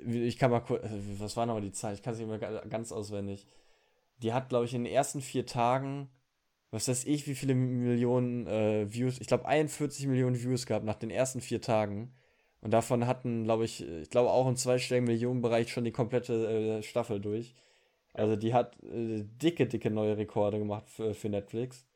ich 0.05 0.39
kann 0.39 0.51
mal 0.51 0.61
kurz, 0.61 0.85
was 1.19 1.37
war 1.37 1.47
nochmal 1.47 1.63
die 1.63 1.73
Zeit? 1.73 1.95
Ich 1.95 2.03
kann 2.03 2.15
es 2.15 2.19
nicht 2.19 2.29
mehr 2.29 2.39
ganz 2.69 2.93
auswendig. 2.93 3.47
Die 4.19 4.33
hat, 4.33 4.49
glaube 4.49 4.65
ich, 4.65 4.75
in 4.75 4.85
den 4.85 4.93
ersten 4.93 5.21
vier 5.21 5.47
Tagen, 5.47 6.09
was 6.71 6.89
weiß 6.89 7.05
ich, 7.05 7.27
wie 7.27 7.35
viele 7.35 7.55
Millionen 7.55 8.47
äh, 8.47 8.93
Views, 8.93 9.21
ich 9.21 9.27
glaube 9.27 9.47
41 9.47 10.07
Millionen 10.07 10.41
Views 10.41 10.67
gehabt 10.67 10.85
nach 10.85 10.97
den 10.97 11.11
ersten 11.11 11.41
vier 11.41 11.61
Tagen. 11.61 12.15
Und 12.63 12.71
davon 12.71 13.07
hatten, 13.07 13.45
glaube 13.45 13.65
ich, 13.65 13.87
ich 13.87 14.09
glaube 14.09 14.31
auch 14.31 14.49
im 14.49 14.57
zweistelligen 14.57 15.07
Millionenbereich 15.07 15.71
schon 15.71 15.85
die 15.85 15.93
komplette 15.93 16.79
äh, 16.79 16.83
Staffel 16.83 17.21
durch. 17.21 17.55
Also 18.15 18.37
die 18.37 18.55
hat 18.55 18.81
äh, 18.85 19.25
dicke, 19.25 19.67
dicke 19.67 19.91
neue 19.91 20.17
Rekorde 20.17 20.59
gemacht 20.59 20.89
für, 20.89 21.13
für 21.13 21.29
Netflix. 21.29 21.87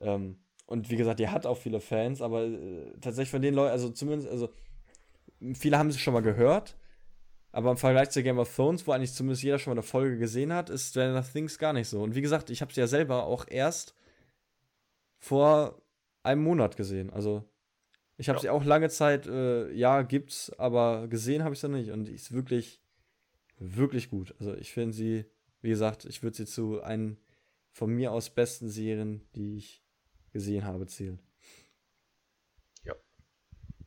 Ähm, 0.00 0.38
und 0.66 0.90
wie 0.90 0.96
gesagt, 0.96 1.18
die 1.18 1.28
hat 1.28 1.46
auch 1.46 1.56
viele 1.56 1.80
Fans, 1.80 2.20
aber 2.20 2.44
äh, 2.44 2.92
tatsächlich 3.00 3.30
von 3.30 3.42
den 3.42 3.54
Leuten, 3.54 3.72
also 3.72 3.88
zumindest, 3.88 4.30
also 4.30 4.50
viele 5.54 5.78
haben 5.78 5.90
sie 5.90 5.98
schon 5.98 6.12
mal 6.12 6.20
gehört, 6.20 6.76
aber 7.50 7.70
im 7.70 7.78
Vergleich 7.78 8.10
zu 8.10 8.22
Game 8.22 8.38
of 8.38 8.54
Thrones, 8.54 8.86
wo 8.86 8.92
eigentlich 8.92 9.14
zumindest 9.14 9.42
jeder 9.42 9.58
schon 9.58 9.70
mal 9.70 9.80
eine 9.80 9.82
Folge 9.82 10.18
gesehen 10.18 10.52
hat, 10.52 10.68
ist 10.68 10.90
Stranger 10.90 11.24
Things 11.24 11.58
gar 11.58 11.72
nicht 11.72 11.88
so. 11.88 12.02
Und 12.02 12.14
wie 12.14 12.20
gesagt, 12.20 12.50
ich 12.50 12.60
habe 12.60 12.72
sie 12.72 12.80
ja 12.80 12.86
selber 12.86 13.24
auch 13.24 13.46
erst 13.48 13.94
vor 15.18 15.80
einem 16.22 16.42
Monat 16.42 16.76
gesehen. 16.76 17.10
Also 17.10 17.44
ich 18.18 18.28
habe 18.28 18.38
ja. 18.38 18.42
sie 18.42 18.50
auch 18.50 18.64
lange 18.64 18.88
Zeit, 18.90 19.26
äh, 19.26 19.70
ja, 19.72 20.02
gibt's, 20.02 20.52
aber 20.58 21.06
gesehen 21.06 21.44
habe 21.44 21.54
ich 21.54 21.60
sie 21.60 21.68
nicht. 21.68 21.90
Und 21.92 22.06
die 22.06 22.14
ist 22.14 22.32
wirklich, 22.32 22.82
wirklich 23.58 24.10
gut. 24.10 24.34
Also 24.40 24.54
ich 24.54 24.72
finde 24.72 24.92
sie, 24.92 25.24
wie 25.62 25.68
gesagt, 25.68 26.04
ich 26.04 26.22
würde 26.24 26.36
sie 26.36 26.46
zu 26.46 26.82
einen 26.82 27.18
von 27.70 27.94
mir 27.94 28.10
aus 28.10 28.30
besten 28.30 28.68
Serien, 28.68 29.24
die 29.36 29.56
ich 29.56 29.84
gesehen 30.32 30.64
habe, 30.64 30.88
zählen. 30.88 31.20
Ja. 32.82 32.94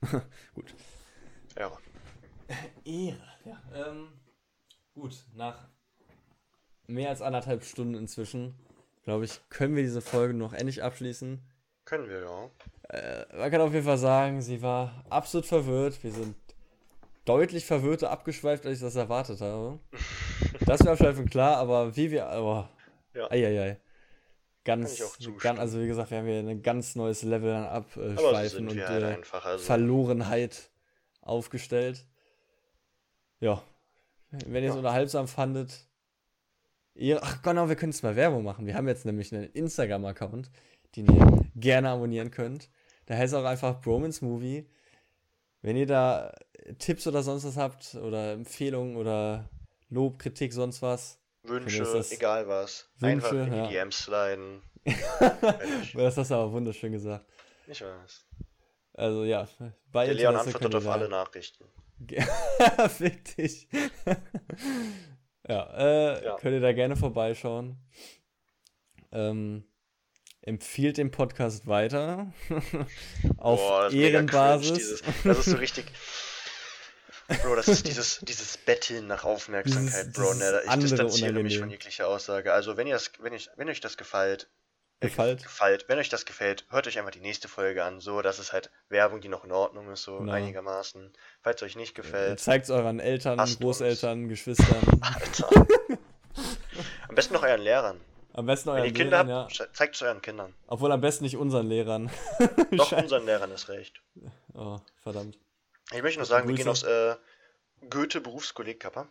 gut. 0.54 0.74
Ehre. 1.58 1.78
Ehre, 2.86 3.28
ja. 3.44 3.62
Ähm, 3.74 4.08
gut, 4.94 5.26
nach 5.34 5.68
mehr 6.88 7.10
als 7.10 7.22
anderthalb 7.22 7.66
Stunden 7.66 7.96
inzwischen, 7.96 8.56
glaube 9.04 9.26
ich, 9.26 9.42
können 9.50 9.76
wir 9.76 9.84
diese 9.84 10.02
Folge 10.02 10.34
noch 10.34 10.54
endlich 10.54 10.84
abschließen. 10.84 11.42
Können 11.92 12.08
wir, 12.08 12.22
ja. 12.22 12.50
Äh, 12.98 13.26
man 13.38 13.52
kann 13.52 13.60
auf 13.60 13.74
jeden 13.74 13.86
Fall 13.86 13.98
sagen, 13.98 14.42
sie 14.42 14.62
war 14.62 15.04
absolut 15.10 15.46
verwirrt. 15.46 16.02
Wir 16.02 16.12
sind 16.14 16.38
deutlich 17.26 17.66
verwirrter 17.66 18.12
abgeschweift, 18.12 18.66
als 18.66 18.78
ich 18.78 18.82
das 18.82 18.96
erwartet 18.96 19.42
habe. 19.42 19.78
das 20.66 20.86
wäre 20.86 20.96
schon 20.96 21.30
klar, 21.30 21.58
aber 21.58 21.94
wie 21.98 22.10
wir. 22.10 22.30
Oh, 22.34 22.64
ja. 23.14 23.30
Eieiei. 23.30 23.78
ganz, 24.64 25.04
ganz, 25.40 25.60
also 25.60 25.82
wie 25.82 25.88
gesagt, 25.88 26.12
wir 26.12 26.20
haben 26.20 26.28
hier 26.28 26.40
ein 26.40 26.62
ganz 26.62 26.96
neues 26.96 27.24
Level 27.24 27.54
an 27.54 27.66
Abschweifen 27.66 28.70
und 28.70 28.88
halt 28.88 29.04
äh, 29.04 29.08
einfach, 29.08 29.46
also. 29.46 29.66
Verlorenheit 29.66 30.70
aufgestellt. 31.20 32.06
Ja, 33.42 33.62
wenn 34.30 34.64
ihr 34.64 34.70
es 34.70 34.76
ja. 34.76 34.80
unterhaltsam 34.80 35.28
fandet, 35.28 35.90
ihr, 36.94 37.22
ach 37.22 37.42
genau, 37.42 37.68
wir 37.68 37.76
können 37.76 37.90
es 37.90 38.02
mal 38.02 38.16
Werbung 38.16 38.46
machen. 38.46 38.66
Wir 38.66 38.76
haben 38.76 38.88
jetzt 38.88 39.06
nämlich 39.06 39.36
einen 39.36 39.52
Instagram-Account, 39.52 40.50
den 40.96 41.08
ihr 41.08 41.46
gerne 41.56 41.90
abonnieren 41.90 42.32
könnt. 42.32 42.70
Da 43.06 43.16
heißt 43.16 43.34
auch 43.34 43.46
einfach 43.46 43.82
Bromance 43.82 44.24
Movie. 44.24 44.70
Wenn 45.62 45.78
ihr 45.78 45.86
da 45.86 46.34
Tipps 46.80 47.08
oder 47.08 47.24
sonst 47.24 47.46
was 47.46 47.58
habt 47.58 47.96
oder 47.96 48.34
Empfehlungen 48.34 48.96
oder 48.96 49.50
Lob, 49.90 50.20
Kritik, 50.20 50.54
sonst 50.54 50.82
was. 50.82 51.20
Wünsche, 51.44 51.84
egal 52.12 52.48
was. 52.48 52.90
Wünsche, 53.00 53.28
Einfach 53.28 53.32
in 53.32 53.52
die 53.52 53.58
ja. 53.58 53.68
DMs 53.68 53.98
sliden. 53.98 54.62
das 55.94 56.18
hast 56.18 56.32
du 56.32 56.36
aber 56.36 56.52
wunderschön 56.52 56.92
gesagt. 56.92 57.26
Ich 57.68 57.82
weiß. 57.82 58.26
Also 58.94 59.24
ja, 59.24 59.48
bei 59.92 60.06
Der 60.06 60.16
Leon 60.16 60.36
antwortet 60.36 60.76
auf 60.76 60.88
alle 60.88 61.10
Nachrichten. 61.10 61.66
Fick 62.90 63.36
dich. 63.38 63.68
ja, 65.48 65.74
äh, 65.78 66.26
ja, 66.26 66.36
könnt 66.38 66.54
ihr 66.54 66.62
da 66.62 66.74
gerne 66.74 66.96
vorbeischauen. 66.96 67.78
Ähm, 69.12 69.64
empfiehlt 70.42 70.98
den 70.98 71.12
Podcast 71.12 71.68
weiter. 71.68 72.34
auf 73.38 73.60
Boah, 73.60 73.92
Ehrenbasis. 73.92 75.02
Cringe, 75.02 75.16
das 75.24 75.40
ist 75.40 75.46
so 75.46 75.58
richtig. 75.58 75.86
Bro, 77.44 77.56
das 77.56 77.68
ist 77.68 77.88
dieses, 77.88 78.20
dieses 78.24 78.58
Betteln 78.58 79.08
nach 79.08 79.24
Aufmerksamkeit, 79.24 80.08
dieses, 80.08 80.14
Bro. 80.14 80.34
Ne? 80.34 80.62
Ich 80.66 80.76
distanziere 80.76 81.44
mich 81.44 81.60
von 81.60 81.70
jeglicher 81.70 82.08
Aussage. 82.08 82.54
Also, 82.54 82.78
wenn, 82.78 82.88
ihr 82.88 82.94
das, 82.94 83.12
wenn, 83.20 83.34
ich, 83.34 83.50
wenn 83.56 83.70
euch 83.70 83.80
das 83.80 83.98
gefällt, 83.98 84.50
äh, 85.00 85.08
gefällt. 85.08 85.44
gefällt, 85.44 85.86
wenn 85.88 85.98
euch 86.00 86.10
das 86.10 86.26
gefällt, 86.26 86.66
hört 86.70 86.88
euch 86.88 86.98
einfach 87.00 87.12
die 87.12 87.22
nächste 87.22 87.48
Folge 87.48 87.84
an. 87.84 88.00
So, 88.00 88.22
das 88.22 88.40
ist 88.40 88.52
halt 88.52 88.70
Werbung, 88.90 89.22
die 89.22 89.30
noch 89.30 89.46
in 89.46 89.52
Ordnung 89.52 89.92
ist, 89.92 90.04
so 90.04 90.18
genau. 90.20 90.34
einigermaßen. 90.34 91.14
Falls 91.42 91.62
es 91.62 91.68
euch 91.68 91.76
nicht 91.76 91.96
gefällt. 91.96 92.40
Zeigt 92.40 92.66
es 92.66 92.70
euren 92.72 93.00
Eltern, 93.00 93.38
Großeltern, 93.60 94.24
uns. 94.24 94.30
Geschwistern. 94.30 94.82
Alter. 95.02 95.50
Am 97.08 97.16
besten 97.16 97.34
noch 97.34 97.44
euren 97.44 97.62
Lehrern. 97.62 98.02
Am 98.34 98.46
besten 98.46 98.70
euren 98.70 98.84
Wenn 98.84 98.90
ihr 98.90 98.94
Kinder 98.94 99.24
Lehrern, 99.24 99.44
habt, 99.44 99.58
ja. 99.58 99.66
zeigt 99.74 99.96
es 99.96 100.02
euren 100.02 100.22
Kindern. 100.22 100.54
Obwohl 100.68 100.92
am 100.92 101.02
besten 101.02 101.24
nicht 101.24 101.38
unseren 101.38 101.68
Lehrern. 101.68 102.10
Doch, 102.72 102.92
unseren 102.92 103.26
Lehrern 103.26 103.52
ist 103.52 103.68
recht. 103.70 104.02
Oh, 104.54 104.80
verdammt. 105.02 105.38
Ich 105.94 106.02
möchte 106.02 106.20
nur 106.20 106.26
sagen, 106.26 106.48
wir 106.48 106.56
gehen 106.56 106.70
aufs 106.70 106.84
äh, 106.84 107.16
Goethe 107.90 108.22
Berufskolleg 108.22 108.80
Kappa. 108.80 109.08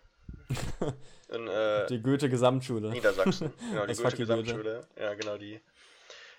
In, 1.28 1.46
äh, 1.46 1.86
die 1.86 2.00
Goethe 2.00 2.28
Gesamtschule. 2.28 2.90
Niedersachsen. 2.90 3.52
Genau, 3.70 3.86
die 3.86 3.94
Goethe 3.94 4.16
Gesamtschule. 4.16 4.86
Ja, 4.98 5.14
genau 5.14 5.36
die. 5.36 5.60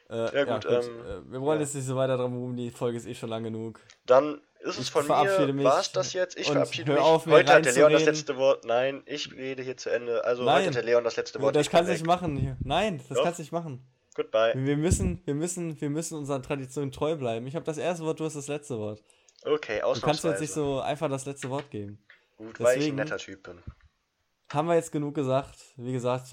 Äh, 0.10 0.36
ja, 0.36 0.44
gut. 0.44 0.66
Ja, 0.66 0.80
gut. 0.80 0.88
Ähm, 0.88 1.00
äh, 1.06 1.32
wir 1.32 1.42
wollen 1.42 1.60
ja. 1.60 1.66
jetzt 1.66 1.76
nicht 1.76 1.86
so 1.86 1.96
weiter 1.96 2.18
drum 2.18 2.36
rum, 2.36 2.56
die 2.56 2.72
Folge 2.72 2.98
ist 2.98 3.06
eh 3.06 3.14
schon 3.14 3.30
lang 3.30 3.44
genug. 3.44 3.80
Dann 4.06 4.42
ist 4.64 4.78
es 4.78 4.86
ich 4.86 4.92
von 4.92 5.08
mir. 5.08 5.64
War 5.64 5.80
es 5.80 5.92
das 5.92 6.14
jetzt? 6.14 6.38
Ich 6.38 6.48
verabschiede 6.48 6.94
mich. 6.94 7.02
Auf, 7.02 7.26
heute 7.26 7.54
hat 7.54 7.66
der 7.66 7.74
Leon 7.74 7.92
das 7.92 8.06
letzte 8.06 8.38
Wort. 8.38 8.66
Nein, 8.66 9.02
ich 9.06 9.32
rede 9.34 9.64
hier 9.64 9.78
zu 9.78 9.90
Ende. 9.90 10.24
Also 10.24 10.44
Nein. 10.44 10.58
heute 10.58 10.68
hat 10.68 10.76
der 10.76 10.84
Leon 10.84 11.04
das 11.04 11.16
letzte 11.16 11.42
Wort. 11.42 11.56
Das 11.56 11.70
kannst 11.70 11.90
du 11.90 11.94
nicht 11.94 12.06
machen 12.06 12.36
hier. 12.38 12.58
Nein, 12.64 13.02
das 13.10 13.18
Doch. 13.18 13.24
kannst 13.24 13.40
du 13.40 13.44
nicht 13.44 13.52
machen. 13.52 13.86
Goodbye. 14.14 14.54
Wir 14.56 14.78
müssen, 14.78 15.22
wir 15.26 15.36
müssen, 15.36 15.80
wir 15.80 15.90
müssen 15.90 16.18
unserer 16.18 16.42
Tradition 16.42 16.92
treu 16.92 17.16
bleiben. 17.16 17.48
Ich 17.48 17.56
habe 17.56 17.66
das 17.66 17.78
erste 17.78 18.04
Wort, 18.06 18.20
du 18.20 18.26
hast 18.26 18.36
das 18.36 18.48
letzte 18.48 18.78
Wort. 18.78 19.02
Okay, 19.44 19.82
ausnahmsweise. 19.82 20.00
Du 20.00 20.06
kannst 20.06 20.24
jetzt 20.24 20.42
nicht 20.42 20.54
so 20.54 20.80
einfach 20.80 21.10
das 21.10 21.26
letzte 21.26 21.50
Wort 21.50 21.72
geben. 21.72 21.98
Gut, 22.38 22.60
Deswegen 22.60 22.66
weil 22.66 22.82
ich 22.82 22.90
ein 22.90 22.96
netter 22.96 23.18
Typ 23.18 23.44
bin. 23.44 23.60
Haben 24.52 24.68
wir 24.68 24.76
jetzt 24.76 24.92
genug 24.92 25.16
gesagt. 25.16 25.58
Wie 25.78 25.94
gesagt, 25.94 26.28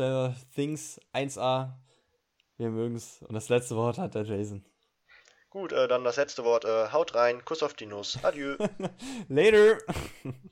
Things 0.54 1.00
1a. 1.14 1.70
Wir 2.56 2.70
mögen 2.70 2.96
es. 2.96 3.22
Und 3.22 3.34
das 3.34 3.48
letzte 3.48 3.76
Wort 3.76 3.98
hat 3.98 4.14
der 4.14 4.24
Jason. 4.24 4.64
Gut, 5.50 5.72
äh, 5.72 5.88
dann 5.88 6.04
das 6.04 6.16
letzte 6.16 6.44
Wort. 6.44 6.64
Äh, 6.64 6.92
haut 6.92 7.14
rein, 7.14 7.44
Kuss 7.44 7.62
auf 7.62 7.74
die 7.74 7.86
Nuss. 7.86 8.18
Adieu. 8.22 8.56
Later. 9.28 9.78